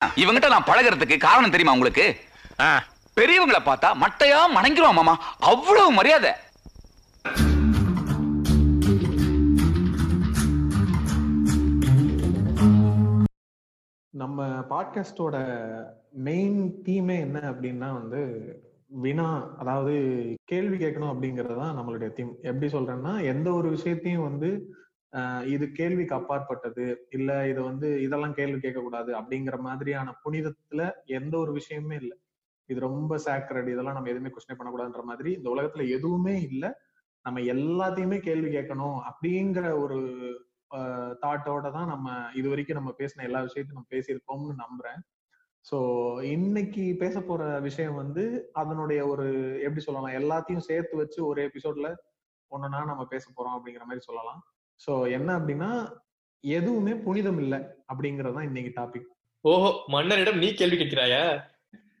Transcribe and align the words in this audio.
இவங்கிட்ட 0.00 0.48
நான் 0.48 0.68
பழகுறதுக்கு 0.68 1.16
காரணம் 1.18 1.50
தெரியுமா 1.50 1.72
உங்களுக்கு? 1.72 2.04
பெரியவங்களை 3.16 3.60
பார்த்தா 3.64 3.88
மட்டையா 4.02 4.38
மணங்கிருவான் 4.54 4.94
மாமா. 4.94 5.14
அவ்வளவு 5.40 5.90
மரியாதை. 5.90 6.32
நம்ம 14.14 14.38
பாட்காஸ்டோட 14.70 15.36
மெயின் 16.18 16.58
தீமே 16.82 17.20
என்ன 17.20 17.38
அப்படின்னா 17.50 17.88
வந்து 17.92 18.20
வினா 19.02 19.26
அதாவது 19.58 19.92
கேள்வி 20.44 20.76
கேட்கணும் 20.76 21.12
அப்படிங்கிறது 21.12 21.56
தான் 21.56 21.76
நம்மளுடைய 21.78 22.12
தீம் 22.12 22.32
எப்படி 22.42 22.66
சொல்றேன்னா 22.72 23.24
எந்த 23.24 23.52
ஒரு 23.52 23.68
விஷயத்தையும் 23.68 24.22
வந்து 24.22 24.48
இது 25.54 25.64
கேள்விக்கு 25.78 26.14
அப்பாற்பட்டது 26.18 26.84
இல்ல 27.10 27.30
இது 27.52 27.60
வந்து 27.62 27.88
இதெல்லாம் 28.06 28.36
கேள்வி 28.38 28.58
கேட்கக்கூடாது 28.58 29.10
அப்படிங்கிற 29.20 29.56
மாதிரியான 29.68 30.14
புனிதத்துல 30.24 30.82
எந்த 31.18 31.34
ஒரு 31.38 31.52
விஷயமுமே 31.58 31.96
இல்லை. 32.02 32.16
இது 32.68 32.78
ரொம்ப 32.88 33.12
சேக்ரட் 33.26 33.68
இதெல்லாம் 33.72 33.96
நம்ம 33.98 34.10
எதுவுமே 34.12 34.32
கொஸ்டின் 34.34 34.58
பண்ணக்கூடாதுன்ற 34.58 35.04
மாதிரி 35.10 35.30
இந்த 35.38 35.48
உலகத்துல 35.54 35.86
எதுவுமே 35.96 36.34
இல்லை. 36.50 36.70
நம்ம 37.24 37.40
எல்லாத்தையுமே 37.54 38.18
கேள்வி 38.28 38.50
கேட்கணும் 38.56 38.98
அப்படிங்கிற 39.10 39.64
ஒரு 39.84 39.98
தாட்டோட 41.22 41.66
தான் 41.76 41.90
நம்ம 41.92 42.08
இது 42.40 42.48
வரைக்கும் 42.52 42.78
நம்ம 42.80 42.90
பேசின 43.00 43.24
எல்லா 43.28 43.40
விஷயத்தையும் 43.46 43.78
நம்ம 43.78 43.92
பேசியிருக்கோம்னு 43.94 44.54
நம்புறேன். 44.64 45.00
ஸோ 45.64 45.78
இன்னைக்கு 46.34 46.84
பேச 47.02 47.16
போற 47.20 47.42
விஷயம் 47.66 47.96
வந்து 48.02 48.22
அதனுடைய 48.62 49.00
ஒரு 49.12 49.26
எப்படி 49.66 49.82
சொல்லலாம் 49.86 50.18
எல்லாத்தையும் 50.20 50.66
சேர்த்து 50.68 50.94
வச்சு 51.02 51.20
ஒரு 51.30 51.40
எபிசோட்ல 51.48 51.88
ஒன்னா 52.52 52.80
நம்ம 52.92 53.04
பேச 53.14 53.24
போறோம் 53.30 53.56
அப்படிங்கிற 53.56 53.84
மாதிரி 53.88 54.04
சொல்லலாம். 54.08 54.40
ஸோ 54.80 54.92
என்ன 55.10 55.30
அப்படின்னா 55.38 55.70
எதுவுமே 56.44 56.92
புனிதம் 56.98 57.40
இல்லை 57.40 57.58
அப்படிங்கிறது 57.88 58.34
தான் 58.34 58.46
இன்னைக்கு 58.46 58.72
டாபிக் 58.76 59.08
ஓஹோ 59.44 59.70
மன்னரிடம் 59.88 60.38
நீ 60.38 60.48
கேள்வி 60.52 60.76
கேட்கிறாயா? 60.76 61.22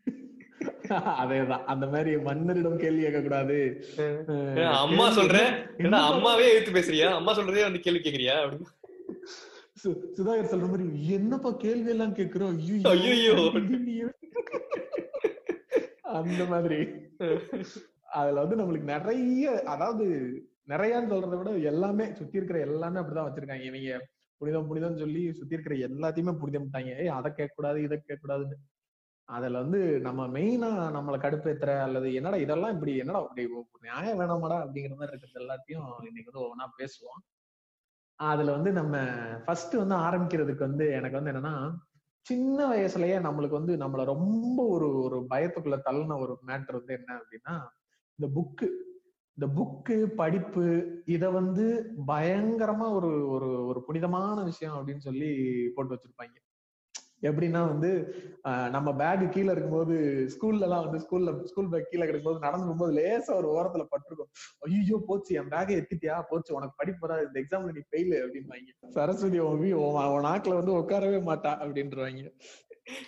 அதேதான். 1.22 1.64
அந்த 1.64 1.84
மாதிரி 1.86 2.12
மன்னரிடம் 2.20 2.78
கேள்வி 2.78 3.02
கேட்க 3.02 3.20
கூடாது 3.20 3.56
அம்மா 4.78 5.06
சொல்றேன்? 5.10 5.50
என்ன 5.78 6.00
அம்மாவே 6.08 6.46
எடுத்து 6.52 6.72
பேசுறியா? 6.72 7.08
அம்மா 7.12 7.32
சொல்றதே 7.34 7.62
வந்து 7.62 7.80
கேள்வி 7.80 8.00
கேக்குறியா 8.00 8.34
அப்படின்னு. 8.40 8.68
சு- 9.82 10.00
சுதாகர் 10.16 10.50
சொல்ற 10.50 10.66
மாதிரி 10.68 10.86
என்னப்பா 11.14 11.50
கேள்வி 11.58 11.90
எல்லாம் 11.90 12.16
கேக்குறோம் 12.16 12.56
ஐயையோ. 12.90 13.36
அந்த 16.14 16.42
மாதிரி. 16.46 16.80
அதுல 18.12 18.40
வந்து 18.42 18.56
நம்மளுக்கு 18.56 18.92
நிறைய 18.92 19.44
அதாவது 19.66 20.06
நிறையான்னு 20.70 21.12
சொல்றதை 21.12 21.36
விட 21.38 21.50
எல்லாமே 21.72 22.04
சுத்தி 22.14 22.36
இருக்கிற 22.36 22.58
எல்லாமே 22.60 23.00
அப்படிதான் 23.00 23.28
வச்சிருக்காங்க. 23.28 23.64
இவங்க 23.70 24.06
புனிதம் 24.40 24.66
புனிதம் 24.66 24.96
சொல்லி 24.96 25.32
சுத்தி 25.32 25.56
இருக்கிற 25.56 25.76
எல்லாத்தையுமே 25.88 26.32
புனிதம்ட்டாங்க. 26.42 26.90
ஏய் 27.00 27.16
அதை 27.18 27.30
கேட்கக்கூடாது 27.32 27.78
இதை 27.78 27.96
கேட்கக்கூடாதுன்னு. 28.02 28.58
அதுல 29.28 29.58
வந்து 29.58 29.80
நம்ம 30.00 30.20
மெயினா 30.26 30.70
நம்மளை 30.96 31.18
கடுப்பேத்துற 31.24 31.80
அல்லது 31.80 32.14
என்னடா 32.14 32.36
இதெல்லாம் 32.36 32.72
இப்படி 32.72 32.92
என்னடா 32.96 33.20
இப்படி 33.22 33.44
நியாயம் 33.80 34.20
வேணாமாடா 34.20 34.56
அப்படிங்கிற 34.62 34.94
மாதிரி 34.94 35.12
இருக்கிறது 35.12 35.42
எல்லாத்தையும் 35.42 35.88
இன்னைக்கு 36.06 36.30
வந்து 36.30 36.44
ஒவ்வொன்றா 36.44 36.68
பேசுவோம். 36.78 37.20
அதுல 38.20 38.52
வந்து 38.52 38.72
நம்ம 38.72 38.96
ஃபர்ஸ்ட் 39.44 39.74
வந்து 39.74 39.94
ஆரம்பிக்கிறதுக்கு 39.94 40.58
வந்து 40.58 40.86
எனக்கு 40.90 41.18
வந்து 41.20 41.32
என்னன்னா 41.32 41.54
சின்ன 42.26 42.58
வயசுலயே 42.72 43.18
நம்மளுக்கு 43.26 43.58
வந்து 43.60 43.74
நம்மள 43.76 44.04
ரொம்ப 44.04 44.58
ஒரு 44.66 44.88
ஒரு 45.02 45.18
பயத்துக்குள்ள 45.30 45.78
தள்ளின 45.84 46.18
ஒரு 46.20 46.34
மேட்டர் 46.46 46.78
வந்து 46.80 46.94
என்ன 46.94 47.10
அப்படின்னா 47.14 47.54
இந்த 48.18 48.26
புக்கு 48.36 48.66
இந்த 49.40 49.52
புக்கு 49.52 50.06
படிப்பு 50.16 50.64
இத 51.06 51.30
வந்து 51.30 51.66
பயங்கரமா 52.06 52.86
ஒரு 52.90 53.30
ஒரு 53.30 53.66
ஒரு 53.66 53.84
புனிதமான 53.86 54.42
விஷயம் 54.44 54.76
அப்படின்னு 54.78 54.98
சொல்லி 54.98 55.28
போட்டு 55.74 55.94
வச்சிருப்பாங்க. 55.94 56.36
எப்படின்னா 57.22 57.60
வந்து 57.66 57.90
ஆஹ் 58.44 58.68
நம்ம 58.70 58.92
பேக் 58.92 59.32
கீழே 59.32 59.50
இருக்கும்போது 59.50 59.94
ஸ்கூல்ல 60.34 60.60
எல்லாம் 60.60 60.84
வந்து 60.84 60.98
ஸ்கூல்ல 60.98 61.32
ஸ்கூல் 61.44 61.68
பேக் 61.68 61.90
கீழே 61.90 62.04
கிடைக்கும்போது 62.04 62.38
நடந்து 62.38 62.66
போகும்போது 62.66 62.94
லேசா 62.98 63.34
ஒரு 63.34 63.48
ஓரத்துல 63.56 63.84
பட்டிருக்கும். 63.90 64.30
ஐயோ 64.60 64.98
போச்சு 65.06 65.34
என் 65.34 65.50
பேக்கை 65.50 65.76
எத்திட்டியா? 65.76 66.22
போச்சு 66.28 66.54
உனக்கு 66.54 66.74
படிப்பு 66.76 67.06
வராது 67.06 67.26
இந்த 67.26 67.40
எக்ஸாம்ல 67.40 67.72
நீ 67.72 67.84
ஃபெயிலு 67.90 68.18
அப்படின்வாங்க 68.22 68.92
சரஸ்வதி 68.92 69.40
ஓவி 69.40 69.70
உன் 69.80 70.26
நாக்குல 70.26 70.54
வந்து 70.54 70.78
உட்காரவே 70.78 71.20
மாட்டா 71.24 71.52
அப்படின்றவாங்க. 71.62 72.24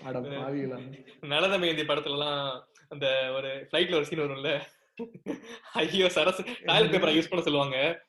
அட 0.05 0.17
பாவிகளா. 0.21 0.79
நலத 1.29 1.59
மேந்தி 1.59 1.85
படத்துல 1.87 2.13
எல்லாம் 2.13 2.41
அந்த 2.89 3.07
ஒரு 3.37 3.51
ஃபிளைட்ல 3.69 3.95
ஒரு 3.95 4.05
சீன் 4.05 4.21
வரும்ல. 4.21 4.53
ஐயோ 5.73 6.07
சரஸ் 6.07 6.65
டாய்லெட் 6.65 6.95
பேப்பரை 6.95 7.15
யூஸ் 7.17 7.29
பண்ண 7.29 7.45
சொல்லுவாங்க. 7.45 8.07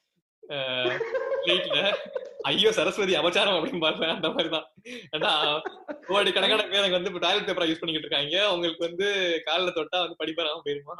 ஃபிளைட்ல 0.47 1.93
ஐயோ 2.41 2.71
சரஸ்வதி 2.71 3.13
அபச்சாரம் 3.15 3.53
அப்படின்னு 3.53 3.79
பாருங்க 3.79 4.07
அந்த 4.07 4.27
மாதிரிதான். 4.27 4.65
ஏன்னா 5.11 5.61
கோடி 6.01 6.31
கணக்கான 6.31 6.61
பேர் 6.61 6.83
அங்க 6.83 6.97
வந்து 6.97 7.19
டாய்லெட் 7.19 7.43
பேப்பரா 7.43 7.51
யூஸ் 7.51 7.79
பண்ணிக்கிட்டு 7.79 8.17
இருக்காங்க. 8.17 8.47
அவங்களுக்கு 8.47 8.85
வந்து 8.85 9.39
காலில் 9.45 9.73
தொட்டா 9.73 9.89
வந்து 9.89 10.25
படிப்பறாம 10.25 10.61
போயிருமா? 10.65 10.95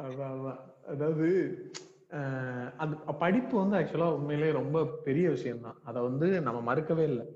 அதான் 0.00 0.56
அதாவது 0.88 1.56
ஆஹ் 2.10 2.72
அது 2.76 2.96
படிப்பு 3.18 3.68
வந்து 3.68 3.78
ஆக்சுவலா 3.78 4.12
உண்மையிலேயே 4.12 4.52
ரொம்ப 4.52 4.84
பெரிய 4.84 5.28
விஷயம்தான். 5.28 5.80
அதை 5.84 6.02
வந்து 6.02 6.40
நம்ம 6.40 6.74
மறுக்கவே 6.74 7.02
இல்லை. 7.02 7.26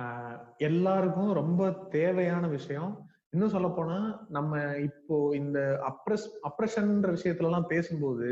ஆஹ் 0.00 0.56
எல்லாருக்கும் 0.56 1.32
ரொம்ப 1.32 1.70
தேவையான 1.70 2.46
விஷயம். 2.46 3.10
இன்னும் 3.36 3.50
சொல்ல 3.50 3.68
போனா 3.68 3.96
நம்ம 4.28 4.52
இப்போ 4.80 5.16
இந்த 5.34 5.58
அப்ரஸ் 5.88 6.26
அப்ரஷன்ற 6.42 7.08
விஷயத்துல 7.10 7.44
எல்லாம் 7.44 7.68
பேசும்போது 7.68 8.28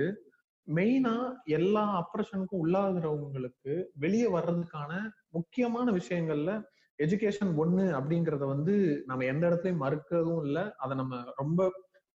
மெயினா 0.69 1.13
எல்லா 1.45 1.83
அப்ரஷனுக்கும் 1.95 2.63
உள்ளாகிறவங்களுக்கு 2.65 3.73
வெளியே 3.95 4.29
வர்றதுக்கான 4.29 4.93
முக்கியமான 5.31 5.93
விஷயங்கள்ல 5.93 6.53
எஜுகேஷன் 6.99 7.53
ஒண்ணு 7.57 7.85
அப்படிங்கறத 7.99 8.47
வந்து 8.47 8.75
நம்ம 9.07 9.25
எந்த 9.25 9.45
இடத்துலயும் 9.51 9.83
மறுக்கவும் 9.83 10.43
இல்லை. 10.45 10.65
அதை 10.77 10.97
நம்ம 10.97 11.15
ரொம்ப 11.37 11.61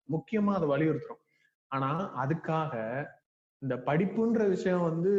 முக்கியமா 0.09 0.53
அதை 0.53 0.67
வலியுறுத்துறோம். 0.69 1.21
ஆனா 1.71 1.89
அதுக்காக 2.15 2.73
இந்த 3.59 3.75
படிப்புன்ற 3.75 4.47
விஷயம் 4.47 4.81
வந்து 4.81 5.11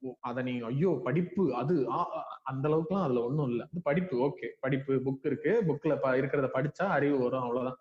அதை 0.00 0.16
அத 0.20 0.42
நீ 0.42 0.60
ஐயோ 0.60 1.00
படிப்பு 1.04 1.54
அது 1.54 1.90
ஆ, 1.90 2.08
அந்த 2.42 2.68
அளவுக்குலாம் 2.68 3.02
அதுல 3.02 3.24
ஒன்றும் 3.24 3.48
இல்லை. 3.48 3.66
அது 3.72 3.82
படிப்பு 3.82 4.16
ஓகே. 4.16 4.46
படிப்பு 4.60 4.92
புக் 4.92 5.26
இருக்கு. 5.26 5.62
புக்ல 5.66 5.98
இருக்கிறத 6.04 6.48
படிச்சா 6.54 6.82
அறிவு 6.82 7.18
வரும் 7.18 7.40
அவ்வளவுதான். 7.40 7.76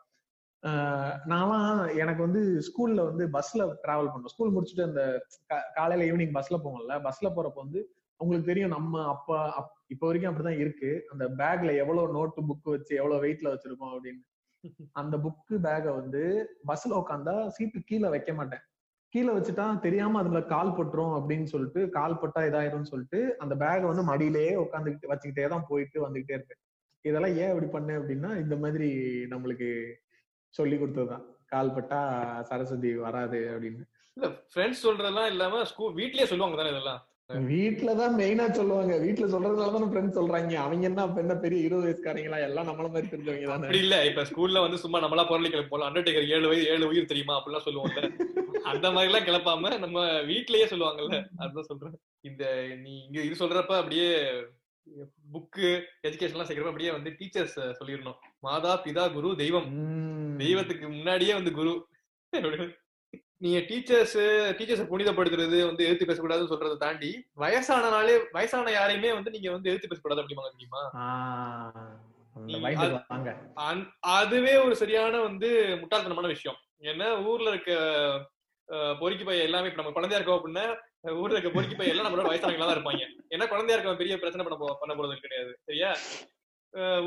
நான்லாம் 1.27 1.97
எனக்கு 1.97 2.21
வந்து 2.21 2.59
ஸ்கூல்ல 2.59 3.03
வந்து 3.03 3.27
பஸ்ல 3.27 3.75
டிராவல் 3.87 4.09
பண்ணோம். 4.09 4.25
ஸ்கூல் 4.25 4.53
முடிச்சுட்டு 4.53 4.83
அந்த 4.83 5.25
காலையில 5.73 6.11
ஈவினிங் 6.11 6.33
பஸ்ல 6.33 6.59
போவோம்ல. 6.63 7.01
பஸ்ல 7.01 7.29
போறப்ப 7.29 7.51
வந்து 7.55 7.95
உங்களுக்கு 8.17 8.47
தெரியும் 8.47 8.69
நம்ம 8.69 9.07
அப்பா 9.07 9.53
அப்- 9.59 9.83
இப்போ 9.87 10.07
வரைக்கும் 10.07 10.35
அப்படிதான் 10.35 10.59
இருக்கு. 10.59 11.05
அந்த 11.11 11.29
பேக்ல 11.29 11.75
எவ்வளவு 11.75 12.11
நோட்டு 12.11 12.41
புக் 12.41 12.63
வச்சு 12.63 12.95
எவ்வளவு 12.95 13.23
வெயிட்ல 13.23 13.53
வச்சிருக்கோம் 13.53 13.99
அப்படின்னு. 13.99 14.29
அந்த 14.91 15.17
புக்கு 15.17 15.53
பேக்கை 15.53 15.93
வந்து 15.93 16.49
பஸ்ல 16.67 16.91
உட்காந்தா 16.91 17.47
சீட்டு 17.47 17.79
கீழே 17.79 18.09
வைக்க 18.09 18.33
மாட்டேன். 18.33 18.59
கீழே 19.13 19.31
வச்சுட்டா 19.33 19.79
தெரியாம 19.79 20.19
அதுல 20.19 20.41
கால் 20.41 20.75
பட்டுரும் 20.75 21.15
அப்படின்னு 21.17 21.43
சொல்லிட்டு 21.43 21.89
கால் 21.89 22.19
பட்டா 22.19 22.41
இதாயிரும் 22.41 22.81
சொல்லிட்டு 22.81 23.37
அந்த 23.39 23.55
பேக்கை 23.55 23.81
வந்து 23.81 24.03
மடியிலேயே 24.03 24.53
உட்காந்துக்கிட்டு 24.55 25.11
வச்சுக்கிட்டே 25.11 25.47
தான் 25.47 25.65
போயிட்டு 25.67 26.07
வந்துகிட்டே 26.07 26.33
இருப்பேன் 26.33 26.61
இதெல்லாம் 27.05 27.35
ஏன் 27.35 27.51
இப்படி 27.51 27.69
பண்ணேன் 27.75 27.99
அப்படின்னா 27.99 28.37
இந்த 28.37 28.55
மாதிரி 28.55 28.89
நம்மளுக்கு 29.29 29.69
சொல்லி 30.53 30.75
கொடுத்ததுதான். 30.75 31.23
கால் 31.45 31.73
பட்டா 31.73 31.99
சரஸ்வதி 32.41 32.95
வராது 32.95 33.39
அப்படின்னு. 33.53 33.81
இல்ல 34.17 34.27
ஃப்ரெண்ட்ஸ் 34.53 34.83
சொல்றதெல்லாம் 34.83 35.25
இல்லாம 35.25 35.63
ஸ்கூல் 35.63 35.95
வீட்லயே 35.95 36.23
சொல்லுவாங்க 36.23 36.57
தானே 36.57 36.69
இதெல்லாம்? 36.69 37.01
வீட்டுலதான் 37.33 38.15
மெயினா 38.19 38.51
சொல்லுவாங்க. 38.51 38.95
வீட்டுல 38.97 39.27
சொல்றதுனாலதான் 39.33 39.89
ஃப்ரெண்ட்ஸ் 39.91 40.19
சொல்றாங்க. 40.19 40.53
அவங்க 40.53 40.85
என்ன 40.87 41.13
என்ன 41.15 41.35
பெரிய 41.35 41.63
இருபது 41.63 41.87
வயசுக்காரங்களா? 41.87 42.39
எல்லாம் 42.41 42.67
நம்மள 42.67 42.89
மாதிரி 42.89 43.07
தெரிஞ்சவங்க 43.07 43.43
தானே. 43.43 43.53
அப்படி 43.53 43.77
இல்ல. 43.77 44.05
இப்ப 44.05 44.21
ஸ்கூல்ல 44.21 44.59
வந்து 44.59 44.77
சும்மா 44.77 44.99
நம்மளா 44.99 45.27
பொருளை 45.27 45.51
கிளப்போம் 45.51 45.87
அண்டர்டேக்கர் 45.89 46.27
ஏழு 46.27 46.47
வயது 46.47 46.67
ஏழு 46.67 46.87
உயிர் 46.87 47.05
தெரியுமா? 47.05 47.43
அப்படிலாம் 47.43 47.65
சொல்லுவோம்ல. 47.65 48.01
அந்த 48.63 48.91
மாதிரி 48.91 49.13
எல்லாம் 49.13 49.27
கிளப்பாம 49.27 49.79
நம்ம 49.79 50.05
வீட்லயே 50.21 50.65
சொல்லுவாங்கல்ல. 50.65 51.25
அதுதான் 51.37 51.63
சொல்றேன். 51.63 51.99
இந்த 52.21 52.67
நீ 52.81 53.05
இங்க 53.05 53.21
இது 53.21 53.45
சொல்றப்ப 53.45 53.77
அப்படியே 53.77 54.17
புக்கு 55.33 55.81
எஜுகேஷன் 56.07 56.31
எல்லாம் 56.31 56.47
சேர்க்கிறப்ப 56.47 56.65
அப்படியே 56.65 56.91
வந்து 56.91 57.09
டீச்சர்ஸ் 57.09 57.73
சொல்லிடணும். 57.79 58.19
மாதா 58.39 58.81
பிதா 58.83 59.13
குரு 59.13 59.35
தெய்வம். 59.35 59.69
தெய்வத்துக்கு 60.37 60.89
முன்னாடியே 60.89 61.33
வந்து 61.33 61.51
குரு. 61.51 61.87
நீங்க 63.43 63.59
டீச்சர்ஸ் 63.69 64.17
டீச்சர்ஸ் 64.57 64.89
புனிதப்படுத்துறது 64.91 65.57
வந்து 65.67 65.85
எதிர்த்து 65.85 66.07
பேசக்கூடாதுன்னு 66.09 66.51
சொல்றதை 66.51 66.75
தாண்டி 66.83 67.09
வயசானனாலே 67.43 68.15
வயசான 68.35 68.71
யாரையுமே 68.71 69.11
வந்து 69.17 69.33
நீங்க 69.35 69.49
வந்து 69.55 69.69
எதிர்த்து 69.69 69.91
பேசக்கூடாது 69.91 70.21
அப்படிமா 70.23 70.51
தெரியுமா? 70.55 70.81
அதுவே 74.17 74.53
ஒரு 74.65 74.75
சரியான 74.81 75.21
வந்து 75.27 75.49
முட்டாள்தனமான 75.81 76.29
விஷயம். 76.35 76.59
ஏன்னா 76.91 77.07
ஊர்ல 77.31 77.49
இருக்க 77.53 77.71
பொறுக்கி 79.01 79.23
பையன் 79.23 79.47
எல்லாமே 79.47 79.69
இப்ப 79.69 79.81
நம்ம 79.81 79.95
குழந்தையா 79.97 80.19
இருக்கோம் 80.19 80.39
அப்படின்னா 80.39 80.65
ஊர்ல 81.21 81.35
இருக்க 81.37 81.51
பொறுக்கி 81.55 81.75
பையன் 81.75 81.93
எல்லாம் 81.95 82.07
நம்மளோட 82.07 82.29
வயசானவங்களா 82.31 82.69
தான் 82.69 82.77
இருப்பாங்க. 82.77 83.03
ஏன்னா 83.35 83.47
குழந்தையா 83.53 83.77
இருக்கவன் 83.77 84.01
பெரிய 84.03 84.17
பிரச்சனை 84.21 84.45
பண்ண 84.45 84.77
பண்ண 84.83 84.93
போறது 84.99 85.23
கிடையாது. 85.25 85.51
சரியா? 85.69 85.91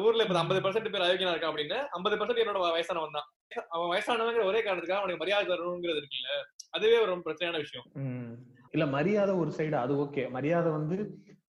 ஊர்ல 0.05 0.25
இப்ப 0.25 0.41
ஐம்பது 0.41 0.61
பர்சன்ட் 0.65 0.91
பேர் 0.95 1.05
அயோக்கியனா 1.05 1.35
இருக்கான் 1.35 1.53
அப்படின்னு 1.53 1.79
ஐம்பது 1.97 2.17
பர்சன்ட் 2.21 2.43
என்னோட 2.43 2.61
வயசானவன் 2.77 3.17
தான் 3.19 3.29
அவன் 3.75 3.91
வயசானவங்கிற 3.93 4.45
ஒரே 4.51 4.61
காரணத்துக்காக 4.65 5.03
அவனுக்கு 5.03 5.23
மரியாதை 5.23 5.45
தரணுங்கிறது 5.51 6.01
இருக்குல்ல. 6.01 6.31
அதுவே 6.77 6.97
ஒரு 7.05 7.13
பிரச்சனையான 7.27 7.61
விஷயம். 7.65 7.87
உம் 8.01 8.35
இல்ல 8.75 8.85
மரியாதை 8.97 9.33
ஒரு 9.43 9.51
சைடு 9.59 9.77
அது 9.85 9.95
ஓகே 10.05 10.25
மரியாதை 10.37 10.71
வந்து 10.79 10.97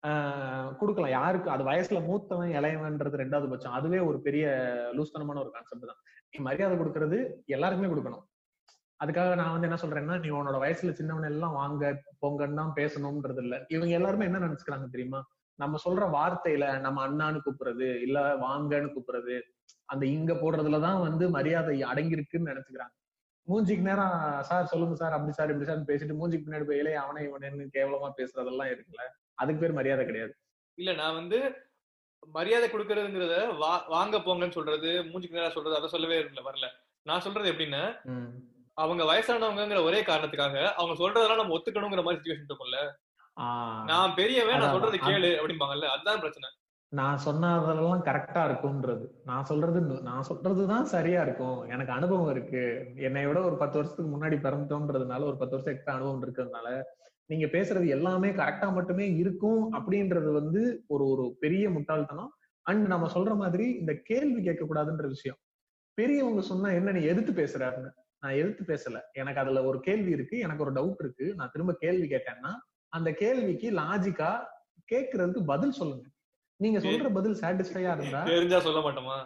ஆஹ் 0.08 0.72
கொடுக்கலாம். 0.80 1.14
யாருக்கு 1.18 1.50
அது 1.54 1.64
வயசுல 1.70 2.00
மூத்தவன் 2.08 2.52
இளையவன்றது 2.58 3.22
ரெண்டாவது 3.22 3.48
பட்சம். 3.52 3.76
அதுவே 3.78 4.00
ஒரு 4.10 4.18
பெரிய 4.28 4.46
லூஸ்தனமான 4.98 5.40
ஒரு 5.44 5.52
கான்செப்ட் 5.56 5.90
தான். 5.92 6.02
நீ 6.32 6.40
மரியாதை 6.48 6.76
கொடுக்கறது 6.78 7.18
எல்லாருக்குமே 7.56 7.92
கொடுக்கணும். 7.94 8.26
அதுக்காக 9.00 9.32
நான் 9.40 9.54
வந்து 9.54 9.68
என்ன 9.70 9.78
சொல்றேன்னா 9.82 10.18
நீ 10.24 10.30
உன்னோட 10.40 10.58
வயசுல 10.64 10.92
சின்னவன் 11.00 11.30
எல்லாம் 11.32 11.56
வாங்க 11.62 11.84
பொங்கன்னு 12.24 12.60
தான் 12.62 12.76
பேசணும்ன்றது 12.78 13.42
இல்ல 13.46 13.56
இவங்க 13.76 13.94
எல்லாருமே 14.00 14.28
என்ன 14.30 14.44
நினைச்சுக்கிறாங்க 14.46 14.88
தெரியுமா? 14.94 15.20
நம்ம 15.60 15.80
சொல்ற 15.86 16.06
வார்த்தையில 16.16 16.66
நம்ம 16.80 17.02
அண்ணான்னு 17.08 17.40
கூப்பிடுறது 17.46 17.88
இல்ல 18.06 18.20
வாங்கன்னு 18.44 18.94
கூப்பிடுறது 18.96 19.36
அந்த 19.90 20.04
இங்க 20.16 20.32
போடுறதுலதான் 20.34 21.00
வந்து 21.08 21.26
மரியாதை 21.30 21.76
அடங்கியிருக்குன்னு 21.84 22.52
நினைச்சுக்கிறாங்க. 22.52 22.94
மூஞ்சிக்கு 23.48 23.88
நேரம் 23.88 24.16
சார் 24.42 24.70
சொல்லுங்க 24.72 24.96
சார் 24.96 25.16
அப்படி 25.18 25.34
சார் 25.34 25.52
இப்படி 25.52 25.68
சார் 25.70 25.90
பேசிட்டு 25.90 26.18
மூஞ்சிக்கு 26.20 26.46
பின்னாடி 26.46 26.68
போய் 26.70 26.82
இளைய 26.84 27.04
அவனை 27.04 27.22
இவனு 27.28 27.68
கேவலமா 27.76 28.10
பேசுறதெல்லாம் 28.20 28.72
இருக்குல்ல 28.72 29.04
அதுக்கு 29.38 29.62
பேர் 29.62 29.78
மரியாதை 29.80 30.04
கிடையாது. 30.06 30.34
இல்ல 30.78 30.94
நான் 30.94 31.18
வந்து 31.20 31.40
மரியாதை 32.34 32.68
கொடுக்கறதுங்கிறத 32.70 33.36
வா 33.60 33.74
வாங்க 33.88 34.18
போங்கன்னு 34.18 34.58
சொல்றது 34.60 34.92
மூஞ்சிக்கு 35.10 35.38
நேரா 35.40 35.52
சொல்றது 35.56 35.80
அதை 35.80 35.90
சொல்லவே 35.90 36.18
இல்ல 36.22 36.42
வரல. 36.42 36.68
நான் 37.06 37.26
சொல்றது 37.26 37.52
எப்படின்னா 37.54 37.84
அவங்க 38.78 39.04
வயசானவங்கங்கிற 39.04 39.82
ஒரே 39.84 40.00
காரணத்துக்காக 40.04 40.56
அவங்க 40.80 40.94
சொல்றதெல்லாம் 41.02 41.42
நம்ம 41.42 41.56
ஒத்துக்கணுங்கிற 41.58 42.04
மாதிரி 42.04 42.20
சுச்சுவேஷன் 42.20 42.50
இருக்கும்ல. 42.50 42.80
நான் 43.86 44.14
பெரியவன் 44.16 44.58
நான் 44.58 44.72
சொல்றது. 44.72 44.98
கேளு 44.98 45.30
அப்படிம்பாங்கல்ல 45.40 45.86
அதுதான் 45.86 46.20
பிரச்சனை. 46.20 46.50
நான் 46.92 47.18
சொன்னதெல்லாம் 47.18 48.04
கரெக்டா 48.04 48.42
இருக்கும்ன்றது. 48.50 49.06
நான் 49.24 49.46
சொல்றது 49.46 49.82
நான் 50.02 50.28
சொல்றதுதான் 50.30 50.82
சரியா 50.82 51.22
இருக்கும். 51.22 51.70
எனக்கு 51.70 51.92
அனுபவம் 51.92 52.30
இருக்கு. 52.30 52.92
என்னை 52.96 53.26
விட 53.26 53.42
ஒரு 53.42 53.58
பத்து 53.58 53.76
வருஷத்துக்கு 53.78 54.12
முன்னாடி 54.12 54.38
பிறந்தோன்றதுனால 54.46 55.24
ஒரு 55.24 55.38
பத்து 55.38 55.56
வருஷம் 55.56 55.74
எக்ஸ்ட்ரா 55.74 55.96
அனுபவம் 55.96 56.24
இருக்கிறதுனால 56.24 56.82
நீங்க 57.26 57.46
பேசுறது 57.46 57.88
எல்லாமே 57.88 58.30
கரெக்டா 58.30 58.74
மட்டுமே 58.74 59.16
இருக்கும் 59.16 59.74
அப்படின்றது 59.74 60.34
வந்து 60.34 60.84
ஒரு 60.88 61.08
ஒரு 61.08 61.36
பெரிய 61.40 61.70
முட்டாள்தனம். 61.70 62.34
அண்ட் 62.62 62.88
நம்ம 62.88 63.12
சொல்ற 63.14 63.36
மாதிரி 63.36 63.72
இந்த 63.72 63.94
கேள்வி 64.04 64.44
கேட்க 64.44 64.66
கூடாதுன்ற 64.66 65.08
விஷயம். 65.08 65.38
பெரியவங்க 65.94 66.42
சொன்னா 66.42 66.70
என்ன 66.72 66.92
நீ 66.92 67.04
எதிர்த்து 67.04 67.34
பேசுறாருன்னு? 67.44 67.92
நான் 68.20 68.32
எதிர்த்து 68.32 68.64
பேசல. 68.74 69.00
எனக்கு 69.12 69.40
அதுல 69.40 69.64
ஒரு 69.64 69.80
கேள்வி 69.80 70.12
இருக்கு 70.12 70.40
எனக்கு 70.40 70.64
ஒரு 70.64 70.72
டவுட் 70.72 71.00
இருக்கு. 71.00 71.34
நான் 71.36 71.50
திரும்ப 71.52 71.76
கேள்வி 71.80 72.08
கேட்டேன்னா 72.08 72.54
அந்த 72.98 73.10
கேள்விக்கு 73.22 73.68
லாஜிக்கா 73.80 74.32
கேட்கறதுக்கு 74.92 75.42
பதில் 75.52 75.78
சொல்லுங்க. 75.80 76.06
நீங்க 76.60 76.80
சொல்ற 76.84 77.10
பதில் 77.18 77.40
சாட்டிஸ்ஃபையா 77.42 77.92
இருந்தா? 77.98 78.22
தெரிஞ்சா 78.34 78.60
சொல்ல 78.68 78.82
மாட்டோமா? 78.86 79.18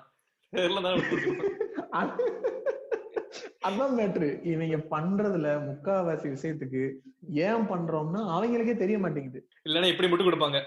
அதான் 3.67 3.95
மேட்ரு 3.97 4.27
இவங்க 4.51 4.77
பண்றதுல 4.93 5.47
முக்காவாசி 5.67 6.27
விஷயத்துக்கு 6.35 6.81
ஏன் 7.47 7.67
பண்றோம்னா 7.71 8.21
அவங்களுக்கே 8.35 8.75
தெரிய 8.83 8.97
மாட்டேங்குது. 9.03 9.41
இல்லன்னா 9.67 9.91
இப்படி 9.93 10.09
மட்டும் 10.09 10.29
கொடுப்பாங்க. 10.29 10.59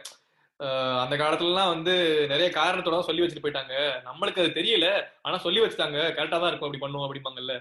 அந்த 1.02 1.14
காலத்துலலாம் 1.22 1.72
வந்து 1.74 1.94
நிறைய 2.32 2.48
காரணத்தோட 2.58 2.98
சொல்லி 3.06 3.22
வச்சுட்டு 3.22 3.44
போயிட்டாங்க. 3.44 3.74
நம்மளுக்கு 4.08 4.42
அது 4.42 4.50
தெரியல. 4.58 4.88
ஆனா 5.26 5.36
சொல்லி 5.46 5.60
வச்சுட்டாங்க. 5.62 5.98
கரெக்டா 6.18 6.38
தான் 6.42 6.50
இருக்கும். 6.50 6.68
அப்படி 6.68 6.84
பண்ணுவோம் 6.84 7.06
அப்படிம்பாங்கல்ல. 7.06 7.56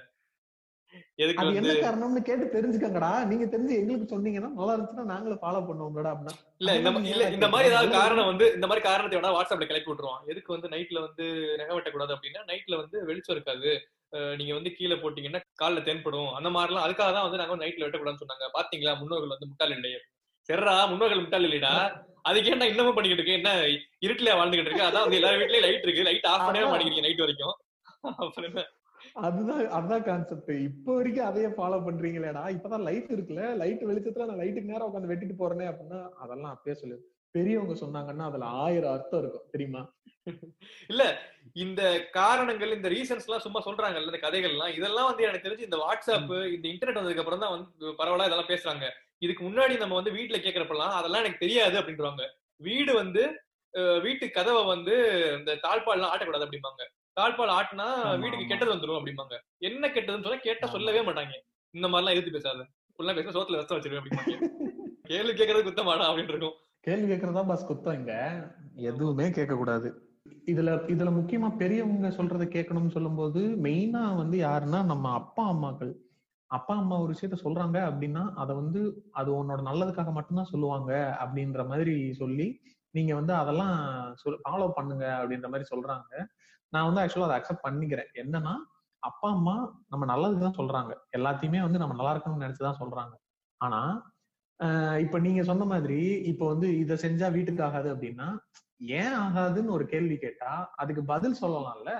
எதுக்கு 1.23 1.41
அது 1.41 1.57
என்ன 1.59 1.73
காரணம்னு 1.85 2.21
கேட்டு 2.29 2.45
தெரிஞ்சுக்கங்கடா. 2.55 3.11
நீங்க 3.29 3.45
தெரிஞ்சு 3.53 3.73
எங்களுக்கு 3.81 4.07
சொன்னீங்கன்னா 4.13 4.49
நல்லா 4.59 4.73
இருந்துச்சுன்னா 4.75 5.05
நாங்களும் 5.13 5.41
ஃபாலோ 5.43 5.61
பண்ணுவோம்டா 5.69 6.11
அப்படின்னா. 6.13 6.35
இல்ல 6.61 6.75
இந்த 6.79 6.91
இல்ல 7.13 7.29
இந்த 7.37 7.49
மாதிரி 7.53 7.69
ஏதாவது 7.71 7.91
காரணம் 8.01 8.29
வந்து 8.31 8.47
இந்த 8.57 8.67
மாதிரி 8.69 8.83
காரணத்தை 8.89 9.17
வேணா 9.19 9.33
வாட்ஸ்அப்ல 9.37 9.67
கிளப்பி 9.71 9.91
விட்டுருவான் 9.91 10.27
எதுக்கு 10.33 10.55
வந்து 10.55 10.71
நைட்ல 10.75 11.01
வந்து 11.07 11.25
நகை 11.61 11.73
வெட்டக்கூடாது 11.77 12.15
அப்படின்னா 12.17 12.43
நைட்ல 12.51 12.81
வந்து 12.83 12.99
வெளிச்சம் 13.09 13.35
இருக்காது. 13.37 13.71
நீங்க 14.39 14.53
வந்து 14.57 14.71
கீழே 14.77 14.95
போட்டீங்கன்னா 15.01 15.41
கால்ல 15.61 15.81
தென்படும். 15.89 16.31
அந்த 16.37 16.49
மாதிரிலாம் 16.55 16.85
அதுக்காக 16.87 17.11
தான் 17.17 17.27
வந்து 17.27 17.39
நாங்க 17.41 17.61
நைட்ல 17.63 17.85
வெட்டக்கூடாதுன்னு 17.85 18.23
சொன்னாங்க. 18.23 18.47
பாத்தீங்களா? 18.57 18.95
முன்னோர்கள் 19.01 19.33
வந்து 19.35 19.49
முட்டாள் 19.51 19.75
இல்லையே 19.77 19.99
சரிடா 20.49 20.73
முன்னோர்கள் 20.91 21.21
முட்டாள் 21.23 21.45
இல்லைடா. 21.47 21.73
அதுக்கு 22.29 22.51
என்ன 22.53 22.67
இன்னமும் 22.71 22.95
பண்ணிக்கிட்டு 22.95 23.23
இருக்கு? 23.23 23.39
என்ன 23.39 23.51
இருட்டுல 24.05 24.33
வாழ்ந்துகிட்டு 24.39 24.69
இருக்கு? 24.69 24.87
அதான் 24.89 25.05
வந்து 25.05 25.19
எல்லாரும் 25.19 25.41
வீட்லயும் 25.41 25.65
லைட் 25.65 25.85
இருக்கு. 25.87 26.07
லைட் 26.09 26.27
ஆஃப் 26.31 26.45
பண்ணவே. 26.47 26.69
மாட்டேங்கிறீங்க 26.71 27.05
நைட் 27.07 27.23
வரைக்கும். 27.25 27.55
அப்புறம் 28.23 28.57
அதுதான் 29.25 29.61
அதுதான் 29.77 30.05
கான்செப்ட் 30.09 30.51
இப்போ 30.67 30.91
வரைக்கும் 30.97 31.27
அதையே 31.29 31.49
ஃபாலோ 31.57 31.79
பண்றீங்களேடா. 31.87 32.43
இப்பதான் 32.55 32.85
லைட் 32.87 33.09
இருக்குல்ல. 33.15 33.43
லைட் 33.61 33.83
வெளிச்சத்துல 33.89 34.27
நான் 34.29 34.41
லைட்டுக்கு 34.41 34.71
நேரம் 34.73 34.87
உட்காந்து 34.89 35.11
வெட்டிட்டு 35.11 35.35
போறேனே 35.41 35.67
அப்படின்னா 35.71 35.99
அதெல்லாம் 36.23 36.53
அப்பயே 36.55 36.75
சொல்லு. 36.81 36.97
பெரியவங்க 37.35 37.75
சொன்னாங்கன்னா 37.81 38.25
அதுல 38.29 38.47
ஆயிரம் 38.63 38.93
அர்த்தம் 38.95 39.21
இருக்கும். 39.23 39.49
தெரியுமா? 39.53 39.81
இல்ல 40.91 41.03
இந்த 41.65 41.81
காரணங்கள் 42.17 42.75
இந்த 42.77 42.89
ரீசன்ஸ் 42.95 43.27
எல்லாம் 43.27 43.45
சும்மா 43.45 43.59
சொல்றாங்கல்ல 43.67 44.11
இந்த 44.11 44.21
கதைகள்லாம். 44.25 44.73
இதெல்லாம் 44.79 45.09
வந்து 45.09 45.25
எனக்கு 45.27 45.45
தெரிஞ்சு 45.47 45.67
இந்த 45.69 45.79
வாட்ஸ்அப் 45.83 46.33
இந்த 46.55 46.67
இன்டர்நெட் 46.73 46.99
வந்ததுக்கு 46.99 47.23
அப்புறம் 47.23 47.43
தான் 47.45 47.53
வந்து 47.55 47.93
பரவலா 48.01 48.27
இதெல்லாம் 48.29 48.51
பேசுறாங்க. 48.51 48.87
இதுக்கு 49.25 49.43
முன்னாடி 49.47 49.73
நம்ம 49.83 49.95
வந்து 49.99 50.15
வீட்டுல 50.17 50.37
கேக்குறப்பெல்லாம் 50.45 50.97
அதெல்லாம் 50.99 51.23
எனக்கு 51.23 51.43
தெரியாது 51.45 51.75
அப்படின்றாங்க. 51.81 52.23
வீடு 52.61 52.91
வந்து 53.01 53.23
வீட்டு 54.05 54.25
கதவை 54.37 54.63
வந்து 54.73 54.95
இந்த 55.39 55.51
தாழ்பால்லாம் 55.65 56.11
ஆட்டக்கூடாது 56.13 56.45
அப்படிம்பாங்க. 56.47 56.83
தாழ்பால் 57.17 57.55
ஆட்டினா 57.57 57.87
வீட்டுக்கு. 58.19 58.47
கெட்டது 58.47 58.73
வந்துரும் 58.73 58.99
அப்படிம்பாங்க. 58.99 59.35
என்ன 59.61 59.87
கெட்டதுன்னு 59.87 60.25
சொன்னா 60.25 60.39
கேட்டா. 60.39 60.67
சொல்லவே 60.67 61.01
மாட்டாங்க. 61.01 61.33
இந்த 61.73 61.87
மாதிரிலாம் 61.87 62.15
எதிர்த்து 62.15 62.31
பேசாத. 62.31 62.63
ஃபுல்லா 62.93 63.15
பேச 63.15 63.29
சோத்துல 63.29 63.55
ரசம் 63.55 63.77
வச்சிருவேன் 63.77 64.01
அப்படிம்பாங்க. 64.01 64.35
கேள்வி 65.03 65.33
கேட்கறது 65.33 65.67
குத்தமாடா 65.67 66.05
அப்படின்னு 66.09 66.33
இருக்கும். 66.33 66.55
கேள்வி 66.79 67.13
கேட்கறதா 67.13 67.47
பஸ் 67.47 67.67
குத்தம் 67.71 67.93
இங்க. 67.93 68.13
எதுவுமே 68.75 69.29
கேட்க 69.29 69.55
கூடாது 69.55 69.87
இதுல 70.47 70.71
இதுல 70.93 71.09
முக்கியமா 71.11 71.57
பெரியவங்க 71.57 72.07
சொல்றதை 72.09 72.45
கேட்கணும்னு 72.47 72.91
சொல்லும்போது 72.91 73.41
மெயினா 73.63 74.15
வந்து 74.15 74.37
யாருன்னா 74.37 74.79
நம்ம 74.83 75.11
அப்பா 75.13 75.43
அம்மாக்கள். 75.53 75.93
அப்பா 76.49 76.75
அம்மா 76.75 76.99
ஒரு 76.99 77.13
விஷயத்த 77.13 77.37
சொல்றாங்க 77.43 77.77
அப்படின்னா 77.89 78.33
அதை 78.33 78.55
வந்து 78.55 78.79
அது 79.11 79.29
உன்னோட 79.31 79.61
நல்லதுக்காக 79.61 80.11
மட்டும்தான் 80.11 80.51
சொல்லுவாங்க 80.53 80.91
அப்படின்ற 81.19 81.67
மாதிரி 81.67 82.13
சொல்லி 82.13 82.47
நீங்க 82.93 83.15
வந்து 83.15 83.33
அதெல்லாம் 83.33 83.75
ஃபாலோ 84.43 84.69
பண்ணுங்க 84.69 85.05
அப்படின்ற 85.19 85.47
மாதிரி 85.49 85.67
சொல்றாங்க. 85.75 86.11
நான் 86.73 86.87
வந்து 86.87 87.01
ஆக்சுவலா 87.01 87.27
அதை 87.29 87.37
அக்செப்ட் 87.37 87.65
பண்ணிக்கிறேன். 87.65 88.09
என்னன்னா 88.15 88.53
அப்பா 89.03 89.29
அம்மா 89.31 89.55
நம்ம 89.89 90.03
நல்லதுக்கு 90.05 90.39
தான் 90.39 90.59
சொல்றாங்க. 90.59 90.91
எல்லாத்தையுமே 91.17 91.61
வந்து 91.61 91.79
நம்ம 91.79 91.95
நல்லா 91.95 92.13
இருக்கணும்னு 92.15 92.45
நினைச்சுதான் 92.45 92.79
சொல்றாங்க. 92.79 93.13
ஆனா 93.61 93.81
ஆஹ் 94.59 94.99
இப்ப 94.99 95.19
நீங்க 95.19 95.43
சொன்ன 95.43 95.65
மாதிரி 95.65 95.99
இப்ப 96.23 96.47
வந்து 96.47 96.79
இத 96.79 96.93
செஞ்சா 96.95 97.31
வீட்டுக்கு 97.31 97.63
ஆகாது 97.63 97.95
அப்படின்னா 97.95 98.27
ஏன் 98.93 99.15
ஆகாதுன்னு 99.17 99.69
ஒரு 99.69 99.85
கேள்வி 99.87 100.17
கேட்டா 100.17 100.51
அதுக்கு 100.75 101.03
பதில் 101.05 101.39
சொல்லலாம்ல. 101.41 101.91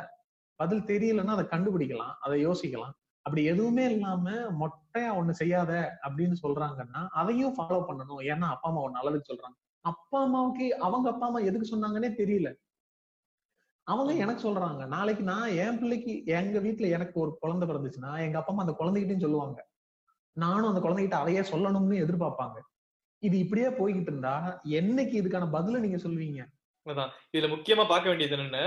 பதில் 0.60 0.84
தெரியலன்னா 0.84 1.28
அதை 1.28 1.46
கண்டுபிடிக்கலாம் 1.46 2.16
அதை 2.20 2.48
யோசிக்கலாம். 2.48 2.94
அப்படி 3.26 3.44
எதுவுமே 3.46 3.86
இல்லாம 3.92 4.26
மொட்டையா 4.60 5.12
ஒண்ணு 5.18 5.32
செய்யாத 5.32 5.72
அப்படின்னு 6.04 6.38
சொல்றாங்கன்னா 6.44 7.02
அதையும் 7.14 7.56
ஃபாலோ 7.58 7.82
பண்ணணும். 7.90 8.22
ஏன்னா 8.28 8.48
அப்பா 8.48 8.70
அம்மா 8.70 8.82
ஒண்ணு 8.82 9.00
நல்லதுக்கு 9.00 9.32
சொல்றாங்க. 9.34 9.58
அப்பா 9.86 10.22
அம்மாவுக்கு 10.24 10.68
அவங்க 10.80 11.10
அப்பா 11.10 11.28
அம்மா 11.28 11.40
எதுக்கு 11.42 11.68
சொன்னாங்கன்னே 11.68 12.12
தெரியல. 12.16 12.50
அவங்க 13.88 14.14
எனக்கு 14.24 14.42
சொல்றாங்க 14.48 14.88
நாளைக்கு 14.88 15.24
நான் 15.24 15.56
என் 15.64 15.80
பிள்ளைக்கு 15.80 16.14
எங்க 16.26 16.60
வீட்டுல 16.60 16.90
எனக்கு 16.90 17.16
ஒரு 17.20 17.32
குழந்தை 17.40 17.66
பிறந்துச்சுன்னா 17.70 18.12
எங்க 18.26 18.38
அப்பா 18.38 18.54
அம்மா 18.54 18.64
அந்த 18.66 18.76
குழந்தைகிட்டையும் 18.80 19.26
சொல்லுவாங்க. 19.26 19.60
நானும் 20.38 20.70
அந்த 20.72 20.82
குழந்தைகிட்ட 20.86 21.18
அதையே 21.24 21.40
சொல்லணும்னு 21.40 21.96
எதிர்பார்ப்பாங்க. 22.04 22.58
இது 23.20 23.36
இப்படியே 23.38 23.68
போய்கிட்டு 23.68 24.12
இருந்தா 24.12 24.62
என்னைக்கு 24.80 25.16
இதுக்கான 25.22 25.48
பதில 25.58 25.82
நீங்க 25.86 25.98
சொல்லுவீங்க? 25.98 26.42
இதுல 27.36 27.50
முக்கியமா 27.56 27.84
பார்க்க 27.88 28.12
வேண்டியது 28.12 28.36
என்னன்னு 28.36 28.64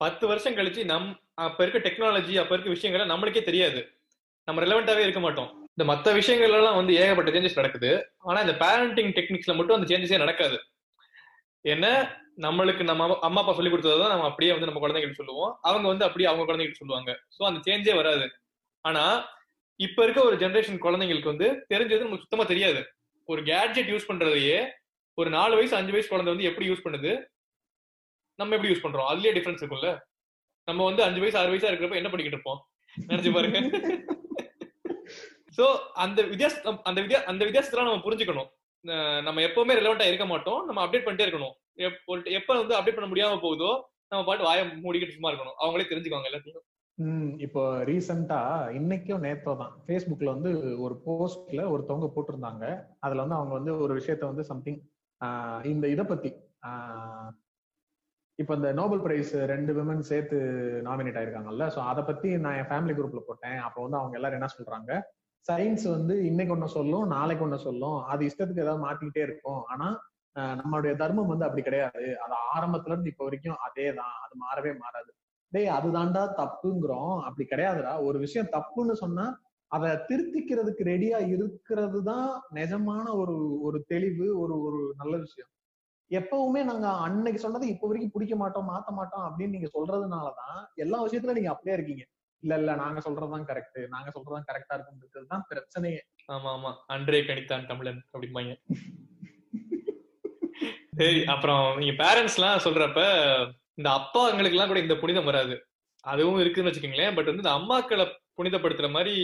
பத்து 0.00 0.24
வருஷம் 0.26 0.56
கழிச்சு 0.56 0.84
நம் 0.84 1.08
அப்ப 1.34 1.66
இருக்க 1.66 1.78
டெக்னாலஜி 1.86 2.34
அப்ப 2.42 2.52
இருக்க 2.54 2.74
விஷயங்கள் 2.74 3.10
நம்மளுக்கே 3.12 3.42
தெரியாது. 3.48 3.80
நம்ம 4.48 4.62
ரெலவெண்டாவே 4.62 5.04
இருக்க 5.06 5.20
மாட்டோம். 5.20 5.50
இந்த 5.74 5.84
மத்த 5.92 6.12
விஷயங்கள் 6.14 6.54
எல்லாம் 6.58 6.78
வந்து 6.80 6.92
ஏகப்பட்ட 6.94 7.30
சேஞ்சஸ் 7.30 7.60
நடக்குது. 7.60 7.90
ஆனா 8.28 8.38
இந்த 8.44 8.54
பேரண்டிங் 8.64 9.10
டெக்னிக்ஸ்ல 9.16 9.56
மட்டும் 9.56 9.76
அந்த 9.78 9.88
சேஞ்சஸே 9.92 10.18
நடக்காது. 10.24 10.58
ஏன்னா 11.64 11.92
நம்மளுக்கு 12.36 12.82
நம்ம 12.82 13.06
அம்மா- 13.06 13.18
அம்மா 13.18 13.40
அப்பா 13.40 13.52
சொல்லி 13.52 13.70
கொடுத்ததான் 13.70 14.08
நம்ம 14.08 14.24
அப்படியே 14.24 14.52
வந்து 14.52 14.66
நம்ம 14.66 14.88
குழந்தைகிட்ட 14.88 15.12
சொல்லுவோம். 15.12 15.58
அவங்க 15.62 15.88
வந்து 15.88 16.04
அப்படியே 16.04 16.30
அவங்க 16.30 16.52
குழந்தைகிட்ட 16.52 16.72
சொல்லுவாங்க. 16.72 17.20
சோ 17.38 17.44
அந்த 17.44 17.72
சேஞ்சே 17.72 17.94
வராது. 17.94 18.30
ஆனா 18.80 19.28
இப்ப 19.76 20.02
இருக்க 20.02 20.22
ஒரு 20.22 20.36
ஜெனரேஷன் 20.36 20.82
குழந்தைங்களுக்கு 20.82 21.24
வந்து 21.24 21.66
தெரிஞ்சது 21.74 21.98
நமக்கு 21.98 22.18
சுத்தமா 22.18 22.44
தெரியாது. 22.44 22.86
ஒரு 23.24 23.42
கேட்ஜெட் 23.42 23.90
யூஸ் 23.90 24.04
பண்றதையே 24.08 24.70
ஒரு 25.14 25.30
நாலு 25.30 25.54
வயசு 25.54 25.76
அஞ்சு 25.76 25.90
வயசு 25.90 26.08
குழந்தை 26.08 26.34
வந்து 26.34 26.48
எப்படி 26.48 26.68
யூஸ் 26.70 26.84
பண்ணுது? 26.84 27.24
நம்ம 28.34 28.56
எப்படி 28.56 28.74
யூஸ் 28.74 28.82
பண்றோம்? 28.82 29.12
அதுலயே 29.12 29.36
டிஃபரன்ஸ் 29.36 29.64
இருக்கும்ல. 29.64 29.98
நம்ம 30.64 30.84
வந்து 30.84 31.02
அஞ்சு 31.02 31.20
வயசு 31.20 31.38
ஆறு 31.38 31.52
வயசா 31.52 31.70
இருக்கிறப்ப 31.70 31.94
என்ன 31.94 32.10
பண்ணிக்கிட்டு 32.10 32.24
இருப்போம்? 32.24 32.68
நினைச்சு 33.08 33.32
பாருங்க. 33.32 33.58
சோ 35.56 35.76
அந்த 35.92 36.22
வித்தியாசம் 36.22 36.80
அந்த 36.82 37.00
வித்தியா 37.00 37.24
அந்த 37.24 37.44
வித்தியாசத்தெல்லாம் 37.44 37.82
நம்ம 37.82 38.10
புரிஞ்சுக்கணும். 38.10 39.22
நம்ம 39.22 39.40
எப்பவுமே 39.40 39.76
ரெலவெண்டா 39.78 40.06
இருக்க 40.06 40.26
மாட்டோம். 40.26 40.64
நம்ம 40.64 40.86
அப்டேட் 40.86 40.88
பண்ணிட்டே 40.88 41.26
இருக்கணும். 41.26 41.52
எப்ப 42.38 42.50
வந்து 42.60 42.76
அப்டேட் 42.76 42.98
பண்ண 42.98 43.08
முடியாம 43.10 43.38
போகுதோ 43.44 43.70
நம்ம 44.10 44.24
பாட்டு 44.26 44.48
வாயை 44.48 44.64
மூடிக்கிட்டு 44.84 45.16
சும்மா 45.16 45.30
இருக்கணும். 45.30 45.58
அவங்களே 45.62 45.88
தெரிஞ்சுக்குவாங்க 45.90 46.30
எல்லாத்தையும் 46.30 46.64
உம் 46.98 47.32
இப்போ 47.44 47.62
ரீசெண்டா 47.88 48.38
இன்னைக்கும் 48.78 49.24
நேத்தோ 49.24 49.52
தான் 49.62 49.72
ஃபேஸ்புக்ல 49.86 50.28
வந்து 50.34 50.50
ஒரு 50.84 50.94
போஸ்ட்ல 51.06 51.62
ஒருத்தவங்க 51.72 52.08
போட்டிருந்தாங்க. 52.14 52.64
அதுல 53.04 53.22
வந்து 53.24 53.38
அவங்க 53.38 53.52
வந்து 53.58 53.72
ஒரு 53.84 53.92
விஷயத்த 53.98 54.24
வந்து 54.30 54.44
சம்திங் 54.50 54.78
இந்த 55.72 55.86
இதை 55.94 56.04
பத்தி 56.12 56.30
இப்போ 58.38 58.52
இந்த 58.58 58.70
நோபல் 58.78 59.02
பிரைஸ் 59.04 59.30
ரெண்டு 59.52 59.72
விமன் 59.76 60.02
சேர்த்து 60.08 60.38
நாமினேட் 60.86 61.18
ஆயிருக்காங்கல்ல 61.18 61.66
ஸோ 61.74 61.78
அதை 61.90 62.02
பத்தி 62.08 62.28
நான் 62.44 62.56
என் 62.60 62.68
ஃபேமிலி 62.70 62.94
குரூப்ல 62.96 63.20
போட்டேன். 63.28 63.58
அப்போ 63.66 63.78
வந்து 63.84 63.98
அவங்க 64.00 64.18
எல்லாரும் 64.18 64.38
என்ன 64.38 64.50
சொல்றாங்க? 64.56 64.90
சயின்ஸ் 65.46 65.86
வந்து 65.94 66.14
இன்னைக்கு 66.30 66.54
ஒன்று 66.54 66.68
சொல்லும் 66.78 67.06
நாளைக்கு 67.14 67.44
ஒன்று 67.46 67.58
சொல்லும். 67.68 67.98
அது 68.12 68.28
இஷ்டத்துக்கு 68.28 68.64
ஏதாவது 68.64 68.84
மாத்திக்கிட்டே 68.86 69.22
இருக்கும். 69.28 69.62
ஆனா 69.72 69.88
நம்மளுடைய 70.58 70.94
தர்மம் 70.96 71.26
வந்து 71.26 71.44
அப்படி 71.44 71.62
கிடையாது. 71.62 72.02
அது 72.24 72.34
ஆரம்பத்துல 72.54 72.94
இருந்து 72.94 73.08
இப்ப 73.08 73.24
வரைக்கும் 73.24 73.58
அதே 73.60 73.86
தான் 73.94 74.14
அது 74.24 74.34
மாறவே 74.40 74.72
மாறாது. 74.78 75.10
டேய் 75.52 75.74
அதுதான்டா 75.76 76.22
தப்புங்கிறோம். 76.38 77.14
அப்படி 77.20 77.44
கிடையாதுடா. 77.50 77.92
ஒரு 78.02 78.18
விஷயம் 78.18 78.52
தப்புன்னு 78.52 78.92
சொன்னா 78.94 79.26
அதை 79.70 79.90
திருத்திக்கிறதுக்கு 80.08 80.82
ரெடியா 80.84 81.18
இருக்கிறது 81.34 82.02
தான் 82.02 82.28
நிஜமான 82.50 83.06
ஒரு 83.16 83.34
ஒரு 83.62 83.78
தெளிவு 83.88 84.26
ஒரு 84.40 84.54
ஒரு 84.62 84.80
நல்ல 84.96 85.14
விஷயம். 85.16 85.50
எப்பவுமே 86.10 86.60
நாங்க 86.64 86.88
அன்னைக்கு 86.98 87.40
சொன்னதை 87.40 87.68
இப்ப 87.68 87.86
வரைக்கும் 87.86 88.12
பிடிக்க 88.12 88.34
மாட்டோம் 88.36 88.68
மாத்த 88.68 88.90
மாட்டோம் 88.92 89.24
அப்படின்னு 89.28 89.54
நீங்க 89.56 89.70
சொல்றதுனாலதான் 89.74 90.60
எல்லா 90.76 90.98
விஷயத்துல 91.02 91.34
நீங்க 91.34 91.50
அப்படியே 91.50 91.76
இருக்கீங்க. 91.76 92.04
இல்ல 92.42 92.54
இல்ல 92.58 92.74
நாங்க 92.76 93.00
சொல்றதுதான் 93.00 93.48
கரெக்ட் 93.48 93.80
நாங்க 93.88 94.10
சொல்றதுதான் 94.10 94.48
கரெக்டா 94.50 94.76
இருக்குன்றது 94.76 95.26
தான் 95.26 95.46
பிரச்சனையே. 95.50 96.00
ஆமா 96.28 96.50
ஆமா. 96.52 96.72
அன்றே 96.86 97.20
கணித்தான் 97.22 97.68
தமிழன் 97.68 98.00
அப்படிம்பாங்க. 98.12 98.54
அப்புறம் 101.26 101.78
நீங்க 101.78 101.94
பேரண்ட்ஸ் 102.04 102.34
எல்லாம் 102.34 102.58
சொல்றப்ப 102.58 103.00
இந்த 103.74 103.90
அப்பாங்களுக்கு 103.90 104.56
எல்லாம் 104.56 104.66
கூட 104.66 104.80
இந்த 104.80 104.96
புனிதம் 104.96 105.24
வராது. 105.24 105.66
அதுவும் 106.00 106.38
இருக்குன்னு 106.38 106.70
வச்சுக்கோங்களேன். 106.70 107.14
பட் 107.14 107.24
வந்து 107.24 107.42
இந்த 107.42 107.54
அம்மாக்களை 107.58 108.04
புனிதப்படுத்துற 108.38 108.90
மாதிரி 108.90 109.14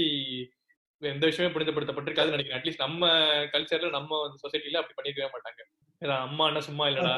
எந்த 0.98 1.26
விஷயமே 1.26 1.54
புனிதப்படுத்தப்பட்டிருக்காதுன்னு 1.54 2.36
நினைக்கிறேன். 2.36 2.60
அட்லீஸ்ட் 2.60 2.84
நம்ம 2.86 3.08
கல்ச்சர்ல 3.52 3.90
நம்ம 3.90 4.30
சொசைட்டில 4.42 4.80
அப்படி 4.82 4.96
பண்ணிருக்கவே 4.98 5.28
மாட்டாங்க. 5.34 5.62
ஏன்னா 6.00 6.18
அம்மா 6.18 6.46
என்ன 6.46 6.60
சும்மா 6.60 6.88
இல்லடா. 6.88 7.14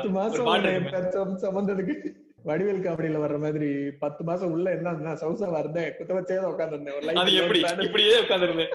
வடிவேல் 2.44 2.84
காமெடியில 2.84 3.20
வர்ற 3.22 3.36
மாதிரி 3.44 3.68
பத்து 4.02 4.22
மாசம் 4.28 4.52
உள்ள 4.54 4.66
என்ன 4.76 5.14
சவுசா 5.22 5.46
வரதேன் 5.54 5.92
குத்த 5.98 6.12
வச்சே 6.16 6.36
உட்காந்துருந்தேன் 6.50 7.20
அது 7.22 7.36
எப்படி. 7.42 7.60
இப்படியே 7.86 8.16
உட்காந்துருந்தேன் 8.24 8.72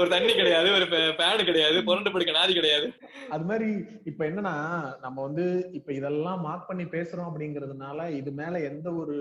ஒரு 0.00 0.08
தண்ணி 0.10 0.32
கிடையாது 0.32 0.68
ஒரு 0.76 0.84
ஃபேன் 1.18 1.46
கிடையாது 1.48 1.78
புரண்டு 1.88 2.10
படுக்க 2.12 2.32
நாதி 2.32 2.52
கிடையாது. 2.58 2.86
அது 3.34 3.44
மாதிரி 3.44 3.68
இப்ப 4.10 4.20
என்னன்னா 4.24 4.54
நம்ம 5.00 5.16
வந்து 5.26 5.44
இப்ப 5.78 5.90
இதெல்லாம் 5.92 6.44
மார்க் 6.46 6.68
பண்ணி 6.70 6.84
பேசுறோம் 6.94 7.28
அப்படிங்கறதுனால 7.30 8.08
இது 8.20 8.30
மேல 8.32 8.60
எந்த 8.70 8.88
ஒரு 9.02 9.16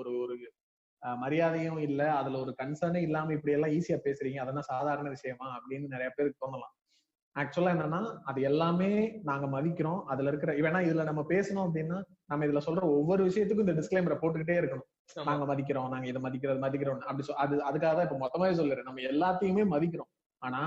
ஒரு 0.00 0.12
ஒரு 0.22 0.36
மரியாதையும் 1.02 1.80
இல்ல. 1.80 2.00
அதுல 2.20 2.38
ஒரு 2.44 2.52
கன்சர்னே 2.58 3.02
இல்லாம 3.06 3.32
இப்படி 3.32 3.54
எல்லாம் 3.56 3.74
ஈஸியா 3.76 3.98
பேசுறீங்க. 4.06 4.38
அதெல்லாம் 4.44 4.70
சாதாரண 4.72 5.08
விஷயமா 5.16 5.48
அப்படின்னு 5.56 5.94
நிறைய 5.94 6.10
பேருக்கு 6.16 6.42
தோணலாம். 6.44 6.74
ஆக்சுவலா 7.36 7.74
என்னன்னா 7.76 8.00
அது 8.24 8.40
எல்லாமே 8.42 8.90
நாங்க 9.22 9.46
மதிக்கிறோம். 9.56 10.00
அதுல 10.12 10.30
இருக்கிற 10.32 10.52
வேணா 10.60 10.80
இதுல 10.88 11.04
நம்ம 11.10 11.24
பேசணும் 11.30 11.66
அப்படின்னா 11.66 11.98
நம்ம 12.30 12.46
இதுல 12.46 12.60
சொல்ற 12.66 12.82
ஒவ்வொரு 12.96 13.22
விஷயத்துக்கும் 13.28 13.64
இந்த 13.66 13.74
டிஸ்க்ளைமரை 13.78 14.16
போட்டுக்கிட்டே 14.20 14.56
இருக்கணும். 14.60 14.88
நாங்க 15.28 15.44
மதிக்கிறோம் 15.50 15.90
நாங்க 15.92 16.06
இதை 16.10 16.20
மதிக்கிறது 16.26 16.64
மதிக்கிறோம் 16.66 17.08
அப்படி 17.10 17.34
அது 17.44 17.54
அதுக்காக 17.68 17.92
தான் 17.96 18.06
இப்ப 18.08 18.20
மொத்தமாவே 18.24 18.54
சொல்லுறேன். 18.60 18.88
நம்ம 18.88 19.04
எல்லாத்தையுமே 19.12 19.64
மதிக்கிறோம். 19.74 20.10
ஆனா 20.42 20.62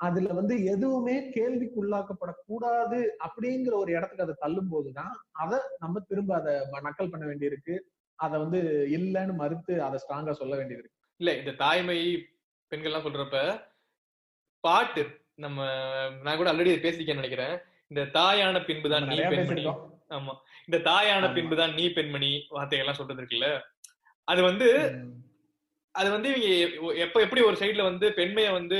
அதுல 0.00 0.32
வந்து 0.38 0.54
எதுவுமே 0.72 1.14
கேள்விக்குள்ளாக்கப்படக்கூடாது 1.36 2.98
அப்படிங்கிற 3.26 3.74
ஒரு 3.82 3.90
இடத்துக்கு 3.96 4.26
அதை 4.26 4.34
தள்ளும் 4.42 4.72
போதுதான் 4.74 5.14
அதை 5.44 5.58
நம்ம 5.84 6.02
திரும்ப 6.10 6.34
அதை 6.40 6.52
நக்கல் 6.88 7.12
பண்ண 7.12 7.24
வேண்டியிருக்கு. 7.30 7.76
அதை 8.18 8.36
வந்து 8.42 8.60
இல்லைன்னு 8.96 9.34
மறுத்து 9.40 9.74
அதை 9.86 9.96
ஸ்ட்ராங்கா 10.02 10.34
சொல்ல 10.42 10.54
வேண்டியது 10.60 10.82
இருக்கு 10.82 10.98
இல்ல 11.20 11.30
இந்த 11.40 11.52
தாய்மை 11.64 11.98
பெண்கள்லாம் 12.72 13.06
சொல்றப்ப 13.06 13.38
பாட்டு 14.64 15.02
நம்ம 15.44 15.66
நான் 16.24 16.38
கூட 16.38 16.48
ஆல்ரெடி 16.52 16.70
பேசிருக்கேன்னு 16.84 17.22
நினைக்கிறேன். 17.22 17.54
இந்த 17.90 18.02
தாயான 18.16 18.60
பின்புதான் 18.68 19.06
நீ 19.10 19.18
பெண்மணி. 19.34 19.64
ஆமா. 20.10 20.32
இந்த 20.66 20.78
தாயான. 20.90 21.24
பின்புதான் 21.34 21.74
நீ 21.74 21.84
பெண்மணி 21.88 22.30
வார்த்தைகள்லாம் 22.50 22.98
சொல்றது 23.00 23.20
இருக்குல்ல 23.22 23.48
அது 24.28 24.40
வந்து 24.42 24.68
அது 25.94 26.08
வந்து 26.10 26.28
இவங்க 26.32 26.48
எப்ப 27.04 27.20
எப்படி 27.20 27.40
ஒரு 27.40 27.56
சைடுல 27.60 27.82
வந்து 27.82 28.06
பெண்மையை 28.12 28.50
வந்து 28.52 28.78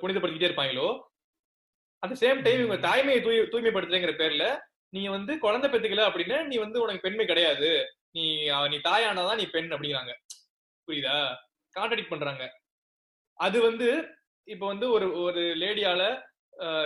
புனிதப்படுத்திக்கிட்டே 0.00 0.48
இருப்பாங்களோ 0.50 0.86
அட் 2.02 2.20
சேம் 2.22 2.42
டைம் 2.42 2.60
இவங்க 2.60 2.78
தாய்மையை 2.88 3.20
தூய் 3.22 3.50
தூய்மைப்படுத்துறேங்கிற 3.52 4.12
பேர்ல 4.18 4.46
நீங்க 4.92 5.10
வந்து 5.10 5.32
குழந்தை 5.38 5.68
பெத்துக்கல 5.70 6.06
அப்படின்னா 6.08 6.38
நீ 6.46 6.56
வந்து 6.56 6.78
உனக்கு 6.82 7.04
பெண்மை 7.06 7.24
கிடையாது. 7.26 7.70
நீ 8.10 8.24
நீ 8.68 8.76
தாயானாதான் 8.84 9.40
நீ 9.40 9.46
பெண் 9.46 9.72
அப்படிங்கிறாங்க. 9.72 10.12
புரியுதா? 10.88 11.16
கான்ட்ரடிக்ட் 11.74 12.12
பண்றாங்க. 12.12 12.44
அது 13.38 13.58
வந்து 13.60 13.88
இப்ப 14.48 14.64
வந்து 14.66 14.86
ஒரு 14.90 15.06
ஒரு 15.22 15.42
லேடியால 15.62 16.02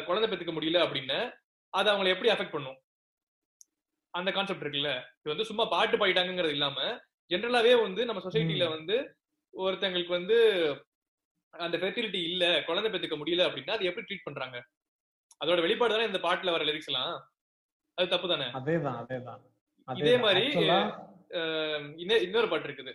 குழந்தை 0.07 0.29
பெத்துக்க 0.29 0.53
முடியல 0.55 0.79
அப்படின்னா 0.87 1.19
அது 1.75 1.89
அவங்களை 1.93 2.13
எப்படி 2.15 2.31
அஃபெக்ட் 2.31 2.55
பண்ணும்? 2.55 2.79
அந்த 4.15 4.33
கான்செப்ட் 4.33 4.65
இருக்குல்ல. 4.65 4.91
இது 5.21 5.33
வந்து 5.33 5.45
சும்மா 5.45 5.65
பாட்டு 5.65 5.97
பாடிட்டாங்கிறது 5.97 6.51
இல்லாம 6.51 6.79
ஜென்ரலாவே 7.31 7.81
வந்து 7.83 8.05
நம்ம 8.05 8.23
சொசைட்டில 8.27 8.69
வந்து 8.69 8.97
ஒருத்தங்களுக்கு 9.55 10.09
வந்து 10.09 10.37
அந்த 11.55 11.79
ஃபெர்டிலிட்டி 11.79 12.23
இல்ல 12.23 12.63
குழந்தை 12.67 12.91
பெத்துக்க 12.91 13.17
முடியல 13.17 13.47
அப்படின்னா 13.47 13.71
அது 13.71 13.85
எப்படி 13.85 14.07
ட்ரீட் 14.07 14.25
பண்றாங்க? 14.25 14.59
அதோட 15.41 15.61
வெளிப்பாடு 15.61 15.95
தானே 15.95 16.07
இந்த 16.07 16.19
பாட்டுல 16.19 16.51
வர 16.51 16.65
லிரிக்ஸ் 16.65 16.91
எல்லாம்? 16.91 17.15
அது 17.99 18.09
தப்பு 18.09 18.29
தானே? 18.29 18.45
அதேதான் 18.45 18.99
அதேதான். 19.03 19.41
இதே. 19.89 20.17
மாதிரி, 20.17 20.43
இன்னொரு 22.21 22.49
பாட்டு 22.49 22.69
இருக்குது. 22.69 22.93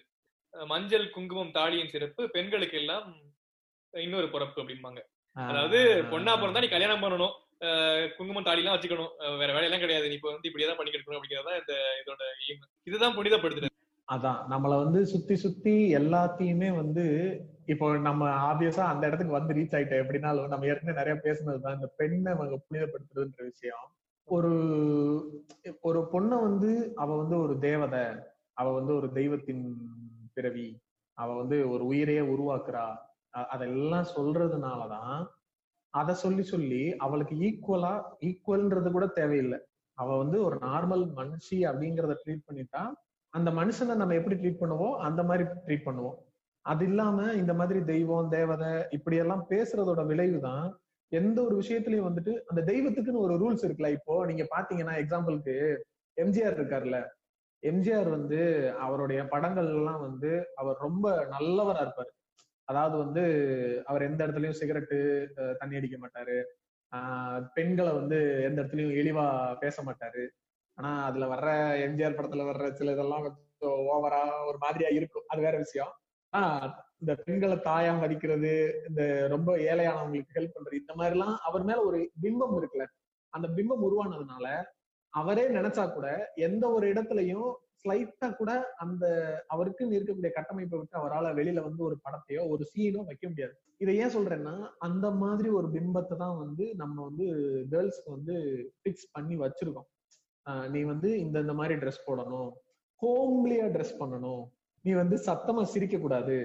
மஞ்சள் 0.53 1.09
குங்குமம் 1.09 1.51
தாலியின் 1.51 1.89
சிறப்பு 1.89 2.29
பெண்களுக்கு 2.29 2.77
எல்லாம் 2.77 3.07
இன்னொரு 3.93 4.29
பிறப்பு 4.29 4.63
அப்படிம்பாங்க. 4.63 4.99
அதாவது 5.35 5.79
பொண்ணா 6.11 6.33
பிறந்தா 6.35 6.61
நீ 6.61 6.67
கல்யாணம் 6.67 7.03
பண்ணணும். 7.03 7.35
குங்குமம் 8.17 8.43
தாலிலாம் 8.43 8.75
வச்சுக்கணும். 8.75 9.11
வேற 9.37 9.49
வேலையெல்லாம் 9.49 9.79
கிடையாது. 9.79 10.07
நீ 10.07 10.13
இப்ப 10.13 10.31
வந்து 10.31 10.49
இப்படியேதான் 10.49 10.67
தான் 10.67 10.77
பண்ணிக்கிட்டு 10.77 11.05
இருக்கணும் 11.05 11.19
அப்படிங்கறதா 11.19 11.53
இந்த 11.61 11.73
இதோட 12.01 12.23
எய்ம் 12.43 12.65
இதுதான் 12.83 13.15
புனிதப்படுத்துறது. 13.15 13.71
அதான். 14.07 14.39
நம்மள 14.49 14.83
வந்து 14.83 15.05
சுத்தி 15.05 15.35
சுத்தி 15.35 15.95
எல்லாத்தையுமே 15.95 16.75
வந்து 16.75 17.05
இப்போ 17.65 17.97
நம்ம 17.99 18.23
ஆப்வியஸா 18.49 18.83
அந்த 18.85 19.07
இடத்துக்கு 19.07 19.37
வந்து 19.39 19.53
ரீச் 19.53 19.75
ஆயிட்டோம். 19.77 20.01
எப்படின்னாலும் 20.03 20.47
நம்ம 20.47 20.65
ஏற்கனவே 20.65 20.97
நிறைய 20.97 21.15
பேசுனதுதான் 21.23 21.73
இந்த 21.73 21.87
பெண்ணை 21.97 22.33
அவங்க 22.33 22.57
புனிதப்படுத்துறதுன்ற 22.65 23.43
விஷயம். 23.43 23.85
ஒரு 24.27 24.51
ஒரு 25.81 25.99
பொண்ணை 26.13 26.37
வந்து 26.47 26.71
அவ 26.95 27.17
வந்து 27.17 27.37
ஒரு 27.39 27.55
தேவதை. 27.59 28.05
அவ 28.53 28.71
வந்து 28.73 28.95
ஒரு 28.95 29.07
தெய்வத்தின் 29.11 29.63
பிறவி. 30.33 30.67
அவ 31.17 31.35
வந்து 31.35 31.69
ஒரு 31.69 31.83
உயிரையே 31.85 32.21
உருவாக்குறா. 32.33 32.85
அதெல்லாம் 33.49 34.07
சொல்றதுனாலதான் 34.15 35.17
அதை 35.95 36.13
சொல்லி 36.15 36.43
சொல்லி 36.43 36.83
அவளுக்கு 36.97 37.35
ஈக்குவலா 37.47 37.93
ஈக்குவல்ன்றது 38.27 38.89
கூட 38.91 39.05
தேவையில்லை. 39.19 39.59
அவ 39.97 40.17
வந்து 40.17 40.37
ஒரு 40.43 40.57
நார்மல் 40.61 41.03
மனுஷி 41.19 41.57
அப்படிங்கிறத 41.69 42.15
ட்ரீட் 42.23 42.47
பண்ணிட்டா 42.47 42.81
அந்த 43.33 43.49
மனுஷனை 43.51 43.95
நம்ம 43.95 44.15
எப்படி 44.15 44.35
ட்ரீட் 44.35 44.61
பண்ணுவோம்? 44.63 44.95
அந்த 45.07 45.21
மாதிரி 45.23 45.43
ட்ரீட் 45.65 45.87
பண்ணுவோம். 45.87 46.17
அது 46.65 46.83
இல்லாம 46.85 47.17
இந்த 47.33 47.53
மாதிரி 47.53 47.79
தெய்வம் 47.83 48.29
தேவதை 48.29 48.71
இப்படி 48.89 49.17
எல்லாம் 49.23 49.43
பேசுறதோட 49.49 50.01
விளைவுதான் 50.05 50.65
எந்த 51.11 51.37
ஒரு 51.43 51.55
விஷயத்திலயும் 51.59 52.07
வந்துட்டு 52.09 52.33
அந்த 52.45 52.61
தெய்வத்துக்குன்னு 52.71 53.23
ஒரு 53.25 53.35
ரூல்ஸ் 53.41 53.65
இருக்குல்ல. 53.65 53.89
இப்போ 53.97 54.13
நீங்க 54.25 54.43
பாத்தீங்கன்னா 54.55 54.93
எக்ஸாம்பிளுக்கு 55.01 55.55
எம்ஜிஆர் 56.17 56.57
இருக்காருல்ல. 56.59 56.99
எம்ஜிஆர் 57.63 58.09
வந்து 58.09 58.39
அவருடைய 58.79 59.19
படங்கள் 59.33 59.69
எல்லாம் 59.75 60.01
வந்து 60.01 60.31
அவர் 60.55 60.77
ரொம்ப 60.79 61.05
நல்லவரா 61.31 61.81
இருப்பாரு. 61.85 62.11
அதாவது 62.67 62.95
வந்து 62.97 63.23
அவர் 63.85 64.03
எந்த 64.03 64.19
இடத்துலயும் 64.25 64.59
சிகரெட்டு 64.59 64.97
தண்ணி 65.59 65.75
அடிக்க 65.75 65.97
மாட்டாரு. 65.97 66.37
பெண்களை 67.55 67.91
வந்து 67.93 68.17
எந்த 68.43 68.57
இடத்துலயும் 68.61 68.95
இழிவா 68.95 69.25
பேச 69.59 69.83
மாட்டாரு. 69.83 70.23
ஆனா 70.77 70.91
அதுல 71.05 71.25
வர்ற 71.25 71.49
எம்ஜிஆர் 71.85 72.17
படத்துல 72.17 72.45
வர்ற 72.47 72.65
சில 72.73 72.91
இதெல்லாம் 72.91 73.25
கொஞ்சம் 73.27 73.43
ஓவரா 73.91 74.21
ஒரு 74.49 74.57
மாதிரியா 74.57 74.89
இருக்கும். 74.89 75.27
அது 75.27 75.41
வேற 75.41 75.55
விஷயம். 75.57 75.91
ஆனா 76.33 76.49
இந்த 77.01 77.13
பெண்களை 77.25 77.57
தாயா 77.65 77.93
மதிக்கிறது 77.99 78.51
இந்த 78.89 79.01
ரொம்ப 79.27 79.49
ஏழையானவங்களுக்கு 79.67 80.37
ஹெல்ப் 80.37 80.55
பண்றது 80.55 80.81
இந்த 80.81 80.93
மாதிரி 80.95 81.15
எல்லாம் 81.17 81.35
அவர் 81.41 81.63
மேல 81.63 81.83
ஒரு 81.83 81.99
பிம்பம் 82.23 82.55
இருக்குல்ல. 82.59 82.85
அந்த 83.33 83.47
பிம்பம் 83.49 83.85
உருவானதுனால 83.87 84.47
அவரே 85.13 85.45
நினைச்சா 85.49 85.83
கூட 85.89 86.07
எந்த 86.47 86.63
ஒரு 86.69 86.85
இடத்துலயும் 86.93 87.49
ஸ்லைட்டா 87.85 88.35
கூட 88.35 88.51
அந்த 88.75 89.05
அவருக்குன்னு 89.53 89.97
இருக்கக்கூடிய 89.97 90.31
கட்டமைப்பை 90.31 90.79
விட்டு 90.79 90.97
அவரால் 90.97 91.35
வெளியில 91.35 91.61
வந்து 91.61 91.83
ஒரு 91.83 91.95
படத்தையோ 92.05 92.47
ஒரு 92.49 92.65
சீனோ 92.71 93.05
வைக்க 93.05 93.29
முடியாது. 93.29 93.53
இதை 93.77 93.97
ஏன் 93.97 94.13
சொல்றேன்னா 94.15 94.55
அந்த 94.79 95.11
மாதிரி 95.11 95.49
ஒரு 95.49 95.67
பிம்பத்தை 95.67 96.15
தான் 96.15 96.37
வந்து 96.37 96.75
நம்ம 96.75 97.03
வந்து 97.03 97.25
கேர்ள்ஸ்க்கு 97.71 98.15
வந்து 98.17 98.35
பிக்ஸ் 98.83 99.11
பண்ணி 99.11 99.37
வச்சிருக்கோம். 99.37 99.87
நீ 100.69 100.83
வந்து 100.83 101.19
இந்த 101.19 101.39
இந்த 101.39 101.53
மாதிரி 101.53 101.75
ட்ரெஸ் 101.75 102.05
போடணும். 102.07 102.51
ஹோம்லியா 103.01 103.65
ட்ரெஸ் 103.67 103.95
பண்ணணும். 103.99 104.43
நீ 104.85 104.93
வந்து 104.93 105.15
சத்தமா 105.25 105.63
சிரிக்க 105.63 105.97
கூடாது 105.97 106.35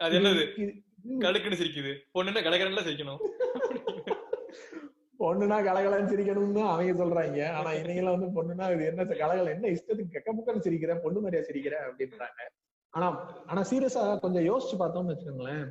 அது 0.00 0.14
என்னது? 0.18 0.44
கடுக்குன்னு 1.20 1.60
சிரிக்குது. 1.60 1.92
பொண்ணுன்னா 2.14 2.40
கடகடன்ல 2.44 2.84
சிரிக்கணும். 2.86 3.20
பொண்ணுனா 5.24 5.58
கலகலன்னு 5.68 6.12
சிரிக்கணும்னு 6.12 6.62
அவங்க 6.72 6.94
சொல்றாங்க. 7.02 7.40
ஆனா 7.58 7.70
இவங்கள 7.80 8.08
வந்து 8.16 8.28
பொண்ணுனா 8.36 8.66
இது 8.74 8.84
என்ன 8.90 9.06
கலகல 9.22 9.54
என்ன 9.56 9.70
இஷ்டத்துக்கு 9.76 10.14
கெக்க 10.16 10.30
புக்கன்னு 10.36 10.64
சிரிக்கிற 10.66 10.94
பொண்ணு 11.04 11.22
மாதிரியா 11.24 11.46
சிரிக்கிற 11.48 11.76
அப்படின்றாங்க. 11.86 12.40
ஆனா 12.94 13.06
ஆனா 13.50 13.60
சீரியஸா 13.70 14.02
கொஞ்சம் 14.24 14.46
யோசிச்சு 14.50 14.76
பார்த்தோம்னு 14.82 15.12
வச்சுக்கோங்களேன் 15.12 15.64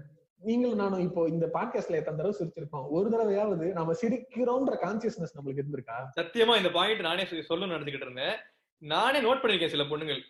நீங்களும் 0.47 0.81
நானும் 0.81 1.03
இப்போ 1.07 1.21
இந்த 1.33 1.45
பாட்காஸ்ட்ல 1.53 1.99
எத்தனை 1.99 2.17
தடவை 2.17 2.33
சிரிச்சிருக்கோம். 2.39 2.87
ஒரு 2.95 3.07
தடவையாவது 3.13 3.65
நம்ம 3.77 3.93
சிரிக்கிறோம்ன்ற 4.01 4.75
கான்சியஸ்னஸ் 4.85 5.35
நம்மளுக்கு 5.35 5.61
இருந்திருக்கா? 5.63 5.97
சத்தியமா 6.17 6.55
இந்த 6.61 6.71
பாயிண்ட் 6.77 7.05
நானே 7.07 7.25
சொல்லணும்னு 7.49 7.75
நினைச்சுக்கிட்டு 7.75 8.07
இருந்தேன். 8.09 8.35
நானே 8.81 9.19
நோட் 9.27 9.41
பண்ணிருக்கேன் 9.41 9.73
சில 9.75 9.85
பொண்ணுங்கள். 9.91 10.21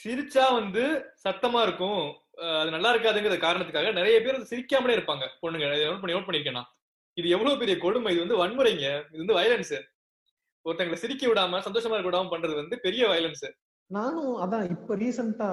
சிரிச்சா 0.00 0.44
வந்து 0.58 0.82
சத்தமா 1.24 1.60
இருக்கும். 1.66 2.02
அது 2.60 2.70
நல்லா 2.74 2.90
இருக்காதுங்கிற 2.94 3.36
காரணத்துக்காக 3.46 3.92
நிறைய 3.98 4.16
பேர் 4.24 4.46
சிரிக்காமலே 4.50 4.96
இருப்பாங்க. 4.98 5.24
பொண்ணுங்க 5.42 5.66
நோட் 5.90 6.02
பண்ணி 6.02 6.16
நோட் 6.16 6.28
பண்ணிருக்கேன் 6.28 6.58
நான். 6.58 6.70
இது 7.16 7.28
எவ்வளவு 7.28 7.58
பெரிய 7.58 7.78
கொடுமை? 7.78 8.10
இது 8.16 8.22
வந்து 8.26 8.38
வன்முறைங்க. 8.42 8.86
இது 9.08 9.20
வந்து 9.22 9.36
வயலன்ஸ் 9.38 9.74
ஒருத்தங்களை 10.66 10.94
சிரிக்க 10.94 11.26
விடாம 11.26 11.60
சந்தோஷமா 11.66 11.96
இருக்க 11.96 12.10
விடாம 12.10 12.30
பண்றது 12.30 12.54
வந்து 12.54 12.80
பெரிய 12.80 13.02
வயலன்ஸ் 13.08 13.46
நானும் 13.90 14.34
அதான் 14.42 14.70
இப்ப 14.70 14.96
ரீசெண்டா 14.96 15.48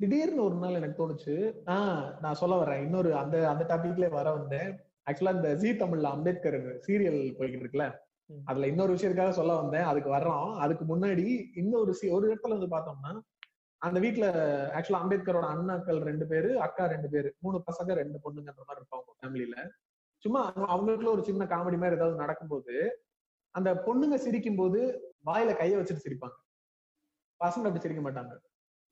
திடீர்னு 0.00 0.44
ஒரு 0.44 0.54
நாள் 0.54 0.74
எனக்கு 0.74 0.98
தோணுச்சு. 1.00 1.34
ஆஹ் 1.66 2.20
நான் 2.20 2.34
சொல்ல 2.34 2.56
வரேன் 2.62 2.82
இன்னொரு 2.82 3.10
அந்த 3.16 3.36
அந்த 3.48 3.64
டாபிக்ல 3.68 4.08
வர 4.08 4.32
வந்தேன். 4.32 4.68
ஆக்சுவலா 5.10 5.34
இந்த 5.34 5.54
ஜி 5.54 5.70
தமிழ்ல 5.72 6.10
அம்பேத்கர் 6.10 6.58
சீரியல் 6.86 7.20
போய்கிட்டு 7.38 7.64
இருக்குல்ல. 7.64 7.86
அதுல 8.44 8.66
இன்னொரு 8.66 8.94
விஷயத்துக்காக 8.94 9.30
சொல்ல 9.30 9.52
வந்தேன். 9.54 9.82
அதுக்கு 9.82 10.10
வர்றோம். 10.16 10.56
அதுக்கு 10.56 10.84
முன்னாடி 10.84 11.26
இன்னொரு 11.54 11.92
ஒரு 12.10 12.26
இடத்துல 12.30 12.56
வந்து 12.56 12.70
பார்த்தோம்னா 12.76 13.12
அந்த 13.82 13.98
வீட்ல 14.00 14.26
ஆக்சுவலா 14.74 15.02
அம்பேத்கரோட 15.02 15.46
அண்ணாக்கள் 15.54 16.00
ரெண்டு 16.02 16.26
பேரு 16.26 16.60
அக்கா 16.60 16.86
ரெண்டு 16.86 17.08
பேரு 17.08 17.28
மூணு 17.38 17.58
பசங்க 17.66 17.92
ரெண்டு 17.92 18.18
பொண்ணுங்கன்ற 18.24 18.64
மாதிரி 18.66 18.82
இருப்பாங்க 18.82 19.12
ஃபேமிலியில 19.18 19.56
சும்மா 20.18 20.52
அவங்க- 20.52 20.72
அவங்களுக்குள்ள 20.72 21.12
ஒரு 21.12 21.24
சின்ன 21.24 21.44
காமெடி 21.44 21.76
மாதிரி 21.76 21.94
ஏதாவது 21.94 22.16
நடக்கும்போது 22.16 23.02
அந்த 23.50 23.74
பொண்ணுங்க 23.74 24.14
சிரிக்கும் 24.14 24.56
போது 24.56 24.80
வாயில 25.26 25.54
கைய 25.54 25.76
வச்சுட்டு 25.78 25.98
சிரிப்பாங்க. 26.04 26.36
பசங்க 27.44 27.66
அப்படி 27.66 27.80
சிரிக்க 27.80 28.10
மாட்டாங்க. 28.10 28.38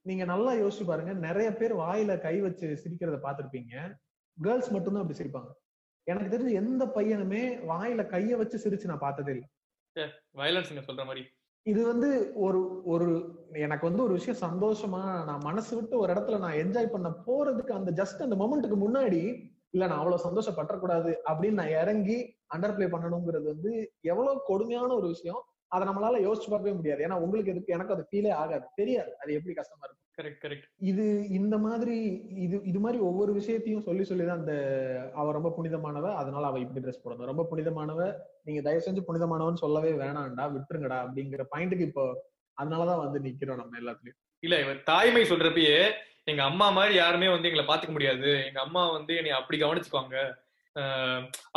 நீங்க 0.01 0.25
நல்லா 0.25 0.51
யோசிச்சு 0.53 0.85
பாருங்க 0.85 1.13
நிறைய 1.13 1.53
பேர் 1.53 1.75
வாயில 1.75 2.21
கை 2.21 2.41
வச்சு 2.41 2.79
சிரிக்கிறத 2.83 3.19
பார்த்திருப்பீங்க. 3.23 3.93
கேர்ள்ஸ் 4.41 4.71
மட்டும்தான் 4.71 5.01
அப்படி 5.01 5.23
சிரிப்பாங்க. 5.23 5.51
எனக்கு 6.03 6.37
தெரிஞ்சு 6.37 6.51
எந்த 6.51 6.85
பையனுமே 6.85 7.41
வாயில 7.67 8.05
கைய 8.05 8.37
வச்சு 8.37 8.69
சிரிச்சு 8.69 8.85
நான் 8.85 8.99
பார்த்ததே 8.99 9.31
இல்லை. 9.31 9.47
சொல்ற 10.87 11.05
மாதிரி. 11.05 11.25
இது 11.61 11.87
வந்து 11.87 12.31
ஒரு 12.35 12.83
ஒரு 12.85 13.35
எனக்கு 13.53 13.85
வந்து 13.87 14.03
ஒரு 14.03 14.13
விஷயம் 14.13 14.41
சந்தோஷமா 14.41 15.23
நான் 15.25 15.39
மனசு 15.43 15.75
விட்டு 15.75 15.97
ஒரு 15.97 16.13
இடத்துல 16.13 16.39
நான் 16.39 16.53
என்ஜாய் 16.53 16.91
பண்ண 16.91 17.09
போறதுக்கு 17.09 17.71
அந்த 17.71 18.03
ஜஸ்ட் 18.03 18.21
அந்த 18.21 18.35
மொமெண்ட்டுக்கு 18.35 18.79
முன்னாடி 18.79 19.51
இல்ல 19.73 19.87
நான் 19.87 19.97
அவ்வளவு 19.97 20.25
சந்தோஷப்பட்டக்கூடாது 20.27 21.13
அப்படின்னு 21.29 21.59
நான் 21.59 21.75
இறங்கி 21.81 22.17
அண்டர் 22.55 22.75
பிளே 22.75 22.85
பண்ணணுங்கிறது 22.85 23.43
வந்து 23.43 23.91
எவ்வளவு 24.01 24.41
கொடுமையான 24.45 24.93
ஒரு 24.93 25.07
விஷயம். 25.07 25.41
அதை 25.67 25.87
நம்மளால 25.87 26.19
யோசிச்சு 26.19 26.49
பார்க்கவே 26.49 26.71
முடியாது. 26.71 27.03
ஏன்னா 27.05 27.13
உங்களுக்கு 27.13 27.51
எதுக்கு 27.51 27.73
எனக்கு 27.73 27.93
அது 27.93 28.03
ஃபீலே 28.11 28.31
ஆகாது. 28.31 28.65
தெரியாது. 28.75 29.11
அது 29.19 29.33
எப்படி 29.33 29.53
கஷ்டமா 29.53 29.83
இருக்கும் 29.83 30.03
கரெக்ட் 30.17 30.43
கரெக்ட் 30.43 30.67
இது 30.77 31.29
இந்த 31.29 31.57
மாதிரி 31.57 31.95
இது 32.35 32.61
இது 32.63 32.79
மாதிரி 32.79 32.99
ஒவ்வொரு 33.03 33.31
விஷயத்தையும் 33.33 33.81
சொல்லி 33.81 34.03
சொல்லிதான் 34.03 34.39
அந்த 34.39 34.53
அவ 35.15 35.31
ரொம்ப 35.31 35.49
புனிதமானவ 35.57 36.13
அதனால 36.13 36.47
அவ 36.47 36.59
இப்படி 36.59 36.81
ட்ரெஸ் 36.85 37.03
போடணும். 37.03 37.25
ரொம்ப 37.25 37.47
புனிதமானவ 37.51 38.15
நீங்க 38.43 38.61
தயவு 38.61 38.85
செஞ்சு 38.85 39.03
புனிதமானவன்னு 39.07 39.63
சொல்லவே 39.65 39.91
வேணாம்டா 39.91 40.47
விட்டுருங்கடா 40.55 40.97
அப்படிங்கிற 41.05 41.45
பாயிண்ட்டுக்கு 41.55 41.89
இப்போ 41.89 42.05
அதனாலதான் 42.57 43.03
வந்து 43.03 43.19
நிக்கிறோம் 43.19 43.55
நம்ம 43.55 43.79
எல்லாத்துலயும். 43.79 44.19
இல்ல 44.43 44.61
இவன் 44.61 44.81
தாய்மை 44.85 45.23
சொல்றப்பயே 45.23 45.77
எங்க 46.29 46.43
அம்மா 46.43 46.69
மாதிரி 46.69 46.95
யாருமே 46.95 47.27
வந்து 47.29 47.49
எங்களை 47.49 47.75
பாத்துக்க 47.75 47.87
முடியாது. 47.87 48.45
எங்க 48.45 48.61
அம்மா 48.61 48.89
வந்து 48.91 49.15
என்னை 49.15 49.31
அப்படி 49.31 49.63
கவனிச்சுக்குவாங்க. 49.63 50.33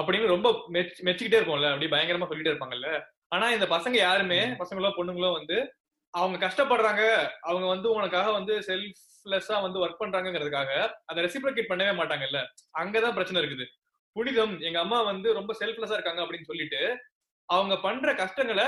அப்படின்னு 0.03 0.27
ரொம்ப 0.27 0.51
மெச் 0.73 1.01
மெச்சுக்கிட்டே 1.03 1.39
இருப்போம்ல. 1.39 1.73
அப்படி 1.73 1.87
பயங்கரமா 1.87 2.27
சொல்லிட்டே 2.27 2.51
இருப்பாங்கல்ல. 2.51 3.03
ஆனா 3.29 3.51
இந்த 3.51 3.67
பசங்க 3.67 3.91
யாருமே 3.91 4.47
பசங்களோ 4.47 4.93
பொண்ணுங்களோ 4.97 5.33
வந்து 5.33 5.75
அவங்க 6.11 6.47
கஷ்டப்படுறாங்க. 6.47 7.29
அவங்க 7.41 7.67
வந்து 7.67 7.91
உனக்காக 7.91 8.33
வந்து 8.33 8.59
செல்ஃப்லெஸ்ஸா 8.59 9.61
வந்து 9.61 9.87
ஒர்க் 9.87 10.01
பண்றாங்கங்கிறதுக்காக 10.01 10.93
அதை 11.05 11.25
ரெசிப்ரிகேட் 11.25 11.71
பண்ணவே 11.73 11.93
மாட்டாங்கல்ல. 12.01 12.45
அங்கதான் 12.79 13.13
பிரச்சனை 13.13 13.43
இருக்குது. 13.43 13.67
புனிதம் 14.13 14.61
எங்க 14.61 14.79
அம்மா 14.79 15.03
வந்து 15.03 15.33
ரொம்ப 15.33 15.57
செல்ஃப்லெஸ்ஸா 15.61 15.93
இருக்காங்க 15.93 16.23
அப்படின்னு 16.23 16.45
சொல்லிட்டு 16.45 17.03
அவங்க 17.47 17.77
பண்ற 17.77 18.15
கஷ்டங்களை 18.15 18.65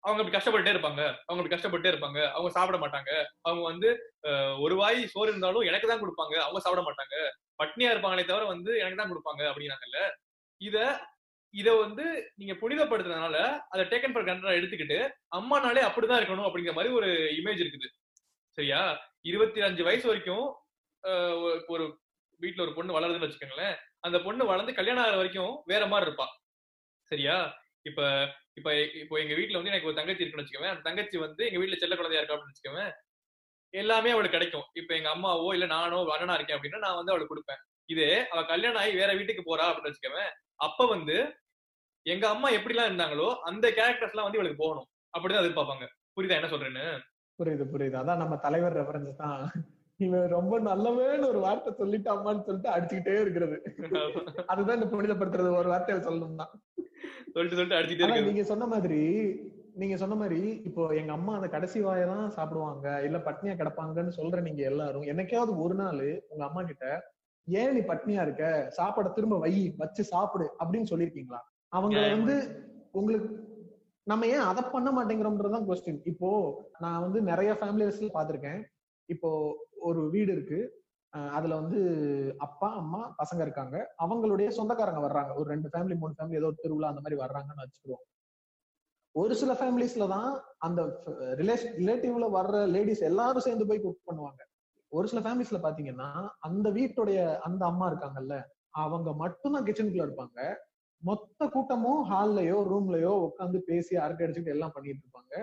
அவங்க 0.00 0.22
அப்படி 0.22 0.44
கஷ்டப்பட்டுட்டே 0.44 0.74
இருப்பாங்க. 0.74 1.16
அவங்க 1.26 1.56
அப்படி 1.56 1.56
கஷ்டப்பட்டே 1.56 1.92
இருப்பாங்க. 1.92 2.30
அவங்க 2.30 2.50
சாப்பிட 2.50 2.86
மாட்டாங்க. 2.86 3.24
அவங்க 3.40 3.64
வந்து 3.64 4.14
ஒரு 4.60 4.76
வாய் 4.76 5.06
சோறு 5.06 5.28
இருந்தாலும் 5.28 5.60
எனக்கு 5.60 5.88
தான் 5.88 6.00
கொடுப்பாங்க. 6.00 6.34
அவங்க 6.34 6.60
சாப்பிட 6.60 6.90
மாட்டாங்க. 6.90 7.28
பட்னியா 7.62 7.94
இருப்பாங்களே 7.94 8.24
தவிர 8.24 8.44
வந்து 8.44 8.78
எனக்கு 8.78 8.96
தான் 8.96 9.12
கொடுப்பாங்க 9.12 9.42
அப்படின்னாங்கல்ல. 9.42 10.10
இத 10.56 11.04
இத 11.50 11.74
வந்து 11.74 12.32
நீங்க 12.34 12.52
புனிதப்படுத்துறதுனால 12.52 13.58
அதை 13.68 13.84
டேக்கன் 13.84 14.12
ஃபார் 14.12 14.24
கண்டா 14.24 14.48
எடுத்துக்கிட்டு 14.48 15.10
அம்மானாலே 15.36 15.82
அப்படிதான் 15.84 16.22
இருக்கணும் 16.22 16.46
அப்படிங்கிற 16.46 16.72
மாதிரி 16.72 16.94
ஒரு 16.94 17.06
இமேஜ் 17.06 17.70
இருக்குது. 17.70 17.88
சரியா? 18.50 18.98
இருபத்தி 19.20 19.60
அஞ்சு 19.60 19.84
வயசு 19.84 20.06
வரைக்கும் 20.06 20.54
ஒரு- 21.06 21.66
ஒரு 21.66 22.00
வீட்டுல 22.40 22.60
ஒரு 22.60 22.74
பொண்ணு 22.74 23.00
வளருதுன்னு 23.00 23.32
வச்சுக்கோங்களேன். 23.32 23.76
அந்த 24.00 24.18
பொண்ணு 24.18 24.44
வளர்ந்து 24.44 24.74
கல்யாணம் 24.74 25.02
ஆகிற 25.02 25.16
வரைக்கும் 25.16 25.62
வேற 25.64 25.86
மாதிரி 25.86 26.10
இருப்பா. 26.10 26.26
சரியா? 27.02 27.58
இப்ப 27.82 28.28
இப்ப 28.56 28.70
இப்போ 29.02 29.16
எங்க 29.22 29.34
வீட்ல 29.38 29.58
வந்து 29.58 29.72
எனக்கு 29.72 29.88
ஒரு 29.90 29.98
தங்கச்சி 29.98 30.22
இருக்குன்னு 30.22 30.44
வச்சுக்கோவேன் 30.44 30.72
அந்த 30.72 30.84
தங்கச்சி 30.88 31.16
வந்து 31.26 31.42
எங்க 31.48 31.60
வீட்ல 31.62 31.78
செல்ல 31.82 31.96
குழந்தையா 31.98 32.20
இருக்கா 32.20 32.36
அப்படின்னு 32.36 32.54
வச்சுக்கோவேன் 32.54 32.92
எல்லாமே 33.74 34.12
அவளுக்கு 34.14 34.36
கிடைக்கும். 34.36 34.66
இப்ப 34.80 34.90
எங்க 34.98 35.08
அம்மாவோ 35.14 35.50
இல்ல 35.56 35.66
நானோ 35.74 35.98
அண்ணனா 36.14 36.36
இருக்கேன் 36.38 36.56
அப்படின்னா 36.58 36.80
நான் 36.84 36.98
வந்து 37.00 37.12
அவளுக்கு 37.12 37.32
கொடுப்பேன். 37.32 37.60
இதே 37.88 38.10
அவ 38.32 38.40
கல்யாணம் 38.52 38.80
ஆகி 38.80 38.92
வேற 39.02 39.10
வீட்டுக்கு 39.18 39.42
போறா 39.50 39.66
அப்படின்னு 39.68 39.90
வச்சுக்கோவேன் 39.90 40.32
அப்ப 40.66 40.86
வந்து 40.94 41.16
எங்க 42.06 42.24
அம்மா 42.34 42.48
எப்படிலாம் 42.58 42.88
இருந்தாங்களோ 42.90 43.28
அந்த 43.48 43.66
கேரக்டர்ஸ் 43.78 44.14
எல்லாம் 44.14 44.26
வந்து 44.26 44.38
இவளுக்கு 44.38 44.62
போகணும். 44.62 44.88
அப்படிதான் 45.14 45.42
எதிர்பார்ப்பாங்க. 45.44 45.86
புரியுதா 46.16 46.38
என்ன 46.38 46.50
சொல்றேன்னு? 46.52 46.86
புரியுது 47.38 47.64
புரியுது. 47.72 47.96
அதான் 48.02 48.22
நம்ம 48.22 48.34
தலைவர் 48.46 48.76
ரெஃபரன்ஸ் 48.80 49.20
தான். 49.22 49.42
இவன் 50.00 50.26
ரொம்ப 50.36 50.54
நல்லவேன்னு 50.68 51.26
ஒரு 51.32 51.40
வார்த்தை 51.46 51.70
சொல்லிட்டாமான்னு 51.80 52.44
சொல்லிட்டு 52.46 52.74
அடிச்சுக்கிட்டே 52.74 53.16
இருக்கிறது. 53.24 53.56
அதுதான் 54.52 54.78
இந்த 54.78 54.88
புனிதப்படுத்துறது 54.92 55.50
ஒரு 55.62 55.70
வார்த்தையில 55.72 56.04
சொல்லணும் 56.06 56.40
தான் 56.42 56.52
சொல்லிட்டு 57.34 57.56
சொல்லிட்டு 57.56 57.78
அடிச்சுட்டே 57.78 58.06
ஆனா 58.06 58.14
இருக்கு 58.14 58.30
நீங்க 58.30 58.44
சொன்ன 58.50 58.66
மாதிரி 58.66 59.00
நீங்க 59.76 59.96
சொன்ன 59.96 60.14
மாதிரி 60.16 60.38
இப்போ 60.68 60.82
எங்க 60.94 61.12
அம்மா 61.12 61.32
அந்த 61.34 61.48
கடைசி 61.48 61.78
வாயை 61.80 62.06
தான் 62.08 62.24
சாப்பிடுவாங்க 62.30 62.86
இல்ல 63.04 63.18
பட்னியா 63.26 63.54
கிடப்பாங்கன்னு 63.56 64.16
சொல்ற 64.16 64.40
நீங்க 64.42 64.62
எல்லாரும் 64.62 65.06
என்னைக்காவது 65.10 65.52
ஒரு 65.64 65.74
நாள் 65.74 66.00
உங்க 66.30 66.42
அம்மா 66.48 66.62
கிட்ட 66.62 66.86
ஏன் 67.48 67.72
நீ 67.74 67.80
பட்னியா 67.86 68.22
இருக்க? 68.22 68.42
சாப்பாட 68.76 69.08
திரும்ப 69.12 69.36
வை 69.38 69.52
வச்சு 69.78 70.02
சாப்பிடு 70.10 70.46
அப்படின்னு 70.60 70.90
சொல்லிருக்கீங்களா 70.90 71.40
அவங்க. 71.72 71.96
வந்து 72.14 72.34
உங்களுக்கு 72.92 73.30
நம்ம 74.06 74.26
ஏன் 74.26 74.44
அதை 74.44 74.62
பண்ண 74.72 74.88
மாட்டேங்கிறோம்ன்றதுதான் 74.90 75.66
கொஸ்டின் 75.66 76.00
இப்போ 76.04 76.28
நான் 76.80 77.02
வந்து 77.02 77.18
நிறைய 77.22 77.50
ஃபேமிலிஸ்ல 77.58 78.10
பாத்திருக்கேன் 78.10 78.60
இப்போ 79.08 79.30
ஒரு 79.80 80.00
வீடு 80.10 80.30
இருக்கு 80.32 80.60
அதுல 81.32 81.54
வந்து 81.56 81.78
அப்பா 82.40 82.68
அம்மா 82.76 83.00
பசங்க 83.18 83.40
இருக்காங்க. 83.42 83.76
அவங்களுடைய 84.00 84.48
சொந்தக்காரங்க 84.56 85.00
வர்றாங்க. 85.04 85.32
ஒரு 85.36 85.48
ரெண்டு 85.50 85.68
ஃபேமிலி 85.72 85.96
மூணு 85.98 86.14
ஃபேமிலி 86.16 86.38
ஏதோ 86.38 86.48
ஒரு 86.48 86.58
திருவிழா 86.60 86.90
அந்த 86.92 87.02
மாதிரி 87.02 87.18
வர்றாங்கன்னு 87.22 87.64
வச்சுக்கிறோம் 87.64 88.04
ஒரு 89.14 89.34
சில 89.34 89.52
ஃபேமிலிஸ்ல 89.54 90.04
தான் 90.08 90.28
அந்த 90.58 90.80
ரிலேஷன் 91.40 91.74
ரிலேட்டிவ்ல 91.78 92.26
வர்ற 92.34 92.58
லேடிஸ் 92.74 93.02
எல்லாரும் 93.08 93.46
சேர்ந்து 93.46 93.66
போய் 93.66 93.80
குக் 93.80 94.08
பண்ணுவாங்க. 94.08 94.40
ஒரு 94.92 95.06
சில 95.08 95.20
ஃபேமிலிஸ்ல 95.20 95.58
பாத்தீங்கன்னா 95.64 96.08
அந்த 96.40 96.68
வீட்டுடைய 96.76 97.18
அந்த 97.46 97.62
அம்மா 97.66 97.86
இருக்காங்கல்ல 97.90 98.36
அவங்க 98.76 99.10
மட்டும்தான் 99.16 99.66
கிச்சனுக்குள்ள 99.66 100.06
இருப்பாங்க. 100.06 100.38
மொத்த 101.02 101.48
கூட்டமும் 101.48 102.00
ஹால்லயோ 102.08 102.58
ரூம்லயோ 102.70 103.12
உட்காந்து 103.26 103.58
பேசி 103.66 103.92
அரட்டை 103.96 104.24
அடிச்சுட்டு 104.24 104.54
எல்லாம் 104.54 104.74
பண்ணிட்டு 104.74 105.02
இருப்பாங்க. 105.04 105.34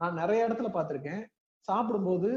நான் 0.00 0.14
நிறைய 0.14 0.46
இடத்துல 0.48 0.68
பார்த்திருக்கேன் 0.74 1.22
சாப்பிடும்போது 1.68 2.28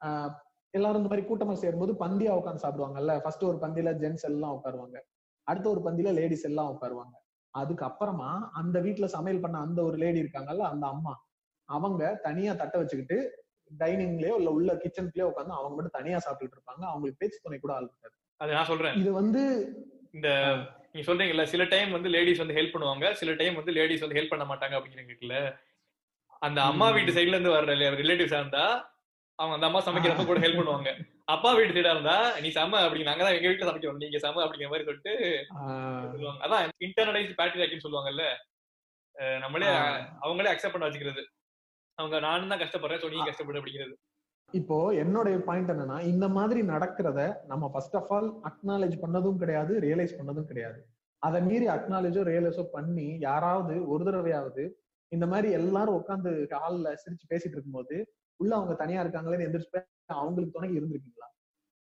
ஆஹ், 0.00 0.30
எல்லாரும் 0.74 1.00
இந்த 1.00 1.10
மாதிரி 1.10 1.26
கூட்டமா 1.28 1.54
சேரும்போது 1.54 1.92
பந்தியா 1.94 2.32
உட்காந்து 2.32 2.62
சாப்பிடுவாங்கல்ல? 2.62 3.14
ஃபர்ஸ்ட் 3.18 3.44
ஒரு 3.44 3.58
பந்தியில 3.58 3.90
ஜென்ஸ் 3.98 4.24
எல்லாம் 4.24 4.54
உட்காருவாங்க. 4.56 4.98
அடுத்த 5.46 5.66
ஒரு 5.70 5.80
பந்தியில 5.80 6.10
லேடிஸ் 6.14 6.44
எல்லாம் 6.44 6.70
உட்காருவாங்க. 6.72 7.14
அதுக்கப்புறமா 7.54 8.28
அந்த 8.52 8.76
வீட்ல 8.80 9.06
சமையல் 9.06 9.40
பண்ண 9.40 9.56
அந்த 9.58 9.80
ஒரு 9.84 9.96
லேடி 9.96 10.18
இருக்காங்கல்ல 10.18 10.66
அந்த 10.72 10.86
அம்மா 10.86 11.12
அவங்க 11.68 12.02
தனியா 12.22 12.52
தட்டை 12.54 12.80
வச்சுக்கிட்டு 12.80 13.16
டைனிங்லயோ 13.70 14.34
இல்ல 14.36 14.50
உள்ள 14.50 14.70
கிச்சன்லயோ 14.74 15.26
உட்காந்து 15.30 15.58
அவங்க 15.58 15.74
மட்டும் 15.76 15.96
தனியா 15.98 16.18
சாப்பிட்டுட்டு 16.18 16.56
இருப்பாங்க. 16.58 16.84
அவங்களுக்கு 16.90 17.20
பேச்சு 17.20 17.38
துணை 17.42 17.58
கூட 17.58 17.72
ஆள் 17.74 17.88
இருக்காது. 17.90 18.14
அது 18.40 18.52
நான் 18.52 18.64
சொல்றேன். 18.64 18.96
இது 18.96 19.12
வந்து 19.12 19.42
இந்த 20.12 20.28
நீங்க 20.92 21.04
சொல்றீங்கல்ல 21.08 21.44
சில 21.44 21.64
டைம் 21.64 21.90
வந்து 21.90 22.08
லேடிஸ் 22.08 22.38
வந்து 22.38 22.56
ஹெல்ப் 22.56 22.74
பண்ணுவாங்க. 22.74 23.06
சில 23.12 23.34
டைம் 23.34 23.54
வந்து 23.54 23.72
லேடிஸ் 23.72 24.00
வந்து 24.00 24.18
ஹெல்ப் 24.18 24.32
பண்ண 24.34 24.44
மாட்டாங்க 24.44 24.76
அப்படிங்கிறீங்கல்ல 24.78 25.36
அந்த 26.42 26.58
அம்மா. 26.62 26.86
வீட்டு 26.90 27.12
சைடுல 27.12 27.36
இருந்து 27.36 27.56
வர்ற 27.56 27.72
ரிலேட்டிவ்ஸா 28.02 28.40
இருந்தா 28.40 28.64
அவங்க 29.38 29.54
அந்த 29.56 29.68
அம்மா 29.68 29.80
சமைக்கிறப்ப 29.86 30.24
கூட 30.26 30.40
ஹெல்ப் 30.44 30.58
பண்ணுவாங்க. 30.60 30.90
அப்பா 31.34 31.50
வீட்டு 31.58 31.74
சைடா 31.76 31.92
இருந்தா 31.94 32.16
நீ 32.44 32.48
சம 32.56 32.80
அப்படி 32.84 33.06
நாங்க 33.08 33.22
தான் 33.24 33.36
எங்க 33.36 33.48
வீட்டுல 33.48 33.68
சமைக்கிறோம் 33.68 34.02
நீங்க 34.04 34.18
சம 34.24 34.42
அப்படிங்கிற 34.44 34.70
மாதிரி 34.72 34.88
சொல்லிட்டு 34.88 35.14
சொல்லுவாங்க. 36.14 36.40
அதான் 36.46 36.64
இன்டர்னலைஸ் 36.86 37.38
பேட்ரியாக்கின்னு 37.40 37.86
சொல்லுவாங்கல்ல. 37.86 38.26
நம்மளே 39.44 39.68
அவங்களே 40.24 40.52
அக்செப்ட் 40.52 40.76
பண்ண 40.76 40.88
வச்சுக்கிறது. 40.88 41.22
அவங்க 41.98 42.16
நானும் 42.28 42.52
தான் 42.52 42.62
கஷ்டப்படுறேன் 42.62 43.02
சோ 43.02 43.10
நீ 43.14 43.18
கஷ்டப்படு 43.28 43.60
அப்படிங்கிறது. 43.60 43.94
இப்போ 44.60 44.76
என்னுடைய 45.02 45.36
பாயிண்ட் 45.48 45.72
என்னன்னா 45.74 45.98
இந்த 46.12 46.26
மாதிரி 46.36 46.60
நடக்கிறத 46.70 47.20
நம்ம 47.50 47.68
ஃபர்ஸ்ட் 47.74 47.96
ஆஃப் 48.00 48.10
ஆல் 48.16 48.30
அக்னாலேஜ் 48.50 48.96
பண்ணதும் 49.04 49.38
கிடையாது 49.42 49.72
ரியலைஸ் 49.86 50.18
பண்ணதும் 50.18 50.48
கிடையாது. 50.50 50.80
அதை 51.22 51.38
மீறி 51.48 51.66
அக்னாலேஜோ 51.74 52.22
ரியலைஸோ 52.32 52.64
பண்ணி 52.76 53.06
யாராவது 53.28 53.74
ஒரு 53.92 54.02
தடவையாவது 54.08 54.64
இந்த 55.12 55.26
மாதிரி 55.32 55.48
எல்லாரும் 55.58 55.98
உட்காந்து 56.00 56.30
ஹால்ல 56.62 56.90
சிரிச்சு 57.02 57.26
பேசிட்டு 57.32 57.56
இருக்கும்போது 57.56 57.96
உள்ள 58.40 58.52
அவங்க 58.56 58.74
தனியா 58.74 59.02
இருக்காங்களேன்னு 59.04 59.46
எந்திரிச்சு 59.48 59.80
அவங்களுக்கு 60.20 60.54
துணைக்கு 60.56 60.78
இருந்திருக்கீங்களா? 60.80 61.28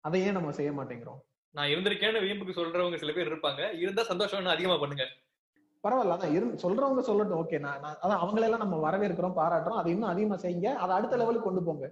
அதை 0.04 0.20
ஏன் 0.26 0.36
நம்ம 0.38 0.52
செய்ய 0.58 0.72
மாட்டேங்கிறோம்? 0.72 1.20
நான் 1.54 1.70
இருந்திருக்கேன்னு 1.72 2.24
வீம்புக்கு 2.26 2.58
சொல்றவங்க 2.60 2.96
சில 2.96 3.12
பேர் 3.12 3.30
இருப்பாங்க. 3.32 3.62
இருந்தா 3.82 4.02
சந்தோஷம் 4.02 4.54
அதிகமா 4.56 4.76
பண்ணுங்க. 4.78 5.06
பரவாயில்ல 5.84 6.14
அதான் 6.16 6.34
இருந்து 6.36 6.56
சொல்றவங்க 6.62 7.02
சொல்லட்டும். 7.08 7.40
ஓகே 7.42 7.58
நான் 7.64 7.84
அதான் 8.04 8.22
அவங்களெல்லாம் 8.24 8.64
நம்ம 8.64 8.76
வரவேற்கிறோம் 8.86 9.36
பாராட்டுறோம். 9.40 9.80
அதை 9.80 9.90
இன்னும் 9.92 10.12
அதிகமா 10.12 10.36
செய்யுங்க. 10.44 10.70
அதை 10.82 10.92
அடுத்த 10.96 11.16
லெவலுக்கு 11.16 11.48
கொண்டு 11.48 11.62
போங்க. 11.62 11.86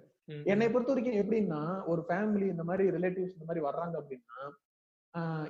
என்னை 0.53 0.67
பொறுத்த 0.71 0.93
வரைக்கும் 0.93 1.19
எப்படின்னா 1.23 1.61
ஒரு 1.85 2.01
ஃபேமிலி 2.09 2.47
இந்த 2.55 2.65
மாதிரி 2.65 2.85
ரிலேட்டிவ்ஸ் 2.97 3.37
இந்த 3.37 3.47
மாதிரி 3.49 3.65
வர்றாங்க 3.67 3.95
அப்படின்னா 4.01 4.39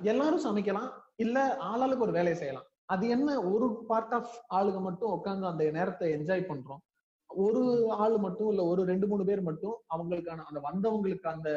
எல்லாரும் 0.02 0.44
சமைக்கலாம். 0.46 0.90
இல்ல 1.16 1.36
ஆளாளுக்கு 1.70 2.06
ஒரு 2.06 2.14
வேலையை 2.18 2.36
செய்யலாம். 2.40 2.66
அது 2.84 3.04
என்ன 3.08 3.38
ஒரு 3.52 3.68
பார்ட் 3.88 4.14
ஆஃப் 4.18 4.34
ஆளுங்க 4.56 4.80
மட்டும் 4.80 5.14
உட்காந்து 5.16 5.46
அந்த 5.52 5.64
நேரத்தை 5.70 6.08
என்ஜாய் 6.16 6.48
பண்றோம். 6.50 6.82
ஒரு 7.36 7.62
ஆள் 7.96 8.16
மட்டும் 8.18 8.50
இல்ல 8.50 8.62
ஒரு 8.64 8.82
ரெண்டு 8.84 9.06
மூணு 9.06 9.24
பேர் 9.24 9.42
மட்டும் 9.42 9.76
அவங்களுக்கான 9.94 10.44
அந்த 10.48 10.60
வந்தவங்களுக்கு 10.68 11.28
அந்த 11.34 11.50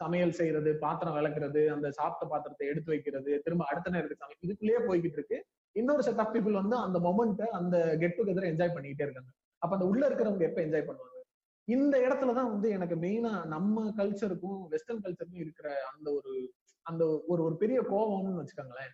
சமையல் 0.00 0.36
செய்யறது 0.38 0.70
பாத்திரம் 0.78 1.16
விளக்குறது 1.16 1.62
அந்த 1.74 1.86
சாப்பிட்ட 1.90 2.24
பாத்திரத்தை 2.32 2.66
எடுத்து 2.68 2.92
வைக்கிறது 2.92 3.30
திரும்ப 3.44 3.64
அடுத்த 3.70 3.90
நேரத்துக்கு 3.90 4.24
சமையல் 4.24 4.44
இதுக்குள்ளேயே 4.46 4.80
போய்கிட்டு 4.88 5.18
இருக்கு. 5.18 5.38
இன்னொரு 5.76 6.02
செட் 6.02 6.22
ஆஃப் 6.22 6.32
பீப்புள் 6.36 6.60
வந்து 6.60 6.76
அந்த 6.76 6.98
மொமெண்ட்டை 6.98 7.48
அந்த 7.58 7.76
கெட் 7.98 8.16
டுகெதர் 8.18 8.50
என்ஜாய் 8.52 8.74
பண்ணிக்கிட்டே 8.76 9.06
இருக்காங்க. 9.06 9.30
அப்ப 9.62 9.72
அந்த 9.76 9.86
உள்ள 9.86 10.02
இருக்கிறவங்க 10.08 10.46
எப்ப 10.50 10.60
என்ஜாய் 10.62 10.88
பண்ணுவாங்க? 10.88 11.16
இந்த 11.68 11.94
இடத்துலதான் 11.98 12.50
வந்து 12.54 12.68
எனக்கு 12.70 12.96
மெயினா 12.96 13.32
நம்ம 13.46 13.84
கல்ச்சருக்கும் 13.98 14.60
வெஸ்டர்ன் 14.68 15.04
கல்ச்சருக்கும் 15.04 15.44
இருக்கிற 15.44 15.68
அந்த 15.92 16.08
ஒரு 16.12 16.32
அந்த 16.86 17.04
ஒரு 17.28 17.40
ஒரு 17.42 17.54
பெரிய 17.56 17.78
கோபம்னு 17.92 18.40
வச்சுக்கோங்களேன். 18.40 18.92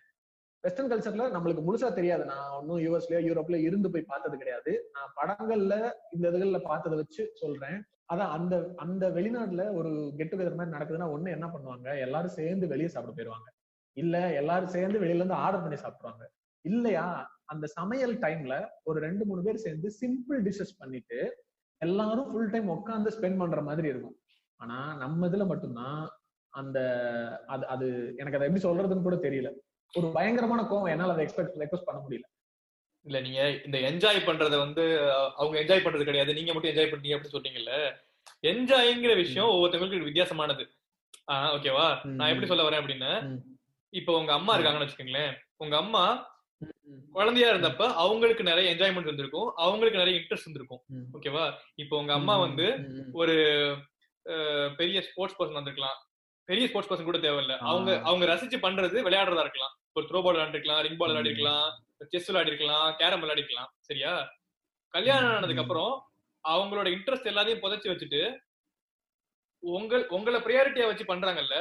வெஸ்டர்ன் 0.67 0.89
கல்ச்சர்ல 0.91 1.25
நம்மளுக்கு 1.35 1.61
முழுசா 1.67 1.93
தெரியாது. 1.93 2.23
நான் 2.25 2.47
ஒன்னும் 2.59 2.79
யூஎஸ்லயோ 2.85 3.19
யூரோப்ல 3.27 3.57
இருந்து 3.67 3.91
போய் 3.91 4.09
பார்த்தது 4.11 4.37
கிடையாது. 4.37 4.71
நான் 4.95 5.13
படங்கள்ல 5.19 5.75
இந்த 6.11 6.25
இதுகள்ல 6.31 6.59
பார்த்ததை 6.63 6.97
வச்சு 6.97 7.23
சொல்றேன். 7.33 7.77
அதான் 8.13 8.33
அந்த 8.37 8.55
அந்த 8.77 9.05
வெளிநாட்டுல 9.09 9.73
ஒரு 9.73 9.91
கெட் 10.17 10.31
டுகெதர் 10.33 10.57
மாதிரி 10.59 10.75
நடக்குதுன்னா 10.75 11.07
ஒண்ணு 11.15 11.29
என்ன 11.29 11.47
பண்ணுவாங்க? 11.47 11.87
எல்லாரும் 11.99 12.35
சேர்ந்து 12.39 12.67
வெளியே 12.67 12.87
சாப்பிட 12.87 13.13
போயிருவாங்க. 13.13 13.49
இல்ல 13.97 14.15
எல்லாரும் 14.33 14.67
சேர்ந்து 14.67 14.99
வெளியில 14.99 15.21
இருந்து 15.23 15.41
ஆர்டர் 15.43 15.61
பண்ணி 15.61 15.75
சாப்பிடுவாங்க 15.75 16.23
இல்லையா? 16.65 17.05
அந்த 17.45 17.65
சமையல் 17.67 18.15
டைம்ல 18.19 18.53
ஒரு 18.83 18.99
ரெண்டு 18.99 19.25
மூணு 19.25 19.41
பேர் 19.43 19.63
சேர்ந்து 19.65 19.89
சிம்பிள் 20.01 20.39
டிஷஸ் 20.47 20.79
பண்ணிட்டு 20.79 21.19
எல்லாரும் 21.81 22.29
ஃபுல் 22.31 22.49
டைம் 22.49 22.69
உட்காந்து 22.69 23.09
ஸ்பெண்ட் 23.17 23.37
பண்ற 23.37 23.61
மாதிரி 23.61 23.87
இருக்கும். 23.87 24.17
ஆனா 24.59 24.77
நம்ம 24.95 25.27
இதுல 25.27 25.45
மட்டும்தான் 25.47 25.99
அந்த 26.53 26.77
அது 27.45 27.63
அது 27.67 27.87
எனக்கு 28.17 28.37
அதை 28.37 28.47
எப்படி 28.47 28.63
சொல்றதுன்னு 28.67 29.01
கூட 29.01 29.15
தெரியல. 29.15 29.49
ஒரு 29.93 30.11
பயங்கரமான 30.11 30.61
கோவம் 30.61 30.89
என்னால 30.89 31.13
அதை 31.13 31.25
எக்ஸ்பெக்ட் 31.25 31.59
ரெக்வஸ்ட் 31.59 31.85
பண்ண 31.85 32.01
முடியல. 32.09 32.23
இல்ல 33.01 33.19
நீங்க 33.19 33.61
இந்த 33.65 33.77
என்ஜாய் 33.79 34.17
பண்றத 34.17 34.57
வந்து 34.57 35.11
அவங்க 35.13 35.59
என்ஜாய் 35.59 35.79
பண்றது 35.79 36.03
கிடையாது. 36.03 36.33
நீங்க 36.33 36.53
மட்டும் 36.53 36.71
என்ஜாய் 36.71 36.93
பண்றீங்க 36.93 37.15
அப்படின்னு 37.15 37.35
சொல்றீங்கல்ல? 37.37 37.95
என்ஜாய்ங்கிற 38.41 39.15
விஷயம் 39.15 39.47
ஒவ்வொருத்தவங்களுக்கு 39.47 40.09
வித்தியாசமானது. 40.09 40.65
ஆஹ் 41.31 41.51
ஓகேவா 41.55 42.05
நான் 42.05 42.27
எப்படி 42.27 42.47
சொல்ல 42.47 42.69
வரேன் 42.69 42.83
அப்படின்னா. 42.83 43.39
இப்போ 43.89 44.17
உங்க 44.17 44.33
அம்மா 44.33 44.57
இருக்காங்கன்னு 44.57 44.87
வச்சுக்கோங்களேன். 44.87 45.33
உங்க 45.55 45.77
அம்மா 45.77 46.35
குழந்தையா 47.11 47.53
இருந்தப்ப 47.53 47.93
அவங்களுக்கு 47.93 48.43
நிறைய 48.43 48.75
என்ஜாய்மெண்ட் 48.75 48.99
இருந்திருக்கும். 48.99 49.53
அவங்களுக்கு 49.55 49.99
நிறைய 49.99 50.19
இன்ட்ரெஸ்ட் 50.19 50.39
இருந்திருக்கும். 50.39 50.81
ஓகேவா 51.13 51.53
இப்போ 51.75 51.97
உங்க 51.97 52.13
அம்மா 52.13 52.37
வந்து. 52.37 52.63
ஒரு 53.13 53.35
பெரிய 54.77 55.01
ஸ்போர்ட்ஸ் 55.01 55.41
பர்சன் 55.41 55.53
வந்திருக்கலாம். 55.53 56.06
பெரிய 56.49 56.65
ஸ்போர்ட்ஸ் 56.69 56.89
பர்சன் 56.89 57.09
கூட 57.09 57.19
தேவையில்ல. 57.23 57.53
அவங்க 57.69 57.89
அவங்க 58.09 58.25
ரசிச்சு 58.31 58.57
பண்றது 58.65 58.97
விளையாடுறதா 59.07 59.43
இருக்கலாம் 59.45 59.73
ஒரு 59.97 60.05
த்ரோ 60.09 60.19
பால் 60.25 60.35
விளையாடிருக்கலாம் 60.35 60.81
ரிங் 60.85 60.99
பால். 60.99 61.11
விளையாடிருக்கலாம் 61.11 61.65
செஸ் 62.11 62.29
விளையாடிருக்கலாம் 62.29 62.89
கேரம் 62.99 63.23
விளையாடிருக்கலாம் 63.23 63.69
சரியா 63.89 64.11
கல்யாணம். 64.93 65.33
ஆனதுக்கு 65.37 65.63
அப்புறம் 65.63 65.93
அவங்களோட 66.43 66.87
இன்ட்ரெஸ்ட் 66.95 67.31
எல்லாத்தையும் 67.31 67.63
புதைச்சு 67.63 67.91
வச்சுட்டு 67.91 68.21
உங்கள் 69.63 70.03
உங்களை 70.15 70.39
ப்ரையாரிட்டியா 70.45 70.87
வச்சு 70.89 71.05
பண்றாங்கல்ல 71.11 71.55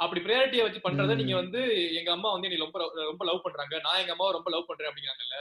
அப்படி 0.00 0.20
ப்ரையாரிட்டியா 0.24 0.64
வச்சு 0.66 0.80
பண்றத. 0.84 1.14
நீங்க 1.20 1.34
வந்து 1.40 1.60
எங்க 1.98 2.10
அம்மா 2.16 2.28
வந்து 2.34 2.48
என்னை 2.48 2.60
ரொம்ப 2.64 2.78
ரொம்ப 3.10 3.22
லவ் 3.28 3.44
பண்றாங்க 3.46 3.74
நான் 3.86 4.00
எங்க 4.02 4.12
அம்மாவை 4.14 4.32
ரொம்ப 4.32 4.50
லவ் 4.54 4.68
பண்றேன் 4.70 4.88
அப்படிங்கிறாங்கல்ல 4.90 5.38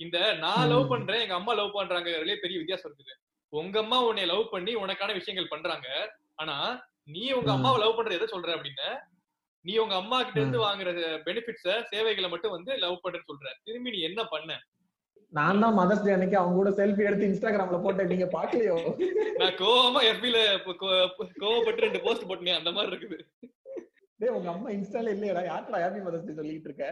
இந்த 0.00 0.18
நான் 0.44 0.68
லவ். 0.72 0.90
பண்றேன் 0.92 1.22
எங்க 1.24 1.34
அம்மா 1.34 1.52
லவ் 1.54 1.76
பண்றாங்கறதுலயே 1.76 2.36
பெரிய 2.44 2.56
வித்தியாசம் 2.60 2.88
இருக்குது 2.90 3.14
உங்க 3.52 3.76
அம்மா 3.78 3.98
உன்னை 4.08 4.24
லவ் 4.26 4.52
பண்ணி 4.54 4.72
உனக்கான 4.76 5.14
விஷயங்கள் 5.18 5.52
பண்றாங்க 5.54 5.88
ஆனா 6.34 6.56
நீ 7.08 7.24
உங்க. 7.38 7.50
அம்மாவை 7.56 7.78
லவ் 7.82 7.96
பண்றது 7.96 8.18
எதை 8.18 8.28
சொல்ற 8.34 8.50
அப்படின்னா? 8.56 8.88
நீ 9.64 9.72
உங்க 9.82 9.94
அம்மா 10.02 10.16
கிட்ட 10.22 10.38
இருந்து 10.40 10.60
வாங்குற 10.66 10.90
பெனிஃபிட்ஸ 11.26 11.74
சேவைகளை 11.90 12.28
மட்டும் 12.32 12.54
வந்து 12.56 12.72
லவ் 12.84 13.02
பண்றேன்னு 13.02 13.30
சொல்ற. 13.30 13.50
திரும்பி 13.66 13.94
நீ 13.94 14.00
என்ன 14.08 14.22
பண்ண? 14.34 14.56
நான் 15.32 15.62
தான் 15.64 15.76
மதர்ஸ் 15.78 16.04
டே 16.06 16.14
அன்னைக்கு 16.14 16.36
அவங்க 16.40 16.56
கூட 16.58 16.70
செல்ஃபி 16.80 17.06
எடுத்து 17.08 17.28
இன்ஸ்டாகிராம்ல 17.30 17.78
போட்டேன். 17.84 18.10
நீங்க 18.12 18.26
பாக்கலையோ 18.34 18.76
நான் 19.40 19.56
கோவமா 19.62 20.00
எஃபில 20.10 20.38
கோவப்பட்டு 21.42 21.84
ரெண்டு 21.86 22.02
போஸ்ட் 22.04 22.28
போட்டேன் 22.30 22.58
அந்த 22.60 22.72
மாதிரி 22.76 22.90
இருக்குது. 22.92 23.18
டேய் 24.20 24.34
உங்க 24.36 24.48
அம்மா 24.54 24.68
இன்ஸ்டால 24.76 25.14
இல்லையடா. 25.16 25.42
யார்டா 25.50 25.80
ஹாப்பி 25.84 26.02
மதர்ஸ் 26.06 26.28
டே 26.28 26.36
சொல்லிட்டு 26.40 26.70
இருக்க? 26.70 26.84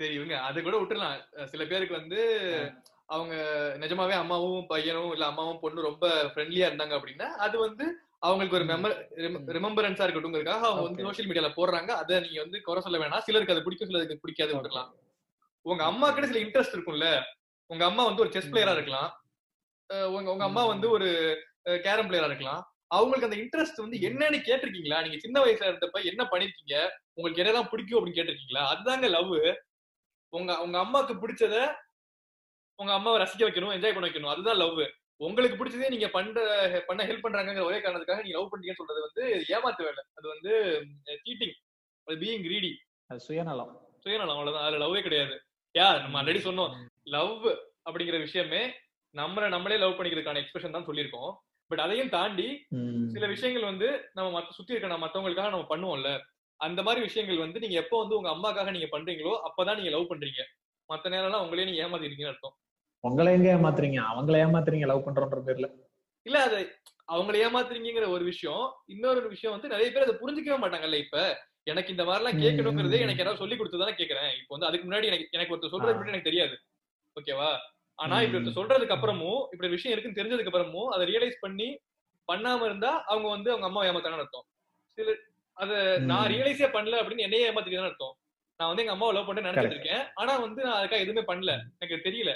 சரி 0.00 0.14
இவங்க 0.18 0.34
அது 0.48 0.58
கூட 0.66 0.76
விட்டுறலாம். 0.80 1.16
சில 1.52 1.62
பேருக்கு 1.70 2.00
வந்து 2.00 2.20
அவங்க 3.14 3.34
நிஜமாவே 3.82 4.14
அம்மாவும் 4.22 4.68
பையனும் 4.72 5.12
இல்ல 5.14 5.24
அம்மாவும் 5.30 5.60
பொண்ணு 5.64 5.88
ரொம்ப 5.88 6.06
ஃப்ரெண்ட்லியா 6.32 6.68
இருந்தாங்க 6.70 6.94
அப்படின்னா 6.98 7.28
அது 7.46 7.56
வந்து 7.66 7.86
அவங்களுக்கு 8.22 8.56
ஒரு 8.58 8.66
மெமர் 8.70 8.94
ரிமெம்பரன்ஸா 9.56 10.04
இருக்கட்டும்ங்கிறதுக்காக 10.06 10.66
அவங்க 10.68 10.86
வந்து. 10.86 11.04
சோஷியல் 11.06 11.28
மீடியால 11.30 11.50
போடுறாங்க. 11.58 11.90
அதை 12.00 12.20
நீங்க 12.24 12.40
வந்து 12.44 12.58
குறை 12.66 12.80
சொல்ல 12.86 12.98
வேணாம். 13.02 13.24
சிலருக்கு 13.26 13.54
அது 13.54 13.64
பிடிக்கும் 13.66 13.90
சிலருக்கு 13.90 14.22
பிடிக்காது 14.24 14.52
விட்டுறலாம். 14.54 14.90
உங்க 15.66 15.82
அம்மா 15.90 16.08
கிட்ட 16.10 16.26
சில 16.32 16.42
இன்ட்ரெஸ்ட் 16.44 16.76
இருக்கும்ல. 16.76 17.08
உங்க 17.70 17.84
அம்மா 17.90 18.02
வந்து 18.08 18.22
ஒரு 18.24 18.32
செஸ். 18.34 18.50
பிளேயரா 18.52 18.74
இருக்கலாம். 18.76 19.08
உங்க 20.16 20.28
உங்க 20.34 20.44
அம்மா 20.48 20.62
வந்து 20.72 20.86
ஒரு 20.96 21.08
கேரம் 21.86 22.08
பிளேயரா 22.10 22.28
இருக்கலாம். 22.30 22.60
அவங்களுக்கு 22.96 23.28
அந்த 23.28 23.38
இன்ட்ரெஸ்ட் 23.42 23.82
வந்து 23.82 23.98
என்னன்னு 24.08 24.38
கேட்டிருக்கீங்களா? 24.46 25.00
நீங்க 25.04 25.18
சின்ன 25.24 25.36
வயசுல 25.44 25.68
இருந்தப்ப 25.70 25.98
என்ன 26.10 26.22
பண்ணிருக்கீங்க? 26.30 26.76
உங்களுக்கு 27.16 27.42
என்னதான் 27.42 27.70
பிடிக்கும் 27.72 27.98
அப்படின்னு 27.98 28.18
கேட்டிருக்கீங்களா? 28.18 28.64
அதுதாங்க 28.72 29.08
லவ் 29.16 29.34
உங்க 30.32 30.50
உங்க 30.64 30.76
அம்மாக்கு 30.84 31.14
பிடிச்சத 31.22 31.54
உங்க 32.78 32.92
அம்மாவை 32.96 33.18
ரசிக்க 33.22 33.42
வைக்கணும் 33.46 33.74
என்ஜாய் 33.76 33.94
பண்ண 33.94 34.08
வைக்கணும். 34.08 34.32
அதுதான் 34.34 34.60
லவ் 34.62 34.80
உங்களுக்கு 35.20 35.56
பிடிச்சதே 35.58 35.88
நீங்க 35.94 36.08
பண்ற 36.08 36.38
பண்ண 36.88 37.00
ஹெல்ப் 37.08 37.24
பண்றாங்கிற 37.24 37.64
ஒரே 37.68 37.78
காரணத்துக்காக 37.78 38.22
நீங்க 38.22 38.36
லவ் 38.38 38.52
பண்றீங்கன்னு 38.52 38.80
சொல்றது 38.80 39.00
வந்து 39.06 39.24
ஏமாத்து 39.56 39.86
வேலை. 39.88 40.02
அது 40.18 40.26
வந்து 40.34 40.52
சீட்டிங் 41.24 41.54
அது 42.06 42.16
பீயிங் 42.22 42.44
கிரீடி 42.46 42.70
அது 43.10 43.20
சுயநலம். 43.20 43.72
சுயநலம் 44.04 44.34
அவ்வளவுதான். 44.36 44.66
அதுல 44.66 44.80
லவ்வே 44.84 45.00
கிடையாது. 45.02 45.34
யா 45.74 45.86
நம்ம 46.02 46.18
ஆல்ரெடி 46.20 46.40
சொன்னோம். 46.46 46.72
லவ் 47.16 47.44
அப்படிங்கிற 47.88 48.18
விஷயமே 48.18 48.62
நம்மள 49.14 49.44
நம்மளே 49.48 49.76
லவ் 49.76 49.96
பண்ணிக்கிறதுக்கான 49.98 50.40
எக்ஸ்பிரஷன் 50.42 50.76
தான் 50.76 50.86
சொல்லியிருக்கோம். 50.88 51.30
பட் 51.70 51.82
அதையும் 51.84 52.12
தாண்டி. 52.16 52.46
சில 53.14 53.26
விஷயங்கள் 53.26 53.70
வந்து 53.70 53.88
நம்ம 54.16 54.28
மத்த 54.36 54.56
சுத்தி 54.58 54.72
இருக்க 54.72 54.92
நம்ம 54.92 55.04
மத்தவங்களுக்காக 55.06 55.50
நம்ம 55.54 55.66
பண்ணுவோம்ல. 55.72 56.10
அந்த 56.60 56.80
மாதிரி 56.82 57.00
விஷயங்கள் 57.08 57.44
வந்து 57.44 57.58
நீங்க 57.60 57.76
எப்போ 57.82 57.96
வந்து 57.98 58.16
உங்க 58.16 58.30
அம்மாக்காக 58.30 58.70
நீங்க 58.70 58.88
பண்றீங்களோ 58.94 59.34
அப்பதான் 59.48 59.78
நீங்க 59.78 59.90
லவ் 59.90 60.10
பண்றீங்க. 60.12 60.40
மத்த 60.88 61.12
நேரம்லாம் 61.14 61.44
உங்களே 61.44 61.66
நீங்க 61.68 61.80
ஏமாத்திருக்கீங்கன்னு 61.84 62.32
அர்த்தம். 62.32 62.56
உங்களை 63.00 63.32
எங்க 63.32 63.56
ஏமாத்துறீங்க? 63.56 63.98
அவங்கள 64.10 64.34
ஏமாத்துறீங்க 64.36 64.86
லவ் 64.86 65.06
பண்றோன்ற 65.06 65.38
பேர்ல. 65.46 65.66
இல்ல 66.26 66.42
அது 66.42 66.58
அவங்கள 67.12 67.36
ஏமாத்துறீங்கிற 67.40 68.08
ஒரு 68.08 68.24
விஷயம். 68.24 68.74
இன்னொரு 68.86 69.28
விஷயம் 69.28 69.54
வந்து 69.54 69.68
நிறைய 69.68 69.90
பேர் 69.90 70.02
அதை 70.02 70.14
புரிஞ்சுக்கவே 70.14 70.58
மாட்டாங்கல்ல 70.60 70.94
இப்ப. 70.94 71.18
எனக்கு 71.62 71.90
இந்த 71.90 72.04
மாதிரி 72.04 72.24
எல்லாம் 72.24 72.42
கேட்கணுங்கிறதே. 72.44 73.00
எனக்கு 73.00 73.18
யாராவது 73.18 73.38
சொல்லி 73.38 73.56
கொடுத்துதானே 73.56 73.94
கேக்குறேன் 73.96 74.30
இப்போ 74.34 74.48
வந்து 74.48 74.66
அதுக்கு 74.66 74.90
முன்னாடி 74.90 75.04
எனக்கு 75.04 75.28
எனக்கு 75.30 75.56
ஒருத்தர் 75.56 75.68
சொல்றது 75.68 76.08
எனக்கு 76.08 76.28
தெரியாது. 76.30 76.54
ஓகேவா? 77.16 77.50
ஆனா 77.94 78.20
இப்படி. 78.20 78.38
ஒருத்தர் 78.38 78.58
சொல்றதுக்கு 78.60 78.96
அப்புறமும் 78.96 79.40
இப்படி 79.52 79.68
விஷயம் 79.68 79.98
இருக்குன்னு 79.98 80.20
தெரிஞ்சதுக்கு 80.20 80.52
அப்புறமும் 80.52 80.86
அதை 80.86 81.14
ரியலைஸ் 81.14 81.36
பண்ணி 81.40 81.68
பண்ணாம 82.28 82.64
இருந்தா 82.64 83.04
அவங்க 83.04 83.28
வந்து 83.28 83.50
அவங்க 83.50 83.66
அம்மா 83.66 83.84
ஏமாத்தாங்கன்னு 83.84 84.24
அர்த்தம். 84.24 84.46
சில 84.98 85.14
அத 85.56 85.98
நான். 85.98 86.26
ரியலைஸே 86.26 86.68
பண்ணல 86.72 87.00
அப்படின்னு 87.00 87.18
என்னையே 87.18 87.50
ஏமாத்திக்கிறேன்னு 87.50 87.90
அர்த்தம். 87.90 88.14
நான் 88.56 88.68
வந்து 88.68 88.82
எங்க 88.82 88.92
அம்மாவை 88.92 89.14
லவ் 89.14 89.26
பண்ண 89.26 89.40
நினைச்சிட்டு. 89.40 89.70
இருக்கேன். 89.70 90.10
ஆனா 90.14 90.36
வந்து 90.36 90.62
நான் 90.62 90.84
அதுக்காக 90.84 90.98
எதுவுமே 90.98 91.20
பண்ணல. 91.20 91.52
எனக்கு 91.78 92.10
தெரியல. 92.10 92.32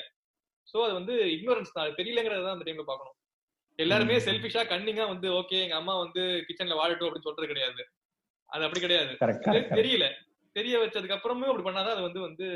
சோ 0.71 0.77
அது 0.87 0.95
வந்து 0.99 1.15
இக்னோரன்ஸ் 1.37 1.77
தான். 1.77 1.97
தெரியலங்கிறத 1.99 2.45
தான் 2.47 2.57
அந்த 2.57 2.67
டைம்ல 2.69 2.85
பார்க்கணும். 2.91 3.17
எல்லாருமே. 3.79 4.17
செல்ஃபிஷா 4.27 4.63
கன்னிங்கா 4.73 5.05
வந்து 5.13 5.29
ஓகே 5.39 5.61
எங்க 5.65 5.77
அம்மா 5.81 5.95
வந்து 6.03 6.23
கிச்சன்ல 6.49 6.77
வாழட்டும் 6.81 7.09
அப்படின்னு 7.09 7.29
சொல்றது 7.29 7.51
கிடையாது. 7.53 7.83
அது 8.51 8.65
அப்படி 8.67 8.83
கிடையாது. 8.85 9.13
தெரியல. 9.79 10.07
தெரிய 10.57 10.75
வச்சதுக்கு 10.81 11.17
அப்புறமும் 11.17 11.51
அப்படி 11.51 11.67
பண்ணாதான் 11.69 11.95
அது 11.97 12.07
வந்து 12.09 12.21
வந்து 12.27 12.47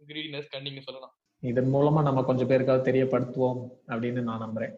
கிரீடினஸ் 0.00 0.52
கன்னிங்னு 0.54 0.86
சொல்லலாம். 0.86 1.14
இதன் 1.42 1.72
மூலமா 1.74 2.00
நம்ம 2.06 2.20
கொஞ்சம் 2.28 2.50
பேருக்காவது 2.50 2.88
தெரியப்படுத்துவோம் 2.88 3.60
அப்படின்னு 3.92 4.20
நான் 4.28 4.44
நம்புறேன். 4.44 4.72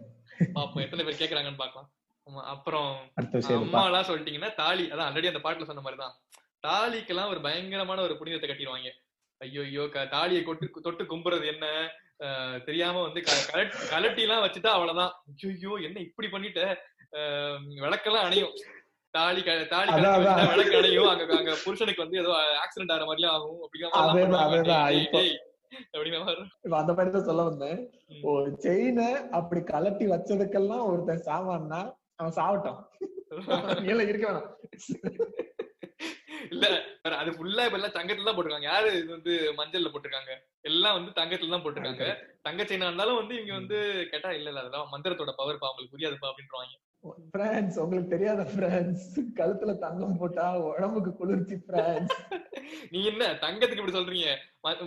பாப்போம் 0.57 0.85
எத்தனை 0.85 1.03
பேர் 1.05 1.21
கேக்குறாங்கன்னு 1.21 1.63
பார்க்கலாம். 1.63 1.89
ஆமா, 2.27 2.41
அப்புறம் 2.53 2.89
அம்மா 3.59 3.83
எல்லாம் 3.89 4.09
சொல்லிட்டீங்கன்னா 4.09 4.51
தாலி 4.61 4.85
அதான் 4.93 5.07
ஆல்ரெடி 5.09 5.31
அந்த 5.31 5.41
பாட்டுல 5.45 5.69
சொன்ன 5.69 5.83
மாதிரிதான். 5.85 6.15
தாலிக்கெல்லாம் 6.67 7.33
ஒரு 7.33 7.41
பயங்கரமான 7.47 8.03
ஒரு 8.07 8.15
புனிதத்தை 8.21 8.49
கட்டிடுவாங்க. 8.51 8.91
ஐயோ 9.41 9.63
ஐயோ 9.69 9.85
தாலியை 10.15 10.43
கொட்டு 10.45 10.85
தொட்டு 10.87 11.05
கும்புறது 11.13 11.47
என்ன? 11.55 11.67
தெரியாம 12.65 13.03
வந்து 13.03 13.21
கலட்டி 13.91 14.19
எல்லாம் 14.19 14.45
வச்சுட்டா 14.45 14.67
அவ்வளவுதான். 14.67 15.13
ஐயோ 15.45 15.73
என்ன 15.83 16.01
இப்படி 16.01 16.29
பண்ணிட்ட? 16.29 16.63
விளக்கெல்லாம் 17.83 18.27
அணையும். 18.27 18.55
தாலி 19.15 19.43
தாலி. 19.71 19.91
விளக்கு 20.53 20.77
அணையும். 20.77 21.09
அங்க 21.09 21.37
அங்க 21.37 21.55
புருஷனுக்கு 21.65 22.05
வந்து 22.05 22.19
ஏதோ 22.19 22.33
ஆக்சிடென்ட் 22.63 22.93
ஆகிற 22.93 23.05
மாதிரிலாம் 23.05 23.37
ஆகும். 23.37 23.61
அப்படிங்கிற 23.65 23.91
மாதிரி. 23.93 24.27
மாதிரி 26.19 26.45
அந்த 26.77 26.93
மாதிரி 26.93 27.25
சொல்ல 27.25 27.43
வந்தேன். 27.43 27.79
ஒரு 28.23 28.57
செயினை 28.59 29.09
அப்படி 29.31 29.61
கலட்டி 29.73 30.07
வச்சதுக்கெல்லாம் 30.07 30.85
ஒருத்தன் 30.87 31.27
சாவான்னா 31.27 31.81
அவன் 32.17 32.37
சாவட்டும். 32.37 32.81
நீல 33.87 34.03
இருக்க 34.03 34.27
வேணாம். 34.31 34.49
இல்ல 36.47 36.67
அது 37.21 37.31
ஃபுல்லா 37.37 37.65
இப்ப 37.67 37.79
எல்லாம் 37.79 37.97
தங்கத்துல 37.97 38.29
தான் 38.29 38.37
போட்டிருக்காங்க. 38.37 38.71
யாரு 38.73 38.89
இது 38.99 39.11
வந்து 39.15 39.33
மஞ்சள்ல 39.59 39.91
போட்டிருக்காங்க? 39.93 40.33
எல்லாம் 40.63 40.97
வந்து 40.99 41.13
தங்கத்துல 41.19 41.55
தான் 41.55 41.65
போட்டிருக்காங்க. 41.65 42.07
தங்க. 42.43 42.63
செயினா 42.69 42.89
இருந்தாலும் 42.91 43.21
வந்து 43.21 43.35
இவங்க 43.39 43.55
வந்து 43.61 43.79
கேட்டா 44.13 44.31
இல்ல 44.39 44.51
இல்ல 44.51 44.63
அதெல்லாம் 44.63 44.93
மந்திரத்தோட 44.95 45.33
பவர் 45.41 45.63
பா 45.63 45.71
உங்களுக்கு 45.71 45.95
புரியாதுப்பா 45.95 46.31
அப்படின்றாங்க 46.33 46.75
பிரான்ஸ் 47.35 47.77
உங்களுக்கு 47.83 48.13
தெரியாத 48.13 48.43
பிரான்ஸ் 48.55 49.05
கழுத்துல 49.39 49.73
தங்கம் 49.83 50.17
போட்டா 50.21 50.47
உடம்புக்கு 50.69 51.11
குளிர்ச்சி 51.21 51.57
பிரான்ஸ் 51.69 52.15
நீ 52.93 53.01
என்ன 53.11 53.29
தங்கத்துக்கு 53.45 53.83
இப்படி 53.83 53.97
சொல்றீங்க? 53.97 54.31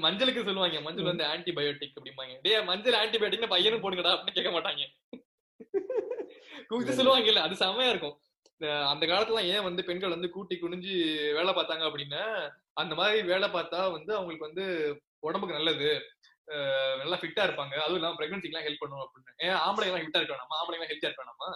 மஞ்சளுக்கு 0.06 0.48
சொல்லுவாங்க 0.48 0.82
மஞ்சள் 0.88 1.12
வந்து 1.12 1.26
ஆன்டிபயோட்டிக் 1.26 1.98
அப்படிம்பாங்க. 1.98 2.34
டேய் 2.46 2.66
மஞ்சள் 2.72 3.00
ஆன்டிபயோட்டிக்னு 3.02 3.54
பையனும் 3.54 3.84
போடுங்கடா 3.86 4.14
அப்படின்னு 4.16 4.38
கேட்க 4.38 4.52
மாட்டாங்க. 4.52 4.84
கூத்து 6.70 6.98
சொல்லுவாங்க 6.98 7.30
இல்ல 7.32 7.42
அது 7.48 7.56
செமையா 7.62 7.92
இருக்கும். 7.94 8.18
அந்த 8.62 9.06
காலத்துல 9.06 9.44
ஏன் 9.44 9.64
வந்து 9.64 9.84
பெண்கள் 9.84 10.10
வந்து 10.10 10.30
கூட்டி 10.30 10.56
குனிஞ்சு 10.56 10.94
வேலை 11.34 11.54
பார்த்தாங்க 11.54 11.84
அப்படின்னா 11.90 12.50
அந்த 12.74 12.96
மாதிரி 12.96 13.28
வேலை 13.28 13.50
பார்த்தா 13.50 13.92
வந்து 13.92 14.16
அவங்களுக்கு 14.16 14.48
வந்து 14.48 14.66
உடம்புக்கு 15.20 15.56
நல்லது. 15.56 16.02
நல்லா 16.98 17.18
ஃபிட்டா 17.20 17.44
இருப்பாங்க. 17.48 17.76
அதுவும் 17.76 17.96
இல்லாம 17.96 18.16
பிரெக்னன்சிக்கு 18.20 18.68
ஹெல்ப் 18.68 18.80
பண்ணும் 18.80 19.00
அப்படின்னு. 19.00 19.34
ஏன் 19.38 19.58
ஆம்பளை 19.66 19.88
எல்லாம் 19.88 20.04
ஃபிட்டா 20.04 20.20
இருக்க 20.20 20.36
வேணாமா? 20.36 20.60
ஆம்பளை 20.60 20.74
எல்லாம் 20.74 20.92
ஹெல்த்தியா 20.92 21.10
இருக்க 21.10 21.24
வேணாமா? 21.24 21.50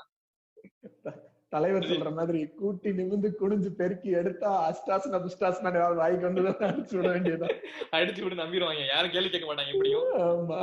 தலைவர் 1.50 1.84
சொல்ற 1.84 2.14
மாதிரி 2.14 2.48
கூட்டி 2.48 2.90
நிமிந்து 2.90 3.30
குனிஞ்சு 3.40 3.70
பெருக்கி 3.70 4.10
எடுத்தா 4.10 4.52
அஸ்டாசன 4.70 5.20
புஸ்டாசன 5.26 5.96
வாய்க்கு 5.96 6.30
வந்து 6.32 6.42
அடிச்சு 6.50 6.96
விட 6.96 7.08
வேண்டியதுதான் 7.08 7.58
அடிச்சு 7.92 8.24
விட்டு 8.24 8.44
நம்பிடுவாங்க. 8.44 8.88
யாரும் 8.88 9.12
கேள்வி 9.12 9.30
கேட்க 9.30 9.48
மாட்டாங்க 9.50 9.74
எப்படியும். 9.74 10.08
ஆமா. 10.14 10.60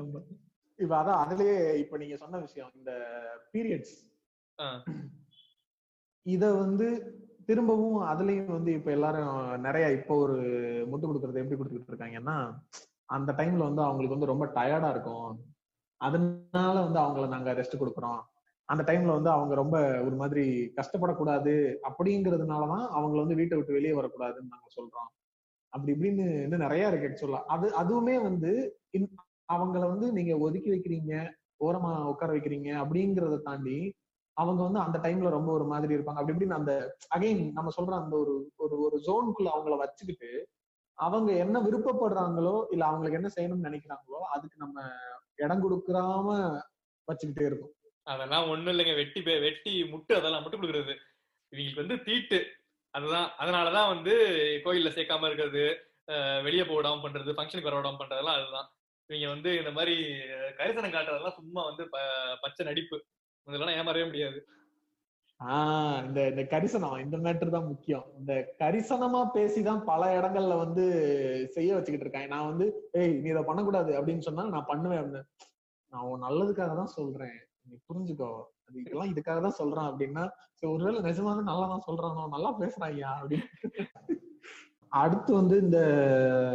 ஆமா. 0.00 0.22
இப்ப 0.76 0.96
அதான் 1.02 1.22
அதுலயே 1.24 1.78
இப்ப 1.78 1.96
நீங்க 1.96 2.16
சொன்ன 2.16 2.38
விஷயம் 2.38 2.72
இந்த 2.74 2.92
பீரியட்ஸ். 3.52 4.05
இத 6.26 6.44
வந்து 6.54 6.86
திரும்பவும் 7.48 7.98
அதுலயும் 8.02 8.56
வந்து 8.58 8.70
இப்ப 8.72 8.90
எல்லாரும் 8.90 9.34
நிறைய 9.60 9.86
இப்போ 9.90 10.14
ஒரு 10.16 10.36
முட்டு 10.90 11.06
கொடுக்கறது 11.06 11.42
எப்படி 11.42 11.58
கொடுத்துட்டு 11.58 11.92
இருக்காங்கன்னா 11.92 12.36
அந்த 13.06 13.30
டைம்ல 13.36 13.66
வந்து 13.68 13.82
அவங்களுக்கு 13.82 14.16
வந்து 14.16 14.32
ரொம்ப 14.32 14.46
டயர்டா 14.56 14.88
இருக்கும். 14.90 15.28
அதனால 16.00 16.74
வந்து 16.86 17.00
அவங்கள 17.00 17.26
நாங்க 17.28 17.50
ரெஸ்ட் 17.52 17.80
கொடுக்குறோம். 17.80 18.22
அந்த 18.68 18.82
டைம்ல 18.88 19.12
வந்து 19.12 19.30
அவங்க 19.30 19.52
ரொம்ப 19.54 19.76
ஒரு 20.06 20.16
மாதிரி 20.16 20.44
கஷ்டப்படக்கூடாது 20.78 21.52
அப்படிங்கறதுனாலதான் 21.88 22.86
அவங்கள 22.96 23.18
வந்து 23.20 23.38
வீட்டை 23.40 23.56
விட்டு 23.56 23.72
வெளியே 23.72 23.94
வரக்கூடாதுன்னு 23.94 24.52
நாங்க 24.54 24.68
சொல்றோம். 24.78 25.10
அப்படி 25.72 25.92
இப்படின்னு 25.94 26.24
இன்னும் 26.44 26.64
நிறைய 26.66 26.88
இருக்கு 26.88 27.08
ஆக்சுவலா 27.08 27.42
அது 27.54 27.66
அதுவுமே 27.82 28.16
வந்து 28.22 28.50
அவங்கள 29.48 29.82
வந்து 29.88 30.06
நீங்க 30.12 30.32
ஒதுக்கி 30.38 30.70
வைக்கிறீங்க 30.70 31.14
ஓரமா 31.64 31.92
உட்கார 32.12 32.30
வைக்கிறீங்க 32.32 32.70
அப்படிங்கறத 32.82 33.36
தாண்டி 33.42 33.78
அவங்க 34.36 34.62
வந்து 34.62 34.78
அந்த 34.78 34.98
டைம்ல 34.98 35.30
ரொம்ப 35.30 35.52
ஒரு 35.52 35.64
மாதிரி 35.64 35.94
இருப்பாங்க. 35.94 36.14
அப்படி 36.14 36.32
இப்படின்னு 36.32 36.50
அந்த 36.50 36.96
அகைன் 37.16 37.52
நம்ம 37.52 37.70
சொல்ற 37.76 38.02
அந்த 38.02 38.16
ஒரு 38.16 38.52
ஒரு 38.56 38.80
ஒரு 38.80 39.00
ஜோனுக்குள்ள 39.06 39.48
அவங்கள 39.48 39.76
வச்சுக்கிட்டு 39.76 40.48
அவங்க 40.94 41.32
என்ன 41.32 41.60
விருப்பப்படுறாங்களோ 41.60 42.64
இல்ல 42.70 42.84
அவங்களுக்கு 42.84 43.12
என்ன 43.12 43.30
செய்யணும்னு 43.36 43.72
நினைக்கிறாங்களோ 43.72 44.12
அதுக்கு 44.12 44.56
நம்ம 44.56 44.82
இடம் 45.34 45.70
கொடுக்காம 45.70 46.60
வச்சுக்கிட்டே 47.12 47.46
இருக்கும். 47.46 47.74
அதெல்லாம் 48.02 48.48
ஒண்ணும் 48.48 48.78
இல்லைங்க. 48.78 48.94
வெட்டி 48.94 49.20
வெட்டி 49.20 49.82
முட்டு 49.82 50.12
அதெல்லாம் 50.12 50.44
முட்டு 50.44 50.54
கொடுக்கறது. 50.54 50.96
இவங்களுக்கு 51.56 51.86
வந்து 51.86 52.02
தீட்டு. 52.02 52.46
அதுதான் 52.90 53.30
அதனாலதான் 53.38 53.88
வந்து 53.88 54.12
கோயில்ல 54.64 54.92
சேர்க்காம 54.92 55.26
இருக்கிறது 55.26 55.76
வெளியே 56.42 56.64
போக 56.64 56.82
விடாம 56.82 56.92
பண்றது 56.92 57.32
ஃபங்க்ஷனுக்கு 57.36 57.62
வர 57.62 57.80
விடாம 57.80 57.96
பண்றதெல்லாம் 57.98 58.42
அதுதான். 58.42 58.70
இவங்க 59.06 59.28
வந்து 59.28 59.58
இந்த 59.58 59.70
மாதிரி 59.70 60.02
கரிசனம் 60.56 60.92
காட்டுறதெல்லாம் 60.92 61.32
சும்மா 61.32 61.64
வந்து 61.64 61.88
ப- 61.88 62.38
பச்சை 62.40 62.66
நடிப்பு. 62.66 63.04
இதெல்லாம் 63.46 63.76
ஏமாறவே 63.76 64.04
முடியாது. 64.04 64.38
ஆஹ் 65.40 66.06
இந்த 66.06 66.28
இந்த 66.28 66.42
கரிசனம் 66.42 66.98
இந்த 66.98 67.16
மேட்டர் 67.16 67.48
தான் 67.48 67.66
முக்கியம். 67.66 68.04
இந்த 68.18 68.32
கரிசனமா 68.58 69.20
பேசிதான் 69.34 69.84
பல 69.84 70.20
இடங்கள்ல 70.20 70.56
வந்து 70.58 70.84
செய்ய 71.46 71.74
வச்சுக்கிட்டு 71.74 72.06
இருக்காங்க 72.06 72.26
நான் 72.26 72.46
வந்து 72.46 72.66
ஏய் 72.92 73.14
நீ 73.14 73.28
இதை 73.28 73.42
பண்ணக்கூடாது 73.42 73.92
அப்படின்னு 73.98 74.18
சொன்னா 74.18 74.44
நான் 74.48 74.68
பண்ணுவேன் 74.68 75.00
அப்படின்னு. 75.00 75.22
நான் 75.92 76.06
உன் 76.06 76.24
நல்லதுக்காக 76.24 76.74
தான் 76.76 76.94
சொல்றேன். 76.98 77.36
நீ 77.62 77.76
புரிஞ்சுக்கோ. 77.88 78.30
அது 78.68 78.80
இதெல்லாம் 78.80 79.12
இதுக்காக 79.12 79.40
தான் 79.40 79.58
சொல்றான் 79.58 79.90
அப்படின்னா 79.90 80.24
சரி 80.54 80.72
ஒருவேளை 80.72 81.00
நிஜமா 81.00 81.32
தான் 81.38 81.50
நல்லா 81.50 81.66
தான் 81.66 81.86
சொல்றானோ? 81.86 82.24
நல்லா 82.28 82.50
பேசுறான் 82.58 82.90
ஐயா 82.90 83.10
அப்படின்னு. 83.20 83.46
அடுத்து 84.92 85.34
வந்து 85.34 85.56
இந்த 85.60 85.78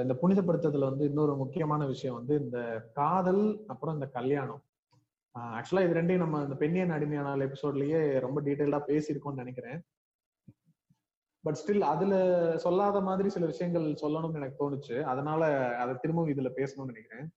இந்த 0.01 0.13
புனிதப்படுத்துறதுல 0.21 0.89
வந்து 0.89 1.05
இன்னொரு 1.05 1.35
முக்கியமான 1.35 1.85
விஷயம் 1.85 2.15
வந்து 2.15 2.35
இந்த 2.39 2.59
காதல் 2.93 3.43
அப்புறம் 3.67 3.93
இந்த 3.93 4.07
கல்யாணம். 4.07 4.61
ஆக்சுவலா 5.35 5.83
இது 5.83 5.93
ரெண்டையும் 5.93 6.17
நம்ம 6.17 6.43
இந்த 6.43 6.55
பெண்ணியன் 6.55 6.89
அடிமையான 6.89 7.35
எபிசோட்லயே 7.35 8.19
ரொம்ப 8.19 8.41
டீடைல்டா 8.41 8.79
பேசியிருக்கோம்னு 8.87 9.43
நினைக்கிறேன். 9.43 9.85
பட் 11.41 11.57
ஸ்டில் 11.65 11.81
அதுல 11.81 12.13
சொல்லாத 12.57 13.01
மாதிரி 13.01 13.29
சில 13.29 13.45
விஷயங்கள் 13.45 13.83
சொல்லணும்னு 13.83 14.33
எனக்கு 14.33 14.71
தோணுச்சு. 14.71 15.01
அதனால 15.01 15.69
அதை 15.77 15.95
திரும்பவும் 15.95 16.31
இதுல 16.31 16.51
பேசணும்னு 16.55 16.85
நினைக்கிறேன். 16.85 17.33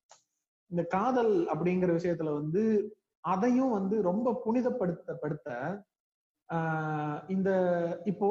இந்த 0.70 0.82
காதல் 0.84 1.46
அப்படிங்கிற 1.46 1.92
விஷயத்துல 1.92 2.32
வந்து 2.32 2.62
அதையும் 3.20 3.70
வந்து 3.70 4.02
ரொம்ப 4.02 4.42
புனிதப்படுத்த 4.46 5.14
படுத்த 5.14 5.50
ஆஹ் 6.52 7.20
இந்த 7.28 7.50
இப்போ 8.04 8.28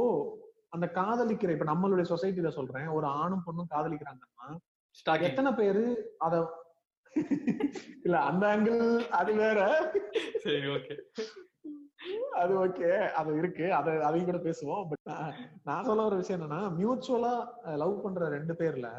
அந்த 0.70 0.92
காதலிக்கிற 0.94 1.50
இப்ப 1.50 1.66
நம்மளுடைய 1.66 2.06
சொசைட்டில 2.10 2.48
சொல்றேன் 2.48 2.88
ஒரு 2.88 3.06
ஆணும் 3.06 3.44
பொண்ணும் 3.46 3.72
காதலிக்கிறாங்கன்னா 3.72 4.60
எத்தனை 5.04 5.54
பேரு 5.54 6.14
அத 6.18 6.63
இல்ல 8.06 8.16
அந்த 8.30 8.44
ஆங்கிள் 8.54 8.82
அது 9.20 9.32
வேற. 9.36 9.60
சரி 10.46 10.68
ஓகே 10.76 10.96
அது 12.42 12.54
ஓகே 12.64 12.88
அது 13.20 13.32
இருக்கு. 13.42 13.66
அத 13.74 13.88
அதையும் 14.08 14.30
கூட 14.30 14.40
பேசுவோம். 14.48 14.82
பட் 14.90 15.12
நான் 15.70 15.88
சொல்ல 15.90 16.08
ஒரு 16.10 16.18
விஷயம் 16.22 16.38
என்னன்னா 16.40 16.62
மியூச்சுவலா 16.80 17.34
லவ் 17.84 17.96
பண்ற 18.06 18.28
ரெண்டு 18.30 18.56
பேர்ல 18.62 18.90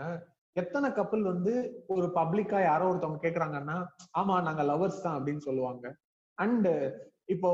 எத்தனை 0.56 0.88
கப்பல் 0.92 1.22
வந்து 1.22 1.52
ஒரு 1.94 2.06
பப்ளிக்கா 2.18 2.58
யாரோ 2.62 2.88
ஒருத்தவங்க 2.90 3.22
கேக்குறாங்கன்னா 3.22 3.76
ஆமா 4.12 4.34
நாங்க 4.48 4.62
லவர்ஸ் 4.62 5.04
தான் 5.06 5.16
அப்படின்னு 5.18 5.42
சொல்லுவாங்க. 5.48 5.84
அண்ட் 6.38 6.68
இப்போ 7.34 7.50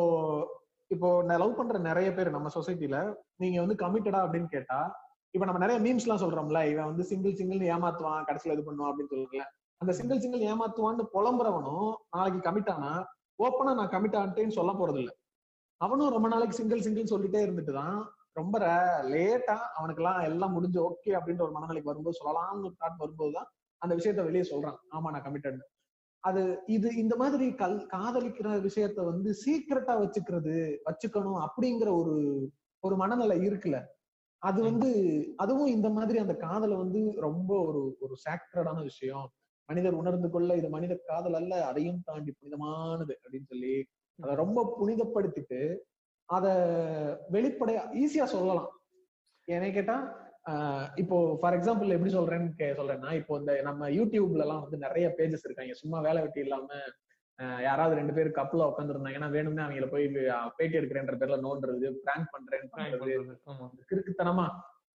இப்போ 0.90 1.08
நான் 1.22 1.40
லவ் 1.42 1.58
பண்ற 1.58 1.78
நிறைய 1.88 2.08
பேர் 2.14 2.36
நம்ம 2.36 2.48
சொசைட்டில 2.54 2.98
நீங்க 3.36 3.58
வந்து 3.60 3.76
கமிட்டடா 3.82 4.20
அப்படின்னு 4.26 4.48
கேட்டா 4.54 4.78
இப்ப 5.34 5.44
நம்ம 5.46 5.60
நிறைய 5.64 5.78
மீம்ஸ் 5.84 6.06
எல்லாம் 6.06 6.22
சொல்றோம்ல 6.22 6.60
இவன் 6.70 6.88
வந்து 6.90 7.04
சிங்கிள் 7.10 7.36
சிங்கிள் 7.40 7.68
ஏமாத்துவான் 7.74 8.26
கடைசியில 8.28 8.54
இது 8.56 8.64
பண்ணுவான் 8.68 8.90
அப்படின்னு 8.90 9.12
சொல்லுவாங்கல்ல 9.12 9.46
அந்த 9.80 9.92
சிங்கிள் 9.98 10.22
சிங்கிள் 10.22 10.46
ஏமாத்துவான்னு 10.48 11.04
புலம்புறவனும் 11.12 11.84
நாளைக்கு 12.14 12.40
கமிட் 12.46 12.72
ஆனா 12.72 12.90
ஓப்பனா 13.38 13.72
நான் 13.78 13.92
கமிட் 13.92 14.16
ஆன்ட்டேன்னு 14.16 14.56
சொல்ல 14.58 14.72
போறது 14.74 14.98
இல்ல 15.02 15.12
அவனும் 15.80 16.14
ரொம்ப 16.14 16.28
நாளைக்கு 16.28 16.58
சிங்கிள் 16.58 16.84
சிங்கிள் 16.86 17.12
சொல்லிட்டே 17.12 17.40
இருந்துட்டு 17.44 17.72
தான் 17.72 17.96
ரொம்ப 18.36 18.56
லேட்டா 19.12 19.56
அவனுக்கு 19.78 20.02
எல்லாம் 20.02 20.20
எல்லாம் 20.28 20.52
முடிஞ்சு 20.52 20.78
ஓகே 20.88 21.12
அப்படின்ற 21.18 21.42
ஒரு 21.46 21.54
மனநிலைக்கு 21.56 21.90
வரும்போது 21.90 22.18
சொல்லலாம்னு 22.18 22.70
தாட் 22.82 23.00
வரும்போதுதான் 23.00 23.48
அந்த 23.82 23.92
விஷயத்த 23.98 24.22
வெளியே 24.24 24.44
சொல்றான். 24.44 24.78
ஆமா 24.90 25.10
நான் 25.10 25.26
கமிட்டட் 25.26 25.60
அது 26.24 26.40
இது 26.68 26.88
இந்த 26.96 27.14
மாதிரி 27.16 27.46
கல் 27.54 27.78
காதலிக்கிற 27.86 28.48
விஷயத்த 28.66 29.04
வந்து 29.04 29.30
சீக்கிரட்டா 29.42 29.94
வச்சுக்கிறது 30.02 30.56
வச்சுக்கணும் 30.88 31.40
அப்படிங்கிற 31.46 31.90
ஒரு 32.00 32.14
ஒரு 32.84 32.94
மனநிலை 32.96 33.38
இருக்குல்ல. 33.48 33.78
அது 34.42 34.58
வந்து 34.62 34.90
அதுவும் 35.36 35.72
இந்த 35.76 35.88
மாதிரி 35.90 36.18
அந்த 36.18 36.34
காதலை 36.44 36.76
வந்து 36.76 37.00
ரொம்ப 37.18 37.50
ஒரு 37.68 37.80
ஒரு 38.00 38.14
சேக்ரடான 38.26 38.78
விஷயம். 38.82 39.26
மனிதர் 39.70 40.00
உணர்ந்து 40.00 40.28
கொள்ள 40.34 40.56
இது 40.60 40.68
மனித 40.76 40.92
காதல் 41.10 41.38
அல்ல 41.40 41.54
அதையும் 41.70 42.00
தாண்டி 42.08 42.32
புனிதமானது 42.38 43.14
அப்படின்னு 43.22 43.50
சொல்லி 43.52 43.74
அதை 44.18 44.34
ரொம்ப 44.42 44.64
புனிதப்படுத்திட்டு 44.78 45.60
அத 46.28 46.46
வெளிப்படையா 47.34 47.82
ஈஸியா 48.02 48.26
சொல்லலாம். 48.34 48.70
என்னை 49.48 49.70
கேட்டா 49.76 49.96
இப்போ 51.02 51.16
ஃபார் 51.40 51.56
எக்ஸாம்பிள் 51.56 51.94
எப்படி 51.94 52.12
சொல்றேன்னு 52.16 52.76
சொல்றேன்னா 52.80 53.12
இப்போ 53.20 53.32
இந்த 53.40 53.52
நம்ம 53.68 53.88
யூடியூப்ல 53.98 54.44
எல்லாம் 54.46 54.62
வந்து 54.64 54.78
நிறைய 54.86 55.06
பேஜஸ் 55.18 55.46
இருக்காங்க. 55.48 55.74
சும்மா 55.82 55.98
வேலை 56.06 56.20
வெட்டி 56.24 56.40
இல்லாம 56.46 56.68
யாராவது 57.66 57.94
ரெண்டு 57.98 58.14
பேர் 58.16 58.28
கப்பல 58.38 58.66
உட்காந்துருந்தாங்கன்னா 58.70 59.28
வேணும்னே 59.34 59.62
அவங்கள 59.66 59.86
போய் 59.92 60.06
பேட்டி 60.56 60.78
எடுக்கிறேன்ற 60.80 61.14
பேர்ல 61.20 61.38
நோண்டுறது 61.46 61.90
பிராங்க் 62.04 62.32
பண்றேன் 62.34 62.66
கிறுக்குத்தனமா 63.90 64.46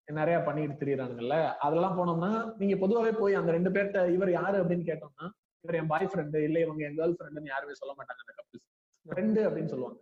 நிறைய 0.09 0.39
பண்ணிட்டு 0.39 0.81
திரியறாங்கல்ல 0.81 1.37
அதெல்லாம் 1.59 1.99
போனோம்னா 1.99 2.31
நீங்க 2.59 2.75
பொதுவாவே 2.75 3.13
போய் 3.13 3.35
அந்த 3.35 3.51
ரெண்டு 3.53 3.71
பேர்ட்ட 3.71 4.01
இவர் 4.13 4.31
யாரு? 4.31 4.57
அப்படின்னு 4.63 4.89
கேட்டோம்னா 4.91 5.27
இவர் 5.65 5.79
என் 5.81 5.87
பாய் 5.87 6.09
ஃப்ரெண்டு 6.13 6.39
இல்ல 6.45 6.59
இவங்க 6.61 6.83
என் 6.85 6.99
கேர்ள் 6.99 7.17
ஃப்ரெண்டுன்னு 7.19 7.53
யாருமே 7.55 7.73
சொல்ல 7.73 7.93
மாட்டாங்க 7.99 8.23
அந்த 8.25 8.35
கப்பிள்ஸ் 8.39 8.67
ஃப்ரெண்டு 9.07 9.41
அப்படின்னு 9.49 9.67
சொல்லுவாங்க. 9.67 10.01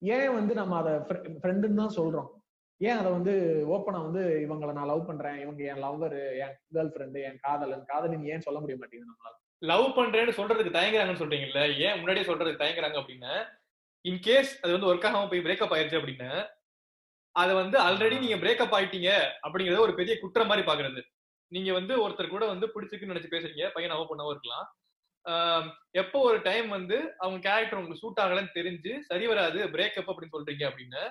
ஏன் 0.00 0.34
வந்து 0.34 0.54
நம்ம 0.54 0.76
அதை 0.76 0.92
ஃப்ரெண்டுன்னு 1.42 1.80
தான் 1.82 1.96
சொல்றோம். 1.96 2.30
ஏன் 2.80 2.98
அதை 3.00 3.10
வந்து 3.12 3.32
ஓப்பனா 3.74 3.98
வந்து 4.06 4.22
இவங்களை 4.46 4.72
நான் 4.72 4.86
லவ் 4.86 5.06
பண்றேன். 5.06 5.38
இவங்க 5.38 5.62
என் 5.64 5.82
லவ்வர் 5.84 6.16
என் 6.44 6.56
கேர்ள் 6.74 6.92
ஃப்ரெண்டு 6.94 7.18
என் 7.22 7.38
காதலன். 7.42 7.84
காதலின் 7.84 8.24
ஏன் 8.24 8.40
சொல்ல 8.40 8.60
முடிய 8.60 8.76
மாட்டேங்குது 8.78 9.12
நம்மளால? 9.12 9.36
லவ் 9.62 9.86
பண்றேன்னு 9.98 10.32
சொல்றதுக்கு 10.38 10.76
தயங்குறாங்கன்னு 10.78 11.22
சொல்றீங்கல்ல? 11.22 11.60
ஏன் 11.86 11.98
முன்னாடியே 11.98 12.26
சொல்றதுக்கு 12.26 12.62
தயங்குறாங்க 12.64 12.98
அப்படின்னா 13.02 13.34
இன்கேஸ் 14.04 14.52
அது 14.62 14.72
வந்து 14.72 14.88
ஒர்க் 14.90 15.06
ஆகாம 15.08 15.28
போய் 15.28 15.44
பிரேக்கப் 15.46 15.74
ஆயிருச்சு 15.76 16.00
அப்படின்னா 16.00 16.30
அதை 17.36 17.52
வந்து 17.60 17.76
ஆல்ரெடி 17.86 18.16
நீங்க 18.22 18.36
பிரேக்கப் 18.42 18.76
ஆயிட்டீங்க 18.76 19.10
அப்படிங்கறத 19.44 19.82
ஒரு 19.86 19.94
பெரிய 20.00 20.14
குற்றம் 20.22 20.50
மாதிரி 20.50 20.64
பாக்குறது. 20.68 21.02
நீங்க 21.52 21.70
வந்து 21.78 21.94
ஒருத்தர் 22.04 22.34
கூட 22.34 22.44
வந்து 22.52 22.66
பிடிச்சிருக்குன்னு 22.74 23.14
நினைச்சு 23.14 23.34
பேசுறீங்க 23.34 23.66
பையன் 23.74 23.94
அவ 23.96 24.04
பொண்ணாவும் 24.10 24.34
இருக்கலாம். 24.34 24.66
எப்போ 26.02 26.18
ஒரு 26.28 26.38
டைம் 26.46 26.68
வந்து 26.76 26.96
அவங்க 27.22 27.38
கேரக்டர் 27.48 27.78
உங்களுக்கு 27.78 28.02
சூட் 28.04 28.22
ஆகலன்னு 28.22 28.56
தெரிஞ்சு 28.58 28.92
சரி 29.10 29.26
வராது 29.32 29.58
பிரேக்கப் 29.74 30.10
அப்படின்னு 30.10 30.34
சொல்றீங்க 30.36 30.64
அப்படின்னு 30.70 31.02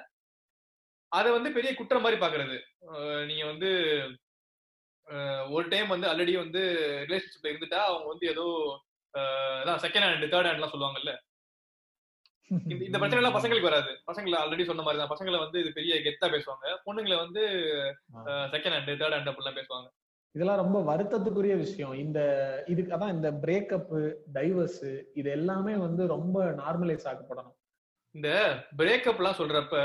அதை 1.11 1.29
வந்து 1.35 1.49
பெரிய 1.57 1.71
குற்றம் 1.77 2.03
மாதிரி 2.05 2.17
பாக்குறது. 2.21 2.57
நீங்க 3.29 3.43
வந்து 3.51 3.69
ஒரு 5.55 5.65
டைம் 5.73 5.93
வந்து 5.93 6.09
ஆல்ரெடி 6.09 6.33
வந்து 6.43 6.61
ரிலேஷன்ஷிப்ல 7.07 7.51
இருந்துட்டா 7.51 7.79
அவங்க 7.89 8.07
வந்து 8.13 8.25
ஏதோ 8.33 8.45
அதான் 9.61 9.81
செகண்ட் 9.85 10.05
ஹேண்ட் 10.07 10.31
தேர்ட் 10.33 10.49
ஹேண்ட்லாம் 10.49 10.73
சொல்லுவாங்கல்ல 10.73 11.13
இந்த 12.51 12.97
பிரச்சனை 13.01 13.19
எல்லாம் 13.19 13.35
பசங்களுக்கு 13.37 13.69
வராது. 13.69 13.91
பசங்களை 14.11 14.35
ஆல்ரெடி 14.39 14.63
சொன்ன 14.65 14.81
மாதிரி 14.81 14.99
தான் 15.01 15.11
பசங்களை 15.13 15.37
வந்து 15.39 15.59
இது 15.59 15.71
பெரிய 15.73 15.95
கெத்தா 15.95 16.27
பேசுவாங்க. 16.33 16.65
பொண்ணுங்களை 16.85 17.17
வந்து 17.17 17.41
செகண்ட் 18.53 18.75
ஹேண்ட் 18.75 18.89
தேர்ட் 18.89 19.15
ஹேண்ட் 19.15 19.31
அப்படிலாம் 19.31 19.59
பேசுவாங்க. 19.59 19.87
இதெல்லாம் 20.35 20.61
ரொம்ப 20.63 20.79
வருத்தத்துக்குரிய 20.89 21.55
விஷயம். 21.57 21.93
இந்த 21.93 22.19
இதுக்கு 22.67 22.95
அதான் 22.95 23.13
இந்த 23.13 23.31
பிரேக்கப் 23.31 23.93
டைவர்ஸ் 24.33 25.03
இது 25.13 25.29
எல்லாமே 25.29 25.75
வந்து 25.75 26.07
ரொம்ப 26.07 26.43
நார்மலைஸ் 26.51 27.07
ஆக்கப்படணும். 27.11 27.55
இந்த 28.15 28.29
பிரேக்கப் 28.77 29.19
எல்லாம் 29.21 29.39
சொல்றப்ப 29.39 29.75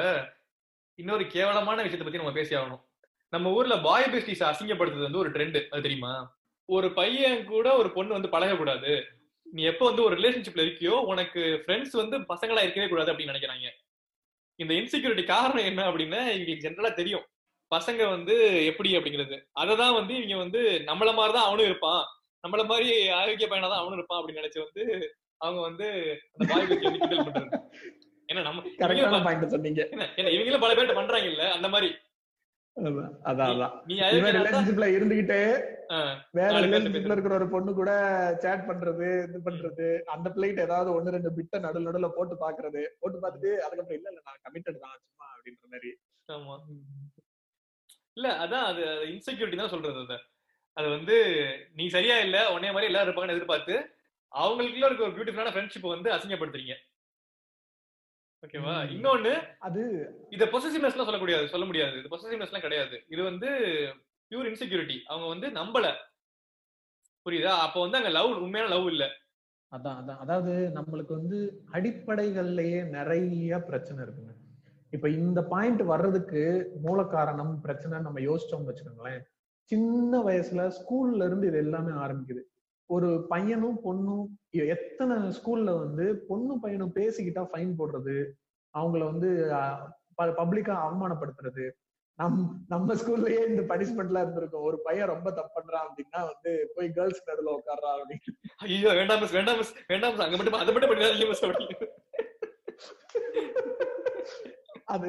இன்னொரு 0.99 1.27
கேவலமான 1.27 1.83
விஷயத்தை 1.83 2.07
பத்தி 2.07 2.23
நம்ம 2.23 2.37
பேசி 2.39 2.55
ஆகணும். 2.57 2.83
நம்ம 3.33 3.51
ஊர்ல 3.51 3.77
பாய் 3.79 4.11
பெஸ்டிஸ் 4.11 4.45
அசிங்கப்படுத்துறது 4.45 5.09
வந்து 5.09 5.19
ஒரு 5.19 5.31
ட்ரெண்ட் 5.31 5.59
அது 5.69 5.87
தெரியுமா? 5.87 6.13
ஒரு 6.69 6.89
பையன் 6.93 7.45
கூட 7.45 7.67
ஒரு 7.77 7.89
பொண்ணு 7.91 8.13
வந்து 8.13 8.29
பழகக்கூடாது. 8.29 8.93
நீ 9.53 9.63
எப்போ 9.63 9.87
வந்து 9.87 10.03
ஒரு 10.03 10.17
ரிலேஷன்ஷிப்ல 10.17 10.65
இருக்கியோ 10.67 10.89
உனக்கு 10.89 11.65
ஃப்ரெண்ட்ஸ் 11.67 11.93
வந்து 11.93 12.19
பசங்களா 12.19 12.63
இருக்கவே 12.63 12.89
கூடாது 12.89 13.13
அப்படின்னு 13.13 13.33
நினைக்கிறாங்க. 13.35 13.69
இந்த 14.57 14.75
இன்செக்யூரிட்டி 14.75 15.25
காரணம் 15.25 15.65
என்ன 15.65 15.91
அப்படின்னா 15.91 16.21
இவங்களுக்கு 16.33 16.65
ஜென்ரலா 16.67 16.93
தெரியும். 16.93 17.27
பசங்க 17.75 18.09
வந்து 18.11 18.67
எப்படி 18.67 18.97
அப்படிங்கிறது. 18.97 19.47
அததான் 19.61 19.95
வந்து 19.95 20.15
இவங்க 20.17 20.37
வந்து 20.37 20.83
நம்மள 20.87 21.15
மாதிரிதான் 21.15 21.45
அவனும் 21.45 21.65
இருப்பான். 21.65 22.05
நம்மள 22.49 22.67
மாதிரி 22.67 23.09
ஆரோக்கிய 23.09 23.49
பையனா 23.49 23.61
தான் 23.61 23.79
அவனும் 23.79 23.93
இருப்பான் 23.93 24.23
அப்படின்னு 24.23 24.43
நினைச்சு 24.43 24.65
வந்து 24.65 25.15
அவங்க 25.39 25.61
வந்து 25.61 25.87
அந்த 26.33 26.55
பாய் 26.55 26.67
பண்றது. 26.67 27.59
ஏன்னா 28.29 28.43
நம்ம 28.43 29.49
சொன்னீங்க. 29.49 29.89
என்ன 30.17 30.31
இவங்களும் 30.31 30.61
பல 30.61 30.75
பேர்ட்ட 30.75 30.95
பண்றாங்க 30.95 31.27
இல்ல 31.27 31.53
அந்த 31.53 31.69
மாதிரி. 31.69 31.95
அதான், 32.77 33.13
அதான். 33.25 33.75
இவன் 34.15 34.35
ரிலேஷன்ஷிப்ல 34.37 34.87
இருந்துகிட்டே 34.95 35.39
வேற 36.37 36.51
ரிலேஷன்ஷிப்ல 36.65 37.15
இருக்கிற 37.15 37.35
ஒரு 37.39 37.47
பொண்ணு 37.53 37.71
கூட 37.75 37.91
சேட் 38.43 38.67
பண்றது 38.69 39.07
இது 39.23 39.39
பண்றது 39.47 39.87
அந்த 40.15 40.29
பிளைட் 40.35 40.65
ஏதாவது 40.65 40.91
ஒண்ணு 40.97 41.15
ரெண்டு 41.17 41.31
பிட்ட 41.37 41.61
நடுல 41.65 41.87
நடுல 41.89 42.09
போட்டு 42.17 42.35
பாக்குறது. 42.43 42.83
போட்டு 43.01 43.19
பார்த்துட்டு 43.19 43.53
அதுக்கப்புறம் 43.65 43.99
இல்ல 43.99 44.11
இல்ல 44.13 44.23
நான் 44.27 44.43
கமிட்டட் 44.47 44.83
தான் 44.85 44.97
சும்மா 45.05 45.27
அப்படின்ற 45.35 45.65
மாதிரி. 45.73 45.93
ஆமா. 46.29 46.57
இல்ல 48.17 48.29
அதான் 48.43 48.67
அது 48.69 48.83
இன்செக்யூரிட்டி 49.13 49.59
தான் 49.59 49.75
சொல்றது 49.75 50.03
அது. 50.05 50.19
அது 50.77 50.87
வந்து 50.91 51.17
நீ 51.77 51.85
சரியா 51.91 52.17
இல்ல 52.25 52.39
உன்னைய 52.55 52.73
மாதிரி 52.73 52.91
எல்லாரும் 52.91 53.09
இருப்பாங்கன்னு 53.09 53.37
எதிர்பார்த்து 53.37 53.77
அவங்களுக்குள்ள 54.33 54.89
இருக்க 54.89 55.09
ஒரு 55.09 55.17
பியூட்டிஃபுல்லான 55.17 55.55
ஃப்ரெண்ட்ஷிப் 55.55 55.95
வந்து 55.95 56.09
அசிங்கப்படுத்துறீங்க. 56.15 56.75
ஓகேவா. 58.43 58.75
இன்னொன்னு 58.95 59.33
அது 59.59 59.83
இத 60.31 60.45
பொசசிவ்னஸ்லாம் 60.45 61.05
சொல்ல 61.05 61.19
முடியாது 61.19 61.49
சொல்ல 61.49 61.67
முடியாது. 61.67 61.99
இது 61.99 62.09
பொசசிவ்னஸ்லாம் 62.09 62.61
கிடையாது. 62.61 63.05
இது 63.09 63.23
வந்து 63.23 63.49
பியூர் 64.31 64.49
இன்செக்யூரிட்டி 64.51 65.03
அவங்க 65.03 65.29
வந்து 65.29 65.49
நம்பல. 65.61 65.87
புரியுதா? 67.27 67.53
அப்ப 67.59 67.81
வந்து 67.81 67.97
அங்க 67.97 68.09
லவ் 68.09 68.43
உண்மையான 68.43 68.75
லவ் 68.75 68.87
இல்ல. 68.87 69.05
அதான் 69.73 69.99
அதான். 70.01 70.19
அதாவது 70.19 70.71
நம்மளுக்கு 70.75 71.13
வந்து 71.13 71.39
அடிப்படைகள்லயே 71.73 72.89
நிறைய 72.89 73.59
பிரச்சனை 73.59 74.05
இருக்குங்க. 74.05 74.33
இப்ப 74.91 75.09
இந்த 75.09 75.43
பாயிண்ட் 75.43 75.83
வர்றதுக்கு 75.83 76.43
மூல 76.83 77.03
காரணம் 77.05 77.61
பிரச்சனை 77.61 77.99
நம்ம 77.99 78.21
யோசிச்சோம்னு 78.21 78.69
வச்சுக்கோங்களேன். 78.69 79.23
சின்ன 79.71 80.19
வயசுல 80.19 80.73
ஸ்கூல்ல 80.79 81.27
இருந்து 81.27 81.47
இது 81.47 81.57
எல்லாமே 81.57 81.93
ஆரம்பிக்குது. 81.93 82.43
ஒரு 82.95 83.09
பையனும் 83.31 83.79
பொண்ணும் 83.85 84.27
எத்தனை 84.77 85.17
ஸ்கூல்ல 85.39 85.71
வந்து 85.83 86.05
பொண்ணும் 86.29 86.63
பையனும் 86.65 86.95
பேசிக்கிட்டா 86.99 87.43
ஃபைன் 87.53 87.73
போடுறது 87.81 88.17
அவங்கள 88.75 89.03
வந்து 89.13 89.31
பப்ளிக்கா 90.41 90.75
அவமானப்படுத்துறது. 90.85 91.65
நம் 92.19 92.39
நம்ம 92.73 92.95
ஸ்கூல்லயே 93.01 93.41
இந்த 93.51 93.63
பனிஷ்மெண்ட்லாம் 93.73 94.25
இருந்திருக்கும். 94.25 94.67
ஒரு 94.69 94.77
பையன் 94.87 95.13
ரொம்ப 95.15 95.29
தப்பு 95.39 95.53
பண்றான் 95.57 95.87
அப்படின்னா 95.89 96.21
வந்து 96.31 96.53
போய் 96.77 96.95
கேர்ள்ஸ் 96.99 97.27
நடுவில் 97.29 97.57
உட்கார்றான் 97.57 97.99
அப்படின்னு. 97.99 98.37
ஐயோ 98.69 98.93
வேண்டாம் 99.01 99.21
மிஸ் 99.25 99.37
வேண்டாம் 99.39 99.59
மிஸ் 99.61 99.75
வேண்டாம் 99.93 100.13
மிஸ் 100.13 100.25
அங்க 100.27 100.37
மட்டும் 100.39 100.61
அதை 100.63 100.73
மட்டும் 100.75 100.95
அது 104.89 105.09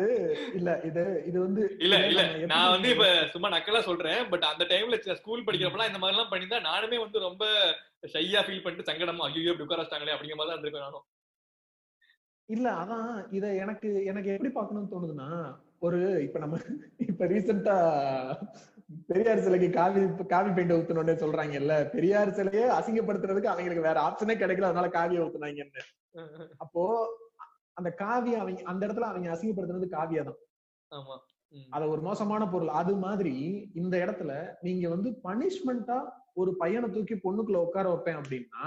இல்ல 0.53 0.69
இது 0.87 1.01
இது 1.27 1.37
வந்து 1.41 1.63
இல்ல 1.79 1.95
இல்ல. 2.07 2.21
நான் 2.51 2.71
வந்து 2.71 2.89
இப்ப 2.93 3.07
சும்மா 3.33 3.49
நக்கலா 3.53 3.81
சொல்றேன் 3.87 4.21
பட் 4.31 4.45
அந்த 4.49 4.63
டைம்ல 4.71 4.95
ஸ்கூல் 5.17 5.45
படிக்கிறப்பலாம் 5.47 5.89
இந்த 5.89 5.99
மாதிரி 5.99 6.15
எல்லாம் 6.15 6.31
பண்ணிருந்தா 6.31 6.59
நானுமே 6.67 6.97
வந்து 7.03 7.19
ரொம்ப 7.25 7.43
ஷையா 8.13 8.41
ஃபீல் 8.45 8.63
பண்ணிட்டு 8.63 8.89
சங்கடமா 8.89 9.27
ஐயோ 9.29 9.43
இப்படி 9.45 9.65
உட்கார 9.65 9.81
வச்சிட்டாங்களே 9.81 10.15
அப்படிங்கிற 10.15 10.39
மாதிரி 10.39 10.49
தான் 10.49 10.57
இருந்திருக்கேன் 10.57 10.87
நானும். 10.87 11.05
இல்ல 12.49 12.67
அதான் 12.81 13.07
இத 13.37 13.45
எனக்கு 13.63 13.87
எனக்கு 14.09 14.29
எப்படி 14.33 14.51
பார்க்கணும்னு 14.53 14.91
தோணுதுன்னா 14.91 15.29
ஒரு 15.81 15.97
இப்ப 16.25 16.37
நம்ம 16.39 16.59
இப்ப 17.07 17.25
ரீசெண்டா 17.31 17.75
பெரியார் 19.09 19.43
சிலைக்கு 19.45 19.69
காவி 19.73 20.01
காவி 20.31 20.51
பெயிண்ட் 20.51 20.75
ஊத்தணும்னு 20.75 21.15
சொல்றாங்கல்ல 21.23 21.73
பெரியார் 21.93 22.35
சிலையே 22.37 22.65
அசிங்கப்படுத்துறதுக்கு 22.77 23.53
அவங்களுக்கு 23.53 23.87
வேற 23.87 23.99
ஆப்ஷனே 24.05 24.35
கிடைக்கல 24.37 24.69
அதனால 24.69 24.89
காவியை 24.93 25.23
ஊத்துனாங்கன்னு. 25.23 25.83
அப்போ 26.63 26.83
அந்த 27.77 27.89
காவி 27.99 28.31
அவங்க 28.35 28.61
அந்த 28.71 28.81
இடத்துல 28.85 29.09
அவங்க 29.09 29.27
அசிங்கப்படுத்துறது 29.33 29.87
காவியா 29.93 30.21
தான் 30.23 30.39
ஆமா. 30.91 31.15
அத 31.71 31.83
ஒரு 31.87 32.01
மோசமான 32.01 32.43
பொருள். 32.47 32.71
அது 32.79 32.93
மாதிரி 33.03 33.33
இந்த 33.81 33.95
இடத்துல 34.03 34.31
நீங்க 34.65 34.85
வந்து 34.93 35.09
பனிஷ்மெண்டா 35.23 35.97
ஒரு 36.37 36.51
பையனை 36.61 36.87
தூக்கி 36.89 37.15
பொண்ணுக்குள்ள 37.19 37.59
உட்கார 37.65 37.85
வைப்பேன் 37.91 38.19
அப்படின்னா 38.21 38.63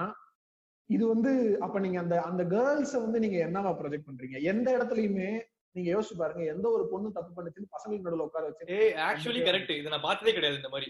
இது 0.90 1.04
வந்து 1.08 1.32
அப்ப 1.64 1.80
நீங்க 1.82 1.98
அந்த 2.00 2.16
அந்த 2.28 2.42
கேர்ள்ஸ 2.52 2.94
வந்து 3.02 3.18
நீங்க 3.24 3.36
என்னவா 3.44 3.72
ப்ரொஜெக்ட் 3.80 4.08
பண்றீங்க? 4.08 4.36
எந்த 4.52 4.68
இடத்துலயுமே 4.76 5.28
நீங்க 5.76 5.88
யோசிச்சு 5.92 6.16
பாருங்க 6.16 6.44
எந்த 6.52 6.66
ஒரு 6.76 6.84
பொண்ணு 6.92 7.08
தப்பு 7.16 7.32
பண்ணுச்சுன்னு 7.34 7.72
பசங்களுக்கு 7.74 8.06
நடுவுல 8.06 8.26
உட்கார 8.26 8.46
வச்சு 8.48 8.78
ஆக்சுவலி 9.04 9.42
கரெக்ட் 9.44 9.72
இதை 9.76 9.90
நான் 9.92 10.06
பார்த்ததே 10.06 10.34
கிடையாது 10.36 10.60
இந்த 10.60 10.70
மாதிரி. 10.72 10.88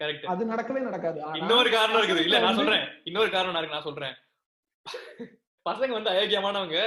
கரெக்ட் 0.00 0.26
அது 0.32 0.50
நடக்கவே 0.50 0.80
நடக்காது. 0.84 1.18
இன்னொரு 1.40 1.70
காரணம் 1.72 2.00
இருக்குது. 2.00 2.24
இல்ல 2.26 2.40
நான் 2.40 2.58
சொல்றேன். 2.60 2.84
இன்னொரு 3.08 3.30
காரணம் 3.30 3.60
இருக்கு 3.60 3.76
நான் 3.76 3.88
சொல்றேன். 3.88 4.16
பசங்க 5.66 5.92
வந்து 5.98 6.12
அயோக்கியமானவங்க. 6.12 6.80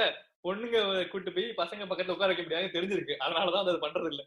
பொண்ணுங்க 0.44 0.78
கூட்டு 1.12 1.30
போய் 1.34 1.46
பசங்க 1.60 1.82
பக்கத்துல 1.90 2.14
உட்கார 2.14 2.30
வைக்க 2.30 2.42
முடியாது 2.42 2.74
தெரிஞ்சிருக்கு. 2.76 3.14
அதனாலதான் 3.24 3.64
அது 3.64 3.84
பண்றது 3.86 4.10
இல்ல 4.12 4.22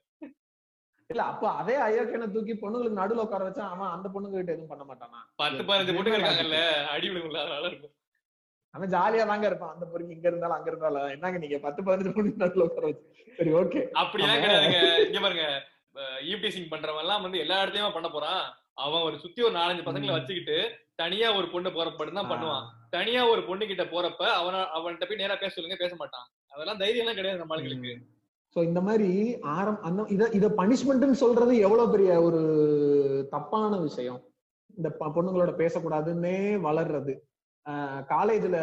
இல்ல 1.10 1.21
அப்ப 1.31 1.43
அதே 1.60 1.75
அயோக்கியனை 1.88 2.25
தூக்கி 2.33 2.53
பொண்ணுங்களுக்கு 2.62 2.99
நடுவுல 3.01 3.25
உட்கார 3.25 3.43
வச்சா 3.47 3.65
அவன் 3.73 3.91
அந்த 3.95 4.07
பொண்ணுங்க 4.13 4.38
கிட்ட 4.39 4.51
எதுவும் 4.55 4.71
பண்ண 4.71 4.83
மாட்டானா? 4.88 5.19
பத்து 5.41 5.62
பதினஞ்சு 5.67 5.93
பொண்ணுங்க 5.97 6.17
இருக்காங்கல்ல 6.17 6.57
அடி 6.93 7.07
விழுங்கும்ல 7.10 7.43
அதனால 7.43 7.69
இருக்கும். 7.71 7.93
அவன் 8.73 8.91
ஜாலியா 8.95 9.25
தாங்க 9.29 9.45
இருப்பான். 9.47 9.73
அந்த 9.75 9.86
பொறுக்கு 9.91 10.15
இங்க 10.15 10.27
இருந்தாலும் 10.31 10.57
அங்க 10.57 10.69
இருந்தாலும். 10.71 11.07
என்னங்க 11.15 11.39
நீங்க 11.43 11.60
பத்து 11.60 11.81
பதினஞ்சு 11.88 12.12
பொண்ணு 12.17 12.41
நடுவுல 12.43 12.67
உட்கார 12.69 12.86
வச்சு? 12.89 13.05
சரி 13.38 13.53
ஓகே 13.62 13.81
அப்படிலாம். 14.01 14.41
கிடையாதுங்க 14.43 14.81
இங்க 15.07 15.19
பாருங்க. 15.19 15.45
ஈவ்டீசிங் 16.31 16.71
பண்றவன் 16.73 17.03
எல்லாம் 17.05 17.23
வந்து 17.25 17.38
எல்லா 17.43 17.62
இடத்துலயுமே 17.62 17.95
பண்ண 17.95 18.10
போறான். 18.10 18.43
அவன் 18.86 19.05
ஒரு 19.07 19.15
சுத்தி 19.23 19.41
ஒரு 19.41 19.55
நாலஞ்சு 19.60 19.88
பசங்களை. 19.88 20.15
வச்சுக்கிட்டு 20.17 20.57
தனியா 20.95 21.29
ஒரு 21.39 21.47
பொண்ணு 21.53 21.69
போறப்ப 21.69 22.10
தான் 22.19 22.31
பண்ணுவான். 22.33 22.65
தனியா 22.89 23.30
ஒரு 23.30 23.43
பொண்ணு 23.43 23.65
கிட்ட 23.65 23.84
போறப்ப 23.84 24.19
அவன 24.19 24.65
அவன்கிட்ட 24.76 25.08
போய் 25.08 25.17
நேரா 25.17 25.36
பேச 25.36 25.50
சொல்லுங்க 25.50 25.76
பேச 25.80 25.95
மாட்டான். 25.95 26.28
அதெல்லாம் 26.50 26.78
தைரியம் 26.78 27.00
எல்லாம் 27.00 27.15
கிடையாது 27.15 27.38
நம்ம 27.38 27.56
ஆளுங்களுக்கு. 27.56 28.06
சோ 28.56 28.63
இந்த 28.63 28.82
மாதிரி 28.82 29.39
ஆரம் 29.41 29.82
அந்த 29.82 30.06
இத 30.08 30.30
இத 30.34 30.50
பனிஷ்மெண்ட்னு 30.50 31.12
சொல்றது 31.12 31.58
எவ்வளவு 31.58 31.91
பெரிய 31.91 32.21
ஒரு 32.21 33.28
தப்பான 33.30 33.78
விஷயம்? 33.78 34.21
இந்த 34.76 34.89
ப- 34.89 35.08
பொண்ணுங்களோட 35.08 35.50
பேசக்கூடாதுன்னே 35.50 36.60
வளர்றது. 36.60 37.15
காலேஜ்ல 38.10 38.58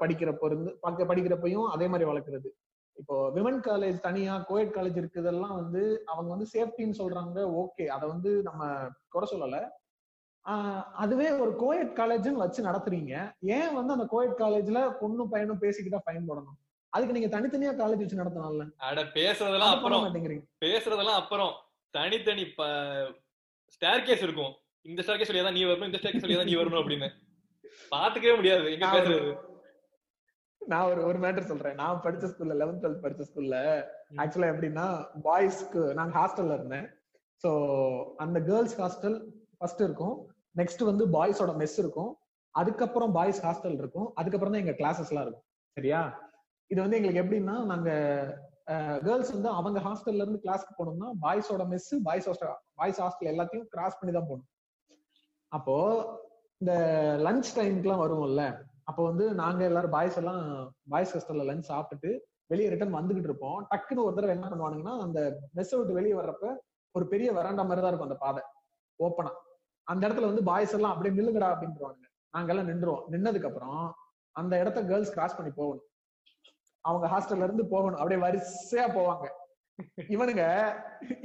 படிக்கிறப்ப 0.00 0.44
இருந்து 0.44 0.78
பக்க- 0.80 1.04
படிக்கிறப்பையும் 1.04 1.68
அதே 1.68 1.88
மாதிரி 1.88 2.10
வளர்க்கறது. 2.10 2.46
இப்போ 2.94 3.30
விமன் 3.34 3.64
காலேஜ் 3.64 4.00
தனியா 4.00 4.44
கோயட் 4.48 4.76
காலேஜ் 4.76 5.04
இருக்குதெல்லாம் 5.04 5.54
வந்து 5.54 6.02
அவங்க 6.06 6.34
வந்து 6.34 6.46
சேஃப்டின்னு 6.52 6.94
சொல்றாங்க 6.98 7.64
ஓகே 7.64 7.86
அதை 7.86 8.08
வந்து 8.08 8.42
நம்ம 8.42 8.88
குறை 9.08 9.28
சொல்லல. 9.32 9.68
அதுவே 10.92 11.30
ஒரு 11.30 11.52
கோயட் 11.62 11.98
காலேஜ்னு 11.98 12.42
வச்சு 12.42 12.64
நடத்துறீங்க. 12.64 13.34
ஏன் 13.40 13.74
வந்து 13.74 13.92
அந்த 13.92 14.06
கோயட் 14.12 14.40
காலேஜ்ல 14.42 14.80
பொண்ணும் 15.00 15.30
பையனும் 15.30 15.60
பேசிக்கிட்டா 15.60 16.00
ஃபைன் 16.06 16.28
போடணும் 16.28 16.56
அதுக்கு 16.88 17.16
நீங்க 17.16 17.40
தனித்தனியா 17.40 17.72
காலேஜ் 17.80 18.02
வச்சு 18.02 18.20
நடத்தலாம்ல. 18.22 18.70
அட 18.76 19.02
பேசுறதெல்லாம் 19.02 19.74
அப்புறம். 19.76 20.04
மாட்டேங்கிறீங்க. 20.04 20.44
பேசுறதெல்லாம் 20.64 21.20
அப்புறம். 21.22 21.52
தனித்தனி 21.90 22.42
ஸ்டேர் 23.74 24.04
கேஸ் 24.04 24.22
இருக்கும். 24.22 24.54
இந்த 24.82 25.02
ஸ்டேர் 25.02 25.16
கேஸ் 25.16 25.32
வழியா 25.32 25.42
தான் 25.42 25.52
நீ 25.52 25.64
வரணும் 25.64 25.84
இந்த 25.84 25.98
ஸ்டேர் 25.98 26.10
கேஸ் 26.10 26.24
வழியா 26.24 26.36
தான் 26.36 26.44
நீ 26.44 26.54
வரணும் 26.54 26.80
அப்படின்னு. 26.82 27.08
பாத்துக்கவே 27.90 28.36
முடியாது. 28.36 28.72
எங்க 28.72 28.86
பேசுறது? 28.86 29.36
நான் 30.60 30.88
ஒரு 30.90 31.04
ஒரு 31.04 31.18
மேட்டர் 31.18 31.50
சொல்றேன். 31.50 31.74
நான் 31.74 32.00
படிச்ச 32.04 32.30
ஸ்கூல்ல 32.30 32.54
லெவன்த் 32.62 32.82
டுவெல்த் 32.84 33.02
படிச்ச 33.02 33.24
ஸ்கூல்ல 33.30 33.56
ஆக்சுவலா 34.16 34.52
எப்படின்னா 34.54 35.06
பாய்ஸ்க்கு 35.24 35.94
நாங்க 35.94 36.18
ஹாஸ்டல்ல 36.18 36.54
இருந்தேன். 36.54 36.88
சோ 37.42 37.50
அந்த 38.16 38.40
கேர்ள்ஸ் 38.40 38.80
ஹாஸ்டல் 38.80 39.24
ஃபர்ஸ்ட் 39.58 39.80
இருக்கும். 39.80 40.35
நெக்ஸ்ட் 40.60 40.82
வந்து 40.90 41.04
பாய்ஸோட 41.16 41.52
மெஸ் 41.62 41.78
இருக்கும். 41.82 42.12
அதுக்கப்புறம் 42.54 43.12
பாய்ஸ் 43.16 43.40
ஹாஸ்டல் 43.46 43.78
இருக்கும். 43.82 44.08
அதுக்கப்புறம் 44.20 44.54
தான் 44.54 44.64
எங்க 44.64 44.74
கிளாஸஸ் 44.80 45.10
எல்லாம் 45.12 45.26
இருக்கும். 45.26 45.46
சரியா? 45.76 46.00
இது 46.70 46.78
வந்து 46.84 46.98
எங்களுக்கு 46.98 47.22
எப்படின்னா 47.24 47.56
நாங்க 47.72 47.90
கேர்ள்ஸ் 49.06 49.32
வந்து 49.34 49.50
அவங்க 49.58 49.78
ஹாஸ்டல்ல 49.86 50.24
இருந்து 50.24 50.40
கிளாஸ்க்கு 50.44 50.76
போனோம்னா 50.78 51.08
பாய்ஸோட 51.24 51.64
mess 51.72 51.90
boys 52.06 52.28
hostel 52.28 52.54
boys 52.80 53.00
hostel 53.02 53.30
எல்லாத்தையும் 53.32 53.68
கிராஸ் 53.74 53.98
பண்ணி 53.98 54.12
தான் 54.16 54.28
போகணும். 54.30 54.48
அப்போ 55.52 55.76
இந்த 56.60 56.72
லஞ்ச் 57.26 57.50
டைம்க்குலாம் 57.58 58.02
வருவோம்ல. 58.04 58.44
அப்போ 58.90 59.02
வந்து 59.10 59.24
நாங்க 59.42 59.62
எல்லாரும் 59.70 59.94
பாய்ஸ் 59.96 60.18
எல்லாம் 60.22 60.42
பாய்ஸ் 60.92 61.12
ஹாஸ்டல்ல 61.14 61.46
லஞ்ச் 61.50 61.70
சாப்பிட்டுட்டு 61.72 62.10
வெளியே 62.52 62.68
ரிட்டர்ன் 62.72 62.98
வந்துகிட்டு 62.98 63.28
இருப்போம். 63.30 63.58
டக்குன்னு 63.70 64.04
ஒரு 64.06 64.16
தடவை 64.16 64.34
என்ன 64.36 64.48
பண்ணுவானுங்கன்னா 64.50 64.94
அந்த 65.06 65.20
மெஸ் 65.58 65.74
விட்டு 65.78 65.98
வெளியே 65.98 66.16
வர்றப்ப 66.20 66.46
ஒரு 66.94 67.06
பெரிய 67.12 67.28
வராண்டா 67.38 67.64
மாதிரி 67.68 67.82
தான் 67.84 67.92
இருக்கும் 67.92 68.10
அந்த 68.10 68.20
பாதை. 68.26 68.42
ஓப்பனா 69.00 69.32
அந்த 69.92 70.02
இடத்துல 70.06 70.30
வந்து 70.30 70.44
பாய்ஸ் 70.50 70.74
எல்லாம் 70.76 70.92
அப்படியே 70.94 71.16
நில்லுங்கடா 71.18 71.48
அப்படின்றாங்க 71.54 72.04
நாங்க 72.34 72.52
எல்லாம் 72.52 72.70
நின்றுவோம் 72.70 73.04
நின்னதுக்கு 73.12 73.48
அப்புறம் 73.50 73.82
அந்த 74.36 74.54
இடத்த 74.62 74.80
கேர்ள்ஸ் 74.88 75.12
கிராஸ் 75.16 75.36
பண்ணி 75.36 75.52
போகணும். 75.58 75.86
அவங்க 76.84 77.06
ஹாஸ்டல்ல 77.12 77.46
இருந்து 77.48 77.64
போகணும். 77.74 77.98
அப்படியே 78.00 78.20
வரிசையா 78.24 78.86
போவாங்க. 78.96 79.26
இவனுங்க 80.14 80.44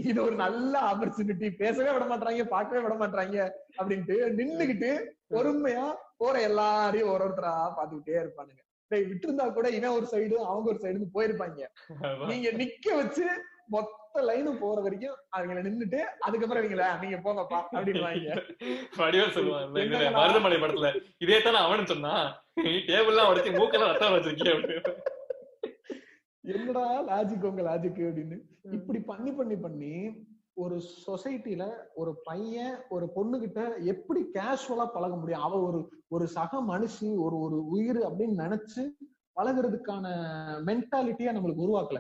இது 0.10 0.18
ஒரு 0.24 0.36
நல்ல 0.44 0.74
ஆப்பர்ச்சுனிட்டி 0.92 1.48
பேசவே 1.62 1.92
விட 1.96 2.06
மாட்டாங்க 2.12 2.46
பார்க்கவே 2.56 2.82
விட 2.86 2.96
மாட்டாங்க 3.02 3.38
அப்படின்ட்டு 3.80 4.18
நின்னுகிட்டு 4.40 4.90
பொறுமையா 5.34 5.86
போற 6.22 6.36
எல்லாரையும் 6.50 7.12
ஒரு 7.14 7.26
ஒருத்தரா 7.28 7.54
பாத்துக்கிட்டே 7.78 8.18
இருப்பானுங்க. 8.24 8.62
டேய் 8.92 9.08
விட்டுருந்தா 9.12 9.46
கூட 9.58 9.68
இவன் 9.78 9.96
ஒரு 9.98 10.08
சைடு 10.14 10.36
அவங்க 10.52 10.68
ஒரு 10.74 10.82
சைடு 10.86 11.08
போயிருப்பாங்க. 11.18 11.62
நீங்க 12.32 12.50
நிக்க 12.62 12.96
வச்சு 13.02 13.28
மொத்த 13.76 14.01
லைனும் 14.16 14.60
போற 14.60 14.82
வரைக்கும் 14.82 15.18
அவங்கள 15.38 15.60
நின்னுட்டு 15.68 16.00
அதுக்கப்புறம் 16.20 16.64
இவங்கள 16.64 17.00
நீங்க 17.02 17.18
போங்கப்பா 17.18 17.60
அப்படின்னு 17.72 18.42
வடிவம் 18.98 19.36
சொல்லுவான் 19.36 19.84
இந்த 19.84 20.10
மருதமலை 20.20 20.58
படத்துல 20.62 20.90
இதே 21.18 21.42
தானே 21.42 21.58
அவனு 21.58 21.84
சொன்னான்? 21.84 22.44
நீ 22.54 22.72
டேபிள்லாம் 22.90 23.30
உடைச்சு 23.32 23.58
மூக்கெல்லாம் 23.60 23.92
ரத்தம் 23.92 24.14
வச்சிருக்கிய 24.14 24.56
அப்படின்னு. 24.56 24.94
என்னடா 26.44 27.04
லாஜிக் 27.04 27.48
உங்க 27.50 27.62
லாஜிக் 27.62 28.02
அப்படின்னு. 28.10 28.38
இப்படி 28.72 29.00
பண்ணி 29.00 29.32
பண்ணி 29.32 29.56
பண்ணி 29.56 29.94
ஒரு 30.54 30.82
சொசைட்டில 31.08 31.64
ஒரு 31.94 32.22
பையன் 32.24 32.76
ஒரு 32.90 33.10
பொண்ணு 33.10 33.40
கிட்ட 33.40 33.76
எப்படி 33.78 34.26
கேஷுவலா 34.34 34.86
பழக 34.86 35.16
முடியும்? 35.16 35.42
அவ 35.42 35.62
ஒரு 35.62 35.92
ஒரு 36.08 36.28
சக 36.28 36.62
மனுஷி 36.62 37.10
ஒரு 37.18 37.40
ஒரு 37.40 37.68
உயிர் 37.68 37.98
அப்படின்னு 37.98 38.42
நினைச்சு 38.46 38.84
பழகுறதுக்கான 39.38 40.06
மென்டாலிட்டியா 40.66 41.34
நம்மளுக்கு 41.36 41.66
உருவாக்கல. 41.68 42.00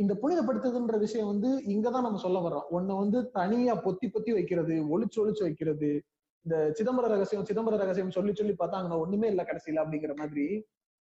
இந்த 0.00 0.12
புனிதப்படுத்துதுன்ற 0.14 0.98
விஷயம் 0.98 1.26
வந்து 1.26 1.48
இங்கதான் 1.66 2.06
நம்ம 2.06 2.18
சொல்ல 2.18 2.38
வர்றோம். 2.38 2.66
ஒன்ன 2.70 2.96
வந்து 2.98 3.18
தனியா 3.30 3.74
பொத்தி 3.84 4.06
பொத்தி 4.14 4.30
வைக்கிறது 4.32 4.74
ஒளிச்சு 4.92 5.18
ஒளிச்சு 5.22 5.42
வைக்கிறது 5.42 5.90
இந்த 6.46 6.56
சிதம்பர 6.78 7.06
ரகசியம் 7.06 7.44
சிதம்பர 7.44 7.76
ரகசியம் 7.76 8.10
சொல்லி 8.10 8.32
சொல்லி 8.34 8.52
பார்த்தா 8.52 8.78
அங்க 8.82 8.98
ஒண்ணுமே 8.98 9.28
இல்ல 9.28 9.42
கடைசியில 9.42 9.82
அப்படிங்கிற 9.84 10.16
மாதிரி 10.16 10.46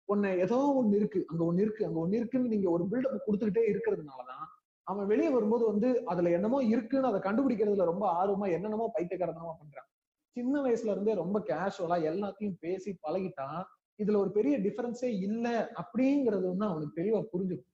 ஒன்னு 0.10 0.30
ஏதோ 0.40 0.58
ஒண்ணு 0.80 0.96
இருக்கு. 0.96 1.20
அங்க 1.28 1.44
ஒண்ணு 1.44 1.60
இருக்கு 1.60 1.86
அங்க 1.86 2.00
ஒண்ணு 2.08 2.14
இருக்குன்னு 2.14 2.48
நீங்க 2.48 2.68
ஒரு 2.70 2.84
பில்டப் 2.92 3.26
கொடுத்துக்கிட்டே 3.28 3.64
இருக்கிறதுனாலதான் 3.72 4.46
அவன் 4.88 5.08
வெளியே 5.08 5.30
வரும்போது 5.30 5.64
வந்து 5.66 6.06
அதுல 6.06 6.30
என்னமோ 6.30 6.64
இருக்குன்னு 6.64 7.08
அதை 7.08 7.20
கண்டுபிடிக்கிறதுல 7.22 7.86
ரொம்ப 7.86 8.06
ஆர்வமா 8.20 8.48
என்னென்னமோ 8.52 8.92
பைத்தியக்காரத்தனமா 8.98 9.54
பண்றான். 9.62 9.90
சின்ன 10.36 10.62
வயசுல 10.62 10.94
இருந்தே 10.96 11.14
ரொம்ப 11.14 11.38
கேஷுவலா 11.48 11.98
எல்லாத்தையும் 12.12 12.58
பேசி 12.60 12.92
பழகிட்டான். 13.08 13.62
இதுல 14.00 14.18
ஒரு 14.18 14.32
பெரிய 14.32 14.56
டிஃபரன்ஸே 14.60 15.12
இல்ல 15.22 15.48
அப்படிங்கறது 15.82 16.46
வந்து 16.48 16.66
அவனுக்கு 16.66 17.02
தெளிவா 17.02 17.22
புரிஞ்சுக்கும் 17.34 17.74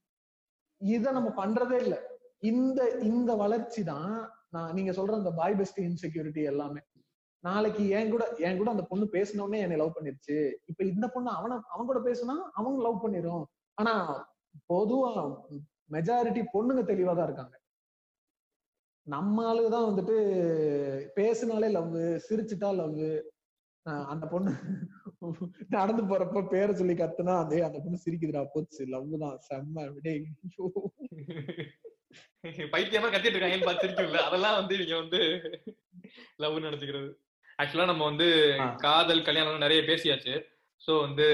இத 0.81 1.11
நம்ம 1.11 1.29
பண்றதே 1.37 1.79
இல்ல. 1.81 1.95
இந்த 2.41 2.99
இந்த 3.01 3.35
வளர்ச்சி 3.35 3.83
தான் 3.83 4.13
நான் 4.49 4.73
நீங்க 4.73 4.91
சொல்ற 4.91 5.13
அந்த 5.13 5.31
பாய் 5.31 5.55
பெஸ்ட் 5.55 5.79
இன்செக்யூரிட்டி 5.79 6.43
எல்லாமே. 6.43 6.81
நாளைக்கு 7.43 7.89
என் 7.89 8.09
கூட 8.09 8.35
என் 8.37 8.57
கூட 8.57 8.69
அந்த 8.71 8.83
பொண்ணு 8.83 9.05
பேசினோடனே 9.11 9.59
என்னை 9.59 9.77
லவ் 9.77 9.95
பண்ணிருச்சு. 9.99 10.51
இப்ப 10.65 10.83
இந்த 10.83 11.07
பொண்ணு 11.07 11.31
அவன 11.31 11.59
அவன் 11.67 11.85
கூட 11.85 11.99
பேசுனா 11.99 12.35
அவங்க 12.53 12.81
லவ் 12.83 13.03
பண்ணிரும். 13.05 13.45
ஆனா 13.77 13.93
பொதுவா 14.69 15.11
மெஜாரிட்டி 15.91 16.43
பொண்ணுங்க 16.53 16.81
தெளிவா 16.81 17.15
தான் 17.15 17.25
இருக்காங்க. 17.25 17.55
நம்ம 19.03 19.53
ஆளுதான் 19.53 19.87
வந்துட்டு 19.89 20.17
பேசினாலே 21.13 21.67
லவ் 21.69 21.95
சிரிச்சுட்டா 22.29 22.75
லவ் 22.75 22.99
அந்த 24.11 24.25
பொண்ணு 24.31 24.51
நடந்து 25.75 26.03
போறப்ப 26.09 26.43
பேரை 26.51 26.73
சொல்லி 26.79 26.95
கத்துனா 26.97 27.35
அந்த 27.43 27.61
அந்த 27.67 27.79
பொண்ணு 27.83 28.03
சிரிக்குதுடா 28.03 28.43
போச்சு 28.53 28.83
லவ் 28.93 29.15
தான் 29.23 29.39
செம்ம 29.47 29.85
விடே 29.95 30.13
பைத்தியமா 32.73 33.09
கத்திட்டு 33.09 33.35
இருக்காங்கன்னு 33.35 33.67
பார்த்து 33.67 33.85
சிரிக்கும்ல 33.85 34.21
அதெல்லாம் 34.27 34.57
வந்து 34.59 34.77
நீங்க 34.81 34.95
வந்து 35.01 35.19
லவ் 36.43 36.63
நினைச்சுக்கிறது. 36.65 37.09
ஆக்சுவலா 37.59 37.89
நம்ம 37.91 38.03
வந்து 38.09 38.27
காதல் 38.85 39.27
கல்யாணம் 39.27 39.65
நிறைய 39.65 39.81
பேசியாச்சு. 39.89 40.33
சோ 40.81 40.91
வந்து 41.05 41.27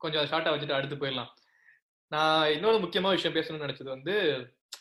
கொஞ்சம் 0.00 0.28
ஷார்ட்டா 0.30 0.52
வச்சுட்டு 0.52 0.76
அடுத்து 0.76 0.96
போயிடலாம். 1.00 1.30
நான் 2.12 2.50
இன்னொரு 2.54 2.78
முக்கியமான 2.84 3.14
விஷயம் 3.16 3.36
பேசணும்னு 3.36 3.66
நினைச்சது 3.66 3.90
வந்து 3.96 4.14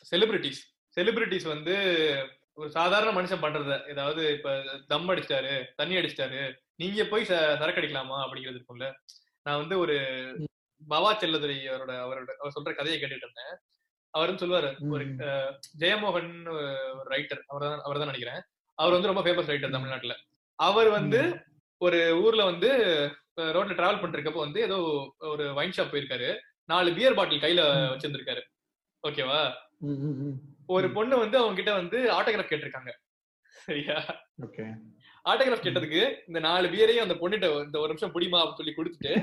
செலிபிரிட்டிஸ் 0.10 0.62
செலிபிரிட்டிஸ் 0.98 1.48
வந்து 1.54 1.76
ஒரு 2.58 2.70
சாதாரண 2.78 3.10
மனுஷன் 3.16 3.44
பண்றத 3.44 3.78
ஏதாவது 3.92 4.22
இப்ப 4.36 4.50
தம் 4.92 5.10
அடிச்சிட்டாரு 5.12 5.54
தண்ணி 5.80 5.96
அடிச்சிட்டாரு 6.00 6.42
நீங்க 6.82 7.04
போய் 7.12 7.30
சரக்கு 7.30 7.82
அடிக்கலாமா 7.82 8.18
அப்படிங்கிறது 8.26 8.60
இருக்கும்ல. 8.60 8.88
நான் 9.46 9.62
வந்து 9.62 9.76
ஒரு 9.84 9.96
பவா 10.82 11.12
செல்லதுரை 11.22 11.58
அவரோட 11.72 11.94
அவரோட 12.06 12.32
அவர் 12.42 12.56
சொல்ற 12.58 12.72
கதையை 12.76 12.98
கேட்டுட்டு 13.00 13.26
இருந்தேன். 13.28 13.56
அவரும் 14.14 14.40
சொல்லுவாரு 14.42 14.70
ஒரு 14.96 15.06
ஜெயமோகன் 15.82 16.32
ஒரு 16.98 17.08
ரைட்டர் 17.14 17.42
அவர் 17.52 17.66
தான் 17.66 17.84
அவர் 17.86 18.00
தான் 18.02 18.12
நினைக்கிறேன். 18.12 18.42
அவர் 18.78 18.96
வந்து 18.96 19.12
ரொம்ப 19.12 19.24
ஃபேமஸ் 19.26 19.52
ரைட்டர் 19.52 19.76
தமிழ்நாட்டுல. 19.76 20.16
அவர் 20.60 20.90
வந்து 20.98 21.22
ஒரு 21.82 22.00
ஊர்ல 22.24 22.44
வந்து 22.52 22.70
ரோட்ல 23.56 23.76
டிராவல் 23.78 24.02
பண்ணிருக்கப்போ 24.02 24.42
வந்து 24.46 24.60
ஏதோ 24.68 24.78
ஒரு 25.34 25.46
வைன் 25.58 25.76
ஷாப் 25.78 25.92
போயிருக்காரு. 25.94 26.30
நாலு 26.72 26.90
பியர் 26.98 27.18
பாட்டில் 27.18 27.44
கையில 27.44 27.64
வச்சிருந்திருக்காரு. 27.94 28.44
ஓகேவா 29.04 29.42
ஒரு 30.70 30.88
பொண்ணு 30.96 31.16
வந்து 31.24 31.38
அவங்க 31.40 31.58
கிட்ட 31.58 31.72
வந்து 31.80 31.98
ஆட்டோகிராஃப் 32.18 32.52
கேட்டிருக்காங்க. 32.52 32.92
சரியா? 33.66 33.98
ஆட்டோகிராஃப் 35.26 35.66
கேட்டதுக்கு 35.66 36.02
இந்த 36.30 36.40
நாலு 36.48 36.66
பியரையும் 36.74 37.06
அந்த 37.06 37.16
பொண்ணுகிட்ட 37.22 37.48
இந்த 37.68 37.78
ஒரு 37.84 37.92
நிமிஷம் 37.92 38.14
புடிமா 38.16 38.40
அப்படின்னு 38.42 38.62
சொல்லி 38.62 38.76
கொடுத்துட்டு 38.78 39.14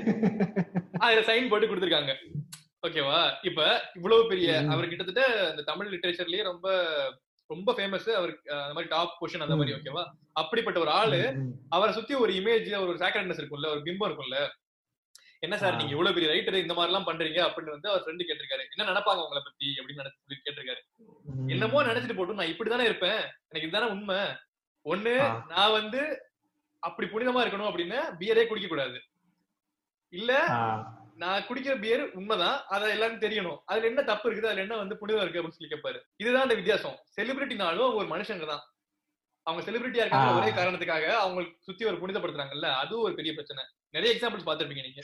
அதுல 1.03 1.21
சைன் 1.29 1.49
போட்டு 1.51 1.69
கொடுத்துருக்காங்க. 1.69 2.13
ஓகேவா? 2.87 3.19
இப்ப 3.49 3.59
இவ்வளவு 3.97 4.29
பெரிய 4.31 4.49
அவர் 4.73 4.89
கிட்டத்தட்ட 4.91 5.23
இந்த 5.51 5.63
தமிழ் 5.69 5.91
லிட்டரேச்சர்லயே 5.93 6.43
ரொம்ப 6.51 6.67
ரொம்ப 7.49 7.69
ஃபேமஸ் 7.77 8.09
அவருக்கு 8.19 8.45
அந்த 8.57 8.73
மாதிரி 8.75 8.91
டாப் 8.93 9.15
பொசிஷன் 9.19 9.45
அந்த 9.45 9.55
மாதிரி 9.59 9.75
ஓகேவா? 9.77 10.03
அப்படிப்பட்ட 10.41 10.77
ஒரு 10.83 10.91
ஆளு 10.99 11.21
அவரை 11.75 11.91
சுத்தி 11.97 12.13
ஒரு 12.23 12.31
இமேஜ் 12.39 12.69
ஒரு 12.83 12.97
சாக்ரட்னஸ் 13.03 13.41
இருக்கும்ல 13.41 13.71
ஒரு 13.73 13.81
பிம்பம் 13.87 14.07
இருக்கும்ல 14.09 14.39
என்ன 15.43 15.57
சார் 15.57 15.75
நீங்க 15.75 15.91
இவ்வளவு 15.91 16.15
பெரிய 16.15 16.31
ரைட்டர் 16.33 16.61
இந்த 16.61 16.73
மாதிரி 16.73 16.91
எல்லாம் 16.93 17.07
பண்றீங்க? 17.07 17.39
அப்படின்னு 17.47 17.75
வந்து 17.75 17.89
அவர் 17.89 18.03
ஃப்ரெண்டு 18.03 18.25
கேட்டிருக்காரு. 18.29 18.63
என்ன 18.75 18.91
நினைப்பாங்க 18.91 19.23
உங்களை 19.23 19.41
பத்தி? 19.43 19.67
அப்படின்னு 19.79 20.03
நினைச்சு 20.03 20.37
கேட்டிருக்காரு. 20.45 20.81
என்னமோ 21.47 21.83
நினைச்சிட்டு 21.83 22.17
போட்டும் 22.19 22.39
நான் 22.39 22.51
இப்படிதானே 22.53 22.89
இருப்பேன். 22.89 23.21
எனக்கு 23.49 23.67
இதுதானே 23.67 23.91
உண்மை. 23.91 24.19
ஒண்ணு 24.85 25.13
நான் 25.47 25.71
வந்து 25.71 26.01
அப்படி 26.79 27.07
புனிதமா 27.09 27.41
இருக்கணும் 27.43 27.69
அப்படின்னு 27.69 27.99
பியரே 28.19 28.47
குடிக்க 28.47 28.67
கூடாது. 28.67 28.97
இல்ல 30.13 30.31
நான் 31.15 31.45
குடிக்கிற 31.47 31.79
பியர் 31.81 32.11
உண்மைதான். 32.13 32.57
அதை 32.67 32.89
எல்லாரும் 32.89 33.19
தெரியணும். 33.19 33.59
அதுல 33.65 33.87
என்ன 33.87 34.01
தப்பு 34.01 34.31
இருக்குது? 34.31 34.49
அதுல 34.51 34.61
என்ன 34.61 34.75
வந்து 34.75 34.97
புனிதம் 34.97 35.21
இருக்கு? 35.21 35.41
அப்படின்னு 35.41 35.57
சொல்லி 35.59 35.73
கேட்பாரு 35.73 35.99
இதுதான் 36.15 36.41
அந்த 36.41 36.55
வித்தியாசம். 36.55 36.97
செலிபிரிட்டினாலும் 37.15 37.93
ஒரு 37.93 38.07
மனுஷங்க 38.07 38.45
தான். 38.45 38.63
அவங்க 39.47 39.71
செலிபிரிட்டியா 39.71 40.03
இருக்காங்க 40.05 40.41
ஒரே 40.41 40.51
காரணத்துக்காக 40.51 41.07
அவங்களுக்கு 41.25 41.57
சுத்தி 41.61 41.85
ஒரு 41.85 41.97
புனிதப்படுத்துறாங்கல்ல? 41.97 42.67
அதுவும் 42.83 43.03
ஒரு 43.03 43.13
பெரிய 43.13 43.33
பிரச்சனை. 43.33 43.63
நிறைய 43.93 44.11
எக்ஸாம்பிள்ஸ் 44.13 44.47
பாத்திருப்பீங்க 44.47 44.83
நீங்க. 44.85 45.01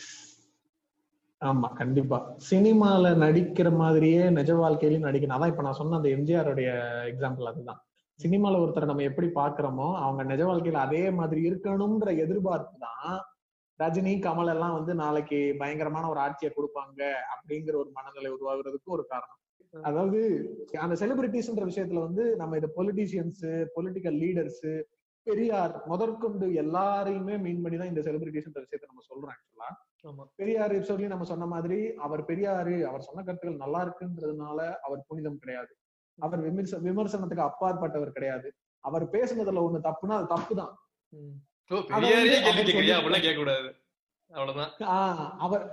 ஆமா 1.41 1.67
கண்டிப்பா. 1.73 2.17
சினிமால 2.51 3.11
நடிக்கிற 3.23 3.67
மாதிரியே 3.81 4.23
நிஜ 4.37 4.51
வாழ்க்கையிலயும் 4.53 5.05
நடிக்கணும். 5.07 5.35
அதான் 5.37 5.51
இப்ப 5.51 5.61
நான் 5.61 5.79
சொன்ன 5.81 5.95
அந்த 5.95 6.09
எம்ஜிஆருடைய 6.09 6.69
எக்ஸாம்பிள் 7.11 7.49
அதுதான். 7.51 7.79
சினிமால 8.19 8.61
ஒருத்தரை 8.63 8.85
நம்ம 8.85 9.03
எப்படி 9.03 9.27
பாக்குறோமோ 9.35 9.87
அவங்க 10.05 10.23
நிஜ 10.23 10.41
வாழ்க்கையில 10.43 10.79
அதே 10.87 11.03
மாதிரி 11.09 11.41
இருக்கணும்ன்ற 11.49 12.09
எதிர்பார்ப்பு 12.23 12.75
தான் 12.79 13.13
ரஜினி 13.79 14.13
கமல் 14.25 14.51
எல்லாம் 14.53 14.77
வந்து 14.77 14.93
நாளைக்கு 14.93 15.37
பயங்கரமான 15.59 16.07
ஒரு 16.09 16.19
ஆட்சியை 16.19 16.51
கொடுப்பாங்க 16.55 17.01
அப்படிங்கிற 17.33 17.75
ஒரு 17.75 17.91
மனநிலை 17.97 18.31
உருவாகுறதுக்கு 18.31 18.95
ஒரு 18.97 19.05
காரணம். 19.07 19.39
அதாவது 19.73 20.19
அந்த 20.77 20.95
செலிபிரிட்டிஸ்ன்ற 21.01 21.65
விஷயத்துல 21.71 22.01
வந்து 22.07 22.23
நம்ம 22.35 22.55
இந்த 22.55 22.69
பொலிட்டீஷியன்ஸ் 22.77 23.43
பொலிட்டிக்கல் 23.75 24.17
லீடர்ஸ் 24.23 24.65
பெரியார் 25.27 25.73
முதற்கொண்டு 25.87 26.45
எல்லாரையுமே 26.61 27.35
மீன் 27.43 27.61
பண்ணி 27.63 27.77
தான் 27.77 27.91
இந்த 27.91 28.01
செலிபிரிட்டிஸ்ன்ற 28.05 28.63
விஷயத்த 28.63 28.89
நம்ம 28.91 29.03
சொல்றோம் 29.09 29.31
ஆக்சுவலா 29.33 29.69
பெரியார் 30.39 30.75
சொல்லி 30.89 31.07
நம்ம 31.13 31.27
சொன்ன 31.31 31.47
மாதிரி 31.53 31.77
அவர் 32.05 32.21
பெரியாரு 32.29 32.75
அவர் 32.89 33.05
சொன்ன 33.07 33.23
கருத்துக்கள் 33.23 33.63
நல்லா 33.63 33.79
இருக்குன்றதுனால 33.85 34.59
அவர் 34.85 35.01
புனிதம் 35.09 35.41
கிடையாது. 35.41 35.71
அவர் 36.19 36.41
விமர்ச 36.45 36.77
விமர்சனத்துக்கு 36.85 37.47
அப்பாற்பட்டவர் 37.47 38.15
கிடையாது. 38.15 38.47
அவர் 38.83 39.05
பேசுனதுல 39.13 39.63
ஒண்ணு 39.65 39.79
தப்புனா 39.87 40.17
அது 40.19 40.27
தப்பு 40.27 40.53
தான். 40.55 40.73
அவர் 45.45 45.63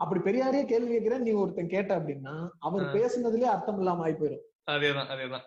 அப்படி 0.00 0.20
பெரியாரே 0.20 0.62
கேள்வி 0.64 0.90
கேட்கிறேன் 0.92 1.26
நீ 1.26 1.32
ஒருத்தன் 1.40 1.74
கேட்ட 1.74 1.92
அப்படின்னா 1.98 2.34
அவர் 2.60 2.86
பேசுனதுலயே 2.96 3.50
அர்த்தம் 3.52 3.80
இல்லாம 3.82 4.04
ஆகி 4.06 4.16
போயிடும் 4.16 4.46
அதேதான். 4.72 5.10
அதேதான் 5.12 5.44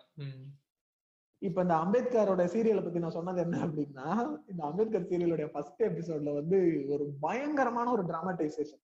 இப்ப 1.42 1.62
இந்த 1.62 1.74
அம்பேத்கரோட 1.76 2.42
சீரியலை 2.52 2.82
பத்தி 2.82 2.98
நான் 2.98 3.16
சொன்னது 3.16 3.40
என்ன 3.42 3.56
அப்படின்னா 3.64 4.06
இந்த 4.48 4.60
அம்பேத்கர் 4.64 5.08
சீரியலுடைய 5.10 5.46
ஃபர்ஸ்ட் 5.52 5.82
எபிசோட்ல 5.82 6.32
வந்து 6.34 6.58
ஒரு 6.88 7.04
பயங்கரமான 7.20 7.90
ஒரு 7.90 8.02
டிராமடைசேஷன் 8.02 8.82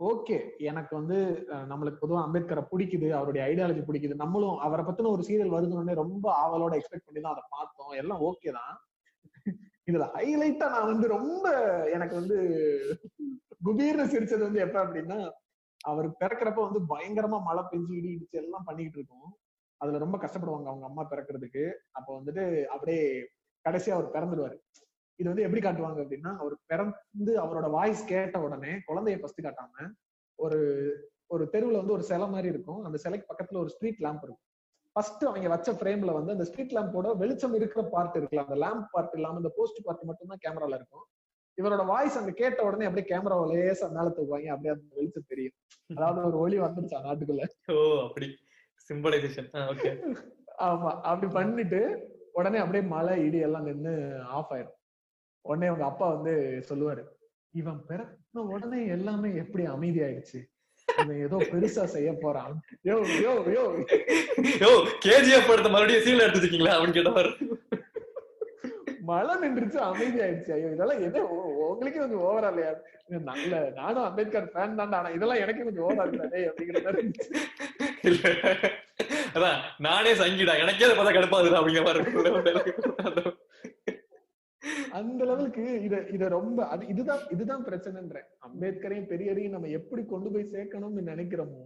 ஓகே 0.00 0.36
எனக்கு 0.62 0.92
வந்து 0.96 1.16
நம்மளுக்கு 1.66 2.02
பொதுவா 2.02 2.20
அம்பேத்கரை 2.24 2.62
பிடிக்குது 2.70 3.08
அவருடைய 3.12 3.42
ஐடியாலஜி 3.46 3.82
பிடிக்குது 3.86 4.14
நம்மளும் 4.14 4.56
அவரை 4.58 4.84
பத்தின 4.84 5.10
ஒரு 5.10 5.22
சீரியல் 5.22 5.54
வருதுன்னு 5.54 5.94
ரொம்ப 5.94 6.26
ஆவலோட 6.42 6.72
எக்ஸ்பெக்ட் 6.78 7.08
பண்ணி 7.08 7.20
தான் 7.20 7.34
அதை 7.34 7.44
பார்த்தோம். 7.50 7.92
எல்லாம் 7.94 8.22
ஓகே 8.28 8.52
தான். 8.52 8.72
இதுல 9.88 10.06
ஹைலைட்டா 10.14 10.66
நான் 10.70 10.90
வந்து 10.92 11.06
ரொம்ப 11.08 11.44
எனக்கு 11.94 12.14
வந்து 12.14 12.38
குபீர்னு 13.62 14.06
சிரிச்சது 14.12 14.42
வந்து 14.42 14.60
எப்ப 14.60 14.76
அப்படின்னா 14.84 15.18
அவர் 15.80 16.08
பிறக்கிறப்ப 16.20 16.60
வந்து 16.64 16.80
பயங்கரமா 16.92 17.38
மழை 17.42 17.62
பெஞ்சு 17.64 17.92
இடி 17.98 18.10
இடிச்சு 18.14 18.36
எல்லாம் 18.42 18.66
பண்ணிக்கிட்டு 18.66 18.98
இருக்கோம். 18.98 19.28
அதுல 19.80 19.98
ரொம்ப 19.98 20.16
கஷ்டப்படுவாங்க 20.18 20.68
அவங்க 20.68 20.86
அம்மா 20.86 21.02
பிறக்கிறதுக்கு. 21.10 21.64
அப்ப 21.90 22.08
வந்துட்டு 22.18 22.44
அப்படியே 22.66 23.02
கடைசியா 23.64 23.94
அவர் 23.94 24.14
பிறந்துடுவாரு 24.14 24.56
இது 25.18 25.28
வந்து 25.28 25.42
எப்படி 25.42 25.60
காட்டுவாங்க 25.60 25.98
அப்படின்னா 26.04 26.30
அவர் 26.36 26.54
பிறந்து 26.66 27.32
அவரோட 27.40 27.66
வாய்ஸ் 27.70 28.02
கேட்ட 28.06 28.36
உடனே 28.40 28.72
குழந்தைய 28.88 29.16
ஃபர்ஸ்ட் 29.20 29.42
காட்டாம 29.42 29.88
ஒரு 30.38 30.60
ஒரு 31.28 31.44
தெருவுல 31.52 31.80
வந்து 31.80 31.92
ஒரு 31.92 32.02
சிலை 32.02 32.26
மாதிரி 32.28 32.48
இருக்கும். 32.48 32.84
அந்த 32.84 32.98
சிலைக்கு 32.98 33.26
பக்கத்துல 33.28 33.58
ஒரு 33.58 33.68
ஸ்ட்ரீட் 33.68 34.00
லேம்ப் 34.00 34.22
இருக்கும். 34.22 34.46
ஃபர்ஸ்ட் 34.96 35.24
அவங்க 35.24 35.48
வச்ச 35.48 35.72
ஃப்ரேம்ல 35.72 36.12
வந்து 36.12 36.32
அந்த 36.32 36.44
ஸ்ட்ரீட் 36.44 36.72
லேம்போட 36.72 37.10
வெளிச்சம் 37.16 37.54
இருக்கிற 37.54 37.82
பார்ட் 37.84 38.16
இருக்குல்ல 38.16 38.44
அந்த 38.44 38.56
லேம்ப் 38.56 38.86
பார்ட் 38.90 39.14
இல்லாம 39.14 39.36
இந்த 39.36 39.52
போஸ்ட் 39.56 39.84
பார்ட் 39.84 40.02
மட்டும் 40.02 40.28
தான் 40.28 40.42
கேமரால 40.46 40.74
இருக்கும். 40.74 41.04
இவரோட 41.58 41.82
வாய்ஸ் 41.86 42.18
அங்க 42.18 42.32
கேட்ட 42.32 42.60
உடனே 42.64 42.84
அப்படியே 42.84 43.06
கேமரா 43.12 43.36
லேசா 43.52 43.88
மேல 43.90 44.08
தூக்குவாங்க. 44.08 44.48
அப்படியே 44.48 44.72
அந்த 44.74 44.94
வெளிச்சம் 44.96 45.28
தெரியும். 45.28 45.56
அதாவது 45.90 46.26
ஒரு 46.26 46.38
ஒளி 46.38 46.58
வந்துருச்சா 46.58 47.00
நாட்டுக்குள்ள 47.06 47.44
ஓ 47.68 47.76
அப்படி. 48.06 48.28
சிம்பலைசேஷன் 48.90 49.48
ஓகே 49.72 49.90
ஆமா 50.68 50.90
அப்படி 51.10 51.28
பண்ணிட்டு 51.36 51.80
உடனே 52.38 52.58
அப்படியே 52.62 52.84
மழை 52.92 53.14
இடி 53.26 53.38
எல்லாம் 53.46 53.68
நின்னு 53.68 53.92
ஆஃப் 54.36 54.52
ஆயிரும். 54.54 54.76
உடனே 55.44 55.68
அவங்க 55.70 55.84
அப்பா 55.88 56.06
வந்து 56.14 56.32
சொல்லுவாரு 56.68 57.02
இவன் 57.54 57.80
பிறந்த 57.88 58.16
உடனே 58.54 58.80
எல்லாமே 58.96 59.28
எப்படி 59.42 59.62
அமைதியாயிடுச்சு? 59.74 60.40
இவன் 60.88 61.22
ஏதோ 61.26 61.36
பெருசா 61.52 61.84
செய்ய 61.94 62.10
போறான். 62.22 62.52
யோ 62.88 62.96
யோ 63.24 63.32
யோ. 63.56 63.64
யோ 64.62 64.70
கேஜிஎஃப் 65.06 65.48
படத்தை 65.48 65.70
மறுபடியும் 65.74 66.04
சீல் 66.06 66.24
எடுத்து 66.24 66.38
வச்சிருக்கீங்களா 66.38 66.74
அப்படின்னு 66.76 66.98
கேட்டவர். 66.98 67.30
மழை 69.10 69.34
நின்றுச்சு 69.42 69.78
அமைதியாயிடுச்சு. 69.88 70.52
ஐயோ 70.56 70.68
இதெல்லாம் 70.76 71.02
எது 71.06 71.20
உங்களுக்கே 71.70 72.00
கொஞ்சம் 72.02 72.24
ஓவரா 72.28 72.50
இல்லையா? 72.52 72.72
நல்ல 73.28 73.54
நானும் 73.78 74.06
அம்பேத்கர் 74.08 74.52
ஃபேன் 74.52 74.78
தான் 74.80 74.94
ஆனா 74.98 75.10
இதெல்லாம் 75.16 75.42
எனக்கு 75.44 75.66
கொஞ்சம் 75.68 75.86
ஓவரா 75.86 76.06
இருக்காதே 76.06 76.42
அப்படிங்கிற 76.50 76.82
மாதிரி 76.86 77.08
அதான் 79.34 79.58
நானே 79.86 80.12
சங்கிடா 80.20 80.54
எனக்கே 80.62 80.86
அதை 80.86 80.96
பார்த்தா 80.96 81.16
கடுப்பாதுடா 81.16 81.60
அப்படிங்கிற 81.60 81.86
மாதிரி 81.86 83.32
அந்த 84.98 85.22
லெவலுக்கு 85.24 85.62
இத 85.86 85.96
இத 86.14 86.24
ரொம்ப 86.34 86.58
அது 86.72 86.82
இதுதான் 86.92 87.22
இதுதான் 87.34 87.62
பிரச்சனைன்றேன். 87.66 88.26
அம்பேத்கரையும் 88.46 89.06
பெரியாரையும் 89.10 89.54
நம்ம 89.54 89.70
எப்படி 89.78 90.02
கொண்டு 90.04 90.28
போய் 90.34 90.50
சேர்க்கணும்னு 90.52 91.02
நினைக்கிறோமோ 91.10 91.62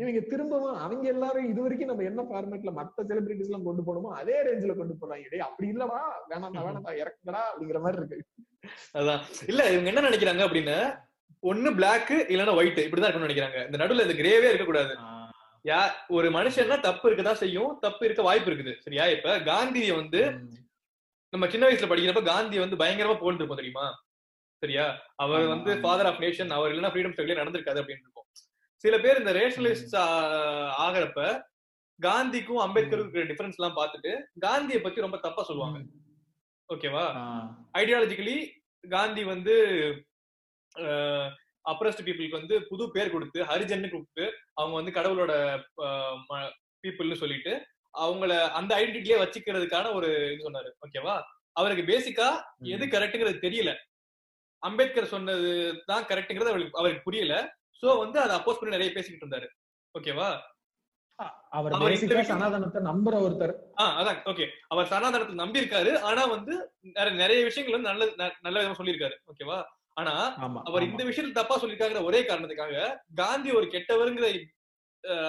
இவங்க 0.00 0.20
திரும்பவும் 0.32 0.78
அவங்க 0.84 1.06
எல்லாரும் 1.14 1.48
இது 1.50 1.60
வரைக்கும் 1.64 1.90
நம்ம 1.90 2.04
என்ன 2.10 2.24
ஃபார்மேட்ல 2.28 2.72
மத்த 2.78 3.06
செலிபிரிட்டிஸ் 3.10 3.50
எல்லாம் 3.50 3.66
கொண்டு 3.68 3.84
போனோமோ 3.88 4.10
அதே 4.20 4.36
ரேஞ்சில 4.46 4.74
கொண்டு 4.80 4.94
போறாங்க. 4.94 5.26
டேய் 5.32 5.46
அப்படி 5.48 5.68
இல்லவா 5.74 6.00
வேணாம்டா 6.30 6.64
வேணாம்டா 6.66 6.94
இறக்குங்கடா 7.02 7.42
அப்படிங்கிற 7.50 7.80
மாதிரி 7.84 8.00
இருக்கு. 8.02 8.18
அதான். 8.94 9.22
இல்ல 9.46 9.62
இவங்க 9.74 9.90
என்ன 9.92 10.06
நினைக்கிறாங்க 10.08 10.44
அப்படின்னா 10.46 10.78
ஒண்ணு 11.42 11.70
பிளாக் 11.78 12.14
இல்லன்னா 12.32 12.56
ஒயிட் 12.60 12.84
இப்படிதான் 12.84 13.08
இருக்கணும்னு 13.08 13.30
நினைக்கிறாங்க. 13.30 13.60
இந்த 13.68 13.78
நடுவுல 13.82 14.06
இந்த 14.06 14.16
கிரேவே 14.20 14.50
இருக்க 14.50 14.66
கூடாது 14.66 14.94
யா 15.64 15.80
ஒரு 16.08 16.28
மனுஷன்னா 16.30 16.76
தப்பு 16.80 17.04
இருக்கதான் 17.10 17.40
செய்யும் 17.42 17.78
தப்பு 17.80 18.04
இருக்க 18.04 18.22
வாய்ப்பு 18.22 18.50
இருக்குது. 18.50 18.72
சரியா? 18.78 19.06
இப்ப 19.06 19.38
காந்திய 19.40 19.94
வந்து 19.94 20.20
நம்ம 21.32 21.48
சின்ன 21.48 21.64
வயசுல 21.68 21.88
படிக்கிறப்ப 21.90 22.22
காந்தி 22.24 22.58
வந்து 22.58 22.76
பயங்கரமா 22.76 23.16
போன்றிருப்போம் 23.22 23.60
தெரியுமா? 23.62 23.86
சரியா? 24.62 24.84
அவர் 25.14 25.46
வந்து. 25.46 25.72
ஃபாதர் 25.80 26.06
ஆஃப் 26.06 26.20
நேஷன் 26.20 26.54
அவர் 26.58 26.72
இல்லைன்னா 26.72 26.92
ஃப்ரீடம் 26.92 27.14
ஸ்ட்ரகிளே 27.14 27.38
நடந்திருக்காது 27.40 27.80
அப்படின்னு 27.82 28.04
இருக்கும். 28.06 28.28
சில 28.84 28.94
பேர் 28.98 29.18
இந்த 29.18 29.32
ரேஷனலிஸ்ட் 29.32 29.96
ஆகிறப்ப 30.86 31.20
காந்திக்கும் 32.00 32.62
அம்பேத்கருக்கும் 32.64 33.16
இருக்கிற 33.16 33.28
டிஃபரன்ஸ் 33.28 33.58
எல்லாம் 33.58 33.78
பார்த்துட்டு 33.78 34.12
காந்தியை 34.38 34.80
பத்தி 34.82 35.04
ரொம்ப 35.04 35.16
தப்பா 35.16 35.42
சொல்லுவாங்க. 35.42 35.78
ஓகேவா? 36.68 37.04
ஐடியாலஜிக்கலி 37.78 38.38
காந்தி 38.88 39.24
வந்து 39.24 39.54
அப்ரஸ்ட் 41.66 42.04
பீப்புளுக்கு 42.04 42.30
வந்து 42.30 42.66
புது 42.66 42.90
பேர் 42.90 43.10
கொடுத்து 43.10 43.44
ஹரிஜன்னு 43.44 43.90
கூப்பிட்டு 43.90 44.32
அவங்க 44.54 44.74
வந்து 44.74 45.00
கடவுளோட 45.00 45.62
பீப்புள்னு 46.82 47.14
சொல்லிட்டு 47.14 47.66
அவங்கள 47.98 48.48
அந்த 48.48 48.76
ஐடென்டிட்டியே 48.76 49.22
வச்சுக்கிறதுக்கான 49.22 49.94
ஒரு 49.94 50.32
இது 50.32 50.50
சொன்னாரு. 50.50 50.70
ஓகேவா 50.86 51.22
அவருக்கு 51.52 51.98
பேசிக்கா 51.98 52.42
எது 52.58 52.86
கரெக்ட்ங்கிறது 52.86 53.44
தெரியல. 53.46 53.74
அம்பேத்கர் 54.58 55.06
சொன்னது 55.06 55.82
தான் 55.86 56.04
கரெக்ட்ங்கிறது 56.04 56.48
அவருக்கு 56.48 56.78
அவருக்கு 56.78 57.02
புரியல. 57.02 57.54
சோ 57.82 57.98
வந்து 57.98 58.20
அதை 58.20 58.36
அப்போஸ் 58.36 58.56
பண்ணி 58.60 58.68
நிறைய 58.68 58.92
பேசிக்கிட்டு 58.92 59.36
இருந்தாரு. 59.36 59.48
ஓகேவா 59.98 60.40
அவர் 61.70 61.82
சனாதனத்தை 62.24 62.82
நம்புற 62.82 63.16
ஒருத்தர். 63.26 63.54
ஆஹ் 63.76 63.98
அதான். 64.00 64.20
ஓகே 64.24 64.48
அவர் 64.66 64.86
சனாதனத்தை 64.86 65.34
நம்பி 65.34 65.60
இருக்காரு 65.60 65.98
ஆனா 65.98 66.24
வந்து 66.24 66.72
நிறைய- 66.80 67.18
நிறைய 67.18 67.44
விஷயங்கள் 67.44 67.80
வந்து 67.82 68.06
நல்ல 68.06 68.32
நல்ல 68.40 68.62
விதமா 68.62 68.74
சொல்லியிருக்காரு. 68.74 69.16
ஓகேவா 69.32 69.62
ஆனா 69.96 70.14
அவர். 70.68 70.84
இந்த 70.90 71.02
விஷயத்துல 71.04 71.38
தப்பா 71.38 71.54
சொல்லிருக்காங்கிற 71.60 72.00
ஒரே 72.04 72.20
காரணத்துக்காக 72.22 72.74
காந்தி 73.14 73.50
ஒரு 73.50 73.66
கெட்டவருங்கிற 73.66 74.26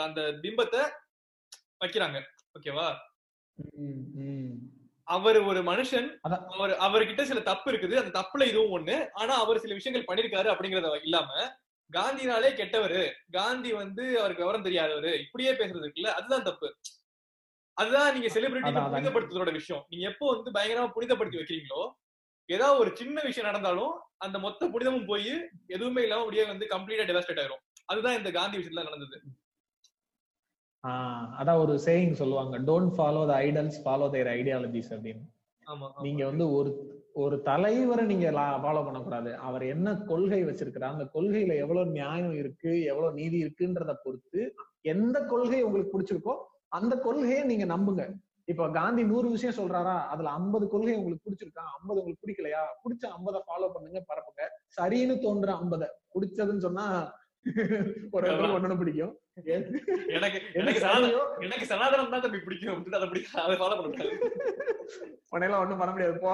அந்த 0.04 0.22
பிம்பத்தை 0.44 0.82
வைக்கிறாங்க. 1.84 2.18
ஓகேவா. 2.56 2.88
அவர் 5.08 5.38
ஒரு 5.42 5.60
மனுஷன். 5.64 6.08
அவர் 6.56 6.72
அவர்கிட்ட 6.86 7.24
சில 7.24 7.40
தப்பு 7.42 7.68
இருக்குது. 7.72 7.96
அந்த 8.02 8.12
தப்புல 8.20 8.48
இதுவும் 8.48 8.74
ஒண்ணு. 8.78 8.96
ஆனா 9.14 9.34
அவர் 9.44 9.60
சில 9.60 9.74
விஷயங்கள் 9.74 10.10
பண்ணிருக்காரு 10.10 10.50
அப்படிங்கறத 10.54 10.90
இல்லாம 11.04 11.30
காந்தினாலே 11.92 12.50
கெட்டவரு. 12.60 13.04
காந்தி 13.32 13.70
வந்து 13.74 14.06
அவருக்கு 14.20 14.44
விவரம் 14.44 14.66
தெரியாதவரு 14.66 15.12
இப்படியே 15.20 15.52
பேசுறது 15.52 15.86
இருக்குல்ல. 15.86 16.12
அதுதான் 16.20 16.44
தப்பு. 16.44 16.70
அதுதான் 17.78 18.12
நீங்க 18.14 18.30
செலிபிரிட்டி. 18.36 18.72
புனிதப்படுத்துறதோட 18.96 19.52
விஷயம். 19.52 19.86
நீங்க 19.90 20.06
எப்போ 20.10 20.26
வந்து 20.36 20.52
பயங்கரமா 20.58 20.92
புனிதப்படுத்தி 20.98 21.40
வைக்கிறீங்களோ 21.40 21.82
ஏதாவது 22.50 22.82
ஒரு 22.84 22.92
சின்ன 23.00 23.18
விஷயம் 23.28 23.50
நடந்தாலும் 23.50 23.94
அந்த 24.26 24.38
மொத்த 24.46 24.68
புனிதமும் 24.74 25.10
போய் 25.10 25.32
எதுவுமே 25.76 26.04
இல்லாம 26.06 26.24
அப்படியே 26.26 26.46
வந்து 26.52 26.66
கம்ப்ளீட்டா 26.74 27.06
டெவாஸ்டேட் 27.10 27.42
ஆயிரும். 27.44 27.64
அதுதான் 27.92 28.18
இந்த 28.20 28.30
காந்தி 28.38 28.58
விஷயத்துல 28.60 28.88
நடந்தது. 28.90 29.18
அதான் 31.40 31.62
ஒரு 31.64 31.74
சேயிங் 31.86 32.20
சொல்லுவாங்க 32.20 32.58
don't 32.70 32.94
follow 32.98 33.24
the 33.32 33.34
idols 33.48 33.80
follow 33.86 34.08
their 34.14 34.30
ideologies 34.38 34.92
அப்படின்னு. 34.96 35.24
நீங்க 36.06 36.22
வந்து 36.30 36.46
ஒரு 36.58 36.70
ஒரு 37.24 37.36
தலைவரை 37.48 38.04
நீங்க 38.12 38.28
ஃபாலோ 38.64 38.82
பண்ணக்கூடாது. 38.88 39.30
அவர் 39.48 39.64
என்ன 39.74 39.94
கொள்கை 40.10 40.40
வச்சிருக்கிறார் 40.46 40.96
அந்த 40.96 41.06
கொள்கையில 41.16 41.56
எவ்வளவு 41.64 41.96
நியாயம் 41.98 42.36
இருக்கு 42.42 42.72
எவ்வளவு 42.92 43.18
நீதி 43.20 43.38
இருக்குன்றத 43.46 43.96
பொறுத்து 44.04 44.42
எந்த 44.94 45.18
கொள்கை 45.32 45.62
உங்களுக்கு 45.68 45.94
பிடிச்சிருக்கோ 45.96 46.36
அந்த 46.78 46.94
கொள்கையை 47.08 47.42
நீங்க 47.52 47.66
நம்புங்க. 47.74 48.06
இப்ப 48.52 48.66
காந்தி 48.78 49.04
நூறு 49.12 49.28
விஷயம் 49.36 49.58
சொல்றாரா? 49.60 49.96
அதுல 50.12 50.32
ஐம்பது 50.40 50.66
கொள்கை 50.74 50.96
உங்களுக்கு 51.00 51.26
பிடிச்சிருக்கா? 51.28 51.64
ஐம்பது 51.78 52.00
உங்களுக்கு 52.02 52.24
பிடிக்கலையா? 52.26 52.62
பிடிச்ச 52.84 53.04
ஐம்பதை 53.16 53.40
ஃபாலோ 53.48 53.70
பண்ணுங்க 53.74 54.02
பரப்புங்க. 54.12 54.44
சரின்னு 54.78 55.16
தோன்ற 55.26 55.50
ஐம்பதை. 55.62 55.88
பிடிச்சதுன்னு 56.16 56.66
சொன்னா 56.68 56.86
ஒரு 58.16 58.30
ஒண்ணு 58.56 58.78
பிடிக்கும். 58.80 59.14
எனக்கு 60.16 60.40
எனக்கு 60.60 61.66
சனாதனம் 61.72 62.14
தான் 62.14 62.24
தம்பி 62.26 62.40
பிடிக்கும் 62.48 62.98
அதை 63.00 63.08
பிடிக்கும் 63.12 63.44
அதை 63.46 63.58
ஃபாலோ 63.62 63.76
பண்ண 63.82 64.08
உன்னையெல்லாம் 65.34 65.64
ஒண்ணும் 65.64 65.82
பண்ண 65.82 65.92
முடியாது 65.94 66.18
போ. 66.24 66.32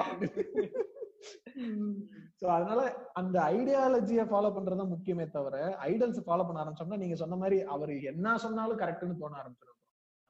சோ 2.40 2.46
அதனால 2.54 2.80
அந்த 3.20 3.36
ஐடியாலஜிய 3.56 4.22
ஃபாலோ 4.30 4.48
பண்றது 4.56 4.84
முக்கியமே 4.94 5.26
தவிர 5.36 5.56
ஐடல்ஸ் 5.90 6.24
ஃபாலோ 6.26 6.46
பண்ண 6.46 6.62
ஆரம்பிச்சோம்னா 6.62 7.02
நீங்க 7.02 7.16
சொன்ன 7.22 7.38
மாதிரி 7.42 7.58
அவர் 7.74 7.92
என்ன 8.12 8.36
சொன்னாலும் 8.46 8.80
கரெக்ட்னு 8.82 9.20
தோண 9.22 9.38
ஆரம்பிச்சிடும் 9.42 9.80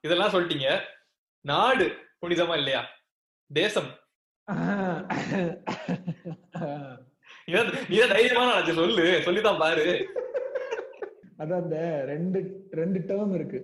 இதெல்லாம் 0.04 0.32
சொல்லிட்டீங்க. 0.34 0.68
நாடு 1.50 1.86
புனிதமா 2.20 2.54
இல்லையா? 2.60 2.82
தேசம். 3.50 3.90
நீதான் 7.46 8.12
தைரியமான 8.12 8.72
சொல்லு 8.78 9.06
சொல்லிதான் 9.26 9.60
பாரு. 9.62 9.86
அதான் 11.38 11.62
அந்த 11.64 11.78
ரெண்டு 12.12 12.40
ரெண்டு 12.80 12.98
டேர்ம் 13.08 13.34
இருக்கு. 13.38 13.60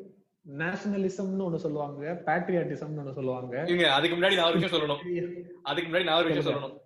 நேஷனலிசம்னு 0.61 1.45
ஒண்ணு 1.47 1.63
சொல்லுவாங்க 1.65 2.13
பேட்ரியாட்டிசம்னு 2.27 3.01
ஒண்ணு 3.03 3.19
சொல்லுவாங்க. 3.19 3.65
இங்க 3.73 3.85
அதுக்கு 3.97 4.17
முன்னாடி 4.17 4.39
நான் 4.39 4.51
ஒரு 4.51 4.59
விஷயம் 4.61 4.83
சொல்லணும். 4.83 5.03
அதுக்கு 5.71 5.89
முன்னாடி 5.91 6.09
நான் 6.09 6.21
ஒரு 6.23 6.33
விஷயம் 6.35 6.49
சொல்லணும். 6.49 6.77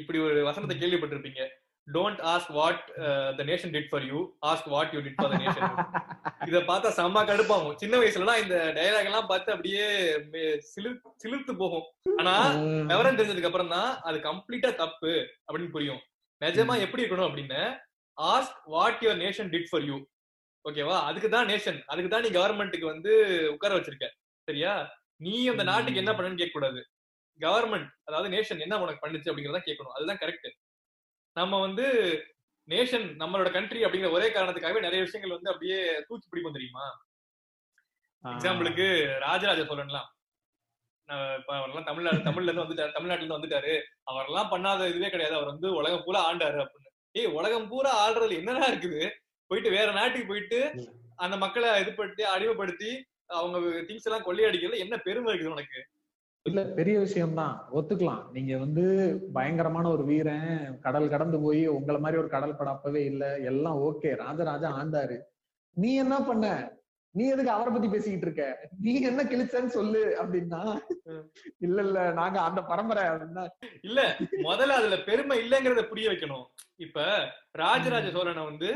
இப்படி 0.00 0.18
ஒரு 0.28 0.38
வசனத்தை 0.44 0.76
கேள்விப்பட்டிருப்பீங்க. 0.78 1.42
Don't 1.88 2.20
ask 2.32 2.52
what 2.58 2.82
the 3.38 3.44
nation 3.50 3.72
did 3.74 3.88
for 3.90 4.04
you 4.10 4.18
ask 4.50 4.68
what 4.74 4.92
you 4.94 5.00
did 5.06 5.18
for 5.18 5.32
the 5.32 5.38
nation 5.44 5.72
இத 6.50 6.60
பார்த்தா 6.70 6.88
செம்ம 6.98 7.24
கடுப்பாகும். 7.30 7.76
சின்ன 7.82 7.94
வயசுலலாம் 8.00 8.40
இந்த 8.44 8.56
டயலாக் 8.78 9.08
எல்லாம் 9.10 9.28
பார்த்து 9.32 9.54
அப்படியே 9.54 9.84
சிலிர்த்து 11.22 11.54
போகும். 11.62 11.86
ஆனா 12.20 12.34
விவரம் 12.90 13.18
தெரிஞ்சதுக்கு 13.20 13.50
அப்புறம் 13.50 13.74
தான் 13.76 13.90
அது 14.08 14.18
கம்ப்ளீட்டா 14.30 14.72
தப்பு 14.82 15.12
அப்படின்னு 15.46 15.74
புரியும். 15.76 16.02
நிஜமா 16.40 16.74
எப்படி 16.86 17.02
இருக்கணும் 17.02 17.28
அப்படின்னு 17.28 17.60
ask 18.18 18.58
what 18.74 19.00
your 19.04 19.22
nation 19.24 19.52
did 19.54 19.70
for 19.70 19.86
you 19.90 19.96
ஓகேவா 20.64 20.98
அதுக்கு 21.08 21.28
தான் 21.36 21.48
நேஷன் 21.52 21.78
அதுக்கு 21.92 22.10
தான் 22.10 22.22
நீ 22.26 22.28
கவர்மெண்ட்டுக்கு 22.36 22.86
வந்து 22.92 23.12
உட்கார 23.54 23.72
வச்சிருக்க. 23.76 24.06
சரியா? 24.48 24.72
நீ 25.24 25.34
அந்த 25.52 25.64
நாட்டுக்கு 25.70 26.02
என்ன 26.02 26.12
பண்ணன்னு 26.16 26.40
கேட்க 26.40 26.54
கூடாது 26.54 26.80
கவர்மெண்ட் 27.40 27.88
அதாவது 28.08 28.28
நேஷன் 28.34 28.62
என்ன 28.64 28.78
உனக்கு 28.84 29.02
பண்ணுச்சு 29.02 29.30
அப்படிங்கறத 29.30 29.60
கேட்கணும். 29.66 29.94
அதுதான் 29.96 30.20
கரெக்ட் 30.22 30.48
நம்ம 31.36 31.58
வந்து 31.66 31.84
நேஷன் 32.68 33.06
நம்மளோட 33.20 33.48
கண்ட்ரி 33.54 33.80
அப்படிங்கிற 33.84 34.10
ஒரே 34.16 34.26
காரணத்துக்காகவே 34.34 34.84
நிறைய 34.86 35.00
விஷயங்கள் 35.06 35.36
வந்து 35.36 35.52
அப்படியே 35.52 35.78
தூக்கி 36.08 36.26
பிடிக்கும் 36.28 36.56
தெரியுமா? 36.56 36.84
எக்ஸாம்பிளுக்கு 38.24 38.86
ராஜராஜ 39.24 39.62
சோழன்லாம். 39.70 40.08
அவரெல்லாம் 41.54 41.88
தமிழ்நாடு 41.88 42.20
தமிழ்ல 42.28 42.50
இருந்து 42.50 42.64
வந்துட்டாரு 42.64 42.94
தமிழ்நாட்டுல 42.96 43.24
இருந்து 43.24 43.38
வந்துட்டாரு. 43.38 43.74
அவரெல்லாம் 44.10 44.52
பண்ணாத 44.52 44.86
இதுவே 44.92 45.08
கிடையாது. 45.14 45.36
அவர் 45.38 45.52
வந்து 45.52 45.68
உலகம் 45.80 46.04
பூரா 46.06 46.20
ஆண்டாரு 46.28 46.58
அப்படின்னு. 46.64 46.90
ஏய் 47.20 47.32
உலகம் 47.38 47.68
பூரா 47.72 47.90
ஆடுறதுல 48.04 48.38
என்னடா 48.42 48.64
இருக்குது? 48.72 49.02
போயிட்டு 49.50 49.70
வேற 49.76 49.88
நாட்டுக்கு 49.98 50.30
போயிட்டு 50.30 50.60
அந்த 51.24 51.34
மக்களை 51.42 51.68
இதுபடுத்தி 51.82 52.22
அடிமைப்படுத்தி 52.34 52.92
அவங்க 53.40 53.58
திங்ஸ் 53.88 54.08
எல்லாம் 54.08 54.26
கொள்ளையடிக்கிறது 54.28 54.84
என்ன 54.84 54.94
பெருமை 55.06 55.28
இருக்குது 55.32 55.54
உனக்கு? 55.56 55.80
இல்ல 56.46 56.60
பெரிய 56.78 56.96
விஷயம்தான். 56.98 57.54
ஒத்துக்கலாம். 57.70 58.24
நீங்க 58.32 58.58
வந்து 58.58 58.82
பயங்கரமான 59.32 59.86
ஒரு 59.88 60.04
வீரன் 60.04 60.50
கடல் 60.80 61.08
கடந்து 61.08 61.36
போய் 61.40 61.62
உங்களை 61.68 61.98
மாதிரி 62.00 62.20
ஒரு 62.22 62.28
கடல் 62.28 62.56
படம் 62.56 62.74
அப்பவே 62.74 63.02
இல்ல. 63.04 63.24
எல்லாம் 63.50 63.78
ஓகே. 63.80 64.10
ராஜராஜா 64.16 64.70
ஆண்டாரு. 64.80 65.16
நீ 65.76 65.90
என்ன 65.96 66.16
பண்ண? 66.20 66.46
நீ 67.14 67.24
எதுக்கு 67.28 67.52
அவரை 67.52 67.70
பத்தி 67.72 67.88
பேசிக்கிட்டு 67.88 68.26
இருக்க? 68.26 68.44
நீ 68.80 68.92
என்ன 69.00 69.22
கிழிச்சன்னு 69.22 69.70
சொல்லு 69.76 70.00
அப்படின்னா 70.20 70.62
இல்ல 71.60 71.78
இல்ல 71.82 71.98
நாங்க 72.12 72.38
அந்த 72.40 72.60
பரம்பரை 72.62 73.04
அப்படின்னா 73.10 73.44
இல்ல 73.82 74.00
முதல்ல 74.48 74.78
அதுல 74.80 74.96
பெருமை 75.08 75.36
இல்லைங்கிறத 75.44 75.84
புரிய 75.88 76.08
வைக்கணும். 76.10 76.46
இப்ப 76.76 76.98
ராஜராஜ 77.62 78.08
சோழனை 78.16 78.44
வந்து 78.44 78.70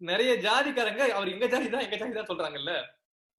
நிறைய 0.00 0.32
ஜாதிக்காரங்க 0.46 1.04
அவர் 1.16 1.32
எங்க 1.34 1.46
ஜாதி 1.46 1.68
தான் 1.68 1.86
எங்க 1.86 1.96
ஜாதி 1.96 2.12
தான் 2.12 2.30
சொல்றாங்கல்ல? 2.32 2.74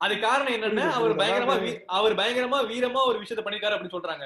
அது 0.01 0.19
காரணம் 0.19 0.53
என்னன்னா 0.53 0.91
அவர் 0.91 1.15
பயங்கரமா 1.15 1.55
வீ- 1.65 1.83
அவர் 1.85 2.15
பயங்கரமா 2.15 2.59
வீரமா 2.71 3.05
ஒரு 3.05 3.19
விஷயத்த 3.19 3.43
பண்ணிருக்காரு 3.45 3.75
அப்படின்னு 3.75 3.97
சொல்றாங்க. 3.97 4.25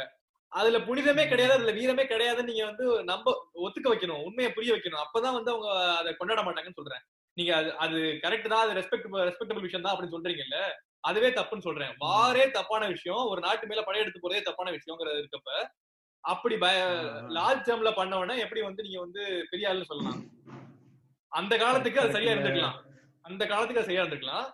அதுல 0.52 0.80
புனிதமே 0.80 1.28
கிடையாது 1.28 1.54
அதுல 1.54 1.72
வீரமே 1.72 2.04
கிடையாதுன்னு 2.04 2.44
நீங்க 2.44 2.66
வந்து 2.66 3.04
நம்ப 3.04 3.50
ஒத்துக்க 3.54 3.88
வைக்கணும் 3.88 4.24
உண்மையை 4.24 4.54
புரிய 4.54 4.74
வைக்கணும். 4.74 5.04
அப்பதான் 5.06 5.34
வந்து 5.34 5.52
அவங்க 5.52 5.70
அதை 5.98 6.14
கொண்டாட 6.14 6.42
மாட்டாங்கன்னு 6.42 6.76
சொல்றேன். 6.76 7.04
நீங்க 7.38 7.56
அது 7.56 7.78
அது 7.78 7.98
கரெக்ட் 8.24 8.48
தான் 8.48 8.70
அது 8.70 8.80
ரெஸ்பெக்ட் 8.80 9.30
ரெஸ்பெக்டபிள் 9.30 9.62
விஷயம் 9.62 9.82
தான் 9.82 9.96
அப்படின்னு 9.96 10.16
சொல்றீங்கல்ல 10.16 10.60
அதுவே 11.00 11.30
தப்புன்னு 11.30 11.60
சொல்றேன். 11.60 11.96
வாரே 12.00 12.52
தப்பான 12.52 12.88
விஷயம் 12.88 13.26
ஒரு 13.26 13.42
நாட்டு 13.42 13.68
மேல 13.68 13.82
படையெடுத்து 13.82 14.20
போறதே 14.20 14.42
தப்பான 14.42 14.72
விஷயங்கிறது 14.72 15.22
இருக்கப்ப 15.22 15.52
அப்படி 16.24 16.58
பய 16.58 16.78
லார்ஜ் 17.30 17.66
ஜம்ல 17.66 17.90
பண்ணவன 17.92 18.38
எப்படி 18.38 18.62
வந்து 18.62 18.84
நீங்க 18.84 19.00
வந்து 19.00 19.48
பெரிய 19.50 19.70
ஆளுன்னு 19.70 19.84
சொல்லலாம்? 19.84 20.20
அந்த 21.32 21.58
காலத்துக்கு 21.58 22.00
அது 22.00 22.12
சரியா 22.12 22.34
இருந்திருக்கலாம். 22.34 22.78
அந்த 23.22 23.46
காலத்துக்கு 23.46 23.84
அது 23.84 23.90
சரியா 23.90 24.04
இருந்திருக்கலாம். 24.04 24.48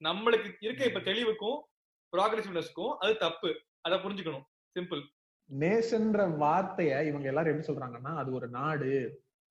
நம்மளுக்கு 0.00 0.48
இருக்க 0.60 0.84
இப்ப 0.84 1.00
தெளிவுக்கும் 1.00 1.58
ப்ராக்ரெசிவ்னஸ்க்கும் 2.12 2.94
அது 2.98 3.16
தப்பு. 3.16 3.50
அதை 3.80 3.98
புரிஞ்சுக்கணும். 3.98 4.46
சிம்பிள் 4.76 5.02
நேஷன்ற 5.50 6.20
வார்த்தைய 6.38 6.92
இவங்க 7.06 7.26
எல்லாரும் 7.28 7.52
எப்படி 7.52 7.68
சொல்றாங்கன்னா 7.68 8.12
அது 8.16 8.32
ஒரு 8.32 8.48
நாடு. 8.48 8.92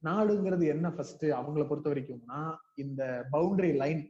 நாடுங்கிறது 0.03 0.65
என்ன 0.67 0.87
ஃபர்ஸ்ட் 0.91 1.25
அவங்கள 1.25 1.67
பொறுத்த 1.67 1.93
வரைக்கும்னா 1.93 2.39
இந்த 2.75 3.27
பவுண்டரி 3.31 3.75
லைன் 3.75 4.01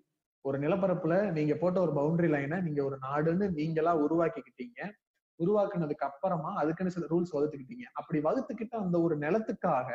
ஒரு 0.41 0.59
நிலப்பரப்புல 0.59 1.31
நீங்க 1.31 1.55
போட்ட 1.55 1.77
ஒரு 1.81 1.91
பவுண்டரி 1.91 2.29
லைனை 2.35 2.61
நீங்க 2.61 2.81
ஒரு 2.83 2.97
நாடுன்னு 3.01 3.45
நீங்களா 3.51 3.91
உருவாக்கிக்கிட்டீங்க. 3.97 4.79
உருவாக்குனதுக்கு 5.39 6.05
அப்புறமா 6.09 6.55
அதுக்குன்னு 6.55 6.91
சில 6.91 7.05
ரூல்ஸ் 7.05 7.35
வகுத்துக்கிட்டீங்க. 7.35 7.85
அப்படி 7.93 8.19
வகுத்துக்கிட்ட 8.19 8.75
அந்த 8.75 9.01
ஒரு 9.01 9.17
நிலத்துக்காக 9.17 9.89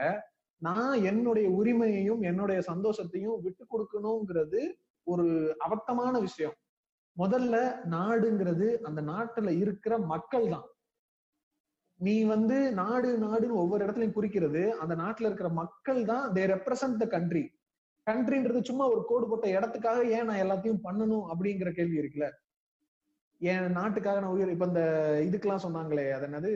நான் 0.63 1.03
என்னுடைய 1.03 1.49
உரிமையையும் 1.51 2.21
என்னுடைய 2.21 2.61
சந்தோஷத்தையும் 2.67 3.41
விட்டு 3.43 3.65
கொடுக்கணுங்கிறது 3.73 4.63
ஒரு 5.09 5.27
அபத்தமான 5.59 6.15
விஷயம். 6.21 6.57
முதல்ல 7.17 7.55
நாடுங்கிறது 7.93 8.67
அந்த 8.85 9.01
நாட்டுல 9.09 9.51
இருக்கிற 9.63 9.95
மக்கள் 10.11 10.47
தான் 10.49 10.67
நீ 12.01 12.15
வந்து 12.25 12.57
நாடு 12.75 13.09
நாடுன்னு 13.23 13.61
ஒவ்வொரு 13.63 13.81
இடத்துலயும் 13.85 14.17
குறிக்கிறது 14.17 14.61
அந்த 14.83 14.95
நாட்டுல 14.97 15.29
இருக்கிற 15.29 15.49
மக்கள் 15.55 16.01
தான் 16.05 16.27
தே 16.35 16.43
ரெப்ரசன்ட் 16.53 17.01
த 17.01 17.07
கண்ட்ரி 17.07 17.45
கண்ட்ரின்றது 18.07 18.61
சும்மா 18.63 18.85
ஒரு 18.93 19.03
கோடு 19.05 19.27
போட்ட 19.27 19.47
இடத்துக்காக 19.57 20.05
ஏன் 20.17 20.29
நான் 20.29 20.43
எல்லாத்தையும் 20.45 20.85
பண்ணணும் 20.85 21.27
அப்படிங்கிற 21.31 21.71
கேள்வி 21.73 21.99
இருக்குல்ல? 22.01 22.29
என் 23.41 23.67
நாட்டுக்காக 23.73 24.21
நான் 24.21 24.35
உயிர் 24.37 24.55
இப்ப 24.55 24.67
இந்த 24.67 24.85
இதுக்கெல்லாம் 25.27 25.65
சொன்னாங்களே 25.67 26.07
அது 26.13 26.27
என்னது? 26.29 26.53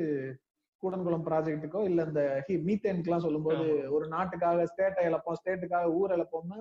கூடன்குளம் 0.83 1.27
ப்ராஜெக்ட்டுக்கோ 1.27 1.81
இல்ல 1.89 2.07
இந்த 2.09 2.23
மீத்தேனுக்குலாம் 2.67 3.27
சொல்லும்போது 3.27 3.67
ஒரு 3.97 4.07
நாட்டுக்காக 4.09 4.65
ஸ்டேட்டை 4.71 5.03
இழப்போம் 5.09 5.39
ஸ்டேட்டுக்காக 5.41 5.93
ஊர் 5.99 6.15
இழப்போம்னா 6.17 6.59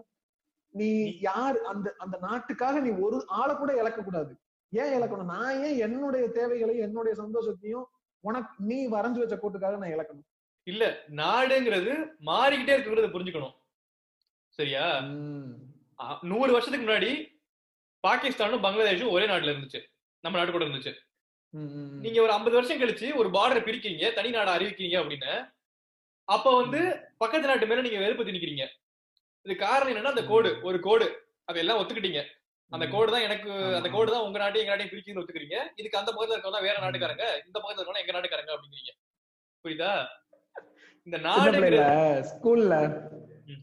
நீ 0.76 0.90
யார் 1.28 1.58
அந்த 1.72 1.88
அந்த 2.04 2.16
நாட்டுக்காக 2.28 2.80
நீ 2.86 2.92
ஒரு 3.06 3.18
ஆளை 3.40 3.54
கூட 3.56 3.72
இழக்க 3.82 4.00
கூடாது 4.02 4.32
ஏன் 4.74 4.94
இழக்கணும்? 4.98 5.32
நான் 5.36 5.58
ஏன் 5.68 5.80
என்னுடைய 5.86 6.26
தேவைகளையும் 6.38 6.86
என்னுடைய 6.88 7.14
சந்தோஷத்தையும் 7.22 7.88
உனக்கு 8.24 8.54
நீ 8.70 8.78
வரைஞ்சு 8.94 9.22
வச்ச 9.22 9.36
கோட்டுக்காக 9.38 9.80
நான் 9.82 9.96
இழக்கணும்? 9.96 10.28
இல்ல 10.68 10.84
நாடுங்கிறது 11.22 11.94
மாறிக்கிட்டே 12.30 12.74
இருக்குங்கிறத 12.76 13.10
புரிஞ்சுக்கணும். 13.14 13.56
சரியா? 14.60 14.86
நூறு 16.32 16.50
வருஷத்துக்கு 16.56 16.86
முன்னாடி 16.86 17.12
பாகிஸ்தானும் 18.04 18.64
பங்களாதேஷும் 18.66 19.14
ஒரே 19.16 19.26
நாட்டுல 19.32 19.54
இருந்துச்சு. 19.54 19.82
நம்ம 20.24 20.38
நாட்டு 20.38 20.54
கூட 20.56 20.66
இருந்துச்சு. 20.66 20.94
நீங்க 22.04 22.18
ஒரு 22.26 22.34
50 22.36 22.58
வருஷம் 22.58 22.82
கழிச்சு 22.82 23.08
ஒரு 23.22 23.30
பார்டரை 23.36 23.62
பிரிக்கிறீங்க 23.64 24.06
தனி 24.18 24.30
நாடா 24.36 24.52
அறிவிக்கிறீங்க 24.58 24.98
அப்படின்னு 25.02 25.34
அப்ப 26.28 26.48
வந்து 26.60 26.80
பக்கத்து 27.22 27.50
நாட்டு 27.50 27.70
மேல 27.70 27.84
நீங்க 27.86 28.00
வெறுப்பு 28.04 28.24
திணிக்கிறீங்க. 28.28 28.66
இது 29.46 29.56
காரணம் 29.56 29.92
என்னன்னா 29.92 30.14
அந்த 30.16 30.24
கோடு. 30.24 30.50
ஒரு 30.64 30.80
கோடு. 30.80 31.06
அதெல்லாம் 31.46 31.80
ஒத்துக்கிட்டீங்க. 31.80 32.22
அந்த 32.72 32.88
கோடு 32.88 33.12
தான் 33.12 33.22
எனக்கு 33.22 33.50
அந்த. 33.78 33.90
கோடு 33.90 34.12
தான் 34.12 34.22
உங்க 34.22 34.40
நாட்டையும் 34.40 34.64
எங்க 34.64 34.74
நாட்டையும் 34.74 34.92
பிரிக்குன்னு 34.92 35.22
ஒத்துக்கிறீங்க. 35.22 35.58
இதுக்கு 35.76 35.98
அந்த 35.98 36.12
பக்கத்துல 36.12 36.36
இருக்கவங்க 36.36 36.62
வேற 36.62 36.78
நாட்டுக்காரங்க. 36.82 37.26
இந்த 37.48 37.58
பக்கத்துல 37.60 37.80
இருக்கவங்க 37.80 38.04
எங்க 38.04 38.12
நாட்டுக்காரங்க 38.12 38.54
அப்படிங்கிறீங்க. 38.56 38.94
புரியுதா? 39.66 39.92
இந்த 41.08 41.18
நாடுங்கிறது 41.18 41.82
ஸ்கூல்ல. 42.32 42.76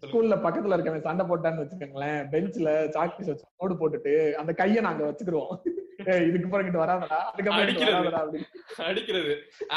ஸ்கூல்ல 0.02 0.34
பக்கத்துல 0.36 0.76
இருக்கவன் 0.76 1.00
சண்டை 1.00 1.26
போட்டான்னு 1.26 1.62
வச்சுக்கோங்களேன். 1.62 2.20
பெஞ்ச்ல 2.32 2.70
சாக்பீஸ் 2.90 3.28
வச்சு 3.28 3.46
கோடு 3.56 3.74
போட்டுட்டு 3.74 4.12
அந்த 4.34 4.52
கைய 4.52 4.80
நாங்க 4.80 5.04
வச்சுக்கிருவோம். 5.04 5.52
ஏய், 6.10 6.26
இதுக்கு 6.28 6.48
பிறகு 6.48 6.82
வராதடா. 6.82 7.16
அதுக்கப்புறம் 7.28 7.62
அடிக்கிறது. 7.62 8.40
அடிக்கிறது. 8.84 9.32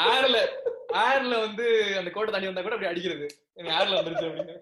ஏர்ல 0.06 0.36
ஏர்ல 1.02 1.40
வந்து 1.40 1.64
அந்த 1.98 2.10
கோட்டை 2.10 2.32
தாண்டி 2.32 2.46
வந்தா 2.46 2.62
கூட 2.62 2.74
அப்படி 2.74 2.90
அடிக்கிறது. 2.90 3.26
ஏர்ல 3.72 3.98
வந்துருச்சு 3.98 4.28
அப்படின்னு. 4.28 4.54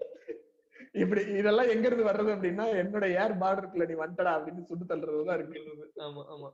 இப்படி 0.95 1.21
இதெல்லாம் 1.31 1.69
எங்க 1.69 1.85
இருந்து 1.87 2.07
வர்றது 2.07 2.31
அப்படின்னா 2.35 2.65
என்னோட 2.81 3.05
ஏர் 3.21 3.35
பார்டருக்குள்ள 3.37 3.85
நீ 3.87 3.95
வந்துடா 4.03 4.31
அப்படின்னு 4.35 4.63
சுட்டு 4.63 4.85
தள்ளுறதுதான் 4.85 5.33
இருக்கு. 5.33 5.59
இருக்கிறது. 5.59 5.91
ஆமா 5.97 6.23
ஆமா. 6.33 6.49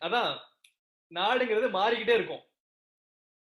அதான் 0.00 0.30
நாடுங்கிறது 1.12 1.68
மாறிக்கிட்டே 1.70 2.14
இருக்கும். 2.14 2.44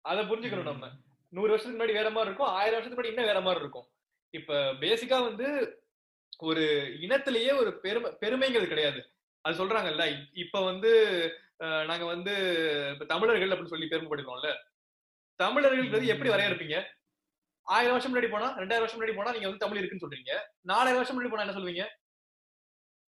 அதை 0.05 0.21
புரிஞ்சுக்கணும் 0.25 0.69
நம்ம. 0.71 0.89
நூறு 1.33 1.49
வருஷத்துக்கு 1.49 1.79
முன்னாடி 1.79 1.93
வேற 1.93 2.09
மாதிரி 2.09 2.31
இருக்கும் 2.31 2.51
ஆயிரம் 2.51 2.73
வருஷத்துக்கு 2.73 3.01
முன்னாடி 3.01 3.13
இன்னும் 3.13 3.25
வேற 3.25 3.41
மாதிரி 3.41 3.63
இருக்கும். 3.63 3.87
இப்ப 4.33 4.53
பேசிக்கா 4.81 5.17
வந்து 5.23 5.47
ஒரு 6.39 6.63
இனத்திலேயே 7.01 7.51
ஒரு 7.59 7.71
பெருமை 7.79 8.09
பெருமைங்கிறது 8.21 8.67
கிடையாது. 8.67 8.99
அது 9.45 9.59
சொல்றாங்கல்ல 9.59 10.03
இப்ப 10.33 10.63
வந்து 10.63 10.91
நாங்க 11.85 12.05
வந்து 12.05 12.33
இப்ப 12.93 13.05
தமிழர்கள் 13.05 13.49
அப்படின்னு 13.49 13.73
சொல்லி 13.73 13.87
பெருமைப்படுறோம்ல 13.87 14.49
தமிழர்கள்ன்றது 15.39 16.05
எப்படி 16.05 16.29
வரையறுப்பீங்க? 16.29 16.77
ஆயிரம் 17.67 17.93
வருஷம் 17.95 18.11
முன்னாடி 18.13 18.29
போனா 18.31 18.47
ரெண்டாயிரம் 18.61 18.85
வருஷம் 18.85 18.99
முன்னாடி 18.99 19.15
போனா 19.17 19.33
நீங்க 19.35 19.47
வந்து 19.47 19.63
தமிழ் 19.63 19.79
இருக்குன்னு 19.79 20.05
சொல்றீங்க. 20.05 20.33
நாலாயிரம் 20.71 20.99
வருஷம் 20.99 21.15
முன்னாடி 21.17 21.31
போனா 21.33 21.45
என்ன 21.45 21.55
சொல்லுவீங்க 21.57 21.85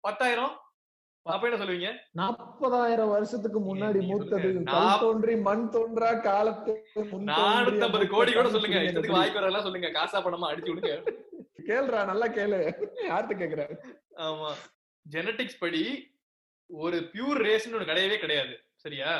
பத்தாயிரம்? 0.03 0.53
அப்ப 1.25 1.47
என்ன 1.47 1.57
சொல்லுவீங்க 1.61 1.89
நாற்பதாயிரம் 2.19 3.11
வருஷத்துக்கு 3.15 3.59
முன்னாடி 3.67 3.99
மூத்தது 4.11 4.49
தோன்றி 5.03 5.33
மண் 5.47 5.65
தோன்றா 5.75 6.09
காலத்து 6.27 6.73
முன் 7.11 7.27
நானூத்தி 7.31 7.83
ஐம்பது 7.87 8.05
கோடி 8.13 8.31
கூட 8.37 8.49
சொல்லுங்க. 8.55 8.79
இஷ்டத்துக்கு 8.85 9.17
வாய்க்கு 9.17 9.39
வரலாம் 9.39 9.65
சொல்லுங்க. 9.67 9.89
காசா 9.97 10.19
பணமா 10.25 10.49
அடிச்சு 10.51 10.71
விடுங்க. 10.71 10.93
கேளுடா 11.67 11.99
நல்லா 12.11 12.27
கேளு. 12.37 12.59
யார்கிட்ட 13.09 13.35
கேக்குற? 13.41 13.63
ஆமா. 14.27 14.49
ஜெனடிக்ஸ் 15.05 15.61
படி 15.63 15.83
ஒரு 16.69 16.97
பியூர் 17.13 17.41
ரேஸ்னு 17.47 17.77
ஒண்ணு 17.77 17.91
கிடையவே 17.91 18.17
கிடையாது. 18.23 18.53
சரியா? 18.83 19.11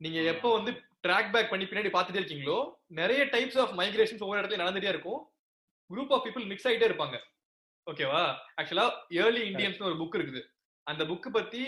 நீங்க 0.00 0.18
எப்போ 0.32 0.48
வந்து 0.56 0.72
ட்ராக் 1.08 1.32
பேக் 1.34 1.50
பண்ணி 1.50 1.66
பின்னாடி 1.68 1.90
பார்த்துட்டே 1.94 2.20
இருக்கீங்களோ 2.20 2.58
நிறைய 3.00 3.22
டைப்ஸ் 3.34 3.58
ஆஃப் 3.62 3.74
மைக்ரேஷன்ஸ் 3.80 4.24
ஒவ்வொரு 4.24 4.40
இடத்துல 4.40 4.62
நடந்துட்டே 4.62 4.92
இருக்கும். 4.94 5.20
குரூப் 5.90 6.12
ஆஃப் 6.14 6.24
பீப்புள் 6.26 6.48
மிக்ஸ் 6.50 6.68
ஆயிட்டே 6.68 6.88
இருப்பாங்க. 6.90 7.16
ஓகேவா 7.86 8.22
ஆக்சுவலா 8.60 8.86
ஏர்லி 9.20 9.42
இந்தியன்ஸ்னு 9.50 9.88
ஒரு 9.90 9.96
புக் 10.00 10.16
இருக்குது. 10.18 10.42
அந்த 10.86 11.02
புக் 11.10 11.28
பத்தி 11.36 11.62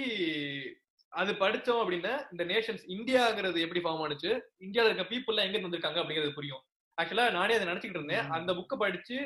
அது 1.12 1.32
படிச்சோம் 1.42 1.80
அப்படின்னா 1.82 2.12
இந்த 2.32 2.42
நேஷன்ஸ் 2.50 2.84
இந்தியாங்கிறது 2.96 3.58
எப்படி 3.64 3.80
ஃபார்ம் 3.84 4.02
ஆனுச்சு? 4.04 4.30
இந்தியால 4.66 4.90
இருக்க 4.90 5.06
பீப்புள் 5.12 5.42
எங்க 5.44 5.54
இருந்து 5.54 5.68
வந்திருக்காங்க 5.68 6.00
அப்படிங்கிறது 6.02 6.36
புரியும். 6.36 6.62
ஆக்சுவலா 6.98 7.24
நானே 7.38 7.56
அதை 7.56 7.66
நினைச்சிட்டு 7.70 7.98
இருந்தேன். 7.98 8.28
அந்த 8.36 8.50
புக்கை 8.58 8.76
படிச்சு 8.82 9.16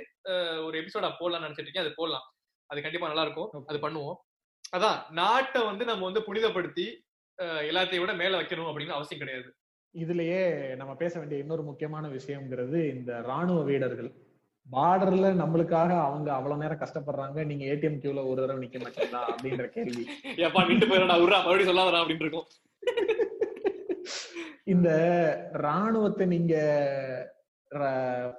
ஒரு 0.66 0.74
எபிசோடா 0.82 1.10
போடலாம்னு 1.20 1.46
நினைச்சிட்டு 1.46 1.68
இருக்கேன். 1.68 1.86
அது 1.86 1.98
போடலாம். 1.98 2.26
அது 2.70 2.84
கண்டிப்பா 2.86 3.10
நல்லா 3.10 3.26
இருக்கும். 3.26 3.66
அது 3.70 3.78
பண்ணுவோம். 3.86 4.16
அதான் 4.76 5.00
நாட்டை 5.18 5.60
வந்து 5.70 5.84
நம்ம 5.90 6.04
வந்து 6.08 6.24
புனிதப்படுத்தி 6.28 6.86
எல்லாத்தையும் 7.70 8.02
விட 8.02 8.12
மேல 8.22 8.40
வைக்கணும் 8.40 8.70
அப்படின்னு 8.70 8.96
அவசியம் 8.96 9.22
கிடையாது. 9.22 9.48
இதுலயே 9.99 10.40
நம்ம 10.76 10.95
பேச 10.95 11.18
வேண்டிய 11.18 11.40
இன்னொரு 11.40 11.62
முக்கியமான 11.62 12.09
விஷயம்ங்கிறது 12.09 12.95
இந்த 12.95 13.20
ராணுவ 13.20 13.62
வீரர்கள். 13.62 14.11
பார்டர்ல 14.72 15.26
நம்மளுக்காக 15.40 15.90
அவங்க 16.05 16.32
அவ்வளவு 16.32 16.61
நேரம் 16.61 16.78
கஷ்டப்படுறாங்க. 16.78 17.45
நீங்க 17.45 17.64
ஏடிஎம் 17.64 18.01
கியூல 18.03 18.26
ஒரு 18.26 18.40
தடவை 18.40 18.68
நிக்க 18.68 18.72
மாட்டீங்களா 18.72 19.22
அப்படின்ற 19.32 19.68
கேள்வி. 19.68 20.05
ஏப்பா 20.36 20.66
நின்று 20.66 20.86
போயிடா 20.86 21.16
உர்றா 21.16 21.38
மறுபடியும் 21.45 21.76
சொல்லாதடா 21.76 22.01
அப்படின்னு 22.01 22.20
இருக்கும். 22.20 22.47
இந்த 24.64 24.90
ராணுவத்தை 25.53 26.26
நீங்க 26.26 26.55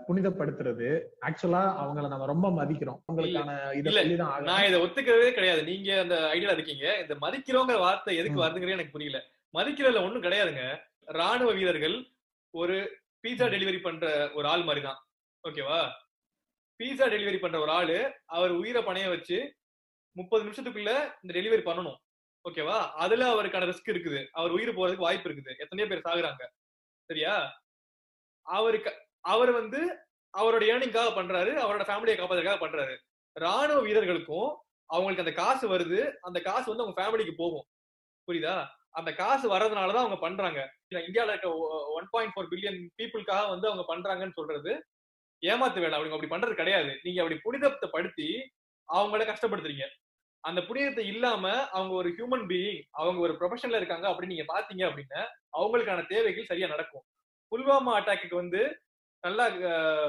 புனிதப்படுத்துறது 0.08 0.89
ஆக்சுவலா 1.22 1.62
அவங்கள 1.82 2.08
நம்ம 2.08 2.26
ரொம்ப 2.26 2.49
மதிக்கிறோம். 2.49 2.99
அவங்களுக்கான 3.12 3.74
இதை. 3.74 4.06
நான் 4.41 4.66
இதை 4.68 4.82
ஒத்துக்கிறதே 4.82 5.32
கிடையாது. 5.32 5.64
நீங்க 5.64 5.99
அந்த 5.99 6.30
ஐடியா 6.30 6.51
இருக்கீங்க. 6.51 6.86
இந்த 7.01 7.16
மதிக்கிறோங்கிற 7.22 7.80
வார்த்தை 7.80 8.18
எதுக்கு 8.18 8.39
ம். 8.39 8.43
வருதுங்கிறது 8.43 8.78
எனக்கு 8.78 8.91
புரியல. 8.91 9.24
மதிக்கிறதுல 9.53 10.03
ஒண்ணும் 10.03 10.24
கிடையாதுங்க. 10.24 10.64
ராணுவ 11.06 11.51
வீரர்கள் 11.51 12.12
ஒரு 12.51 13.01
பீஸா 13.24 13.47
டெலிவரி 13.53 13.82
பண்ற 13.82 14.32
ஒரு 14.34 14.47
ஆள் 14.47 14.64
மாதிரி 14.64 14.86
தான் 14.86 14.99
ஓகேவா 15.43 15.80
பீஸா 16.80 17.06
டெலிவரி 17.12 17.39
பண்ற 17.39 17.60
ஒரு 17.60 17.72
ஆளு 17.72 18.14
அவர் 18.26 18.51
உயிரை 18.51 18.84
பணைய 18.84 19.10
வச்சு 19.10 19.56
முப்பது 20.12 20.43
நிமிஷத்துக்குள்ள 20.45 20.91
இந்த 21.24 21.39
டெலிவரி 21.39 21.64
பண்ணணும். 21.70 21.95
ஓகேவா 22.49 22.78
அதுல 23.03 23.34
அவருக்கான 23.34 23.66
ரிஸ்க் 23.70 23.93
இருக்குது. 23.93 24.28
அவர் 24.32 24.51
உயிர் 24.51 24.78
போறதுக்கு 24.78 25.06
வாய்ப்பு 25.08 25.30
இருக்குது. 25.30 25.58
எத்தனையோ 25.58 25.89
பேர் 25.89 26.06
சாகுறாங்க. 26.06 26.43
சரியா? 27.03 27.62
அவருக்கு 28.41 29.08
அவர் 29.22 29.51
வந்து 29.51 30.08
அவரோட 30.38 30.64
ஏர்னிங்காக 30.72 31.10
பண்றாரு. 31.16 31.51
அவரோட 31.66 31.84
ஃபேமிலியை 31.88 32.18
காப்பாத்துறதுக்காக 32.18 32.60
பண்றாரு. 32.66 32.97
ராணுவ 33.32 33.82
வீரர்களுக்கும் 33.82 34.58
அவங்களுக்கு 34.86 35.24
அந்த 35.24 35.32
காசு 35.32 35.78
வருது. 35.78 36.14
அந்த 36.22 36.41
காசு 36.41 36.76
வந்து 36.76 36.84
அவங்க 36.84 36.97
ஃபேமிலிக்கு 37.01 37.34
போகும். 37.38 37.68
புரியுதா? 38.28 38.68
அந்த 39.00 39.14
காசு 39.14 39.46
வர்றதுனாலதான் 39.54 40.04
அவங்க 40.04 40.18
பண்றாங்க. 40.18 40.60
இந்தியாவில் 41.08 41.32
இருக்க 41.34 41.50
ஒன் 41.98 42.08
பாயிண்ட் 42.12 42.34
ஃபோர் 42.34 42.50
பில்லியன் 42.52 42.80
பீப்புளுக்காக 42.98 43.50
வந்து 43.50 43.70
அவங்க 43.70 43.86
பண்றாங்கன்னு 43.91 44.38
சொல்றது 44.39 44.86
ஏமாத்து 45.41 45.80
வேலை. 45.80 45.98
அவங்க 45.98 46.16
அப்படி 46.16 46.34
பண்றது 46.34 46.54
கிடையாது. 46.54 47.00
நீங்க 47.04 47.22
அப்படி 47.22 47.39
புனிதத்தை 47.43 47.89
படுத்தி 47.91 48.52
அவங்கள 48.93 49.24
கஷ்டப்படுத்துறீங்க. 49.32 49.86
அந்த 50.39 50.62
புனிதத்தை 50.64 51.08
இல்லாம 51.08 51.68
அவங்க 51.68 51.93
ஒரு 51.93 52.10
ஹியூமன் 52.10 52.46
பீயிங் 52.50 52.82
அவங்க 52.91 53.20
ஒரு 53.20 53.34
ப்ரொஃபஷன்ல 53.34 53.76
இருக்காங்க 53.76 54.08
அப்படின்னு 54.10 54.34
நீங்க 54.36 54.48
பாத்தீங்க 54.54 54.84
அப்படின்னா 54.89 55.22
அவங்களுக்கான 55.58 56.08
தேவைகள் 56.08 56.46
சரியா 56.46 56.68
நடக்கும். 56.68 57.06
புல்வாமா 57.52 57.93
அட்டாக்கு 58.00 58.36
வந்து 58.36 58.62
நல்லா 59.24 59.46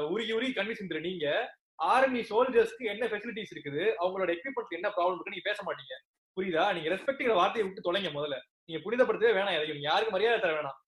உருகி 0.07 0.33
உருகி 0.33 0.53
கண்ணி 0.53 1.01
நீங்க 1.01 1.55
ஆர்மி 1.75 2.21
சோல்ஜர்ஸ்க்கு 2.21 2.85
என்ன 2.85 3.07
ஃபெசிலிட்டிஸ் 3.07 3.53
இருக்குது? 3.55 3.83
அவங்களோட 4.01 4.31
எக்யூப்மெண்ட்ஸ்க்கு 4.37 4.79
என்ன 4.81 4.89
ப்ராப்ளம் 4.89 5.15
இருக்குன்னு 5.15 5.37
நீங்க 5.37 5.49
பேச 5.51 5.63
மாட்டீங்க. 5.67 5.95
புரியுதா? 6.37 6.75
நீங்க 6.75 6.89
ரெஸ்பெக்ட்ங்கிற 6.95 7.35
வார்த்தையை 7.35 7.73
விட்டு 7.73 7.93
தொலைங்க 7.93 8.11
முதல்ல. 8.19 8.37
நீங்க 8.69 8.81
புனிதப்படுத்தவே 8.85 9.33
வேணாம் 9.37 9.57
எதையும் 9.57 9.81
யாருக்கும் 9.81 9.89
யாருக்கு 9.89 10.11
மரியாதை 10.11 10.41
தர 10.41 10.53
வேணாம். 10.61 10.79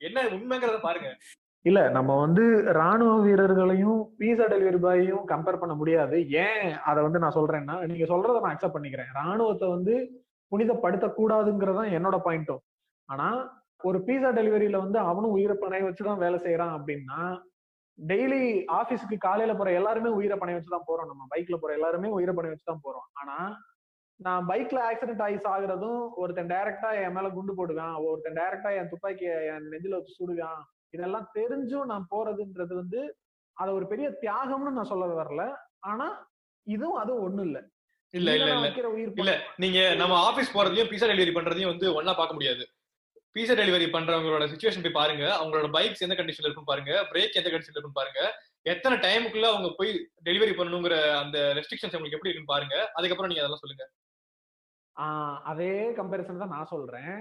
என்ன 0.00 0.22
உண்மைங்கிறத 0.22 0.80
பாருங்க. 0.80 1.16
இல்ல 1.64 1.88
நம்ம 1.88 2.20
வந்து 2.20 2.72
ராணுவ 2.72 3.20
வீரர்களையும் 3.20 4.00
பீஸா 4.18 4.46
டெலிவரி 4.52 4.80
பாயையும் 4.80 5.28
கம்பேர் 5.28 5.58
பண்ண 5.58 5.74
முடியாது. 5.74 6.28
ஏன்? 6.30 6.72
அதை 6.72 7.02
வந்து 7.02 7.18
நான் 7.18 7.34
சொல்றேன்னா 7.34 7.86
நீங்க 7.86 8.04
சொல்றதை 8.14 8.40
நான் 8.40 8.56
அக்செப்ட் 8.56 8.76
பண்ணிக்கிறேன். 8.76 9.12
ராணுவத்தை 9.12 9.68
வந்து 9.68 9.94
புனிதப்படுத்த 10.52 11.06
கூடாதுங்கிறதான் 11.18 11.92
என்னோட 11.98 12.20
பாயிண்ட்டும் 12.24 12.62
ஆனா 13.08 13.28
ஒரு 13.82 13.98
பீஸா 13.98 14.30
டெலிவரியில 14.38 14.76
வந்து 14.76 14.98
அவனும் 14.98 15.30
உயிரை 15.30 15.56
பணைய 15.60 15.84
வச்சுதான் 15.86 16.18
வேலை 16.18 16.38
செய்யறான் 16.38 16.74
அப்படின்னா 16.76 17.20
டெய்லி 17.98 18.42
ஆபீஸ்க்கு 18.72 19.16
காலையில 19.18 19.56
போற 19.56 19.72
எல்லாருமே 19.72 20.08
உயிரை 20.08 20.38
பணைய 20.38 20.56
வச்சுதான் 20.58 20.88
போறோம். 20.88 21.06
நம்ம 21.06 21.26
பைக்ல 21.36 21.56
போற 21.56 21.72
எல்லாருமே 21.72 22.08
உயிரை 22.08 22.34
பணைய 22.34 22.54
வச்சுதான் 22.54 22.84
போறோம். 22.84 23.08
ஆனா 23.12 23.36
நான் 24.24 24.46
பைக்ல 24.48 24.78
ஆக்சிடென்ட் 24.90 25.22
ஆகி 25.22 25.36
சாகுறதும் 25.36 26.12
ஒருத்தன் 26.14 26.50
டைரக்டா 26.50 26.90
என் 27.02 27.12
மேல 27.12 27.28
குண்டு 27.28 27.52
போடுவான் 27.56 27.94
ஒருத்தன் 28.04 28.36
டைரக்டா 28.36 28.70
என் 28.78 28.88
துப்பாக்கிய 28.88 29.30
என் 29.52 29.68
நெஞ்சில 29.72 29.98
வச்சு 29.98 30.18
சுடுவான். 30.18 30.62
இதெல்லாம் 30.90 31.28
தெரிஞ்சும் 31.34 31.84
நான் 31.84 32.08
போறதுன்றது 32.10 32.74
வந்து 32.74 33.00
அத 33.56 33.72
ஒரு 33.72 33.86
பெரிய 33.86 34.08
தியாகம்னு 34.22 34.70
நான் 34.70 34.90
சொல்ல 34.92 35.06
வரல. 35.06 35.42
ஆனா 35.80 36.06
இதுவும் 36.66 36.96
அதுவும் 36.96 37.22
ஒண்ணும் 37.22 37.46
இல்ல. 37.46 37.58
இல்ல 38.14 38.34
இல்ல 38.34 38.50
இல்ல. 38.54 38.68
இல்ல 39.16 39.32
நீங்க 39.56 39.94
நம்ம 39.94 40.14
ஆபீஸ் 40.24 40.54
போறதையும் 40.56 40.90
பீஸா 40.90 41.06
டெலிவரி 41.06 41.34
பண்றதையும் 41.34 41.72
வந்து 41.72 41.94
ஒண்ணா 41.94 42.14
பார்க்க 42.14 42.34
முடியாது. 42.34 42.64
பீஸா 43.36 43.54
டெலிவரி 43.54 43.86
பண்றவங்களோட 43.90 44.46
சுச்சுவேஷன் 44.46 44.82
போய் 44.82 44.98
பாருங்க. 45.00 45.24
அவங்களோட 45.38 45.68
பைக்ஸ் 45.70 46.02
எந்த 46.02 46.14
கண்டிஷன்ல 46.14 46.48
இருக்கும் 46.48 46.70
பாருங்க. 46.70 47.08
பிரேக் 47.12 47.32
எந்த 47.32 47.50
கண்டிஷன்ல 47.50 47.78
இருக்கும் 47.78 47.92
பாருங்க. 47.92 48.20
எத்தனை 48.62 48.98
டைமுக்குள்ள 48.98 49.46
அவங்க 49.46 49.68
போய் 49.76 49.92
டெலிவரி 50.24 50.52
பண்ணணுங்கிற 50.58 50.96
அந்த 51.12 51.54
ரெஸ்ட்ரிக்ஷன்ஸ் 51.54 51.96
உங்களுக்கு 51.96 52.18
எப்படி 52.18 52.30
இருக்குன்னு 52.30 52.54
பாருங்க. 52.54 52.92
அதுக்கப்புறம் 52.94 53.28
நீங்க 53.28 53.42
அதெல்லாம் 53.42 53.64
சொல்லுங்க. 53.64 53.84
அதே 55.50 55.74
கம்பேரிசன் 55.98 56.42
தான் 56.42 56.54
நான் 56.54 56.70
சொல்றேன். 56.72 57.14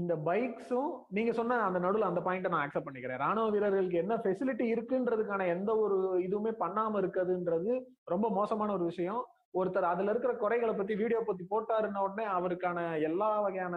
இந்த 0.00 0.12
பைக்ஸும் 0.28 0.90
நீங்க 1.16 1.32
சொன்ன 1.38 1.58
அந்த 1.68 1.78
நடுவுல 1.84 2.10
அந்த 2.10 2.20
பாயிண்ட 2.26 2.52
நான் 2.52 2.64
அக்செப்ட் 2.64 2.88
பண்ணிக்கிறேன். 2.88 3.22
ராணுவ 3.24 3.46
வீரர்களுக்கு 3.54 4.02
என்ன 4.02 4.16
ஃபெசிலிட்டி 4.24 4.66
இருக்குன்றதுக்கான 4.74 5.46
எந்த 5.54 5.70
ஒரு 5.84 5.96
இதுவுமே 6.26 6.52
பண்ணாம 6.62 7.00
இருக்குதுன்றது 7.02 7.72
ரொம்ப 8.14 8.28
மோசமான 8.38 8.72
ஒரு 8.78 8.86
விஷயம். 8.92 9.22
ஒருத்தர் 9.60 9.92
அதுல 9.92 10.12
இருக்கிற 10.12 10.32
குறைகளை 10.42 10.74
பத்தி 10.74 10.94
வீடியோ 11.02 11.20
பத்தி 11.28 11.44
போட்டாருன்ன 11.52 12.02
உடனே 12.06 12.26
அவருக்கான 12.38 12.78
எல்லா 13.08 13.30
வகையான 13.46 13.76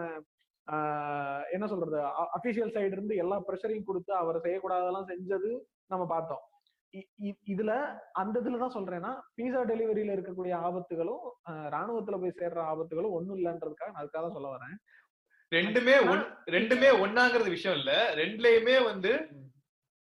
என்ன 1.54 1.64
சொல்றது 1.72 1.96
அபிஷியல் 2.36 2.74
சைடு 2.74 2.94
இருந்து 2.96 3.14
எல்லா 3.22 3.36
ப்ரெஷரையும் 3.48 3.88
கொடுத்து 3.88 4.12
அவர் 4.20 4.44
செய்யக்கூடாதெல்லாம் 4.44 5.10
செஞ்சது 5.10 5.50
நம்ம 5.92 6.04
பார்த்தோம். 6.12 6.44
இதுல 7.46 7.72
அந்த 8.12 8.40
இதுல 8.40 8.58
தான் 8.58 8.74
சொல்றேன்னா 8.74 9.10
பீஸா 9.36 9.60
டெலிவரியில 9.70 10.14
இருக்கக்கூடிய 10.16 10.54
ஆபத்துகளும் 10.60 11.24
ராணுவத்துல 11.48 12.20
போய் 12.20 12.38
சேர்ற 12.38 12.60
ஆபத்துகளும் 12.64 13.10
ஒண்ணும் 13.10 13.36
இல்லைன்றதுக்காக 13.36 13.90
நான் 13.92 14.04
அதுக்காக 14.04 14.30
சொல்ல 14.32 14.56
வரேன். 14.56 14.76
ரெண்டுமே 15.52 15.96
ஒன்- 16.08 16.28
ரெண்டுமே 16.46 16.90
ஒண்ணாங்கிறது 17.00 17.48
விஷயம் 17.48 17.78
இல்ல. 17.78 18.14
ரெண்டுலயுமே 18.16 18.84
வந்து 18.84 19.28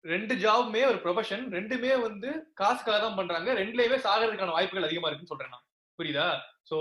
ரெண்டு 0.05 0.35
ஜாபுமே 0.35 0.87
ஒரு 0.87 0.99
ப்ரொஃபஷன் 1.05 1.45
ரெண்டுமே 1.51 2.01
வந்து 2.01 2.51
காசுக்காக 2.55 2.99
தான் 2.99 3.17
பண்றாங்க. 3.17 3.55
ரெண்டுலயுமே 3.55 3.99
சாகிறதுக்கான 4.07 4.51
வாய்ப்புகள் 4.51 4.85
அதிகமா 4.85 5.09
இருக்குன்னு 5.09 5.33
சொல்றேன் 5.33 5.49
நான். 5.49 5.67
புரியுதா? 5.99 6.29
சோ 6.71 6.79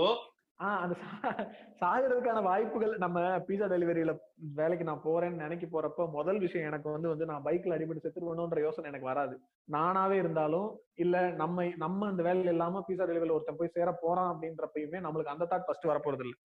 ஆஹ் 0.62 0.80
அந்த 0.80 0.94
சா- 1.02 1.44
சாகிறதுக்கான 1.80 2.42
வாய்ப்புகள் 2.42 2.92
நம்ம 2.96 3.18
பீஸா 3.46 3.66
டெலிவரியில 3.66 4.12
வேலைக்கு 4.54 4.84
நான் 4.84 5.04
போறேன்னு 5.04 5.36
நினைக்க 5.36 5.66
போறப்ப 5.66 6.10
முதல் 6.10 6.38
விஷயம் 6.38 6.66
எனக்கு 6.66 6.90
வந்து 6.90 7.08
வந்து 7.08 7.24
நான் 7.24 7.44
பைக்ல 7.44 7.76
அடிபட்டு 7.76 8.04
செத்துருவேணுன்ற 8.04 8.60
யோசனை 8.60 8.88
எனக்கு 8.88 9.06
வராது. 9.06 9.34
நானாவே 9.68 10.12
இருந்தாலும் 10.14 10.68
இல்ல 10.96 11.30
நம்ம 11.32 11.64
நம்ம 11.76 12.06
அந்த 12.06 12.22
வேலையில 12.22 12.48
இல்லாம 12.48 12.84
பீஸா 12.88 13.04
டெலிவரியில 13.04 13.30
ஒருத்தன் 13.30 13.56
போய் 13.56 13.68
சேர 13.68 13.92
போறான் 14.00 14.32
அப்படின்றப்பயுமே 14.32 15.00
நம்மளுக்கு 15.00 15.26
அந்த 15.26 15.44
தாட் 15.50 15.66
ஃபர்ஸ்ட் 15.66 15.86
வரப்போறது 15.86 16.20
இல்ல 16.20 16.36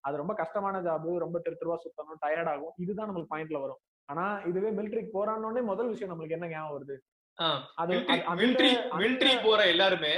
அது 0.00 0.16
ரொம்ப 0.16 0.34
கஷ்டமான 0.34 0.80
ஜாப் 0.82 1.18
ரொம்ப 1.18 1.38
தெரு 1.38 1.56
தெருவா 1.56 1.76
சுத்தணும் 1.76 2.20
டயர்ட் 2.26 2.48
ஆகும். 2.48 2.72
இதுதான் 2.76 3.08
நம்மளுக்கு 3.08 3.34
பாயிண்ட்ல 3.34 3.60
வரும். 3.60 3.80
ஆனா 4.08 4.40
இதுவே 4.46 4.70
மிலிட்டரிக்கு 4.70 5.12
போறான்னே 5.14 5.62
முதல் 5.62 5.88
விஷயம் 5.88 6.12
நம்மளுக்கு 6.12 6.30
என்ன 6.30 6.48
ஞாபகம் 6.48 6.76
வருது? 6.76 6.96
அது 7.76 7.92
அது- 8.14 8.28
மிலிட்ரி 9.00 9.44
போற 9.44 9.66
எல்லாருமே 9.66 10.12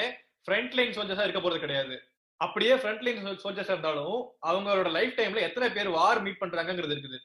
ஃப்ரண்ட் 0.47 0.73
லைன் 0.73 0.91
சோல்ஜர்ஸா 0.91 1.23
இருக்க 1.23 1.41
போறது 1.41 1.59
கிடையாது. 1.59 1.97
அப்படியே 2.41 2.75
ஃப்ரண்ட்லைன் 2.81 3.41
சோல்ஜர்ஸ் 3.43 3.73
இருந்தாலும் 3.73 4.19
அவங்களோட 4.51 4.91
லைஃப் 4.99 5.19
டைம்ல 5.19 5.41
எத்தனை 5.49 5.69
பேர் 5.77 5.89
வார் 5.99 6.23
மீட் 6.25 6.43
பண்றாங்கிறது 6.43 6.95
இருக்குது. 6.97 7.19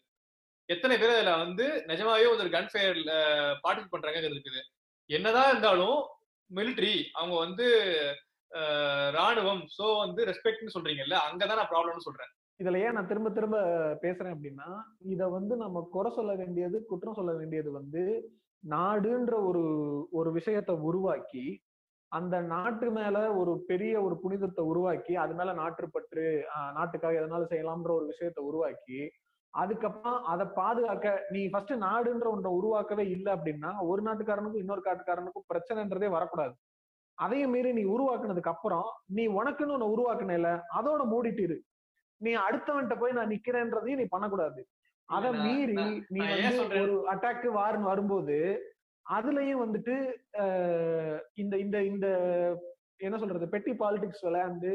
எத்தனை 0.69 0.95
பேர் 0.97 1.15
அதுல 1.15 1.33
வந்து 1.43 1.65
நிஜமாவே 1.89 2.25
ஒரு 2.33 2.49
கன் 2.55 2.69
ஃபயர்ல 2.71 3.11
பார்ட்டிசிபேட் 3.63 3.95
பண்றாங்கிறது 3.95 4.35
இருக்குது. 4.35 4.61
என்னதான் 5.09 5.49
இருந்தாலும் 5.51 5.99
மிலிட்ரி 6.51 6.95
அவங்க 7.19 7.35
வந்து 7.45 7.65
ராணுவம் 9.17 9.61
சோ 9.77 9.85
வந்து 10.03 10.21
ரெஸ்பெக்ட்னு 10.29 10.73
சொல்றீங்கல்ல 10.73 11.15
அங்கதான் 11.27 11.59
நான் 11.59 11.71
ப்ராப்ளம்னு 11.73 12.07
சொல்றேன். 12.07 12.31
இதுல 12.59 12.81
ஏன் 12.85 12.95
நான் 12.97 13.09
திரும்ப 13.11 13.29
திரும்ப 13.37 13.57
பேசுறேன் 14.03 14.33
அப்படின்னா 14.35 14.69
இத 15.13 15.23
வந்து 15.37 15.53
நம்ம 15.63 15.87
குறை 15.95 16.11
சொல்ல 16.17 16.33
வேண்டியது 16.41 16.77
குற்றம் 16.91 17.17
சொல்ல 17.19 17.31
வேண்டியது 17.39 17.69
வந்து 17.71 18.03
நாடுன்ற 18.63 19.33
ஒரு 19.49 19.63
ஒரு 20.19 20.29
விஷயத்தை 20.37 20.75
உருவாக்கி 20.89 21.45
அந்த 22.11 22.35
நாட்டு 22.53 22.87
மேல 22.91 23.17
ஒரு 23.33 23.53
பெரிய 23.67 23.93
ஒரு 24.01 24.15
புனிதத்தை 24.19 24.63
உருவாக்கி 24.63 25.13
அது 25.15 25.33
மேல 25.33 25.53
நாட்டுப்பற்று 25.53 26.25
நாட்டுக்காக 26.73 27.19
எதனாலும் 27.21 27.51
செய்யலாம்ன்ற 27.53 27.91
ஒரு 27.91 28.05
விஷயத்தை 28.05 28.41
உருவாக்கி 28.43 28.99
அதுக்கப்புறம் 29.53 30.19
அதை 30.23 30.45
பாதுகாக்க 30.55 31.09
நீ 31.29 31.41
ஃபர்ஸ்ட் 31.47 31.73
நாடுன்ற 31.83 32.27
ஒன்றை 32.31 32.51
உருவாக்கவே 32.59 33.03
இல்லை 33.15 33.31
அப்படின்னா 33.33 33.71
ஒரு 33.81 34.01
நாட்டுக்காரனுக்கும் 34.03 34.63
இன்னொரு 34.63 34.83
நாட்டுக்காரனுக்கும் 34.85 35.49
பிரச்சனைன்றதே 35.53 36.09
வரக்கூடாது. 36.09 36.55
அதையும் 37.17 37.53
மீறி 37.55 37.69
நீ 37.73 37.83
உருவாக்குனதுக்கு 37.85 38.53
அப்புறம் 38.53 38.87
நீ 39.17 39.23
உனக்குன்னு 39.37 39.75
ஒண்ணு 39.75 39.91
உருவாக்குனேல 39.93 40.49
அதோட 40.77 41.01
மூடிட்டு 41.13 41.43
இரு. 41.47 41.57
நீ 42.21 42.31
அடுத்தவன்ட்ட 42.47 42.95
போய் 42.99 43.17
நான் 43.17 43.31
நிக்கிறேன்றதையும் 43.33 44.01
நீ 44.01 44.07
பண்ணக்கூடாது. 44.13 44.61
அதை 45.09 45.29
மீறி 45.45 45.73
நீ 46.15 46.21
வந்து? 46.25 46.81
ஒரு 46.81 46.95
அட்டாக் 47.13 47.47
வார்னு 47.57 47.91
வரும்போது 47.91 48.37
அதுலயும் 49.05 49.63
வந்துட்டு 49.63 49.95
இந்த 51.35 51.55
இந்த 51.57 51.77
இந்த 51.83 52.07
என்ன 52.99 53.17
சொல்றது 53.17 53.47
பெட்டி 53.47 53.73
பாலிடிக்ஸ் 53.81 54.25
விளையாண்டு 54.25 54.71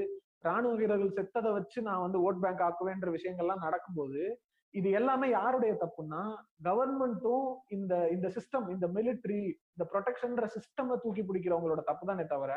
ராணுவ 0.47 0.74
வீரர்கள் 0.74 1.16
செத்ததை 1.16 1.51
வச்சு 1.57 1.78
நான் 1.89 2.05
வந்து 2.05 2.18
ஓட் 2.26 2.43
பேங்க் 2.45 2.62
ஆக்குவேன்ற 2.66 3.11
விஷயங்கள்லாம் 3.16 3.64
நடக்கும்போது 3.66 4.22
இது 4.74 4.89
எல்லாமே 4.91 5.26
யாருடைய 5.31 5.72
தப்புன்னா 5.74 6.20
கவர்மெண்ட்டும் 6.66 7.47
இந்த 7.76 7.95
இந்த 8.12 8.26
சிஸ்டம் 8.28 8.66
இந்த 8.68 8.87
மிலிட்ரி 8.89 9.41
இந்த 9.72 9.85
ப்ரொடெக்ஷன்ற 9.93 10.47
சிஸ்டம் 10.57 10.93
தூக்கி 11.05 11.22
பிடிக்கிறவங்களோட 11.24 11.83
தப்பு 11.89 12.05
தானே 12.07 12.26
தவிர 12.26 12.53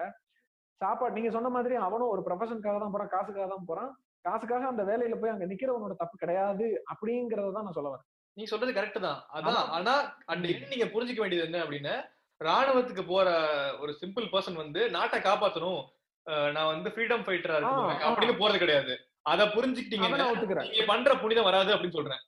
சாப்பாடு 0.82 1.16
நீங்க 1.18 1.32
சொன்ன 1.32 1.50
மாதிரி 1.50 1.76
அவனும் 1.88 2.12
ஒரு 2.14 2.22
ப்ரொஃபஷனுக்காக 2.28 2.80
தான் 2.80 2.94
போறான் 2.96 3.14
காசுக்காக 3.16 3.48
தான் 3.48 3.70
போறான் 3.70 3.92
காசுக்காக 4.26 4.68
அந்த 4.68 4.84
வேலையில 4.84 5.18
போய் 5.20 5.34
அங்க 5.34 5.46
நிக்கிறவனோட 5.46 5.96
தப்பு 5.96 6.18
கிடையாது 6.18 6.68
அப்படிங்கறத 6.94 7.54
தான் 7.58 7.66
நான் 7.68 7.78
சொல்ல 7.78 7.90
வரேன். 7.90 8.08
நீங்க 8.34 8.58
சொல்றது 8.58 8.82
கரெக்ட் 8.82 9.00
தான். 9.00 9.24
அதான். 9.34 9.56
ஆனா. 9.56 10.18
என்ன 10.26 10.48
நீங்க 10.48 10.86
புரிஞ்சுக்க 10.86 11.20
வேண்டியது 11.20 11.42
என்ன 11.42 11.64
அப்படின்னா 11.64 12.12
ராணுவத்துக்கு 12.44 13.08
போற 13.08 13.30
ஒரு 13.80 13.98
சிம்பிள் 14.02 14.28
பர்சன் 14.32 14.56
வந்து 14.56 14.90
நாட்டை 14.90 15.20
காப்பாத்தணும். 15.20 15.84
நான் 16.52 16.66
வந்து 16.66 16.90
ஃப்ரீடம் 16.90 17.22
ஃபைட்டரா 17.22 17.58
இருக்கணும். 17.58 17.90
அப்படின்னு 18.02 18.38
போறது 18.40 18.58
கிடையாது. 18.58 19.08
அத 19.22 19.46
புரிஞ்சுக்கிட்டீங்கன்னா 19.46 20.16
நான் 20.16 20.36
ஒத்துக்கிறேன். 20.36 20.70
நீங்க 20.70 20.84
பண்ற 20.86 21.16
புனிதம் 21.16 21.44
வராது 21.44 21.76
அப்படின்னு 21.76 21.92
சொல்றேன். 21.92 22.20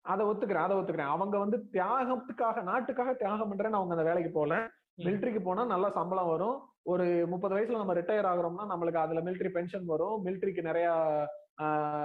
அதை 0.00 0.26
ஒத்துக்கிறேன் 0.26 0.62
அதை 0.62 0.76
ஒத்துக்கிறேன். 0.76 1.06
அவங்க 1.06 1.38
வந்து 1.38 1.68
தியாகத்துக்காக 1.72 2.62
நாட்டுக்காக 2.62 3.12
தியாகம் 3.12 3.52
பண்றேன்னு 3.52 3.78
அவங்க 3.78 3.94
அந்த 3.94 4.02
வேலைக்கு 4.02 4.30
போல 4.32 4.70
ம். 5.02 5.06
மிலிட்டரிக்கு 5.06 5.42
போனா 5.42 5.64
நல்ல 5.64 5.90
சம்பளம் 5.90 6.28
வரும். 6.28 6.56
ஒரு 6.84 7.04
முப்பது 7.28 7.54
வயசுல 7.54 7.76
நம்ம 7.76 7.94
ரிட்டையர் 7.94 8.30
ஆகுறோம்னா 8.30 8.64
நம்மளுக்கு 8.70 8.94
அதுல 8.96 9.20
மிலிட்டரி 9.20 9.48
பென்ஷன் 9.48 9.84
வரும். 9.84 10.26
மிலிட்டரிக்கு 10.26 10.62
நிறைய 10.62 10.88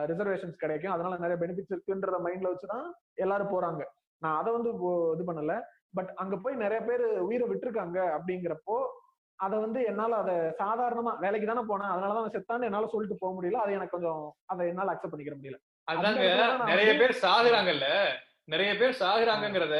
ரிசர்வேஷன்ஸ் 0.05 0.55
கிடைக்கும். 0.55 0.91
அதனால 0.91 1.17
நிறைய 1.17 1.37
பெனிஃபிட்ஸ் 1.41 1.73
இருக்குன்ற 1.73 2.17
மைண்ட்ல 2.25 2.51
வச்சுதான் 2.51 2.85
எல்லாரும் 3.17 3.53
போறாங்க. 3.53 3.81
நான் 4.21 4.37
அதை 4.37 4.53
வந்து 4.53 4.69
இது 5.13 5.23
பண்ணல. 5.23 5.53
பட் 5.93 6.11
அங்க 6.15 6.35
போய் 6.37 6.55
நிறைய 6.55 6.81
பேர் 6.81 7.03
உயிரை 7.21 7.45
விட்டுருக்காங்க 7.49 7.97
அப்படிங்கிறப்போ 8.15 8.77
அதை 9.39 9.59
வந்து 9.59 9.79
என்னால 9.83 10.15
அதை 10.15 10.33
சாதாரணமா 10.59 11.11
வேலைக்கு 11.19 11.47
தானே 11.47 11.61
போனேன். 11.61 11.91
அதனாலதான் 11.93 12.21
அவன் 12.21 12.35
செத்தான்னு 12.35 12.63
என்னால 12.63 12.87
சொல்லிட்டு 12.87 13.17
போக 13.19 13.31
முடியல. 13.35 13.59
அதை 13.63 13.73
எனக்கு 13.73 13.91
கொஞ்சம் 13.91 14.21
அதை 14.45 14.67
என்னால 14.67 14.93
அக்செப்ட் 14.93 15.13
பண்ணிக்கிற 15.13 15.35
முடியல. 15.39 15.57
அதாங்க 15.87 16.23
நிறைய 16.65 16.91
பேர் 16.97 17.21
சாகுறாங்கல்ல. 17.21 17.87
நிறைய 18.45 18.71
பேர் 18.77 18.99
சாகுறாங்கங்கிறத 18.99 19.77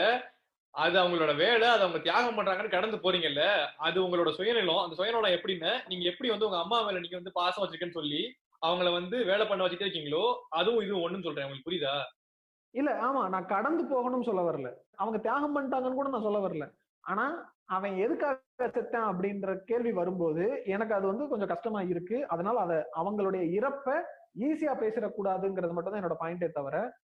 அது 0.78 0.96
அவங்களோட 1.02 1.32
வேலை 1.38 1.68
அது 1.68 1.84
அவங்க 1.84 2.00
தியாகம் 2.04 2.38
பண்றாங்கன்னு 2.38 2.74
கடந்து 2.74 2.98
போறீங்கல்ல 2.98 3.44
அது 3.80 3.98
உங்களோட 4.06 4.30
சுயநலம். 4.38 4.82
அந்த 4.84 4.96
சுயநலம் 4.96 5.36
எப்படின்னு 5.38 5.72
நீங்க 5.90 6.04
எப்படி 6.12 6.30
வந்து 6.30 6.48
உங்க 6.48 6.60
அம்மா 6.64 6.78
மேல 6.82 7.02
நீங்க 7.04 7.18
வந்து 7.18 7.38
பாசம் 7.38 7.64
வச்சிருக்கேன்னு 7.64 8.00
சொல்லி 8.00 8.22
அவங்கள 8.62 8.90
வந்து 8.94 9.18
வேலை 9.30 9.46
பண்ண 9.46 9.64
வச்சுட்டே 9.64 9.88
இருக்கீங்களோ 9.88 10.24
அதுவும் 10.52 10.84
இதுவும் 10.86 11.04
ஒண்ணுன்னு 11.06 11.28
சொல்றேன். 11.28 11.46
உங்களுக்கு 11.46 11.68
புரியுதா? 11.68 11.96
இல்ல 12.74 12.92
ஆமா 13.02 13.22
நான் 13.34 13.52
கடந்து 13.52 13.84
போகணும்னு 13.92 14.30
சொல்ல 14.30 14.42
வரல. 14.44 14.70
அவங்க 14.98 15.18
தியாகம் 15.20 15.56
பண்ணிட்டாங்கன்னு 15.56 16.00
கூட 16.00 16.10
நான் 16.10 16.28
சொல்ல 16.28 16.40
வரல. 16.40 16.66
ஆனா 17.04 17.26
அவன் 17.70 17.96
எதுக்காக 18.04 18.36
செத்தான் 18.70 19.10
அப்படின்ற 19.12 19.54
கேள்வி 19.70 19.92
வரும்போது 19.94 20.44
எனக்கு 20.74 20.94
அது 20.94 21.06
வந்து 21.08 21.26
கொஞ்சம் 21.28 21.52
கஷ்டமா 21.54 21.82
இருக்கு. 21.94 22.18
அதனால 22.28 22.60
அத 22.60 22.74
அவங்களுடைய 22.96 23.44
இறப்ப 23.58 23.88
ஈஸியா 24.48 24.74
பேசிடக்கூடாதுங்கிறது 24.82 25.76
மட்டும் 25.76 25.94
தான் 25.94 26.02
என்னோட 26.02 26.18
பாயிண்டே 26.22 26.50
தவிர 26.52 26.78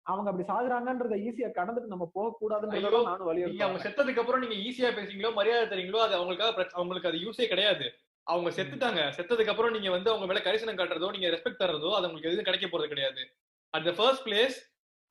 அவங்க 0.09 0.29
அப்படி 0.31 0.47
சாகுறாங்கன்றத 0.47 1.27
ஈஸியா 1.27 1.49
கடந்துட்டு 1.57 1.85
நம்ம 1.85 2.09
போக 2.13 2.37
கூடாதுன்றத 2.41 3.03
நானும் 3.03 3.33
நீங்க 3.33 3.65
அவங்க 3.65 3.89
செத்ததுக்கு 3.89 4.19
அப்புறம் 4.19 4.47
நீங்க 4.47 4.55
ஈஸியா 4.55 4.93
பேசுறீங்களோ 4.93 5.33
மரியாதை 5.33 5.65
தரீங்களோ 5.67 5.95
அது 5.95 6.17
அவங்களுக்காக 6.17 6.69
அவங்களுக்கு 6.69 7.09
அது 7.09 7.17
யூஸே 7.17 7.47
கிடையாது. 7.47 7.91
அவங்க 8.23 8.49
செத்துட்டாங்க. 8.49 9.01
செத்ததுக்கு 9.17 9.49
அப்புறம் 9.49 9.71
நீங்க 9.71 9.89
வந்து 9.91 10.11
அவங்க 10.11 10.33
மேல 10.33 10.51
கரிசனம் 10.51 10.75
காட்டுறதோ 10.75 11.09
நீங்க 11.11 11.27
ரெஸ்பெக்ட் 11.27 11.61
தர்றதோ 11.61 11.91
அது 11.93 12.07
உங்களுக்கு 12.07 12.27
எதுவும் 12.27 12.43
கிடைக்க 12.43 12.77
போறது 12.77 12.87
கிடையாது. 12.87 13.21
அட் 13.69 13.83
த 13.83 13.91
ஃபர்ஸ்ட் 13.91 14.27
பிளேஸ் 14.27 14.55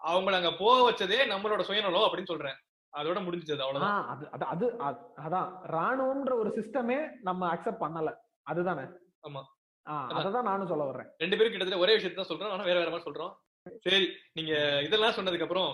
அவங்கள 0.03 0.33
அங்க 0.33 0.53
போக 0.59 0.91
வச்சதே 0.91 1.19
நம்மளோட 1.31 1.61
சுயநலம் 1.61 2.01
அப்படின்னு 2.01 2.25
சொல்றேன். 2.25 2.55
அதோட 2.97 3.21
முடிஞ்சது 3.21 3.59
அவ்வளவுதான். 3.59 4.07
அது 4.09 4.29
அது 4.31 4.45
அது 4.45 4.77
அது- 4.79 5.27
அதான். 5.27 5.53
ராணுவம்ன்ற 5.71 6.33
ஒரு 6.33 6.49
சிஸ்டமே 6.57 7.09
நம்ம 7.23 7.55
அக்செப்ட் 7.55 7.77
பண்ணல. 7.81 8.15
அதுதானே? 8.43 8.81
ஆமா. 9.29 9.43
அதான். 9.89 9.91
அததான் 9.91 10.43
நானும் 10.43 10.67
சொல்ல 10.67 10.85
வர்றேன். 10.85 11.11
ரெண்டு 11.19 11.37
பேரும் 11.37 11.53
கிட்டத்தட்ட 11.53 11.79
ஒரே 11.79 11.95
விஷயத்தை 11.95 12.25
தான் 12.25 12.37
சொல்றோம். 12.37 12.51
ஆனா 12.51 12.63
வேற 12.63 12.79
வேற 12.79 12.91
மாதிரி 12.91 13.11
சொல்றோம். 13.11 13.33
சரி 13.81 14.17
நீங்க 14.33 14.83
இதெல்லாம் 14.85 15.15
சொன்னதுக்கு 15.15 15.41
அப்புறம் 15.41 15.73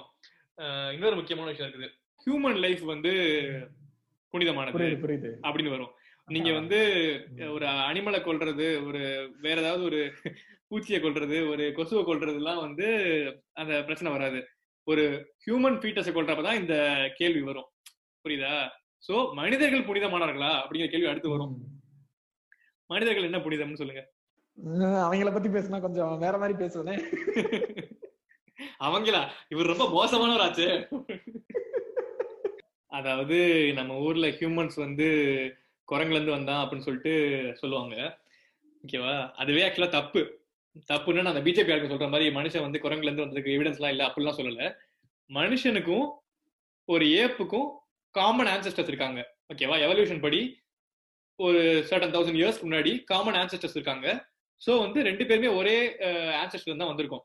இன்னொரு 0.93 1.17
முக்கியமான 1.17 1.51
விஷயம் 1.51 1.73
இருக்குது. 1.73 1.91
ஹியூமன் 2.25 2.59
லைஃப் 2.59 2.81
வந்து 2.81 3.13
புனிதமானது 4.31 4.79
புரியுது 4.79 5.03
புரியுது. 5.05 5.31
அப்படின்னு 5.43 5.71
வரும். 5.71 5.93
நீங்க 6.27 6.53
வந்து 6.53 6.79
ஒரு 7.51 7.67
அனிமலை 7.67 8.21
கொல்றது 8.21 8.87
ஒரு 8.87 9.33
வேற 9.41 9.61
ஏதாவது 9.61 9.85
ஒரு 9.85 10.13
பூச்சியை 10.71 10.99
கொல்றது 11.01 11.49
ஒரு 11.49 11.73
கொசுவை 11.73 12.03
கொல்றது 12.05 12.35
எல்லாம் 12.35 12.61
வந்து 12.61 12.87
அந்த 13.53 13.83
பிரச்சனை 13.83 14.13
வராது. 14.13 14.49
ஒரு 14.85 15.35
ஹியூமன் 15.47 15.79
ஃபீட்டஸை 15.81 16.13
கொல்றப்பதான் 16.15 16.61
இந்த 16.61 16.77
கேள்வி 17.15 17.41
வரும். 17.41 17.69
புரியுதா? 18.25 18.69
சோ 19.09 19.33
மனிதர்கள் 19.33 19.87
புனிதமானவர்களா? 19.89 20.53
அப்படிங்கிற 20.63 20.89
கேள்வி 20.91 21.07
அடுத்து 21.07 21.29
வரும். 21.29 21.55
மனிதர்கள் 22.87 23.23
என்ன 23.23 23.39
புனிதம்னு 23.39 23.81
சொல்லுங்க. 23.83 24.14
அவங்கள 24.63 25.33
பத்தி 25.33 25.49
பேசினா 25.49 25.81
கொஞ்சம் 25.81 26.19
வேற 26.19 26.39
மாதிரி 26.39 26.65
பேசுவேனே. 26.65 26.97
அவங்களா? 28.81 29.29
இவர் 29.49 29.67
ரொம்ப 29.67 29.87
மோசமானவராச்சு. 29.95 30.67
அதாவது 32.87 33.73
நம்ம 33.75 33.99
ஊர்ல 33.99 34.27
ஹியூமன்ஸ் 34.29 34.77
வந்து 34.77 35.09
குரங்குல 35.93 36.11
இருந்து 36.11 36.31
வந்தான் 36.31 36.69
அப்படின்னு 36.69 36.81
சொல்லிட்டு 36.81 37.13
சொல்லுவாங்க. 37.55 38.19
ஓகேவா 38.87 39.31
அதுவே 39.31 39.69
ஆக்சுவலா 39.69 39.89
தப்பு. 39.89 40.43
தப்புன்னு 40.93 41.23
நான் 41.23 41.35
அந்த 41.35 41.51
பிஜேபி 41.51 41.73
ஆளுக்கு 41.73 41.95
சொல்ற 41.95 42.11
மாதிரி 42.11 42.35
மனுஷன் 42.35 42.61
வந்து 42.61 42.79
குரங்குல 42.79 43.13
இருந்து 43.13 43.25
வந்ததுக்கு 43.25 43.53
எவிடன்ஸ் 43.57 43.81
எல்லாம் 43.81 43.91
இல்ல 43.91 44.07
அப்படிலாம் 44.07 44.37
சொல்லல. 44.37 44.75
மனுஷனுக்கும் 45.29 46.07
ஒரு 46.85 47.05
ஏப்புக்கும் 47.05 47.69
காமன் 48.11 48.47
ஆன்சஸ்டர்ஸ் 48.47 48.93
இருக்காங்க. 48.93 49.35
ஓகேவா 49.55 49.77
எவல்யூஷன் 49.87 50.21
படி 50.21 50.63
ஒரு 51.37 51.87
சர்டன் 51.91 52.15
தௌசண்ட் 52.15 52.41
இயர்ஸ்க்கு 52.41 52.69
முன்னாடி 52.69 53.05
காமன் 53.05 53.35
ஆன்சஸ்டர்ஸ் 53.35 53.75
இருக்காங்க. 53.75 54.33
ஸோ 54.61 54.73
வந்து 54.85 54.99
ரெண்டு 55.09 55.25
பேருமே 55.29 55.51
ஒரே 55.61 55.77
ஆன்சர்ஸ்ல 56.43 56.77
தான் 56.81 56.93
வந்திருக்கோம். 56.93 57.25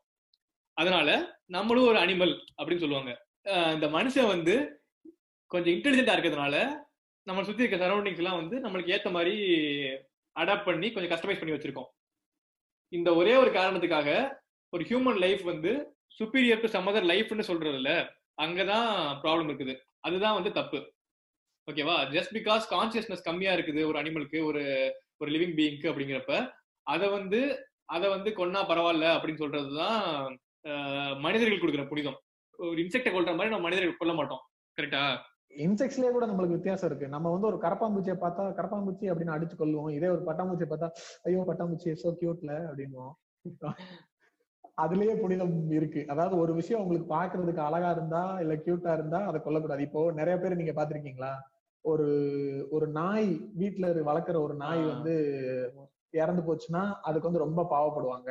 அதனால 0.78 1.10
நம்மளும் 1.56 1.88
ஒரு 1.92 2.00
அனிமல் 2.04 2.34
அப்படின்னு 2.58 2.84
சொல்லுவாங்க. 2.84 3.12
இந்த 3.76 3.88
மனுஷன் 3.98 4.32
வந்து 4.36 4.54
கொஞ்சம் 5.52 5.74
இன்டெலிஜென்டா 5.76 6.16
இருக்கிறதுனால 6.16 6.56
நம்ம 7.28 7.44
சுத்தி 7.48 7.64
இருக்க 7.64 7.78
சரௌண்டிங்ஸ் 7.84 8.22
எல்லாம் 8.22 8.40
வந்து 8.42 8.56
நம்மளுக்கு 8.66 8.94
ஏத்த 8.96 9.10
மாதிரி 9.16 9.36
அடாப்ட் 10.36 10.68
பண்ணி 10.68 10.88
கொஞ்சம் 10.92 11.12
கஸ்டமைஸ் 11.14 11.42
பண்ணி 11.42 11.56
வச்சிருக்கோம். 11.56 11.90
இந்த 12.92 13.10
ஒரே 13.22 13.34
ஒரு 13.42 13.52
காரணத்துக்காக 13.58 14.10
ஒரு 14.74 14.84
ஹியூமன் 14.90 15.20
லைஃப் 15.24 15.44
வந்து 15.52 15.72
சுப்பீரியர் 16.20 16.64
டு 16.64 16.70
சம் 16.76 16.88
அதர் 16.92 17.10
லைஃப்னு 17.12 17.50
சொல்றதுல 17.50 17.92
அங்கதான் 18.46 18.88
ப்ராப்ளம் 19.24 19.50
இருக்குது. 19.50 19.74
அதுதான் 20.08 20.38
வந்து 20.38 20.52
தப்பு. 20.60 20.80
ஓகேவா 21.68 21.96
ஜஸ்ட் 22.16 22.34
பிகாஸ் 22.38 22.64
கான்சியஸ்னஸ் 22.76 23.28
கம்மியா 23.28 23.52
இருக்குது 23.58 23.82
ஒரு 23.90 23.98
அனிமலுக்கு 24.02 24.40
ஒரு 24.50 24.64
ஒரு 25.22 25.30
லிவிங் 25.36 25.56
பீயிங்க்கு 25.58 25.90
அப்படிங்கிறப்ப 25.92 26.34
அதை 26.94 27.08
வந்து 27.18 27.40
அதை 27.96 28.08
வந்து 28.16 28.30
கொன்னா 28.40 28.62
பரவாயில்ல 28.70 29.06
அப்படின்னு 29.16 29.42
சொல்றதுதான் 29.44 30.00
மனிதர்கள் 31.26 31.62
கொடுக்குற 31.62 31.84
புனிதம். 31.92 32.18
ஒரு 32.60 32.80
இன்செக்டை 32.84 33.12
கொல்ற 33.14 33.32
மாதிரி 33.38 33.54
நம்ம 33.54 33.66
மனிதர்கள் 33.68 34.00
கொல்ல 34.00 34.14
மாட்டோம். 34.20 34.42
கரெக்டா 34.78 35.04
இன்செக்ட்ஸ்லயே 35.66 36.12
கூட 36.16 36.26
நம்மளுக்கு 36.30 36.58
வித்தியாசம் 36.58 36.90
இருக்கு. 36.90 37.08
நம்ம 37.14 37.28
வந்து 37.36 37.50
ஒரு 37.52 37.58
கரப்பாம்பூச்சியை 37.64 38.18
பார்த்தா 38.24 38.44
கரப்பாம்பூச்சி 38.60 39.06
அப்படின்னு 39.12 39.36
அடிச்சு 39.36 39.56
கொள்ளுவோம் 39.62 39.94
இதே 39.98 40.10
ஒரு 40.16 40.24
பட்டாம்பூச்சியை 40.28 40.70
பார்த்தா 40.72 40.90
ஐயோ 41.28 41.46
பட்டாம்பூச்சி 41.50 41.92
சோ 42.02 42.12
கியூட்ல 42.20 42.52
அப்படின்னுவோம். 42.70 43.16
அதுலயே 44.84 45.14
புனிதம் 45.22 45.56
இருக்கு. 45.78 46.02
அதாவது 46.14 46.36
ஒரு 46.44 46.52
விஷயம் 46.60 46.82
உங்களுக்கு 46.84 47.08
பாக்குறதுக்கு 47.16 47.62
அழகா 47.68 47.90
இருந்தா 47.96 48.24
இல்ல 48.44 48.54
கியூட்டா 48.66 48.92
இருந்தா 48.98 49.20
அதை 49.30 49.40
கொல்லக்கூடாது. 49.46 49.86
இப்போ 49.88 50.02
நிறைய 50.20 50.36
பேர் 50.44 50.60
நீங்க 50.62 50.76
பாத்திருக்கீங்களா 50.78 51.34
ஒரு 51.86 52.08
ஒரு 52.76 52.88
நாய் 53.00 53.30
வீட்டுல 53.62 53.88
வளர்க்குற 54.10 54.38
ஒரு 54.48 54.56
நாய். 54.64 54.84
வந்து 54.94 55.16
இறந்து 56.14 56.42
போச்சுன்னா 56.42 56.84
அதுக்கு 57.02 57.30
வந்து 57.30 57.46
ரொம்ப 57.46 57.68
பாவப்படுவாங்க. 57.72 58.30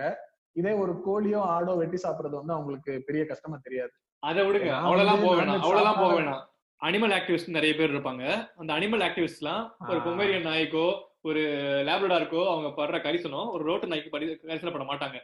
இதே 0.57 0.73
ஒரு 0.73 0.93
கோழியோ 1.07 1.41
ஆடோ 1.55 1.77
வெட்டி 1.77 1.99
சாப்பிடுறது 2.03 2.41
வந்து 2.41 2.53
அவங்களுக்கு 2.53 2.93
பெரிய 3.07 3.25
கஷ்டமா 3.25 3.59
தெரியாது. 3.63 3.93
அதை 4.23 4.43
விடுங்க. 4.47 4.71
வந்து 4.83 5.27
போக 5.27 5.35
வேணாம். 5.43 5.61
அவ்வளவுதான் 5.65 6.01
போக 6.01 6.15
வேணாம். 6.15 6.43
அனிமல் 6.81 7.15
ஆக்டிவிஸ்ட் 7.15 7.49
நிறைய 7.49 7.77
பேர் 7.77 7.93
இருப்பாங்க. 7.95 8.25
அந்த 8.57 8.71
அனிமல் 8.73 9.05
ஆக்டிவிஸ்ட்லாம் 9.09 9.63
ஒரு 9.89 9.99
ஆ. 10.01 10.05
பொமேரியன் 10.05 10.49
நாய்க்கோ 10.49 10.87
ஒரு 11.21 11.41
லேப்ரடாருக்கோ 11.85 12.43
அவங்க 12.51 12.69
படுற 12.77 12.97
கரிசனம் 13.03 13.49
ஒரு 13.51 13.65
ரோட்டு 13.65 13.87
நாய்க்கு 13.87 14.11
படி 14.11 14.27
கரிசனம் 14.43 14.75
பண்ண 14.77 14.87
மாட்டாங்க. 14.87 15.19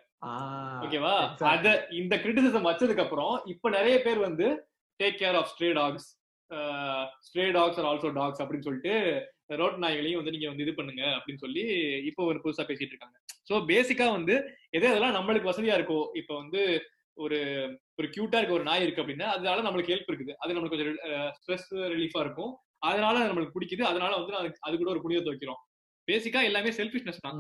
ஓகேவா. 0.85 1.13
அத 1.45 1.87
இந்த 1.91 2.17
கிரிட்டிசிசம் 2.17 2.69
வச்சதுக்கு 2.69 3.01
அப்புறம் 3.01 3.41
இப்ப 3.45 3.71
நிறைய 3.71 4.03
பேர் 4.03 4.19
வந்து 4.19 4.47
take 5.01 5.21
care 5.23 5.35
of 5.35 5.51
stray 5.53 5.73
dogs 5.73 6.09
stray 7.29 7.53
dogs 7.53 7.79
are 7.81 7.87
also 7.87 8.11
dogs 8.13 8.43
அப்படின்னு 8.43 8.63
சொல்லிட்டு 8.63 8.95
ரோட் 9.47 9.77
நாய்களையும் 9.77 10.17
வந்து 10.17 10.31
நீங்க 10.31 10.49
வந்து 10.49 10.63
இது 10.63 10.75
பண்ணுங்க 10.75 11.03
அப்படின்னு 11.03 11.37
சொல்லி 11.37 11.63
இப்போ 12.05 12.25
ஒரு 12.25 12.39
புதுசா 12.45 12.63
பேசிட்டு 12.63 12.93
இருக்காங்க. 12.93 13.17
சோ 13.49 13.55
பேசிக்கா 13.71 14.11
வந்து 14.11 14.35
எது 14.71 14.89
அதெல்லாம் 14.89 15.15
நம்மளுக்கு 15.15 15.51
வசதியா 15.51 15.77
இருக்கோ 15.81 16.17
இப்ப 16.17 16.37
வந்து 16.37 16.63
ஒரு 17.17 17.39
ஒரு 17.99 18.09
கியூட்டா 18.09 18.37
இருக்க 18.37 18.53
ஒரு 18.53 18.63
நாய் 18.63 18.83
இருக்கு 18.83 19.03
அப்படின்னா 19.03 19.27
அதனால 19.37 19.59
நம்மளுக்கு 19.63 19.95
ஹெல்ப் 19.95 20.13
இருக்குது. 20.13 20.33
அது 20.35 20.55
நம்மளுக்கு 20.55 20.75
கொஞ்சம் 20.75 20.97
ஸ்ட்ரெஸ் 21.39 21.69
ரிலீஃபா 21.93 22.21
இருக்கும். 22.21 22.53
அதனால 22.79 23.19
அது 23.19 23.33
நம்மளுக்கு 23.33 23.57
பிடிக்குது. 23.59 23.83
அதனால 23.83 24.17
வந்து 24.17 24.35
அது- 24.61 24.77
கூட 24.77 24.91
ஒரு 24.91 25.03
புனிதத்தை 25.03 25.31
வைக்கிறோம் 25.33 25.61
பேசிக்கா 26.09 26.43
எல்லாமே 26.43 26.71
செல்ஃபிஷ்னஸ் 26.71 27.21
தான். 27.21 27.37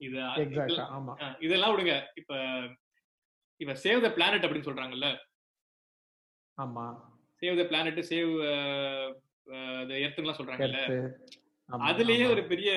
இது 0.00 0.16
இதெல்லாம் 1.40 1.72
விடுங்க. 1.72 1.94
இப்ப 2.14 2.32
இப்ப 3.60 3.72
சேவ் 3.82 4.00
த 4.00 4.10
பிளானட் 4.12 4.44
அப்படின்னு 4.44 4.68
சொல்றாங்கல்ல? 4.68 5.08
ஆமா. 6.58 6.86
Save 7.40 7.56
the 7.56 7.64
planet 7.64 8.00
save 8.08 8.32
the 9.44 9.94
எர்த்லாம் 9.94 10.34
சொல்றாங்கல்ல. 10.40 11.10
அதுலயே. 11.68 12.30
ஒரு 12.30 12.44
பெரிய 12.44 12.72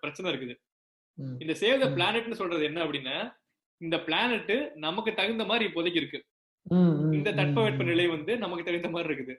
பிரச்சனை 0.00 0.32
இருக்குது. 0.32 0.54
இந்த 1.38 1.52
சேவ் 1.52 1.78
த. 1.78 1.88
பிளானட்னு 1.88 2.32
சொல்றது 2.32 2.62
என்ன 2.62 2.84
அப்படின்னா 2.84 3.32
இந்த 3.80 4.00
பிளானட் 4.00 4.72
நமக்கு 4.74 5.14
தகுந்த 5.14 5.44
மாதிரி 5.44 5.70
இப்போதைக்கு 5.70 5.96
இருக்கு. 5.96 6.24
இந்த 7.12 7.32
தட்பவெட்ப. 7.32 7.84
நிலை 7.84 8.06
வந்து 8.06 8.38
நமக்கு 8.38 8.64
தகுந்த 8.64 8.90
மாதிரி 8.90 9.14
இருக்குது. 9.14 9.36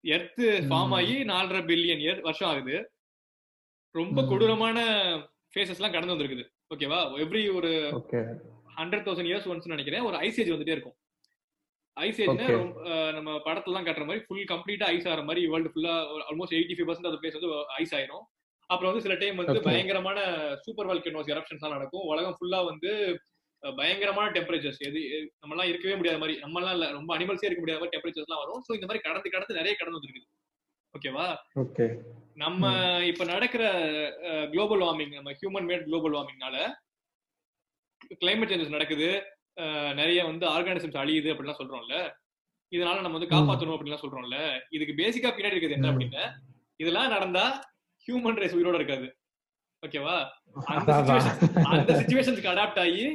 எர்த் 0.00 0.40
ஃபார்ம் 0.40 0.94
ஆகி 0.94 1.24
நாலரை 1.24 1.60
பில்லியன் 1.60 2.00
இயர் 2.00 2.20
வருஷம் 2.20 2.48
ஆகுது. 2.48 2.90
ரொம்ப. 3.90 4.22
கொடூரமான 4.26 4.78
ஃபேசஸ் 5.54 5.80
எல்லாம் 5.80 5.92
கடந்து 5.92 6.14
வந்திருக்குது. 6.14 6.44
ஓகேவா? 6.74 6.98
எவ்ரி 7.24 7.54
ஒரு. 7.54 7.68
ஹண்ட்ரட் 8.76 9.06
தௌசண்ட் 9.06 9.30
இயர்ஸ் 9.30 9.50
ஒன்ஸ் 9.52 9.66
நினைக்கிறேன். 9.66 10.00
ஒரு 10.00 10.16
ஐஸ் 10.16 10.40
ஏஜ் 10.40 10.50
வந்துட்டே 10.50 10.70
இருக்கும். 10.70 10.96
ஐஸ் 12.06 12.20
ஏஜ்னா. 12.24 12.46
நம்ம 13.16 13.30
படத்துல 13.46 13.82
காட்டுற 13.86 14.06
மாதிரி 14.08 14.22
ஃபுல் 14.26 14.48
கம்ப்ளீட்டா 14.52 14.88
ஐஸ் 14.94 15.08
ஆகிற 15.10 15.22
மாதிரி 15.28 15.42
வேர்ல்டு 15.52 15.72
ஃபுல்லா 15.74 15.94
ஆல்மோஸ்ட் 16.28 16.56
எயிட்டி 16.58 16.76
ஃபைவ் 16.76 16.88
பர்சன்ட் 16.90 17.10
அந்த 17.10 17.20
பிளேஸ் 17.22 17.38
வந்து 17.38 17.50
ஐஸ் 17.82 17.94
ஆயிரும். 17.98 18.24
அப்புறம் 18.70 18.90
வந்து 18.90 19.04
சில 19.06 19.14
டைம் 19.20 19.38
வந்து. 19.40 19.60
பயங்கரமான 19.68 20.18
சூப்பர் 20.64 20.88
வால்கனோஸ் 20.90 21.32
எரப்ஷன்ஸ் 21.34 21.62
எல்லாம் 21.62 21.78
நடக்கும். 21.78 22.06
உலகம் 22.12 22.36
ஃபுல்லா 22.38 22.60
வந்து 22.70 22.90
பயங்கரமான 23.62 24.26
டெம்பரேச்சர்ஸ் 24.34 24.82
எது 24.88 25.00
நம்மலாம் 25.42 25.70
இருக்கவே 25.70 25.94
முடியாத 26.00 26.18
மாதிரி 26.22 26.34
நம்மலாம் 26.42 26.74
இல்ல 26.76 26.88
ரொம்ப 26.96 27.10
அனிமல்ஸே 27.16 27.46
இருக்க 27.48 27.62
முடியாத 27.62 27.80
மாதிரி 27.82 27.94
டெம்பரேச்சர்ஸ் 27.94 28.28
எல்லாம் 28.28 28.42
வரும். 28.42 28.60
ஸோ 28.66 28.70
இந்த 28.76 28.86
மாதிரி 28.88 29.02
கடந்து 29.06 29.32
கடந்து 29.34 29.58
நிறைய 29.60 29.72
கடந்து 29.78 29.98
வந்துருக்குது. 29.98 30.28
ஓகேவா. 30.94 31.24
நம்ம 32.42 32.70
இப்ப 33.12 33.22
நடக்கிற 33.32 33.64
குளோபல் 34.52 34.84
வார்மிங் 34.84 35.16
நம்ம 35.18 35.32
ஹியூமன் 35.40 35.66
மேட் 35.70 35.86
குளோபல் 35.88 36.16
வார்மிங்னால 36.18 36.56
கிளைமேட் 38.22 38.52
சேஞ்சஸ் 38.52 38.76
நடக்குது. 38.76 39.08
நிறைய 40.00 40.18
வந்து 40.30 40.44
ஆர்கானிசம்ஸ் 40.54 41.00
அழியுது 41.02 41.30
அப்படிலாம் 41.32 41.60
சொல்றோம்ல. 41.60 41.96
இதனால 42.72 43.02
நம்ம 43.04 43.16
வந்து 43.18 43.32
காப்பாற்றணும் 43.34 43.76
அப்படிலாம் 43.76 44.04
சொல்றோம்ல. 44.04 44.38
இதுக்கு 44.76 44.94
பேசிக்கா 45.00 45.30
பின்னாடி 45.36 45.56
இருக்குது 45.56 45.76
என்ன. 45.78 45.90
அப்படின்னா 45.92 46.24
இதெல்லாம் 46.82 47.14
நடந்தா 47.14 47.44
ஹியூமன் 48.06 48.40
ரேஸ் 48.42 48.56
உயிரோட 48.58 48.76
இருக்காது. 48.80 49.08
ஓகேவா 49.82 50.16
அந்த 51.72 51.90
சுச்சுவேஷனுக்கு 52.00 52.52
அடாப்ட் 52.52 52.80
ஆகி 52.84 53.06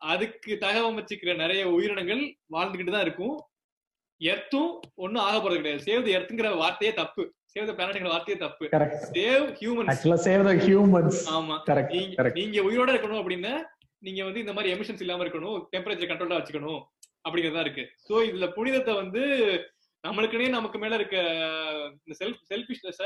அதுக்கு 0.00 0.52
தகவமைச்சுக்கிற 0.64 1.32
நிறைய 1.42 1.62
உயிரினங்கள் 1.76 2.22
வாழ்ந்துகிட்டு 2.54 2.94
தான் 2.94 3.06
இருக்கும். 3.06 3.36
எர்த்தும் 4.20 4.72
ஒண்ணும் 5.04 5.24
ஆக 5.26 5.36
போறது 5.36 5.60
கிடையாது. 5.60 5.84
சேவ் 5.86 6.04
தி 6.06 6.14
எர்த்துங்கிற 6.16 6.48
வார்த்தையே 6.62 6.92
தப்பு. 7.00 7.22
சேவ் 7.52 7.66
தி 7.68 7.74
பிளானட்ங்கிற 7.78 8.10
வார்த்தையே 8.14 8.38
தப்பு. 8.42 8.64
சேவ் 9.18 9.46
ஹியூமன்ஸ் 9.60 9.92
ஆக்சுவலா 9.92 10.18
சேவ் 10.26 10.42
த 10.48 10.52
ஹியூமன்ஸ் 10.66 11.20
ஆமா. 11.36 11.56
கரெக்ட் 11.70 11.94
நீங்க 11.98 12.16
கரெக்ட் 12.20 12.40
நீங்க 12.42 12.60
உயிரோட 12.68 12.90
இருக்கணும் 12.94 13.20
அப்படின்னா 13.22 13.54
நீங்க 14.02 14.20
வந்து 14.28 14.42
இந்த 14.44 14.52
மாதிரி 14.56 14.72
எமிஷன்ஸ் 14.74 15.02
இல்லாம 15.04 15.24
இருக்கணும் 15.24 15.58
டெம்பரேச்சர் 15.74 16.10
கண்ட்ரோலா 16.10 16.38
வச்சுக்கணும் 16.38 16.80
அப்படிங்கறதா 17.26 17.64
இருக்கு. 17.64 17.84
சோ 18.08 18.14
இதுல 18.28 18.46
புனிதத்தை 18.56 18.92
வந்து 19.02 19.22
நம்மளுக்குனே 20.04 20.48
நமக்கு 20.56 20.78
மேல 20.84 20.94
இருக்க 21.00 21.16
இந்த 21.98 22.14
செல்ஃப் 22.20 22.40
செல்ஃபிஷ்னஸ 22.52 23.02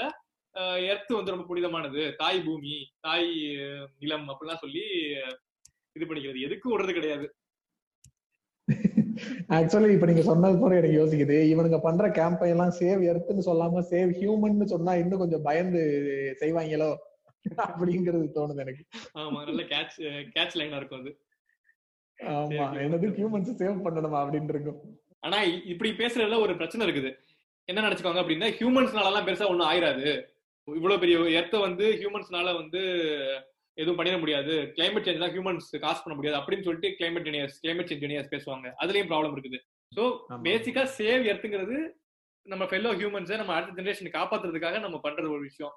எர்த்து 0.93 1.13
வந்து 1.17 1.33
ரொம்ப 1.33 1.45
புனிதமானது. 1.49 2.03
தாய் 2.21 2.39
பூமி 2.45 2.77
தாய் 3.07 3.29
நிலம் 4.03 4.29
அப்படிலாம் 4.33 4.63
சொல்லி 4.63 4.85
இது 5.97 6.07
பண்ணிக்கிறது. 6.07 6.47
எதுக்கும் 6.47 6.73
விடுறது 6.73 6.95
கிடையாது. 6.99 7.27
ஆக்சுவலி 9.57 9.93
இப்ப 9.97 10.07
நீங்க 10.09 10.23
சொன்னது 10.29 10.57
போல 10.61 10.79
எனக்கு 10.79 10.99
யோசிக்குது. 11.01 11.37
இவனுங்க 11.53 11.79
பண்ற 11.85 12.07
கேம்பெயின் 12.19 12.55
எல்லாம் 12.55 12.75
சேவ் 12.81 13.03
எர்த்துன்னு 13.11 13.49
சொல்லாம 13.51 13.83
சேவ் 13.93 14.11
ஹியூமன் 14.21 14.73
சொன்னா 14.75 14.95
இன்னும் 15.03 15.23
கொஞ்சம் 15.23 15.47
பயந்து 15.49 15.83
செய்வாங்களோ? 16.41 16.91
அப்படிங்கிறது 17.55 18.27
தோணுது 18.37 18.61
எனக்கு. 18.61 18.85
ஆமா 19.15 19.45
நல்ல 19.45 19.63
கேட்ச் 19.63 19.97
கேட்ச் 20.37 20.57
லைனா 20.61 20.77
இருக்கும் 20.77 21.01
அது. 21.01 21.13
ஆமா. 22.21 22.81
எனது 22.81 23.09
ஹியூமன்ஸ் 23.09 23.51
சேவ் 23.63 23.85
பண்ணணுமா 23.87 24.19
அப்படின்னு 24.25 24.49
இருக்கும். 24.49 24.79
ஆனா 25.21 25.43
இப்படி 25.43 25.91
பேசுறதுல 25.91 26.39
ஒரு 26.41 26.57
பிரச்சனை 26.57 26.87
இருக்குது. 26.87 27.11
என்ன 27.69 27.89
நினைச்சுக்கோங்க 27.89 28.23
அப்படின்னா 28.23 28.49
ஹியூமன்ஸ்னால 28.59 29.07
எல்லாம் 29.07 29.27
பெருசா 29.27 29.49
ஒண்ணும் 29.49 29.69
ஆயிராது. 29.69 30.27
இவ்வளவு 30.69 31.01
பெரிய 31.01 31.19
எர்த்த 31.19 31.59
வந்து 31.59 31.93
ஹியூமன்ஸ்னால 31.93 32.55
வந்து 32.57 32.81
எதுவும் 33.79 33.99
பண்ணிட 33.99 34.19
முடியாது. 34.21 34.73
கிளைமேட் 34.77 35.07
சேஞ்ச் 35.07 35.19
தான் 35.19 35.31
ஹியூமன்ஸ் 35.31 35.79
காசு 35.79 36.03
பண்ண 36.03 36.15
முடியாது 36.17 36.39
அப்படின்னு 36.41 36.63
சொல்லிட்டு 36.63 36.97
climate 36.99 37.27
engineers 37.27 37.59
climate 37.63 37.89
change 37.89 38.03
engineers 38.03 38.33
பேசுவாங்க. 38.35 38.67
அதுலயும் 38.83 39.11
ப்ராப்ளம் 39.13 39.35
இருக்குது. 39.37 39.59
சோ 39.93 40.03
ஆமா. 40.31 40.43
பேசிக்கா 40.43 40.83
சேவ் 40.99 41.25
எர்த்துங்கிறது 41.33 41.77
நம்ம 42.47 42.65
ஃபெல்லோ 42.65 42.91
ஹியூமன்ஸை 43.01 43.37
நம்ம 43.37 43.55
அடுத்த 43.55 43.83
ஜெனரேஷன் 43.83 44.17
காப்பாத்துறதுக்காக 44.19 44.81
நம்ம 44.81 45.01
பண்றது 45.05 45.31
ஒரு 45.31 45.41
விஷயம். 45.41 45.75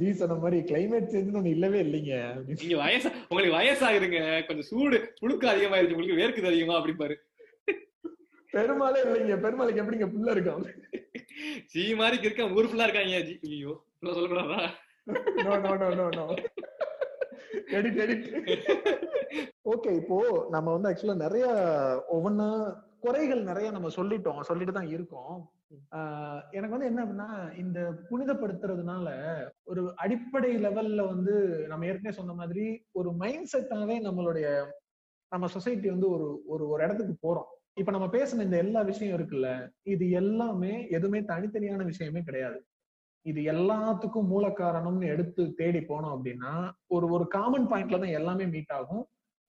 ஜி 0.00 0.08
சொன்ன 0.20 0.38
மாதிரி 0.42 0.58
கிளைமேட் 0.70 1.10
சேஞ்ச் 1.12 1.36
ஒண்ணு 1.40 1.54
இல்லவே 1.56 1.78
இல்லைங்க. 1.86 2.14
நீங்க 2.60 2.76
வயசு 2.82 3.08
உங்களுக்கு 3.30 3.56
வயசாகுதுங்க 3.58 4.20
கொஞ்சம் 4.48 4.68
சூடு 4.70 4.98
புழுக்கு 5.20 5.46
அதிகமாயிருச்சு. 5.52 5.96
உங்களுக்கு 5.96 6.20
வேர்க்குது 6.20 6.50
அதிகமா 6.52 6.76
அப்படிம்பாரு. 6.78 7.16
பெருமாளே 8.54 9.00
இல்லைங்க. 9.06 9.36
பெருமாளுக்கு 9.44 9.82
எப்படிங்க 9.82 10.08
புள்ள 10.14 10.30
இருக்கும்? 10.36 10.66
ஜி 11.72 11.82
மாதிரி 12.00 12.24
இருக்க 12.26 12.54
ஊர் 12.58 12.68
ஃபுல்லா 12.70 12.88
இருக்காங்க. 12.88 13.20
ஜி 13.28 13.34
ஐயோ 13.48 13.74
சொல்லக்கூடாதா? 14.16 14.60
No 15.44 15.52
no 15.64 15.72
no 15.82 15.88
no 16.00 16.06
no 16.18 16.26
edit 17.76 18.00
edit 18.04 18.26
okay 19.72 19.90
இப்போ 20.00 20.16
நம்ம 20.54 20.68
வந்து 20.74 20.88
ஆக்சுவலா 20.90 21.16
நிறைய 21.24 21.46
ஒவ்வொன்னா 22.16 22.48
குறைகள் 23.04 23.42
நிறைய 23.48 23.68
நம்ம 23.76 23.88
சொல்லிட்டோம். 23.96 24.40
சொல்லிட்டு 24.48 24.74
தான் 24.78 24.92
இருக்கோம். 24.96 25.36
எனக்கு 26.50 26.74
வந்து 26.74 26.86
என்ன 26.86 27.00
அப்படின்னா 27.04 27.28
இந்த 27.56 27.78
புனிதப்படுத்துறதுனால 28.10 29.08
ஒரு 29.62 29.82
அடிப்படை 29.96 30.50
லெவல்ல 30.64 31.06
வந்து 31.06 31.34
நம்ம 31.68 31.86
ஏற்கனவே 31.86 32.16
சொன்ன 32.16 32.32
மாதிரி 32.32 32.64
ஒரு 32.92 33.12
மைண்ட் 33.12 33.52
செட்டாவே 33.52 33.96
நம்மளுடைய 34.06 34.48
நம்ம 35.32 35.46
சொசைட்டி 35.46 35.88
வந்து 35.90 36.08
ஒரு 36.10 36.42
ஒரு 36.46 36.68
ஒரு 36.68 36.80
இடத்துக்கு 36.84 37.14
போறோம். 37.26 37.48
இப்ப 37.72 37.90
நம்ம 37.90 38.06
பேசின 38.06 38.42
இந்த 38.42 38.56
எல்லா 38.56 38.82
விஷயம் 38.82 39.16
இருக்குல்ல 39.18 39.48
இது 39.82 40.10
எல்லாமே 40.10 40.72
எதுவுமே 40.88 41.20
தனித்தனியான 41.20 41.84
விஷயமே 41.84 42.22
கிடையாது. 42.22 42.58
இது 43.26 43.40
எல்லாத்துக்கும் 43.52 44.30
மூல 44.32 44.48
காரணம்னு 44.48 45.06
எடுத்து 45.06 45.54
தேடி 45.54 45.78
போனோம் 45.78 46.14
அப்படின்னா 46.16 46.52
ஒரு 46.86 47.08
ஒரு 47.08 47.26
காமன் 47.28 47.68
பாயிண்ட்ல 47.68 47.98
தான் 47.98 48.16
எல்லாமே 48.20 48.46
மீட் 48.46 48.72
ஆகும். 48.72 49.04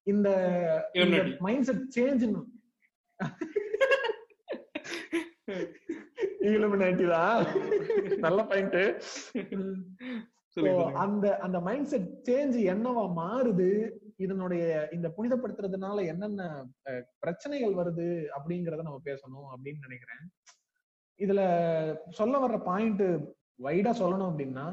இந்த. 0.07 0.29
மைண்ட் 1.39 1.63
செட் 1.63 1.85
சேஞ்ச் 1.99 2.25
இலுமினாட்டி 6.49 7.05
தான். 7.15 7.41
நல்ல 8.25 8.39
பாயிண்ட். 8.51 8.81
அந்த 11.03 11.25
அந்த 11.45 11.57
மைண்ட் 11.67 11.89
செட் 11.91 12.07
சேஞ்ச் 12.29 12.55
என்னவா 12.71 13.03
மாறுது? 13.19 13.67
இதனுடைய 14.25 14.63
இந்த 14.95 15.07
புனிதப்படுத்துறதுனால 15.17 15.97
என்னென்ன 16.13 16.41
பிரச்சனைகள் 17.23 17.77
வருது 17.79 18.07
அப்படிங்கறத 18.37 18.85
நம்ம 18.87 19.01
பேசணும் 19.09 19.47
அப்படின்னு 19.53 19.85
நினைக்கிறேன். 19.87 20.23
இதுல 21.19 21.41
சொல்ல 22.19 22.35
வர்ற 22.43 22.57
பாயிண்ட் 22.69 23.03
வைடா 23.67 23.93
சொல்லணும் 24.01 24.29
அப்படின்னா 24.31 24.65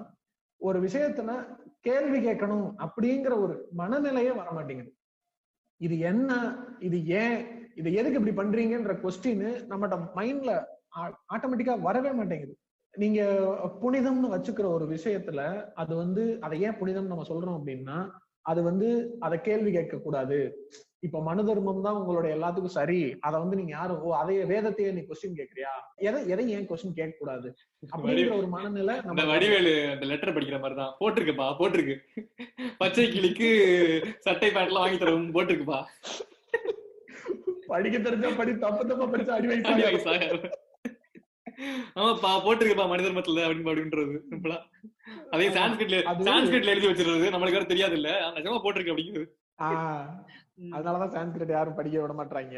ஒரு 0.61 0.79
விஷயத்துல 0.87 1.31
கேள்வி 1.87 2.19
கேட்கணும் 2.27 2.69
அப்படிங்கிற 2.85 3.33
ஒரு 3.45 3.55
மனநிலையே 3.81 4.33
வர 4.41 4.49
மாட்டேங்குது. 4.57 4.91
இது 5.81 5.97
என்ன? 6.11 6.31
இது 6.87 6.99
ஏன்? 7.23 7.39
இது 7.81 7.89
எதுக்கு 8.01 8.19
இப்படி 8.21 8.37
பண்றீங்கன்ற 8.41 8.95
கொஸ்டின் 9.05 9.47
நம்மகிட்ட 9.71 9.99
மைண்ட்ல 10.19 10.53
ஆட்டோமேட்டிக்கா 11.32 11.76
வரவே 11.82 12.12
மாட்டேங்குது. 12.12 12.55
நீங்க 12.94 13.20
புனிதம்னு 13.80 14.34
வச்சுக்கிற 14.34 14.66
ஒரு 14.76 14.86
விஷயத்துல 14.92 15.40
அது 15.76 15.92
வந்து 15.96 16.22
அதை 16.44 16.57
ஏன் 16.66 16.78
புனிதம் 16.78 17.11
நம்ம 17.11 17.26
சொல்றோம் 17.28 17.59
அப்படின்னா 17.59 17.99
அது 18.46 18.61
வந்து 18.68 18.88
அதை 19.20 19.36
கேள்வி 19.40 19.70
கேட்க 19.72 19.96
கூடாது 19.99 20.36
இப்ப 21.07 21.20
மனு 21.22 21.42
தர்மம் 21.49 21.82
தான் 21.82 21.99
உங்களோட 21.99 22.26
எல்லாத்துக்கும் 22.36 22.76
சரி. 22.76 22.96
அதை 23.26 23.36
வந்து 23.42 23.59
நீங்க 23.59 23.72
யாரும் 23.74 24.01
ஓ 24.01 24.14
அதைய 24.20 24.46
வேதத்தையே 24.51 24.90
நீ 24.96 25.03
கொஸ்டின் 25.05 25.36
கேக்குறியா 25.38 25.72
எதை 26.07 26.20
எதை 26.32 26.44
ஏன் 26.55 26.66
கொஸ்டின் 26.70 26.96
கேட்க 26.96 27.14
கூடாது 27.18 27.49
அப்படிங்கிற 27.92 28.32
ஒரு 28.38 28.49
மனநிலை 28.55 28.94
நம்ம 29.07 29.26
வடிவேலு 29.30 29.74
அந்த 29.92 30.07
லெட்டர் 30.11 30.34
படிக்கிற 30.36 30.59
மாதிரி 30.61 30.78
தான். 30.80 30.94
போட்டிருக்குப்பா 31.01 31.46
போட்டிருக்கு. 31.61 31.96
பச்சை 32.80 33.07
கிளிக்கு 33.09 33.51
சட்டை 34.26 34.51
பேண்ட் 34.51 34.70
எல்லாம் 34.70 34.84
வாங்கி 34.84 34.99
தரவும் 34.99 35.34
போட்டிருக்குப்பா. 35.36 35.80
படிக்க 37.68 37.96
தெரிஞ்சா 38.01 38.30
படி 38.36 38.53
தப்பு 38.59 38.88
தப்பா 38.90 39.07
படிச்சா 39.09 39.36
அடி 39.36 40.01
சாக. 40.07 40.32
ஆமாப்பா 41.97 42.31
போட்டிருக்குப்பா 42.43 42.87
மனித 42.89 43.07
தர்மத்துல 43.07 43.45
அப்படின்னு 43.47 43.71
அப்படின்றது. 43.71 44.15
சிம்பிளா. 44.29 44.59
அதே 45.33 45.47
சான்ஸ்கிரிட்ல 45.55 45.99
சான்ஸ்கிரிட்ல 46.29 46.75
எழுதி 46.75 46.89
வச்சிருறது 46.89 47.33
நம்மளுக்கு 47.33 47.59
வேற 47.59 47.67
தெரியாது 47.69 47.97
இல்ல 47.99 48.09
நிஜமா 48.37 48.59
போட்டிருக்கு 48.63 48.93
அப்படிங்கிறது 48.95 49.27
அதனாலதான் 50.73 51.15
சான்ஸ்கிரிட் 51.15 51.55
யாரும் 51.55 51.77
படிக்க 51.77 51.97
விட 51.99 52.15
மாட்டாங்க 52.19 52.57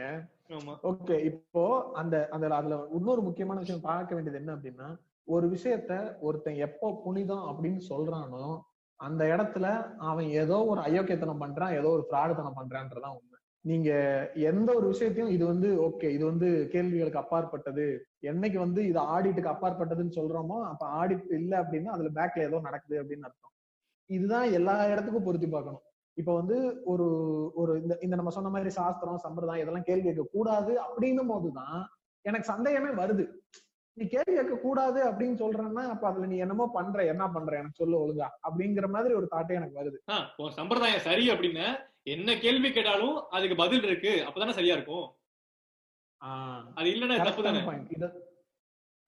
ஓகே 0.90 1.16
இப்போ 1.30 1.62
அந்த 1.96 2.14
அந்த 2.30 2.46
அதுல 2.54 2.76
இன்னொரு 2.96 3.22
முக்கியமான 3.26 3.60
விஷயம் 3.60 3.86
பார்க்க 3.86 4.16
வேண்டியது 4.16 4.40
என்ன 4.40 4.54
அப்படின்னா 4.56 4.88
ஒரு 5.28 5.46
விஷயத்த 5.52 5.92
ஒருத்தன் 6.20 6.62
எப்போ 6.66 6.88
புனிதம் 7.04 7.44
அப்படின்னு 7.50 7.80
சொல்றானோ 7.90 8.44
அந்த 9.00 9.22
இடத்துல 9.32 9.66
அவன் 10.06 10.26
ஏதோ 10.40 10.56
ஒரு 10.70 10.80
அயோக்கியத்தனம் 10.86 11.42
பண்றான் 11.42 11.76
ஏதோ 11.76 11.88
ஒரு 11.90 12.04
பிராடுத்தனம் 12.10 12.58
பண்றான்றதான் 12.58 13.14
உண்மை. 13.18 13.29
நீங்க 13.64 13.90
எந்த 14.34 14.74
ஒரு 14.74 14.86
விஷயத்தையும் 14.86 15.32
இது 15.32 15.46
வந்து 15.46 15.68
ஓகே 15.84 16.08
இது 16.08 16.24
வந்து 16.24 16.68
கேள்விகளுக்கு 16.72 17.18
அப்பாற்பட்டது. 17.18 17.86
என்னைக்கு 18.22 18.56
வந்து 18.56 18.86
இது 18.86 19.00
ஆடிட்டுக்கு 19.00 19.52
அப்பாற்பட்டதுன்னு 19.54 20.16
சொல்றோமோ 20.16 20.58
அப்ப 20.64 20.82
ஆடிட் 21.00 21.32
இல்ல 21.32 21.62
அப்படின்னா 21.62 21.84
அதுல 21.84 22.10
பேக்ல 22.14 22.40
ஏதோ 22.40 22.60
நடக்குது 22.60 23.02
அப்படின்னு 23.02 23.22
அர்த்தம். 23.22 23.54
இதுதான் 24.10 24.52
எல்லா 24.52 24.86
இடத்துக்கும் 24.86 25.22
பொருத்தி 25.22 25.46
பார்க்கணும். 25.46 25.82
இப்ப 26.16 26.34
வந்து 26.34 26.56
ஒரு 26.84 27.06
ஒரு 27.54 27.82
இந்த 27.82 27.98
இந்த 28.00 28.16
நம்ம 28.16 28.30
சொன்ன 28.30 28.48
மாதிரி 28.48 28.70
சாஸ்திரம் 28.70 29.16
சம்பிரதாயம் 29.16 29.62
இதெல்லாம் 29.62 29.84
கேள்வி 29.84 30.02
கேட்க 30.02 30.26
கூடாது 30.32 30.78
அப்படின்னும் 30.80 31.26
போதுதான் 31.26 31.78
எனக்கு 32.24 32.46
சந்தேகமே 32.46 33.04
வருது. 33.04 33.24
நீ 33.96 34.06
கேள்வி 34.06 34.34
கேட்க 34.34 34.56
கூடாது 34.56 35.10
அப்படின்னு 35.10 35.36
சொல்றேன்னா 35.38 35.84
அப்ப 35.88 36.06
அதுல 36.06 36.26
நீ 36.26 36.36
என்னமோ 36.36 36.70
பண்ற 36.72 37.04
என்ன 37.04 37.28
பண்ற 37.28 37.56
எனக்கு 37.56 37.80
சொல்லு 37.84 38.02
ஒழுங்கா 38.02 38.28
அப்படிங்கிற 38.48 38.88
மாதிரி 38.88 39.14
ஒரு 39.14 39.28
தாட்டே 39.30 39.54
எனக்கு 39.54 39.80
வருது. 39.80 39.98
ஆ, 40.10 40.16
சம்பிரதாயம் 40.50 41.00
சரி 41.00 41.30
அப்படின்னு 41.30 41.66
என்ன 42.02 42.38
கேள்வி 42.38 42.72
கேட்டாலும் 42.72 43.28
அதுக்கு 43.30 43.56
பதில் 43.56 43.82
இருக்கு. 43.82 44.24
அப்பதானே 44.28 44.50
சரியா 44.50 44.74
இருக்கும்? 44.74 45.08
அது 46.74 46.90
இல்லன்னா 46.90 47.16
தப்பு 47.16 47.42
தானே? 47.42 47.58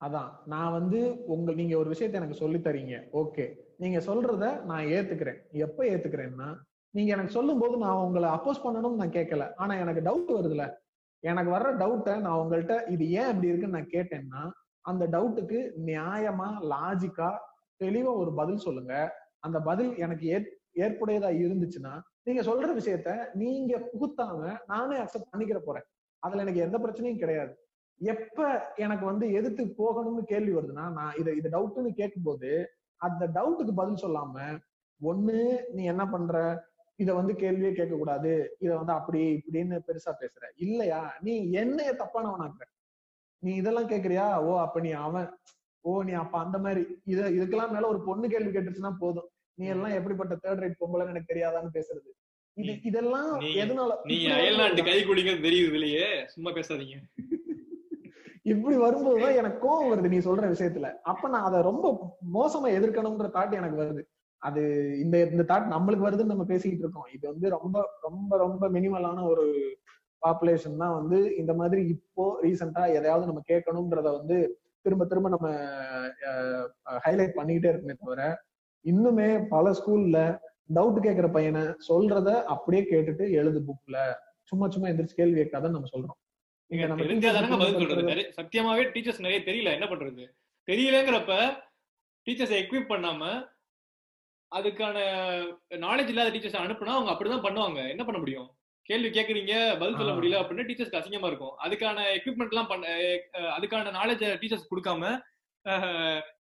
அதான். 0.00 0.30
நான் 0.46 0.72
வந்து 0.72 1.24
உங்க 1.24 1.52
நீங்க 1.52 1.78
ஒரு 1.78 1.90
விஷயத்த 1.90 2.12
எனக்கு 2.12 2.34
சொல்லி 2.34 2.58
தரீங்க. 2.58 3.02
ஓகே. 3.12 3.54
நீங்க 3.76 3.98
சொல்றத 3.98 4.62
நான் 4.62 4.84
ஏத்துக்கிறேன். 4.84 5.50
எப்ப 5.52 5.84
ஏத்துக்கிறேன்னா 5.84 6.56
நீங்க 6.90 7.12
எனக்கு 7.12 7.32
சொல்லும் 7.32 7.58
போது 7.58 7.76
நான் 7.76 7.96
உங்களை 7.96 8.28
அப்போஸ் 8.28 8.64
பண்ணணும்னு 8.64 8.94
நான் 8.94 9.10
கேட்கல. 9.10 9.54
ஆனா 9.56 9.74
எனக்கு 9.74 10.00
டவுட் 10.00 10.32
வருதுல. 10.32 10.74
எனக்கு 11.18 11.52
வர்ற 11.52 11.76
டவுட்டை 11.76 12.20
நான் 12.20 12.38
உங்கள்ட்ட 12.38 12.90
இது 12.90 13.10
ஏன் 13.10 13.28
இப்படி 13.28 13.48
இருக்குன்னு 13.48 13.78
நான் 13.78 13.88
கேட்டேன்னா 13.88 14.50
அந்த 14.80 15.06
டவுட்டுக்கு 15.06 15.70
நியாயமா 15.86 16.70
லாஜிக்கா 16.70 17.38
தெளிவா 17.84 18.14
ஒரு 18.14 18.34
பதில் 18.34 18.56
சொல்லுங்க. 18.56 19.12
அந்த 19.38 19.60
பதில் 19.60 19.96
எனக்கு 19.96 20.26
ஏற்- 20.28 20.80
ஏற்புடையதா 20.80 21.30
இருந்துச்சுன்னா 21.44 22.00
நீங்க 22.26 22.42
சொல்ற 22.42 22.74
விஷயத்த 22.74 23.30
நீங்க 23.34 23.78
புகுத்தாம 23.90 24.58
நானே 24.66 24.96
அக்செப்ட் 24.96 25.32
பண்ணிக்கிற 25.32 25.58
போறேன். 25.58 25.86
அதுல 26.22 26.42
எனக்கு 26.42 26.60
எந்த 26.60 26.78
பிரச்சனையும் 26.78 27.18
கிடையாது. 27.18 27.52
எப்ப 28.00 28.38
எனக்கு 28.76 29.04
வந்து 29.04 29.32
எதிர்த்து 29.32 29.64
போகணும்னு 29.78 30.22
கேள்வி 30.22 30.52
வருதுன்னா 30.54 30.90
நான் 30.90 31.14
இதை 31.18 31.36
இது 31.36 31.48
டவுட்னு 31.48 31.92
கேட்கும்போது 31.92 32.50
அந்த 33.00 33.26
டவுட்டுக்கு 33.26 33.74
பதில் 33.74 34.02
சொல்லாம 34.02 34.36
ஒண்ணு 35.00 35.38
நீ 35.72 35.84
என்ன 35.84 36.08
பண்ற? 36.08 36.34
இத 36.98 37.14
வந்து 37.14 37.32
கேள்வியே 37.32 37.72
கேட்க 37.72 37.94
கூடாது 37.96 38.32
இத 38.58 38.76
வந்து 38.76 38.92
அப்படி 38.92 39.20
இப்படின்னு 39.32 39.76
பெருசா 39.86 40.12
பேசுற. 40.20 40.44
இல்லையா? 40.56 41.12
நீ 41.20 41.50
என்னைய 41.50 41.92
தப்பானவனாக்குற. 41.92 42.64
நீ 43.42 43.54
இதெல்லாம் 43.54 43.88
கேக்குறியா 43.88 44.38
ஓ 44.40 44.60
அப்ப 44.60 44.80
நீ 44.80 44.90
அவன். 44.90 45.28
ஓ 45.84 46.02
நீ 46.02 46.12
அப்ப 46.12 46.38
அந்த 46.38 46.58
மாதிரி. 46.58 46.82
இத 47.04 47.30
இதுக்கெல்லாம் 47.30 47.72
மேல 47.72 47.88
ஒரு 47.88 48.04
பொண்ணு 48.04 48.28
கேள்வி 48.28 48.50
கேட்டுச்சுன்னா 48.50 48.96
போதும். 48.98 49.28
நீ 49.58 49.66
எல்லாம் 49.66 49.96
எப்படிப்பட்ட 49.98 50.34
தேர்ட் 50.44 50.62
ரேட் 50.62 50.80
பொம்பளைன்னு 50.80 51.14
எனக்கு 51.14 51.32
தெரியாதான்னு 51.32 51.70
பேசுறது. 51.74 52.10
இது 52.56 52.72
இதெல்லாம் 52.84 53.28
எதனால 53.60 53.92
நீங்க 54.04 54.30
அயல்நாட்டு? 54.34 54.82
கை 54.82 54.98
குடிக்கிறது 55.02 55.46
தெரியுது 55.48 55.76
இல்லையே 55.78 56.06
சும்மா 56.26 56.50
பேசாதீங்க. 56.50 56.96
இப்படி 58.44 58.76
வரும்போதுதான் 58.76 59.36
எனக்கு 59.36 59.58
கோவம் 59.66 59.90
வருது 59.90 60.08
நீ 60.08 60.18
சொல்ற 60.18 60.46
விஷயத்துல. 60.52 60.86
அப்ப 61.02 61.28
நான் 61.28 61.46
அதை 61.48 61.58
ரொம்ப 61.62 61.86
மோசமா 62.32 62.68
எதிர்க்கணும்ன்ற 62.78 63.28
தாட் 63.36 63.58
எனக்கு 63.58 63.76
வருது. 63.76 64.02
அது 64.42 64.62
இந்த 64.98 65.16
இந்த 65.26 65.44
தாட் 65.48 65.72
நம்மளுக்கு 65.74 66.06
வருதுன்னு 66.06 66.34
நம்ம 66.34 66.44
பேசிக்கிட்டு 66.44 66.84
இருக்கோம். 66.84 67.08
இது 67.12 67.24
வந்து 67.32 67.48
ரொம்ப 67.56 67.76
ரொம்ப 68.02 68.36
ரொம்ப 68.36 68.68
மினிமலான 68.68 69.24
ஒரு 69.24 69.44
பாப்புலேஷன் 70.22 70.80
தான் 70.82 70.96
வந்து 70.98 71.18
இந்த 71.36 71.52
மாதிரி 71.54 71.82
இப்போ 71.88 72.24
ரீசெண்டா 72.42 72.82
எதையாவது 72.96 73.26
நம்ம 73.26 73.42
கேட்கணும்ன்றத 73.48 74.08
வந்து 74.18 74.36
திரும்ப 74.84 75.04
திரும்ப 75.04 75.28
நம்ம 75.28 75.48
ஹைலைட் 77.04 77.38
பண்ணிக்கிட்டே 77.38 77.70
இருக்குமே 77.72 77.94
தவிர 77.94 78.22
இன்னுமே 78.90 79.28
பல 79.54 79.64
ஸ்கூல்ல 79.78 80.18
டவுட் 80.76 81.04
கேட்கிற 81.06 81.28
பையனை 81.36 81.62
சொல்றத 81.88 82.28
அப்படியே 82.54 82.82
கேட்டுட்டு 82.90 83.24
எழுது 83.40 83.60
புக்ல 83.68 83.96
சும்மா 84.50 84.66
சும்மா 84.74 84.88
எந்திரிச்சு 84.90 85.18
கேள்வி 85.20 85.36
கேட்காதன்னு 85.40 85.76
நம்ம 85.76 85.90
சொல்றோம். 85.94 86.18
சத்தியமாவே 88.38 88.84
டீச்சர்ஸ் 88.94 89.24
நிறைய 89.24 89.40
தெரியல. 89.48 89.72
என்ன 89.76 89.86
பண்றது? 89.90 90.24
தெரியலங்கிறப்ப 90.68 91.32
டீச்சர்ஸை 92.26 92.56
எக்யூப் 92.62 92.90
பண்ணாம 92.92 93.22
அதுக்கான 94.52 94.96
நாலேஜ் 95.84 96.10
இல்லாத 96.12 96.32
டீச்சர்ஸ் 96.34 96.62
அனுப்புனா 96.62 96.94
அவங்க 96.96 97.12
அப்படிதான் 97.12 97.44
பண்ணுவாங்க. 97.46 97.80
என்ன 97.92 98.02
பண்ண 98.04 98.18
முடியும்? 98.22 98.48
கேள்வி 98.88 99.10
கேக்குறீங்க 99.16 99.54
பதில் 99.80 99.98
சொல்ல. 99.98 100.14
முடியல 100.18 100.40
அப்படின்னு 100.40 100.66
டீச்சர்ஸ்க்கு 100.68 101.00
அசிங்கமா 101.00 101.28
இருக்கும். 101.30 101.54
அதுக்கான 101.64 102.06
எக்யூப்மெண்ட் 102.16 102.52
எல்லாம் 102.54 102.70
பண்ண 102.72 102.86
அதுக்கான 103.56 103.92
நாலேஜ் 103.98 104.24
டீச்சர்ஸ் 104.42 104.70
கொடுக்காம 104.72 105.02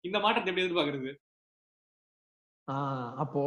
இந்த 0.07 0.17
மாற்றத்தை 0.19 0.49
எப்படி 0.51 0.65
எதிர்பார்க்கறது? 0.65 1.11
ஆஹ் 2.71 3.11
அப்போ 3.15 3.43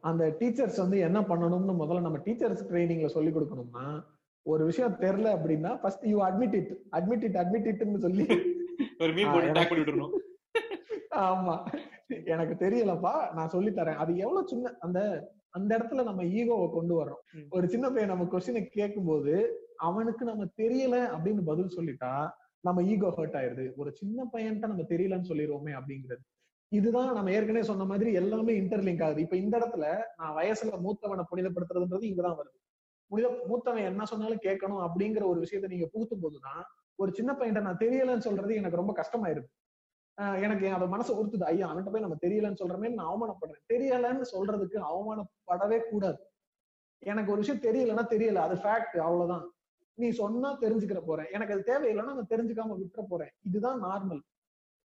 அந்த 0.00 0.24
டீச்சர்ஸ் 0.40 0.76
வந்து 0.76 0.98
என்ன 0.98 1.20
பண்ணணும்னு 1.22 1.74
முதல்ல 1.78 2.00
நம்ம 2.00 2.18
டீச்சர்ஸ் 2.24 2.68
ட்ரைனிங்ல 2.70 3.06
சொல்லி 3.08 3.30
கொடுக்கணும்னா 3.30 3.84
ஒரு 4.46 4.64
விஷயம் 4.64 4.96
தெரியல 5.00 5.28
அப்படின்னா 5.34 5.80
first 5.80 6.06
you 6.06 6.18
admit 6.24 6.54
it 6.54 6.70
admit 6.92 7.24
it 7.24 7.36
admit 7.36 7.66
இட்னு 7.66 8.00
சொல்லி 8.00 8.26
ஒரு 9.02 9.12
ஆ, 9.22 9.24
போட்டு 9.24 9.40
எனக்கு- 9.40 9.54
டேக் 9.54 9.68
பண்ணி 9.68 9.82
விட்டுறணும் 9.82 10.14
ஆமா. 11.28 11.54
எனக்கு 12.26 12.54
தெரியலப்பா 12.64 13.12
நான் 13.32 13.48
சொல்லி 13.48 13.70
தரேன். 13.70 13.96
அது 13.96 14.16
எவ்வளவு 14.16 14.48
சின்ன 14.48 14.72
அந்த 14.78 14.98
அந்த 15.50 15.78
இடத்துல 15.78 16.04
நம்ம 16.04 16.22
ஈகோவை 16.32 16.70
கொண்டு 16.70 16.94
வர்றோம். 17.00 17.22
ஒரு 17.50 17.68
சின்ன 17.68 17.90
பையன் 17.90 18.08
நம்ம 18.08 18.24
கொஸ்டினை 18.24 18.68
கேட்கும் 18.68 19.04
போது 19.04 19.32
அவனுக்கு 19.80 20.24
நம்ம 20.24 20.44
தெரியல 20.56 20.96
அப்படின்னு 21.14 21.42
பதில் 21.42 21.74
சொல்லிட்டா 21.76 22.12
நம்ம 22.64 22.82
ஈகோ 22.84 23.08
ஹர்ட் 23.16 23.36
ஆயிருது. 23.36 23.66
ஒரு 23.76 23.90
சின்ன 23.92 24.26
பையன்ட்ட 24.32 24.66
நம்ம 24.66 24.86
தெரியலன்னு 24.88 25.28
சொல்லிடுவோமே 25.28 25.72
அப்படிங்கிறது. 25.78 26.22
இதுதான் 26.72 27.14
நம்ம 27.14 27.32
ஏற்கனவே 27.32 27.64
சொன்ன 27.64 27.84
மாதிரி 27.84 28.12
எல்லாமே 28.12 28.60
இன்டர்லிங்க் 28.60 29.04
ஆகுது. 29.04 29.20
இப்ப 29.20 29.36
இந்த 29.36 29.58
இடத்துல 29.58 30.02
நான் 30.16 30.36
வயசுல 30.36 30.74
மூத்தவனை 30.84 31.22
புனிதப்படுத்துறதுன்றது 31.34 32.04
இங்கதான் 32.10 32.36
வருது. 32.38 32.60
புனித 33.06 33.28
மூத்தவன் 33.48 33.84
என்ன 33.84 34.04
சொன்னாலும் 34.04 34.42
கேட்கணும் 34.42 34.88
அப்படிங்கிற 34.88 35.24
ஒரு 35.24 35.40
விஷயத்த 35.40 35.68
நீங்க 35.68 35.86
புகுத்தும் 35.92 36.20
போதுதான் 36.20 36.62
ஒரு 36.94 37.14
சின்ன 37.14 37.32
பையன்ட்ட 37.32 37.60
நான் 37.60 37.76
தெரியலன்னு 37.76 38.18
சொல்றது 38.18 38.54
எனக்கு 38.54 38.76
ரொம்ப 38.76 38.92
கஷ்டமாயிருது 38.92 39.48
ஆஹ் 40.20 40.42
எனக்கு 40.42 40.72
அதை 40.72 40.88
மனசு 40.88 41.24
உறுத்துது. 41.24 41.42
ஐயா 41.42 41.74
அவன்கிட்ட 41.74 41.90
போய் 41.90 42.00
நம்ம 42.00 42.16
தெரியலன்னு 42.26 42.60
சொல்றமே 42.64 42.92
நான் 42.92 43.06
அவமானப்படுறேன். 43.06 43.62
தெரியலன்னு 43.72 44.24
சொல்றதுக்கு 44.32 44.78
அவமானப்படவே 44.92 45.80
கூடாது. 45.90 46.18
எனக்கு 46.98 47.32
ஒரு 47.32 47.40
விஷயம் 47.40 47.60
தெரியலன்னா 47.60 48.00
தெரியல. 48.00 48.34
அது 48.34 48.54
ஃபேக்ட் 48.54 48.98
அவ்வளவுதான். 48.98 49.52
நீ 49.94 50.10
சொன்னா 50.10 50.58
தெரிஞ்சுக்கிற 50.58 51.02
போறேன். 51.06 51.26
எனக்கு 51.32 51.54
அது 51.54 51.64
தேவையில்லைன்னா 51.68 52.04
நான் 52.04 52.30
தெரிஞ்சுக்காம 52.30 52.76
விட்டுற 52.78 53.04
போறேன். 53.08 53.30
இதுதான் 53.46 53.82
நார்மல் 53.82 54.20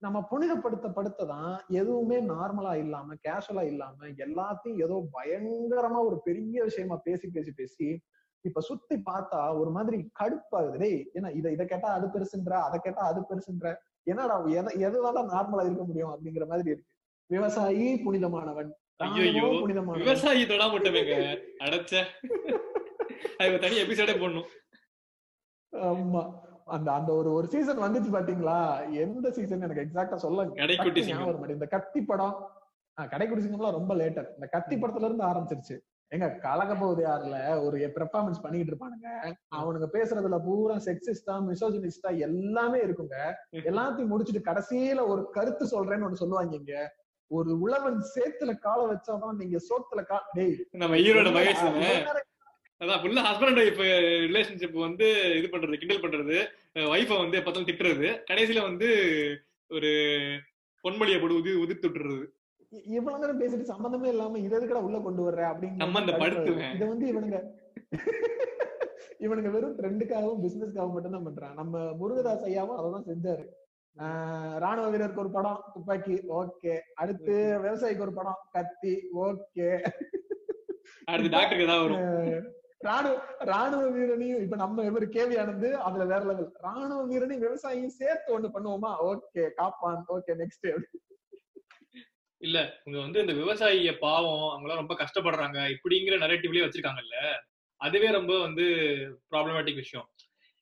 நம்ம 0.06 0.28
புனிதப்படுத்த 0.32 0.88
படுத்ததான் 0.90 1.60
எதுவுமே 1.74 2.18
நார்மலா 2.26 2.78
இல்லாம 2.78 3.14
கேஷுவலா 3.24 3.64
இல்லாம 3.66 4.08
எல்லாத்தையும் 4.18 4.82
ஏதோ 4.82 5.08
பயங்கரமா 5.14 6.00
ஒரு 6.06 6.22
பெரிய 6.24 6.64
விஷயமா 6.64 6.98
பேசி 7.04 7.30
பேசி 7.30 7.52
பேசி 7.52 7.88
இப்ப 8.46 8.62
சுத்தி 8.62 8.96
பார்த்தா 9.06 9.58
ஒரு 9.58 9.70
மாதிரி 9.70 9.98
கடுப்பாகுது. 10.20 10.78
டேய் 10.78 11.00
ஏன்னா 11.14 11.36
இதை 11.36 11.52
இதை 11.54 11.66
கேட்டா 11.66 11.88
அது 11.88 12.08
பெருசுன்ற 12.08 12.54
அதை 12.60 12.80
கேட்டா 12.84 13.02
அது 13.02 13.22
பெருசுன்ற? 13.22 13.68
என்னடா 14.04 14.36
எதை 14.60 14.72
எதுதான் 14.86 15.32
நார்மலா 15.36 15.66
இருக்க 15.66 15.84
முடியும் 15.84 16.12
அப்படிங்கிற 16.12 16.48
மாதிரி 16.48 16.70
இருக்கு. 16.70 16.92
விவசாயி 17.30 18.02
புனிதமானவன். 18.06 18.70
புனிதமானவன். 19.62 20.02
விவசாயி 20.04 20.44
தொடாம 20.44 20.74
விட்டமேங்க 20.76 21.16
அடைச்ச. 21.64 21.94
தனி 23.64 23.76
எபிசோடே 23.82 24.14
போடணும். 24.20 24.50
ஆமா. 25.74 26.22
அந்த 26.68 26.92
அந்த 26.92 27.12
ஒரு 27.14 27.30
ஒரு 27.34 27.48
சீசன் 27.48 27.82
வந்துச்சு 27.84 28.12
பாத்தீங்களா? 28.16 28.60
எந்த 29.04 29.32
சீசன் 29.32 29.66
எனக்கு 29.66 29.84
எக்ஸாக்டா 29.86 30.16
சொல்ல 30.16 30.44
சிங்கம். 30.44 31.10
ஞாபகம் 31.10 31.40
மாட்டேங்குது. 31.40 31.54
இந்த 31.54 31.68
கத்தி 31.74 32.02
படம் 32.02 32.38
கடைக்குடி 32.98 33.42
சிங்கம்லாம் 33.44 33.78
ரொம்ப 33.80 33.94
லேட்டர் 33.96 34.28
இந்த 34.34 34.48
கத்தி 34.48 34.76
படத்துல 34.76 35.08
இருந்து 35.10 35.24
ஆரம்பிச்சிருச்சு. 35.24 35.76
எங்க 36.12 36.28
கலக 36.46 36.72
போகுது 36.76 37.02
யாருல? 37.08 37.38
ஒரு 37.66 37.78
பெர்ஃபார்மன்ஸ் 37.96 38.42
பண்ணிட்டு 38.42 38.72
இருப்பானுங்க. 38.72 39.08
அவனுங்க 39.60 39.88
பேசுறதுல 39.94 40.38
பூரா 40.48 40.76
செக்ஸிஸ்டா 40.88 41.36
மிசோஜினிஸ்டா 41.48 42.12
எல்லாமே 42.28 42.80
இருக்குங்க. 42.82 43.18
எல்லாத்தையும் 43.70 44.12
முடிச்சிட்டு 44.14 44.48
கடைசியில 44.52 45.08
ஒரு 45.08 45.24
கருத்து 45.30 45.66
சொல்றேன்னு 45.66 46.08
ஒண்ணு 46.08 46.22
சொல்லுவாங்க 46.24 46.56
இங்க. 46.56 46.76
ஒரு 47.32 47.52
உழவன் 47.60 48.00
சேத்துல 48.16 48.52
கால 48.60 48.80
வச்சாதான் 48.92 49.40
நீங்க 49.42 49.60
சோத்துல 49.70 50.02
கா 50.06 50.18
டேய் 50.34 50.56
நம்ம 50.72 50.98
ஈரோட 51.08 51.30
மகேஷ் 51.38 51.64
அதான் 52.82 53.02
ஃபுல்லா 53.02 53.22
ஹஸ்பண்ட் 53.28 53.50
அண்ட் 53.50 53.62
ஒய்ஃப் 53.64 53.82
ரிலேஷன்ஷிப் 54.30 54.84
வந்து 54.86 55.08
இது 55.38 55.48
பண்றது 55.52 55.78
கிண்டல் 55.82 56.04
பண்றது. 56.06 56.38
ஒய்ஃபை 56.94 57.18
வந்து 57.22 57.40
எப்பத்தாலும் 57.40 57.70
திட்டுறது. 57.70 58.08
கடைசியில 58.32 58.62
வந்து 58.62 58.88
ஒரு 59.76 59.92
பொன்மொழியை 60.84 61.20
போட்டு 61.22 61.40
உதி 61.40 61.54
உதிர்த்து 61.64 61.88
விட்டுறது. 61.90 62.26
இவ்வளவு 62.96 63.22
நேரம் 63.22 63.42
பேசிட்டு 63.42 63.72
சம்பந்தமே 63.74 64.10
இல்லாம 64.10 64.40
இதை 64.40 64.58
எதுக்குடா 64.58 64.82
உள்ள 64.88 65.00
கொண்டு 65.00 65.22
வர்ற 65.28 65.44
அப்படின்னு. 65.52 66.74
இதை 66.76 66.88
வந்து 66.88 67.06
இவனுங்க 67.14 67.40
இவனுங்க 69.26 69.52
வெறும் 69.56 69.78
ட்ரெண்டுக்காகவும் 69.78 70.42
பிசினஸ்க்காகவும் 70.46 70.96
மட்டும் 70.96 71.16
தான் 71.16 71.28
பண்றான். 71.28 71.54
நம்ம 71.54 71.84
முருகதாஸ் 72.02 72.44
ஐயாவும் 72.50 72.80
அததான் 72.80 73.08
செஞ்சாரு. 73.12 73.46
ராணுவ 74.64 74.86
வீரருக்கு 74.94 75.24
ஒரு 75.24 75.32
படம் 75.38 75.64
துப்பாக்கி 75.74 76.16
ஓகே. 76.40 76.74
அடுத்து 76.94 77.36
விவசாயிக்கு 77.64 78.06
ஒரு 78.08 78.14
படம் 78.20 78.42
கத்தி 78.56 78.94
ஓகே. 79.28 79.70
அடுத்து 81.06 81.34
டாக்டருக்கு 81.36 81.68
ஏதாவது 81.68 81.96
வரும். 81.96 82.54
ராணுவ 82.90 83.16
ராணுவ 83.50 83.84
வீரனையும் 83.96 84.42
இப்ப 84.44 84.56
நம்ம 84.56 84.84
இவர் 84.84 85.06
கேவி 85.16 85.36
ஆனந்து 85.42 85.70
அதுல 85.88 86.06
வேற 86.12 86.22
லெவல் 86.30 86.50
ராணுவ 86.68 87.00
வீரனையும் 87.12 87.46
விவசாயியும் 87.46 87.98
சேர்த்து 88.00 88.34
ஒண்ணு 88.36 88.50
பண்ணுவோமா? 88.56 88.92
ஓகே 89.10 89.44
காப்பான் 89.60 90.06
ஓகே 90.16 90.36
நெக்ஸ்ட் 90.42 90.68
இல்ல 92.42 92.58
இங்க 92.86 92.98
வந்து 93.00 93.22
இந்த 93.24 93.34
விவசாயிய 93.34 93.92
பாவம் 94.00 94.42
அவங்க 94.50 94.66
எல்லாம் 94.66 94.82
ரொம்ப 94.84 94.96
கஷ்டப்படுறாங்க. 95.04 95.60
இப்படிங்கிற 95.76 96.16
நரேட்டிவ்லயே 96.24 96.66
வச்சிருக்காங்கல்ல 96.66 97.18
அதுவே 97.82 98.10
ரொம்ப 98.12 98.34
வந்து 98.40 98.66
ப்ராப்ளமேட்டிக் 99.32 99.82
விஷயம். 99.84 100.08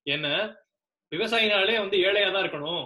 ஏன்னா 0.05 0.34
விவசாயினாலே 1.11 1.76
வந்து 1.84 1.97
ஏழையா 2.07 2.30
தான் 2.32 2.43
இருக்கணும். 2.45 2.84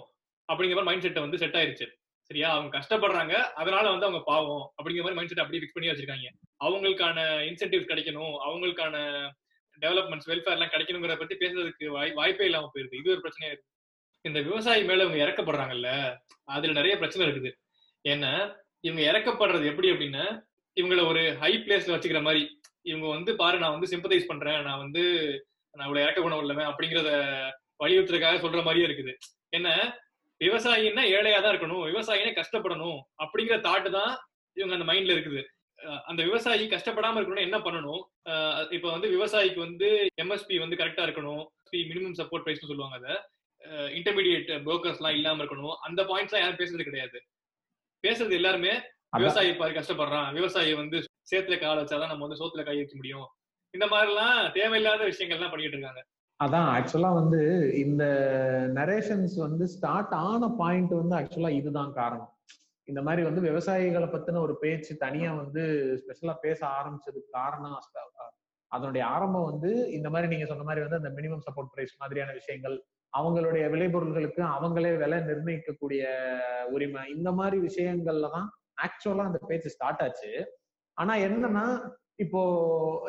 அப்படிங்கிற 0.50 0.78
மாதிரி 0.78 0.90
மைண்ட் 0.90 1.06
செட்டை 1.06 1.22
வந்து 1.26 1.42
செட் 1.44 1.58
ஆயிருச்சு. 1.60 1.88
சரியா? 2.30 2.48
அவங்க 2.52 2.70
கஷ்டப்படுறாங்க. 2.78 3.34
அதனால 3.60 3.90
வந்து 3.90 4.06
அவங்க 4.06 4.22
பாவம் 4.26 4.64
அப்படிங்கிற 4.78 5.04
மாதிரி 5.04 5.18
மைண்ட் 5.18 5.32
செட் 5.32 5.40
அப்படியே 5.40 5.62
ஃபிக்ஸ் 5.64 5.76
பண்ணி 5.76 5.90
வச்சிருக்காங்க. 5.92 6.28
அவங்களுக்கான 6.66 7.18
இன்சென்டிவ் 7.50 7.90
கிடைக்கணும். 7.92 8.34
அவங்களுக்கான 8.48 8.96
டெவலப்மெண்ட்ஸ் 9.82 10.30
வெல்ஃபேர் 10.32 10.56
எல்லாம் 10.58 10.74
கிடைக்கணுங்கிற 10.74 11.16
பத்தி 11.18 11.36
பேசுறதுக்கு 11.36 11.86
வாய் 11.86 12.14
வாய்ப்பே 12.14 12.46
இல்லாம 12.46 12.70
போயிருது 12.74 13.00
இது 13.00 13.12
ஒரு 13.12 13.22
பிரச்சனையா 13.24 13.52
இருக்கு. 13.52 13.68
இந்த 14.22 14.40
விவசாயி 14.42 14.84
மேல 14.84 15.04
இவங்க 15.04 15.20
இறக்கப்படுறாங்கல்ல 15.26 15.90
அதுல 16.44 16.72
நிறைய 16.72 16.98
பிரச்சனை 16.98 17.28
இருக்குது. 17.28 17.52
ஏன்னா 18.04 18.32
இவங்க 18.80 19.02
இறக்கப்படுறது 19.12 19.66
எப்படி 19.66 19.92
அப்படின்னா 19.92 20.26
இவங்கள 20.76 21.08
ஒரு 21.08 21.22
ஹை 21.40 21.52
பிளேஸ்ல 21.58 21.94
வச்சுக்கிற 21.96 22.22
மாதிரி. 22.22 22.42
இவங்க 22.82 23.08
வந்து 23.08 23.36
பாரு 23.36 23.58
நான் 23.60 23.80
வந்து 23.80 23.92
சிம்பத்தைஸ் 23.94 24.30
பண்றேன். 24.32 24.60
நான் 24.62 24.78
வந்து 24.78 25.04
நான் 25.72 25.88
இவ்வளவு 25.88 26.06
இறக்க 26.06 26.22
குணம் 26.22 26.38
உள்ளவன் 26.38 26.66
அப்படிங்கறத 26.66 27.10
வலியுறுத்துறதுக்காக 27.84 28.38
சொல்ற 28.44 28.60
மாதிரியே 28.64 28.86
இருக்குது. 28.88 29.14
என்ன? 29.50 29.70
விவசாயின்னா 30.42 31.04
ஏழையா 31.18 31.38
தான் 31.44 31.54
இருக்கணும். 31.54 31.84
விவசாயினே 31.92 32.32
கஷ்டப்படணும் 32.40 33.00
அப்படிங்கிற 33.24 33.56
தாட்டு 33.68 33.90
தான் 34.00 34.12
இவங்க 34.58 34.76
அந்த 34.78 34.88
மைண்ட்ல 34.90 35.16
இருக்குது. 35.16 35.42
அந்த 36.10 36.22
விவசாயி 36.28 36.66
கஷ்டப்படாம 36.74 37.18
இருக்கணும்னா 37.18 37.48
என்ன 37.48 37.58
பண்ணணும்? 37.66 38.02
இப்ப 38.76 38.86
வந்து 38.96 39.08
விவசாயிக்கு 39.16 39.60
வந்து 39.66 39.88
எம்எஸ்பி 40.24 40.56
வந்து 40.64 40.80
கரெக்டா 40.82 41.04
இருக்கணும். 41.08 41.44
மினிமம் 41.92 42.20
சப்போர்ட் 42.20 42.46
பிரைஸ் 42.46 42.70
சொல்லுவாங்க 42.72 42.98
அதை. 43.02 43.16
இன்டர்மீடியட் 43.98 44.50
புரோக்கர்ஸ் 44.66 45.00
எல்லாம் 45.02 45.18
இல்லாம 45.20 45.42
இருக்கணும். 45.44 45.76
அந்த 45.88 46.02
பாயிண்ட்ஸ் 46.12 46.34
எல்லாம் 46.34 46.46
யாரும் 46.46 46.62
பேசுறது 46.62 46.88
கிடையாது. 46.90 47.18
பேசுறது 48.04 48.36
எல்லாருமே 48.40 48.74
விவசாயி 49.22 49.52
பாரு 49.60 49.74
கஷ்டப்படுறான். 49.80 50.30
விவசாயி 50.38 50.72
வந்து 50.82 50.98
சேத்துல 51.32 51.56
கால் 51.64 51.82
வச்சாதான் 51.82 52.12
நம்ம 52.12 52.26
வந்து 52.26 52.40
சோத்துல 52.42 52.64
கை 52.68 52.76
வைக்க 52.80 52.96
முடியும். 53.00 53.28
இந்த 53.74 53.86
மாதிரி 53.94 54.12
எல்லாம் 54.14 54.38
தேவையில்லாத 54.58 55.02
விஷயங்கள்லாம் 55.12 55.52
பண்ணிட்டு 55.54 55.78
இருக்காங்க. 55.78 56.02
அதான் 56.40 56.68
ஆக்சுவலா 56.76 57.14
வந்து 57.14 57.40
இந்த 57.76 58.04
நரேஷன்ஸ் 58.74 59.36
வந்து 59.36 59.68
ஸ்டார்ட் 59.68 60.14
ஆன 60.14 60.50
பாயிண்ட் 60.50 60.92
வந்து 60.94 61.16
ஆக்சுவலா 61.16 61.50
இதுதான் 61.50 61.94
காரணம். 61.94 62.32
இந்த 62.88 63.02
மாதிரி 63.02 63.22
வந்து 63.24 63.42
விவசாயிகளை 63.42 64.08
பத்தின 64.12 64.42
ஒரு 64.42 64.54
பேச்சு 64.58 64.98
தனியா 64.98 65.34
வந்து 65.34 65.64
ஸ்பெஷலா 66.02 66.36
பேச 66.42 66.60
ஆரம்பிச்சதுக்கு 66.68 67.30
காரணம் 67.32 67.80
அதனுடைய 68.72 69.04
ஆரம்பம் 69.06 69.50
வந்து 69.52 69.70
இந்த 69.88 70.10
மாதிரி 70.10 70.28
நீங்க 70.28 70.46
சொன்ன 70.46 70.64
மாதிரி 70.64 70.82
வந்து 70.82 70.96
அந்த 70.96 71.10
மினிமம் 71.10 71.44
சப்போர்ட் 71.48 71.74
பிரைஸ் 71.74 72.00
மாதிரியான 72.00 72.32
விஷயங்கள் 72.32 72.76
அவங்களுடைய 73.14 73.66
விளைபொருள்களுக்கு 73.70 74.42
அவங்களே 74.56 74.98
விலை 74.98 75.20
நிர்ணயிக்கக்கூடிய 75.20 76.02
உரிமை 76.70 77.04
இந்த 77.16 77.32
மாதிரி 77.32 77.58
விஷயங்கள்ல 77.68 78.30
தான் 78.30 78.50
ஆக்சுவலா 78.82 79.26
அந்த 79.26 79.40
பேச்சு 79.48 79.70
ஸ்டார்ட் 79.70 80.02
ஆச்சு. 80.02 80.32
ஆனா 80.98 81.14
என்னன்னா 81.16 81.66
இப்போ 82.16 82.42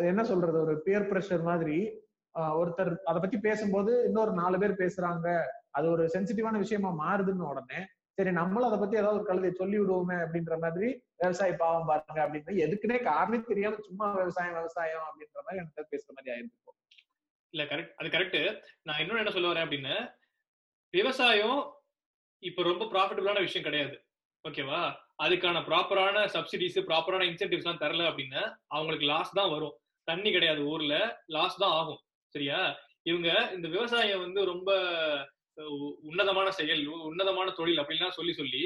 என்ன 0.01 0.25
சொல்றது 0.25 0.61
ஒரு 0.61 0.83
பியர் 0.85 1.09
பிரஷர் 1.11 1.43
மாதிரி 1.43 1.79
ஒருத்தர் 2.35 2.91
அதை 3.11 3.19
பத்தி 3.21 3.39
பேசும்போது 3.47 3.93
இன்னொரு 4.09 4.33
நாலு 4.41 4.57
பேர் 4.59 4.81
பேசுறாங்க. 4.83 5.29
அது 5.71 5.87
ஒரு 5.95 6.05
சென்சிட்டிவான 6.15 6.59
விஷயமா 6.65 6.91
மாறுதுன்னு 7.05 7.51
உடனே 7.53 7.81
சரி 8.19 8.31
நம்மளும் 8.39 8.69
அதை 8.69 8.79
பத்தி 8.79 8.99
ஏதாவது 9.01 9.19
ஒரு 9.19 9.27
கழுதை 9.29 9.51
சொல்லி 9.59 9.77
விடுவோமே 9.79 10.17
அப்படின்ற 10.23 10.55
மாதிரி 10.63 10.89
விவசாய 11.21 11.53
பாவம் 11.61 11.89
பாருங்க 11.91 12.21
அப்படின்னு 12.25 12.65
எதுக்குன்னே 12.67 12.99
காரணம் 13.09 13.49
தெரியாம 13.51 13.81
சும்மா 13.89 14.07
விவசாயம் 14.21 14.57
விவசாயம் 14.59 15.05
அப்படின்ற 15.09 15.39
மாதிரி 15.45 15.61
எனக்கு 15.63 15.93
பேசுற 15.93 16.11
மாதிரி 16.17 16.33
ஆயிருக்கும். 16.35 16.77
இல்ல 17.55 17.65
கரெக்ட் 17.65 17.95
அது 18.01 18.09
கரெக்ட் 18.15 18.41
நான் 18.83 19.01
இன்னொன்னு 19.03 19.23
என்ன 19.23 19.35
சொல்ல 19.37 19.53
வரேன் 19.53 19.67
அப்படின்னு 19.67 19.95
விவசாயம் 20.95 21.61
இப்ப 22.43 22.63
ரொம்ப 22.63 22.85
ப்ராஃபிட்டபிளான 22.93 23.41
விஷயம் 23.47 23.67
கிடையாது. 23.69 23.97
ஓகேவா 24.45 24.81
அதுக்கான 25.25 25.63
ப்ராப்பரான 25.69 26.19
சப்சிடிஸ் 26.35 26.77
ப்ராப்பரான 26.89 27.25
இன்சென்டிவ்ஸ் 27.31 27.67
எல்லாம் 27.67 27.83
தரல 27.85 28.05
அப்படின்னா 28.11 28.43
அவங்களுக்கு 28.69 29.07
லாஸ் 29.13 29.33
தான் 29.39 29.53
வரும். 29.55 29.77
தண்ணி 30.09 30.31
கிடையாது 30.31 30.61
ஊர்ல. 30.73 30.95
லாஸ் 31.37 31.61
தான் 31.63 31.75
ஆகும். 31.81 32.01
சரியா? 32.35 32.59
இவங்க 33.11 33.29
இந்த 33.57 33.67
விவசாயம் 33.75 34.23
வந்து 34.25 34.41
ரொம்ப 34.53 34.71
உன்னதமான 36.09 36.49
செயல் 36.59 36.83
உன்னதமான 37.11 37.49
தொழில் 37.59 37.81
அப்படின்லாம் 37.83 38.17
சொல்லி 38.19 38.33
சொல்லி 38.41 38.63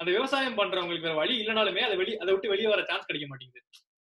அந்த 0.00 0.10
விவசாயம் 0.16 0.58
பண்றவங்களுக்கு 0.60 1.08
வேற 1.08 1.16
வழி 1.20 1.34
இல்லைனாலுமே 1.42 1.82
அதை 1.86 1.96
வெளி 2.00 2.12
அதை 2.22 2.30
விட்டு 2.32 2.52
வெளியே 2.52 2.68
வர 2.72 2.80
சான்ஸ் 2.88 3.06
கிடைக்க 3.08 3.26
மாட்டேங்குது. 3.28 3.60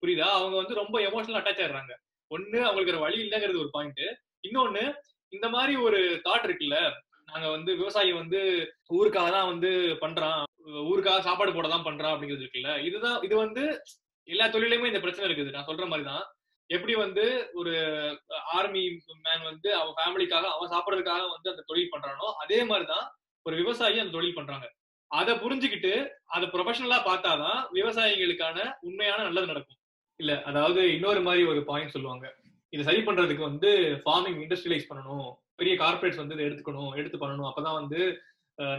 புரியுதா? 0.02 0.28
அவங்க 0.38 0.56
வந்து 0.60 0.74
ரொம்ப 0.80 0.96
எமோஷனல் 1.08 1.38
அட்டாச் 1.40 1.60
ஆயிடுறாங்க. 1.62 1.92
ஒண்ணு 2.30 2.58
அவங்களுக்கு 2.66 2.92
வேற 2.92 3.02
வழி 3.04 3.18
இல்லைங்கிறது 3.24 3.62
ஒரு 3.64 3.70
பாயிண்ட் 3.76 4.02
இன்னொன்னு 4.46 4.84
இந்த 5.32 5.46
மாதிரி 5.56 5.74
ஒரு 5.86 5.98
தாட் 6.26 6.46
இருக்குல்ல 6.48 6.78
நாங்க 7.28 7.46
வந்து 7.56 7.70
விவசாயம் 7.80 8.20
வந்து 8.22 8.40
ஊருக்காக 8.98 9.28
தான் 9.36 9.50
வந்து 9.52 9.70
பண்றான் 10.04 10.40
ஊருக்காக 10.90 11.20
சாப்பாடு 11.28 11.54
போட 11.56 11.68
தான் 11.68 11.86
பண்றான் 11.88 12.12
அப்படிங்கிறது 12.14 12.44
இருக்குல்ல 12.44 12.72
இதுதான் 12.88 13.18
இது 13.26 13.34
வந்து 13.44 13.62
எல்லா 14.28 14.46
தொழிலையுமே 14.54 14.90
இந்த 14.90 15.00
பிரச்சனை 15.04 15.26
இருக்குது. 15.28 15.54
நான் 15.54 15.68
சொல்ற 15.70 15.86
மாதிரி 15.88 16.04
தான் 16.10 16.24
எப்படி 16.70 16.94
வந்து 17.02 17.24
ஒரு 17.60 17.72
ஆர்மி 18.58 18.82
மேன் 19.26 19.44
வந்து 19.50 19.68
அவன் 19.80 19.96
ஃபேமிலிக்காக 19.98 20.48
அவன் 20.54 20.72
சாப்பிட்றதுக்காக 20.74 21.24
வந்து 21.34 21.52
அந்த 21.52 21.64
தொழில் 21.70 21.92
பண்றானோ 21.94 22.28
அதே 22.44 22.58
மாதிரிதான் 22.70 23.06
ஒரு 23.46 23.54
விவசாயி 23.60 23.98
அந்த 24.02 24.14
தொழில் 24.16 24.38
பண்றாங்க. 24.38 24.66
அதை 25.10 25.32
புரிஞ்சுக்கிட்டு 25.42 25.92
அதை 26.34 26.46
ப்ரொஃபஷனலா 26.54 26.98
பார்த்தாதான் 27.08 27.58
விவசாயிகளுக்கான 27.78 28.58
உண்மையான 28.88 29.20
நல்லது 29.22 29.50
நடக்கும். 29.52 29.80
இல்ல 30.20 30.32
அதாவது 30.50 30.80
இன்னொரு 30.94 31.20
மாதிரி 31.26 31.42
ஒரு 31.52 31.60
பாயிண்ட் 31.70 31.94
சொல்லுவாங்க. 31.94 32.26
இதை 32.72 32.84
சரி 32.88 33.02
பண்றதுக்கு 33.08 33.42
வந்து 33.50 33.70
ஃபார்மிங் 34.04 34.38
இண்டஸ்ட்ரியலைஸ் 34.44 34.88
பண்ணணும். 34.90 35.28
பெரிய 35.60 35.74
கார்பரேட்ஸ் 35.82 36.20
வந்து 36.22 36.34
இதை 36.36 36.46
எடுத்துக்கணும் 36.48 36.94
எடுத்து 37.00 37.18
பண்ணணும். 37.18 37.48
அப்பதான் 37.50 37.78
வந்து 37.80 38.00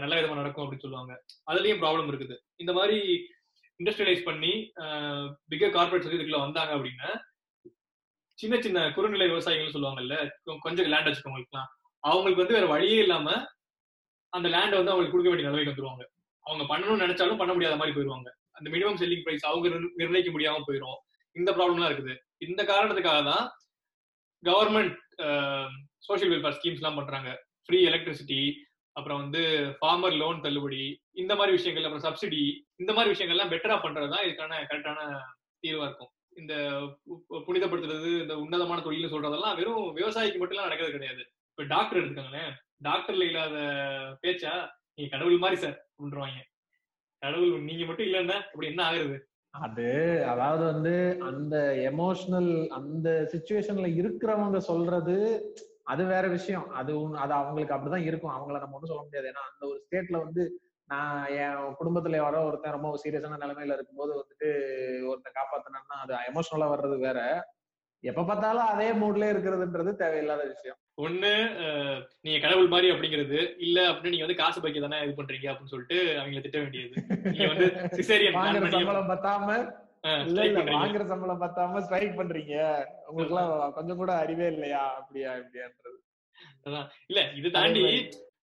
நல்ல 0.02 0.14
விதமா 0.16 0.40
நடக்கும் 0.40 0.64
அப்படின்னு 0.64 0.84
சொல்லுவாங்க. 0.84 1.14
அதுலயும் 1.50 1.80
ப்ராப்ளம் 1.82 2.10
இருக்குது. 2.10 2.36
இந்த 2.62 2.72
மாதிரி 2.78 2.98
இண்டஸ்ட்ரியலைஸ் 3.80 4.26
பண்ணி 4.28 4.52
பிகர் 5.52 5.74
கார்பரேட்ஸ் 5.76 6.08
வந்து 6.08 6.18
இதுக்குள்ள 6.18 6.40
வந்தாங்க 6.44 6.72
அப்படின்னா 6.76 7.10
சின்ன 8.40 8.54
சின்ன 8.64 8.78
குறுநிலை 8.96 9.26
விவசாயிகள் 9.32 9.74
சொல்லுவாங்கல்ல 9.74 10.16
கொஞ்சம் 10.64 10.90
லேண்ட் 10.92 11.08
வச்சுக்கவங்களுக்குலாம் 11.08 11.70
அவங்களுக்கு 12.04 12.42
வந்து 12.42 12.56
வேற 12.58 12.66
வழியே 12.74 12.98
இல்லாம 13.04 13.28
அந்த 14.32 14.46
லேண்டை 14.54 14.76
வந்து 14.78 14.92
அவங்களுக்கு 14.92 15.14
கொடுக்க 15.14 15.30
வேண்டிய 15.30 15.48
நிலவைக்கு 15.48 15.72
வந்துருவாங்க. 15.72 16.04
அவங்க 16.46 16.64
பண்ணணும்னு 16.70 17.04
நினைச்சாலும் 17.04 17.40
பண்ண 17.40 17.52
முடியாத 17.54 17.76
மாதிரி 17.80 17.94
போயிருவாங்க. 17.96 18.28
அந்த 18.58 18.68
மினிமம் 18.74 18.98
செல்லிங் 19.00 19.24
பிரைஸ் 19.24 19.46
அவங்க 19.50 19.68
நிர்ணயிக்க 20.00 20.30
முடியாம 20.34 20.62
போயிடும் 20.68 20.98
இந்த 21.36 21.50
ப்ராப்ளம்லாம் 21.56 21.90
இருக்குது. 21.90 22.14
இந்த 22.46 22.60
காரணத்துக்காக 22.70 23.22
தான் 23.30 23.44
கவர்மெண்ட் 24.42 24.94
சோஷியல் 26.06 26.32
வெல்ஃபேர் 26.32 26.56
ஸ்கீம்ஸ் 26.58 26.80
எல்லாம் 26.82 26.98
பண்றாங்க. 27.00 27.30
ஃப்ரீ 27.66 27.78
எலக்ட்ரிசிட்டி 27.90 28.40
அப்புறம் 28.96 29.20
வந்து 29.22 29.40
ஃபார்மர் 29.78 30.14
லோன் 30.22 30.38
தள்ளுபடி 30.44 30.82
இந்த 31.22 31.32
மாதிரி 31.38 31.54
விஷயங்கள் 31.56 31.86
அப்புறம் 31.86 32.06
சப்சிடி 32.06 32.42
இந்த 32.82 32.90
மாதிரி 32.96 33.12
விஷயங்கள்லாம் 33.14 33.52
பெட்டரா 33.54 33.76
பண்றது 33.84 34.12
தான் 34.12 34.24
இதுக்கான 34.26 34.60
கரெக்டான 34.70 35.00
தீர்வா 35.64 35.86
இருக்கும். 35.88 36.12
இந்த 36.36 36.54
பு- 37.10 37.42
புனிதப்படுத்துறது 37.46 38.20
இந்த 38.22 38.38
உன்னதமான 38.38 38.80
தொழில்னு 38.80 39.12
சொல்றதெல்லாம் 39.14 39.56
வெறும் 39.56 39.96
விவசாயிக்கு 39.96 40.38
மட்டும் 40.38 40.56
எல்லாம் 40.56 40.68
நடக்கிறது 40.68 40.90
கிடையாது. 40.90 41.22
இப்ப 41.50 41.62
டாக்டர் 41.64 41.98
எடுத்துக்கோங்களேன். 41.98 42.52
டாக்டர்ல 42.84 43.26
இல்லாத 43.26 43.56
பேச்சா 44.22 44.52
நீங்க 44.94 45.10
கடவுள் 45.10 45.38
மாதிரி 45.38 45.60
சார் 45.60 45.86
அப்படின்றாங்க 45.92 46.42
கடவுள் 47.22 47.62
நீங்க 47.62 47.84
மட்டும் 47.84 48.06
இல்லைன்னா 48.06 48.32
அப்படி 48.32 48.66
என்ன 48.66 48.90
ஆகுறது? 48.90 49.18
அது 49.50 49.86
அதாவது 50.26 50.64
வந்து 50.64 51.18
அந்த 51.20 51.56
எமோஷனல் 51.92 52.66
அந்த 52.68 53.28
சுச்சுவேஷன்ல 53.32 53.88
இருக்கிறவங்க 53.96 54.56
சொல்றது 54.58 55.16
அது 55.84 56.04
வேற 56.04 56.28
விஷயம். 56.28 56.70
அது 56.70 56.92
அது 57.16 57.32
அவங்களுக்கு 57.32 57.74
அப்படிதான் 57.74 58.04
இருக்கும். 58.04 58.30
அவங்கள 58.30 58.58
நம்ம 58.58 58.78
ஒன்றும் 58.78 58.84
சொல்ல 58.84 59.02
முடியாது. 59.02 59.28
ஏன்னா 59.28 59.44
அந்த 59.50 59.66
ஒரு 59.66 59.84
ஸ்டேட்ல 59.84 60.24
வந்து 60.24 60.42
நான் 60.88 61.20
என் 61.42 61.76
குடும்பத்துல 61.78 62.18
யாரோ 62.20 62.40
ஒருத்தன் 62.48 62.74
ரொம்ப 62.74 62.98
சீரியஸான 63.02 63.38
நிலைமையில 63.42 63.76
இருக்கும்போது 63.76 64.12
வந்துட்டு 64.18 64.48
ஒருத்தன் 65.10 65.36
காப்பாத்தினா 65.38 66.00
அது 66.04 66.14
எமோஷனலா 66.30 66.66
வர்றது 66.72 66.98
வேற. 67.06 67.20
எப்ப 68.04 68.24
பார்த்தாலும் 68.28 68.70
அதே 68.72 68.88
மூட்ல 69.00 69.30
இருக்கிறதுன்றது 69.32 69.92
தேவையில்லாத 70.02 70.42
விஷயம். 70.50 70.78
ஒண்ணு 71.04 71.32
நீங்க 72.24 72.38
கடவுள் 72.44 72.70
மாதிரி 72.74 72.88
அப்படிங்கிறது 72.92 73.38
இல்ல 73.66 73.78
அப்படின்னு 73.90 74.12
நீங்க 74.14 74.26
வந்து 74.26 74.40
காசு 74.42 74.58
பைக்க 74.64 74.82
தானே 74.84 75.00
இது 75.06 75.16
பண்றீங்க 75.18 75.48
அப்படின்னு 75.50 75.72
சொல்லிட்டு 75.72 75.98
அவங்கள 76.20 76.42
திட்ட 76.44 76.58
வேண்டியது. 76.62 76.94
நீங்க 77.32 77.48
வந்து 77.52 77.66
சிசேரியன் 77.98 78.70
சம்பளம் 78.76 79.10
பத்தாம 79.12 79.48
இல்ல 80.28 80.40
இல்ல 80.48 80.62
வாங்குற 80.70 81.04
சம்பளம் 81.12 81.42
பத்தாம 81.44 81.80
ஸ்ட்ரைக் 81.86 82.18
பண்றீங்க. 82.20 82.54
உங்களுக்கு 83.08 83.34
எல்லாம் 83.34 83.74
கொஞ்சம் 83.78 84.00
கூட 84.02 84.12
அறிவே 84.24 84.46
இல்லையா? 84.54 84.84
அப்படியா 85.00 85.32
இப்படியான்றது. 85.40 85.98
இல்ல 87.10 87.20
இது 87.40 87.50
தாண்டி 87.58 87.82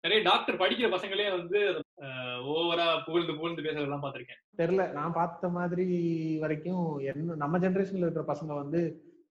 நிறைய 0.04 0.20
டாக்டர் 0.28 0.60
படிக்கிற 0.60 0.86
பசங்களே 0.94 1.26
வந்து 1.30 1.58
ஓவரா 2.52 2.86
புகழ்ந்து 3.06 3.32
புகழ்ந்து 3.38 3.64
பேசுறதெல்லாம் 3.66 4.04
பாத்திருக்கேன் 4.04 4.40
தெரியல. 4.60 4.84
நான் 4.98 5.16
பார்த்த 5.18 5.48
மாதிரி 5.56 5.86
வரைக்கும் 6.44 6.84
என்ன 7.10 7.36
நம்ம 7.42 7.58
ஜெனரேஷன்ல 7.64 8.06
இருக்கிற 8.06 8.24
பசங்க 8.32 8.52
வந்து 8.62 8.80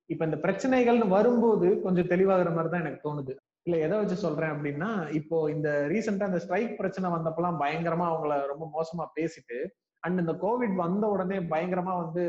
இப்ப 0.10 0.26
இந்த 0.26 0.38
பிரச்சனைகள்னு 0.46 1.08
வரும்போது 1.18 1.68
கொஞ்சம் 1.86 2.10
தெளிவாகிற 2.14 2.50
மாதிரி 2.56 2.72
தான் 2.72 2.84
எனக்கு 2.86 3.06
தோணுது. 3.08 3.34
இல்ல 3.68 3.76
எதை 3.86 3.96
வச்சு 4.00 4.16
சொல்றேன் 4.26 4.54
அப்படின்னா 4.54 4.90
இப்போ 5.20 5.38
இந்த 5.56 5.70
ரீசெண்டா 5.92 6.30
இந்த 6.32 6.40
ஸ்ட்ரைக் 6.46 6.80
பிரச்சனை 6.80 7.10
வந்தப்பெல்லாம் 7.16 7.62
பயங்கரமா 7.64 8.08
அவங்கள 8.12 8.36
ரொம்ப 8.52 8.66
மோசமா 8.78 9.06
பேசிட்டு 9.18 9.60
அண்ட் 10.04 10.22
இந்த 10.24 10.34
கோவிட் 10.44 10.76
வந்த 10.84 11.06
உடனே 11.14 11.38
பயங்கரமா 11.52 11.94
வந்து 12.04 12.24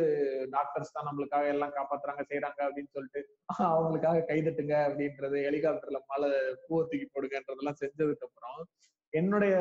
டாக்டர்ஸ் 0.51 0.94
தான் 0.97 1.06
நம்மளுக்காக 1.09 1.47
எல்லாம் 1.55 1.77
காப்பாத்துறாங்க 1.77 2.23
செய்யறாங்க 2.31 2.60
அப்படின்னு 2.66 2.94
சொல்லிட்டு 2.97 3.20
அவங்களுக்காக 3.69 4.24
கைதட்டுங்க 4.31 4.74
அப்படின்றது 4.89 5.39
ஹெலிகாப்டர்ல 5.47 6.01
மழை 6.12 6.31
பூவை 6.66 6.82
தூக்கி 6.90 7.06
போடுங்கன்றதெல்லாம் 7.09 7.81
செஞ்சதுக்கு 7.82 8.27
அப்புறம் 8.28 8.59
என்னுடைய 9.20 9.55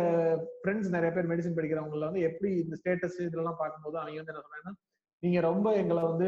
ஃப்ரெண்ட்ஸ் 0.60 0.94
நிறைய 0.96 1.10
பேர் 1.16 1.30
மெடிசன் 1.32 1.58
படிக்கிறவங்கள 1.58 2.08
வந்து 2.10 2.22
எப்படி 2.30 2.50
இந்த 2.64 2.76
ஸ்டேட்டஸ் 2.82 3.20
இதெல்லாம் 3.28 3.60
பார்க்கும்போது 3.62 3.98
அவங்க 4.02 4.20
வந்து 4.22 4.34
என்ன 4.34 4.44
சொன்னாங்கன்னா 4.46 4.74
நீங்க 5.24 5.40
ரொம்ப 5.48 5.68
எங்களை 5.82 6.02
வந்து 6.10 6.28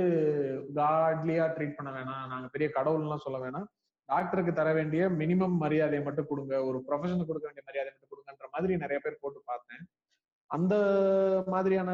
காட்லியா 0.79 1.45
ட்ரீட் 1.55 1.77
பண்ண 1.77 1.91
வேணாம். 1.97 2.25
நாங்க 2.31 2.47
பெரிய 2.55 2.67
கடவுள்லாம் 2.75 3.23
சொல்ல 3.25 3.37
வேணாம். 3.45 3.67
டாக்டருக்கு 4.09 4.53
தர 4.53 4.69
வேண்டிய 4.77 5.03
மினிமம் 5.21 5.55
மரியாதையை 5.63 6.01
மட்டும் 6.07 6.29
கொடுங்க. 6.31 6.53
ஒரு 6.69 6.79
ப்ரொஃபஷனுக்கு 6.87 7.29
கொடுக்க 7.29 7.47
வேண்டிய 7.49 7.65
மரியாதை 7.69 7.89
மட்டும் 7.91 8.11
கொடுங்கன்ற 8.13 8.47
மாதிரி 8.55 8.73
நிறைய 8.83 8.99
பேர் 9.03 9.21
போட்டு 9.21 9.39
பார்த்தேன். 9.51 9.83
அந்த 10.55 10.75
மாதிரியான 11.53 11.91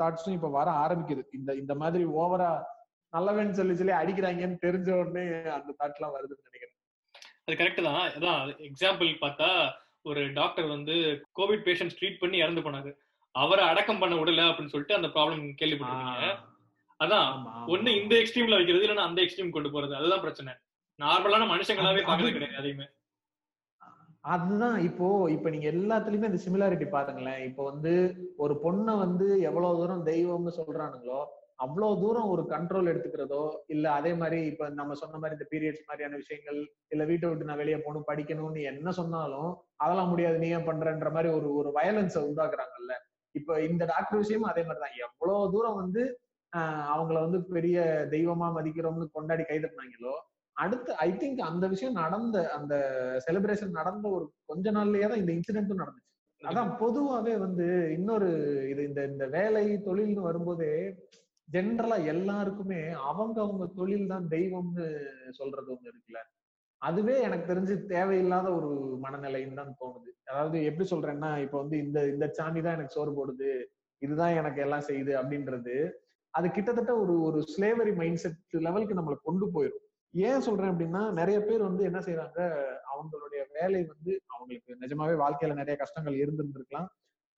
தாட்ஸும் 0.00 0.36
இப்ப 0.38 0.50
வர 0.58 0.68
ஆரம்பிக்குது. 0.84 1.22
இந்த 1.38 1.50
இந்த 1.62 1.74
மாதிரி 1.82 2.04
ஓவரா 2.22 2.50
நல்லவன் 3.12 3.56
சொல்லி 3.58 3.74
சொல்லி 3.78 3.94
அடிக்கிறாங்கன்னு 4.00 4.58
தெரிஞ்ச 4.66 4.90
உடனே 5.00 5.24
அந்த 5.58 5.70
தாட் 5.80 5.98
எல்லாம் 5.98 6.14
வருதுன்னு 6.16 6.48
நினைக்கிறேன். 6.48 6.78
அது 7.46 7.54
கரெக்ட் 7.60 7.86
தான். 7.88 8.02
அதான் 8.16 8.42
எக்ஸாம்பிள் 8.70 9.10
பார்த்தா 9.24 9.50
ஒரு 10.06 10.32
டாக்டர் 10.32 10.66
வந்து 10.66 10.94
கோவிட் 11.38 11.64
பேஷண்ட் 11.64 11.96
ட்ரீட் 11.98 12.20
பண்ணி 12.20 12.38
இறந்து 12.38 12.60
போனாரு. 12.60 12.90
அவரை 13.34 13.64
அடக்கம் 13.68 13.98
பண்ண 13.98 14.14
விடல 14.16 14.42
அப்படின்னு 14.48 14.66
சொல்லிட்டு 14.66 14.94
அந்த 14.94 15.08
ப்ராப்ளம் 15.08 15.44
கேள்விப்பட்டிருக்கீங்க. 15.60 16.26
அதான். 17.00 17.30
ஒண்ணு 17.66 17.90
இந்த 18.02 18.14
எக்ஸ்ட்ரீம்ல 18.16 18.58
வைக்கிறது 18.58 18.84
இல்லைன்னா 18.86 19.08
அந்த 19.08 19.20
எக்ஸ்ட்ரீம் 19.22 19.50
கொண்டு 19.50 19.70
போறது. 19.70 19.94
அதுதான் 19.94 20.20
பிரச்சனை. 20.20 20.52
நார்மலான 20.98 21.46
மனுஷங்களாவே 21.48 22.02
பாக்குறது 22.02 22.32
கிடையாது 22.32 22.56
அதையுமே 22.56 22.86
அதுதான் 24.24 24.76
இப்போ 24.80 25.06
இப்ப 25.30 25.50
நீங்க 25.50 25.66
எல்லாத்துலயுமே 25.70 26.28
இந்த 26.30 26.40
சிமிலாரிட்டி 26.44 26.86
பாருங்களேன் 26.88 27.40
இப்போ 27.44 27.62
வந்து 27.64 27.92
ஒரு 28.36 28.54
பொண்ணை 28.64 28.98
வந்து 28.98 29.26
எவ்வளவு 29.42 29.78
தூரம் 29.78 30.06
தெய்வம்னு 30.06 30.52
சொல்றானுங்களோ 30.58 31.20
அவ்வளவு 31.62 32.00
தூரம் 32.00 32.30
ஒரு 32.30 32.42
கண்ட்ரோல் 32.50 32.90
எடுத்துக்கிறதோ 32.90 33.42
இல்ல 33.66 33.86
அதே 33.92 34.12
மாதிரி 34.14 34.38
இப்ப 34.46 34.68
நம்ம 34.70 34.94
சொன்ன 34.94 35.18
மாதிரி 35.18 35.36
இந்த 35.36 35.46
பீரியட்ஸ் 35.50 35.86
மாதிரியான 35.86 36.16
விஷயங்கள் 36.16 36.58
இல்ல 36.88 37.02
வீட்டை 37.04 37.28
விட்டு 37.28 37.48
நான் 37.48 37.60
வெளியே 37.60 37.78
போகணும் 37.78 38.08
படிக்கணும்னு 38.08 38.62
என்ன 38.70 38.90
சொன்னாலும் 38.92 39.50
அதெல்லாம் 39.76 40.10
முடியாது 40.10 40.38
நீ 40.38 40.48
ஏன் 40.50 40.68
பண்றன்ற 40.68 41.10
மாதிரி 41.12 41.30
ஒரு 41.34 41.48
ஒரு 41.54 41.70
வயலன்ஸை 41.74 42.22
உண்டாக்குறாங்கல்ல. 42.26 42.92
இப்ப 43.34 43.60
இந்த 43.62 43.82
டாக்டர் 43.84 44.18
விஷயமும் 44.18 44.50
அதே 44.50 44.62
மாதிரிதான். 44.62 44.98
எவ்வளவு 45.02 45.52
தூரம் 45.52 45.80
வந்து 45.80 46.02
ஆஹ் 46.52 46.82
அவங்கள 46.92 47.18
வந்து 47.20 47.38
பெரிய 47.50 47.76
தெய்வமா 48.10 48.48
மதிக்கிறோம்னு 48.56 49.06
கொண்டாடி 49.12 49.42
கைதட்டினாங்களோ 49.42 50.14
அடுத்து 50.56 50.90
ஐ 51.02 51.10
திங்க் 51.12 51.40
அந்த 51.42 51.66
விஷயம் 51.68 51.94
நடந்த 51.94 52.36
அந்த 52.56 52.74
செலிப்ரேஷன் 53.26 53.78
நடந்த 53.78 54.06
ஒரு 54.08 54.24
கொஞ்ச 54.46 54.72
நாள்லயே 54.72 55.06
தான் 55.08 55.22
இந்த 55.22 55.32
இன்சிடென்ட்டும் 55.32 55.82
நடந்துச்சு. 55.82 56.08
அதான் 56.40 56.70
பொதுவாவே 56.80 57.34
வந்து 57.38 57.66
இன்னொரு 57.92 58.28
இது 58.68 58.82
இந்த 58.84 59.00
இந்த 59.04 59.26
வேலை 59.28 59.64
தொழில்னு 59.86 60.22
வரும்போதே 60.22 60.72
ஜென்ரலா 61.52 61.96
எல்லாருக்குமே 62.12 62.80
அவங்க 63.10 63.36
அவங்க 63.46 63.64
தொழில் 63.78 64.10
தான் 64.12 64.26
தெய்வம்னு 64.34 64.86
சொல்றது 65.32 65.68
ஒண்ணு 65.74 65.90
இருக்குல்ல. 65.92 66.20
அதுவே 66.82 67.16
எனக்கு 67.26 67.44
தெரிஞ்சு 67.50 67.74
தேவையில்லாத 67.92 68.48
ஒரு 68.58 68.70
மனநிலைன்னு 69.04 69.58
தான் 69.60 69.76
தோணுது. 69.80 70.10
அதாவது 70.30 70.56
எப்படி 70.68 70.86
சொல்றேன்னா 70.92 71.30
இப்ப 71.44 71.56
வந்து 71.62 71.76
இந்த 71.84 71.98
இந்த 72.12 72.26
சாமி 72.38 72.60
தான் 72.62 72.76
எனக்கு 72.78 72.96
சோறு 72.96 73.12
போடுது 73.18 73.50
இதுதான் 74.02 74.38
எனக்கு 74.40 74.60
எல்லாம் 74.62 74.86
செய்யுது 74.88 75.12
அப்படின்றது 75.20 75.74
அது 76.34 76.46
கிட்டத்தட்ட 76.50 76.92
ஒரு 76.96 77.14
ஒரு 77.20 77.38
ஸ்லேவரி 77.52 77.92
மைண்ட் 77.96 78.20
செட் 78.22 78.38
லெவலுக்கு 78.66 78.98
நம்மளை 78.98 79.16
கொண்டு 79.22 79.46
போயிடும் 79.56 79.86
ஏன் 80.14 80.44
சொல்றேன் 80.46 80.72
அப்படின்னா 80.72 81.02
நிறைய 81.20 81.38
பேர் 81.40 81.62
வந்து 81.62 81.82
என்ன 81.84 82.00
செய்யறாங்க 82.06 82.40
அவங்களுடைய 82.92 83.42
வேலை 83.56 83.80
வந்து 83.92 84.12
அவங்களுக்கு 84.34 84.72
நிஜமாவே 84.82 85.14
வாழ்க்கையில 85.22 85.54
நிறைய 85.54 85.76
கஷ்டங்கள் 85.76 86.16
இருந்திருந்திருக்கலாம். 86.22 86.88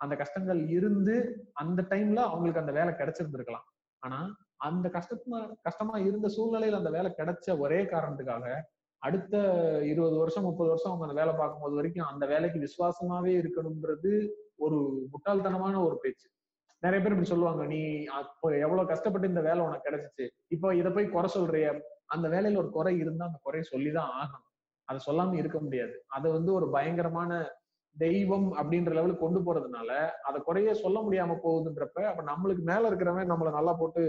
அந்த 0.00 0.14
கஷ்டங்கள் 0.16 0.60
இருந்து 0.76 1.14
அந்த 1.54 1.80
டைம்ல 1.92 2.20
அவங்களுக்கு 2.30 2.62
அந்த 2.62 2.72
வேலை 2.72 2.92
கிடைச்சிருந்திருக்கலாம். 2.94 3.66
ஆனா 4.04 4.18
அந்த 4.64 4.86
கஷ்டமா 4.88 5.38
கஷ்டமா 5.62 5.96
இருந்த 6.08 6.28
சூழ்நிலையில 6.36 6.80
அந்த 6.80 6.90
வேலை 6.90 7.10
கிடைச்ச 7.18 7.58
ஒரே 7.64 7.80
காரணத்துக்காக 7.84 8.46
அடுத்த 9.02 9.34
இருபது 9.84 10.16
வருஷம் 10.18 10.46
முப்பது 10.48 10.68
வருஷம் 10.68 10.90
அவங்க 10.90 11.06
அந்த 11.08 11.16
வேலை 11.20 11.32
பார்க்கும்போது 11.38 11.74
வரைக்கும் 11.74 12.10
அந்த 12.12 12.24
வேலைக்கு 12.26 12.58
விசுவாசமாவே 12.60 13.32
இருக்கணும்ன்றது 13.42 14.12
ஒரு 14.56 14.78
முட்டாள்தனமான 15.12 15.74
ஒரு 15.86 15.96
பேச்சு. 15.98 16.28
நிறைய 16.82 17.00
பேர் 17.02 17.14
இப்படி 17.14 17.30
சொல்லுவாங்க 17.32 17.62
நீ 17.64 17.80
எவ்வளவு 18.64 18.90
கஷ்டப்பட்டு 18.92 19.30
இந்த 19.32 19.42
வேலை 19.48 19.60
உனக்கு 19.66 19.88
கிடைச்சிச்சு. 19.88 20.24
இப்போ 20.54 20.68
இதை 20.80 20.90
போய் 20.92 21.12
குறை 21.14 21.30
சொல்றிய. 21.34 21.68
அந்த 22.14 22.26
வேலையில 22.34 22.60
ஒரு 22.62 22.70
குறை 22.70 22.94
இருந்தா 23.04 23.24
அந்த 23.26 23.38
குறையை 23.42 23.66
சொல்லிதான் 23.70 24.10
ஆகணும். 24.20 24.46
அதை 24.88 25.00
சொல்லாம 25.08 25.36
இருக்க 25.42 25.58
முடியாது. 25.60 25.94
அது 26.16 26.26
வந்து 26.36 26.50
ஒரு 26.52 26.66
பயங்கரமான 26.76 27.30
தெய்வம் 27.96 28.46
அப்படின்ற 28.58 28.92
லெவலுக்கு 28.94 29.24
கொண்டு 29.24 29.40
போறதுனால 29.40 29.90
அதை 30.22 30.38
குறைய 30.40 30.74
சொல்ல 30.74 31.00
முடியாம 31.00 31.38
போகுதுன்றப்ப 31.44 32.06
அப்ப 32.10 32.22
நம்மளுக்கு 32.30 32.62
மேல 32.70 32.88
இருக்கிறவன் 32.90 33.32
நம்மள 33.32 33.50
நல்லா 33.58 33.74
போட்டு 33.80 34.04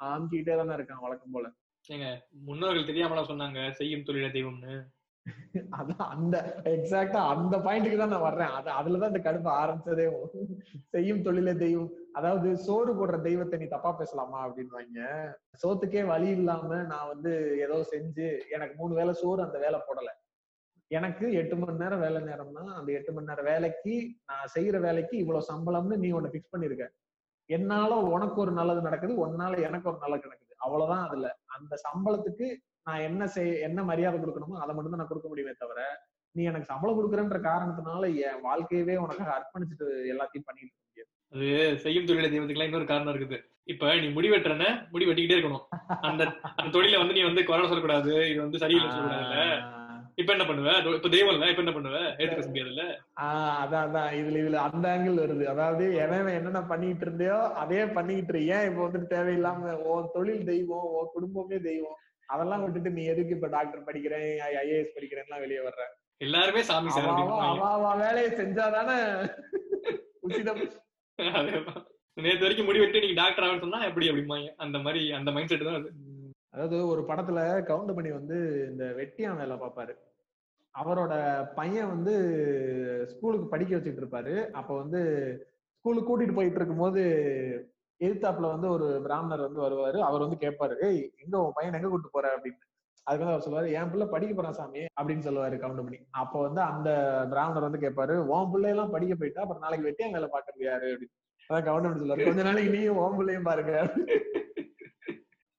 அமுக்கிட்டே 0.00 0.54
தானே 0.56 0.76
இருக்கான் 0.76 1.04
வழக்கம் 1.04 1.34
போல. 1.36 1.46
ஏங்க 1.88 2.06
முன்னோர்கள் 2.46 2.88
தெரியாமலா 2.90 3.24
சொன்னாங்க 3.28 3.60
செய்யும் 3.80 4.06
தொழில 4.08 4.28
தெய்வம்னு? 4.36 4.74
அதான் 5.78 6.10
அந்த 6.14 6.36
எக்ஸாக்டா 6.74 7.20
அந்த 7.32 7.54
பாயிண்ட்டுக்கு 7.64 7.98
தான் 7.98 8.12
நான் 8.14 8.26
வர்றேன். 8.26 8.52
அது 8.58 8.70
அதுலதான் 8.78 9.10
இந்த 9.12 9.20
கடுப்பு 9.24 9.50
ஆரம்பிச்சதே 9.62 10.06
செய்யும் 10.94 11.24
தொழிலே 11.26 11.54
தெய்வம். 11.64 11.90
அதாவது 12.18 12.48
சோறு 12.66 12.92
போடுற 12.98 13.18
தெய்வத்தை 13.26 13.58
நீ 13.60 13.66
தப்பா 13.66 13.90
பேசலாமா 14.00 14.38
அப்படின்வாங்க 14.46 15.00
சோத்துக்கே 15.62 16.04
வழி 16.12 16.30
இல்லாம 16.38 16.80
நான் 16.92 17.10
வந்து 17.12 17.32
ஏதோ 17.66 17.78
செஞ்சு 17.92 18.28
எனக்கு 18.56 18.76
மூணு 18.80 18.94
வேளை 18.94 19.14
சோறு 19.22 19.46
அந்த 19.46 19.58
வேலை 19.66 19.80
போடல. 19.88 20.10
எனக்கு 20.90 21.26
எட்டு 21.40 21.54
மணி 21.56 21.80
நேரம் 21.82 22.02
வேலை 22.04 22.20
நேரம்னா 22.28 22.62
அந்த 22.78 22.90
எட்டு 22.98 23.10
மணி 23.14 23.30
நேரம் 23.30 23.48
வேலைக்கு 23.50 23.94
நான் 24.28 24.52
செய்யற 24.54 24.76
வேலைக்கு 24.86 25.14
இவ்வளவு 25.22 25.48
சம்பளம்னு 25.50 25.96
நீ 26.04 26.10
ஒண்ணு 26.18 26.32
பிக்ஸ் 26.34 26.54
பண்ணிருக்க. 26.54 26.86
என்னால 27.50 27.98
உனக்கு 28.14 28.38
ஒரு 28.44 28.52
நல்லது 28.58 28.80
நடக்குது 28.86 29.12
உன்னால 29.24 29.60
எனக்கு 29.68 29.88
ஒரு 29.90 29.98
நல்லது 30.04 30.26
நடக்குது. 30.28 30.54
அவ்வளவுதான் 30.64 31.04
அதுல. 31.08 31.26
அந்த 31.56 31.74
சம்பளத்துக்கு 31.86 32.46
நான் 32.86 33.04
என்ன 33.08 33.22
செய் 33.34 33.52
என்ன 33.66 33.78
மரியாதை 33.90 34.18
கொடுக்கணுமோ 34.18 34.60
அதை 34.62 34.72
மட்டும் 34.74 34.92
தான் 34.94 35.02
நான் 35.02 35.12
கொடுக்க 35.12 35.28
முடியுமே 35.30 35.54
தவிர 35.62 35.80
நீ 36.34 36.42
எனக்கு 36.50 36.70
சம்பளம் 36.70 36.98
கொடுக்குறன்ற 36.98 37.38
காரணத்தினால 37.48 38.08
என் 38.26 38.42
வாழ்க்கையவே 38.48 38.94
உனக்காக 39.04 39.30
அர்ப்பணிச்சுட்டு 39.36 39.86
எல்லாத்தையும் 40.12 40.46
பண்ணிட்டு 40.48 40.72
இருக்க 40.72 40.86
முடியாது. 40.90 41.10
அது 41.34 41.48
செய்யும் 41.84 42.08
தொழில 42.08 42.28
தெய்வத்துக்குலாம் 42.32 42.70
இன்னொரு 42.70 42.86
காரணம் 42.92 43.14
இருக்குது. 43.14 43.38
இப்ப 43.72 43.94
நீ 44.02 44.08
முடி 44.16 44.28
வெட்டுறன 44.32 44.66
முடி 44.92 45.06
வெட்டிக்கிட்டே 45.08 45.36
இருக்கணும். 45.38 45.64
அந்த 46.10 46.22
அந்த 46.58 46.68
தொழில 46.76 47.00
வந்து 47.02 47.16
நீ 47.18 47.24
வந்து 47.28 47.44
குறை 47.50 47.66
சொல்லக்கூடாது 47.70 48.12
இது 48.30 48.40
வந்து 48.46 48.62
சரியில்லை 48.64 48.90
சொல்லக்கூடாதுல்ல. 48.90 49.44
இப்ப 50.18 50.30
என்ன 50.32 50.44
பண்ணுவ? 50.44 50.70
இப்ப 50.96 51.08
தெய்வம் 51.08 51.32
இல்ல 51.32 51.50
இப்ப 51.50 51.62
என்ன 51.62 51.74
பண்ணுவ? 51.74 51.98
ஏத்துக்க 52.18 52.46
முடியாதுல்ல? 52.46 52.84
ஆஹ் 53.20 53.54
அதான் 53.60 53.84
அதான். 53.86 54.10
இதுல 54.16 54.40
இதுல 54.42 54.58
அந்த 54.66 54.86
ஆங்கிள் 54.94 55.22
வருது. 55.22 55.44
அதாவது 55.46 55.84
எவன் 55.96 56.32
என்னென்ன 56.32 56.62
பண்ணிட்டு 56.64 57.04
இருந்தியோ 57.06 57.38
அதே 57.56 57.82
பண்ணிட்டு 57.92 58.32
இரு. 58.34 58.40
ஏன் 58.48 58.66
இப்ப 58.68 58.80
வந்துட்டு 58.86 59.12
தேவையில்லாம 59.14 59.62
உன் 59.86 60.12
தொழில் 60.12 60.44
தெய்வம் 60.44 60.88
உன் 60.92 61.12
குடும்பமே 61.12 61.58
தெய்வம் 61.68 61.98
அதெல்லாம் 62.28 62.62
விட்டுட்டு 62.62 62.90
நீ 62.90 63.04
எதுக்கு 63.04 63.36
இப்ப 63.36 63.48
டாக்டர் 63.48 63.86
படிக்கிறேன் 63.86 64.26
ஐஏஎஸ் 64.48 64.94
படிக்கிறேன்லாம் 64.96 65.40
வெளியே 65.40 65.60
வர்ற? 65.60 65.84
எல்லாருமே 66.20 66.62
சாமி 66.62 66.90
வேலையை 68.02 68.30
செஞ்சாதானே 68.32 68.96
உச்சிதம். 70.20 70.62
நேத்து 72.16 72.44
வரைக்கும் 72.44 72.66
முடி 72.66 72.78
வெட்டி 72.78 73.00
நீங்க 73.00 73.20
டாக்டர் 73.20 73.44
ஆகணும் 73.44 73.60
சொன்னா 73.60 73.80
எப்படி 73.84 74.08
அப்படிம்பாங்க. 74.10 74.48
அந்த 74.56 74.78
மாதிரி 74.78 75.12
அந்த 75.12 75.30
மைண்ட் 75.30 75.52
செட் 75.52 75.68
தான் 75.68 75.80
அது. 75.80 75.90
அதாவது 76.54 76.76
ஒரு 76.88 77.02
படத்துல 77.08 77.40
கவுண்டமணி 77.68 78.10
வந்து 78.12 78.36
இந்த 78.70 78.84
வெட்டியான் 78.96 79.36
வேலை 79.36 79.56
பார்ப்பாரு. 79.56 79.92
அவரோட 80.74 81.12
பையன் 81.54 81.88
வந்து 81.88 82.14
ஸ்கூலுக்கு 83.08 83.46
படிக்க 83.46 83.76
வச்சுட்டு 83.76 84.02
இருப்பாரு. 84.04 84.50
அப்ப 84.50 84.76
வந்து 84.76 85.00
ஸ்கூலுக்கு 85.74 86.10
கூட்டிட்டு 86.10 86.34
போயிட்டு 86.34 86.56
இருக்கும்போது 86.56 87.02
எதிர்த்தாப்புல 88.04 88.48
வந்து 88.48 88.68
ஒரு 88.68 89.00
பிராமணர் 89.02 89.50
வந்து 89.50 89.60
வருவாரு. 89.60 89.98
அவர் 89.98 90.20
வந்து 90.20 90.36
கேட்பாரு 90.40 90.74
ஏய் 90.82 91.10
எங்க 91.16 91.42
உன் 91.44 91.52
பையன் 91.54 91.74
எங்க 91.74 91.88
கூட்டு 91.88 92.08
போற? 92.10 92.36
அப்படின்னு. 92.36 92.66
அதுக்கு 93.02 93.26
வந்து 93.26 93.34
அவர் 93.34 93.46
சொல்லுவாரு 93.46 93.72
என் 93.72 93.90
பிள்ளை 93.90 94.06
படிக்க 94.06 94.34
போறான் 94.34 94.52
சாமி 94.52 94.78
அப்படின்னு 94.78 95.26
சொல்லுவாரு 95.26 95.56
கவுண்டமணி. 95.64 95.98
அப்ப 96.10 96.40
வந்து 96.40 96.60
அந்த 96.60 96.90
பிராமணர் 97.30 97.70
வந்து 97.70 97.78
கேட்பாரு 97.78 98.16
உன் 98.26 98.50
பிள்ளை 98.50 98.70
எல்லாம் 98.70 98.90
படிக்க 98.90 99.14
போயிட்டா 99.14 99.40
அப்புறம் 99.40 99.62
நாளைக்கு 99.62 99.86
வெட்டி 99.86 100.10
வேலை 100.10 100.28
பாக்குறது 100.32 100.64
யாரு 100.64 100.86
அப்படின்னு. 100.92 101.16
அதான் 101.50 101.66
கவுண்டமணி 101.68 102.00
சொல்லுவாரு 102.00 102.24
கொஞ்ச 102.24 102.42
நாளைக்கு 102.42 102.78
நீயும் 102.78 102.96
உன் 102.96 103.16
பிள்ளையும் 103.16 103.42
பாருங்க. 103.42 103.94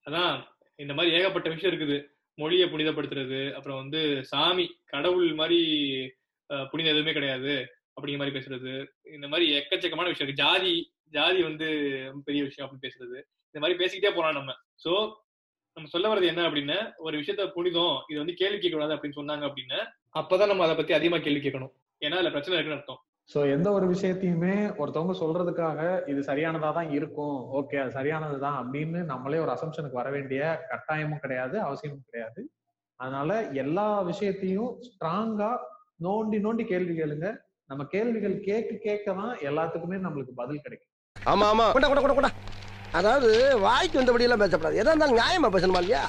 அதான் 0.06 0.40
இந்த 0.76 0.94
மாதிரி 0.94 1.16
ஏகப்பட்ட 1.16 1.50
விஷயம் 1.50 1.80
இருக்குது. 1.80 2.19
மொழியை 2.40 2.68
புனிதப்படுத்துறது 2.70 3.54
அப்புறம் 3.54 3.82
வந்து 3.82 4.02
சாமி 4.26 4.66
கடவுள் 4.86 5.34
மாதிரி 5.34 5.60
அஹ், 6.50 6.68
புனிதம் 6.70 6.92
எதுவுமே 6.92 7.14
கிடையாது 7.14 7.54
அப்படிங்கிற 7.98 8.18
மாதிரி 8.18 8.38
பேசுறது. 8.38 8.74
இந்த 9.14 9.28
மாதிரி 9.28 9.46
எக்கச்சக்கமான 9.56 10.08
விஷயம் 10.08 10.28
இருக்கு. 10.28 10.44
ஜாதி 10.44 10.74
ஜாதி 11.14 11.44
வந்து 11.44 11.68
பெரிய 12.26 12.42
விஷயம் 12.44 12.66
அப்படின்னு 12.66 12.86
பேசுறது. 12.88 13.18
இந்த 13.56 13.60
மாதிரி 13.60 13.80
பேசிக்கிட்டே 13.80 14.16
போலாம் 14.16 14.36
நம்ம. 14.36 14.52
சோ 14.84 14.92
நம்ம 15.78 15.90
சொல்ல 15.90 16.08
வர்றது 16.10 16.28
என்ன 16.28 16.42
அப்படின்னா 16.48 16.78
ஒரு 16.98 17.16
விஷயத்த 17.18 17.44
புனிதம் 17.50 17.98
இது 18.10 18.20
வந்து 18.20 18.34
கேள்வி 18.34 18.58
கேட்க 18.58 18.76
கூடாது 18.76 18.96
அப்படின்னு 18.96 19.20
சொன்னாங்க 19.20 19.46
அப்படின்னா 19.50 19.80
அப்பதான் 20.16 20.48
நம்ம 20.48 20.64
அதை 20.64 20.76
பத்தி 20.76 20.94
அதிகமா 20.94 21.18
கேள்வி 21.18 21.42
கேட்கணும். 21.42 21.74
ஏன்னா 22.02 22.16
அதுல 22.16 22.32
பிரச்சனை 22.32 22.56
இருக்குன்னு 22.56 22.80
அர்த்தம். 22.80 23.02
சோ 23.30 23.40
எந்த 23.54 23.72
ஒரு 23.72 23.88
விஷயத்தையுமே 23.88 24.54
ஒருத்தவங்க 24.78 25.14
சொல்றதுக்காக 25.20 25.80
இது 26.08 26.22
சரியானதா 26.22 26.74
தான் 26.74 26.90
இருக்கும். 26.92 27.36
ஓகே 27.52 27.78
அது 27.78 27.92
சரியானதுதான் 27.92 28.58
அப்படின்னு 28.62 29.00
நம்மளே 29.04 29.38
ஒரு 29.38 29.52
அசம்ஷனுக்கு 29.52 30.00
வர 30.02 30.10
வேண்டிய 30.10 30.42
கட்டாயமும் 30.72 31.20
கிடையாது 31.20 31.62
அவசியமும் 31.62 32.06
கிடையாது. 32.06 32.42
அதனால 33.00 33.42
எல்லா 33.54 34.02
விஷயத்தையும் 34.02 34.72
ஸ்ட்ராங்கா 34.88 35.52
நோண்டி 36.04 36.38
நோண்டி 36.38 36.66
கேள்வி 36.66 36.94
கேளுங்க. 37.02 37.28
நம்ம 37.66 37.84
கேள்விகள் 37.84 38.38
கேட்க 38.40 38.72
கேட்க 38.84 39.14
தான் 39.14 39.34
எல்லாத்துக்குமே 39.42 39.98
நம்மளுக்கு 40.06 40.34
பதில் 40.36 40.62
கிடைக்கும். 40.62 40.92
ஆமா 41.26 41.48
ஆமா. 41.48 41.68
அதாவது 42.94 43.30
வாய்க்கு 43.60 44.00
வந்தபடி 44.00 44.26
எல்லாம் 44.28 44.44
பேசப்படாது. 44.44 44.76
எதா 44.76 44.92
இருந்தாலும் 44.92 45.20
நியாயமா 45.20 45.50
பேசணுமா 45.56 45.78
இல்லையா? 45.78 46.04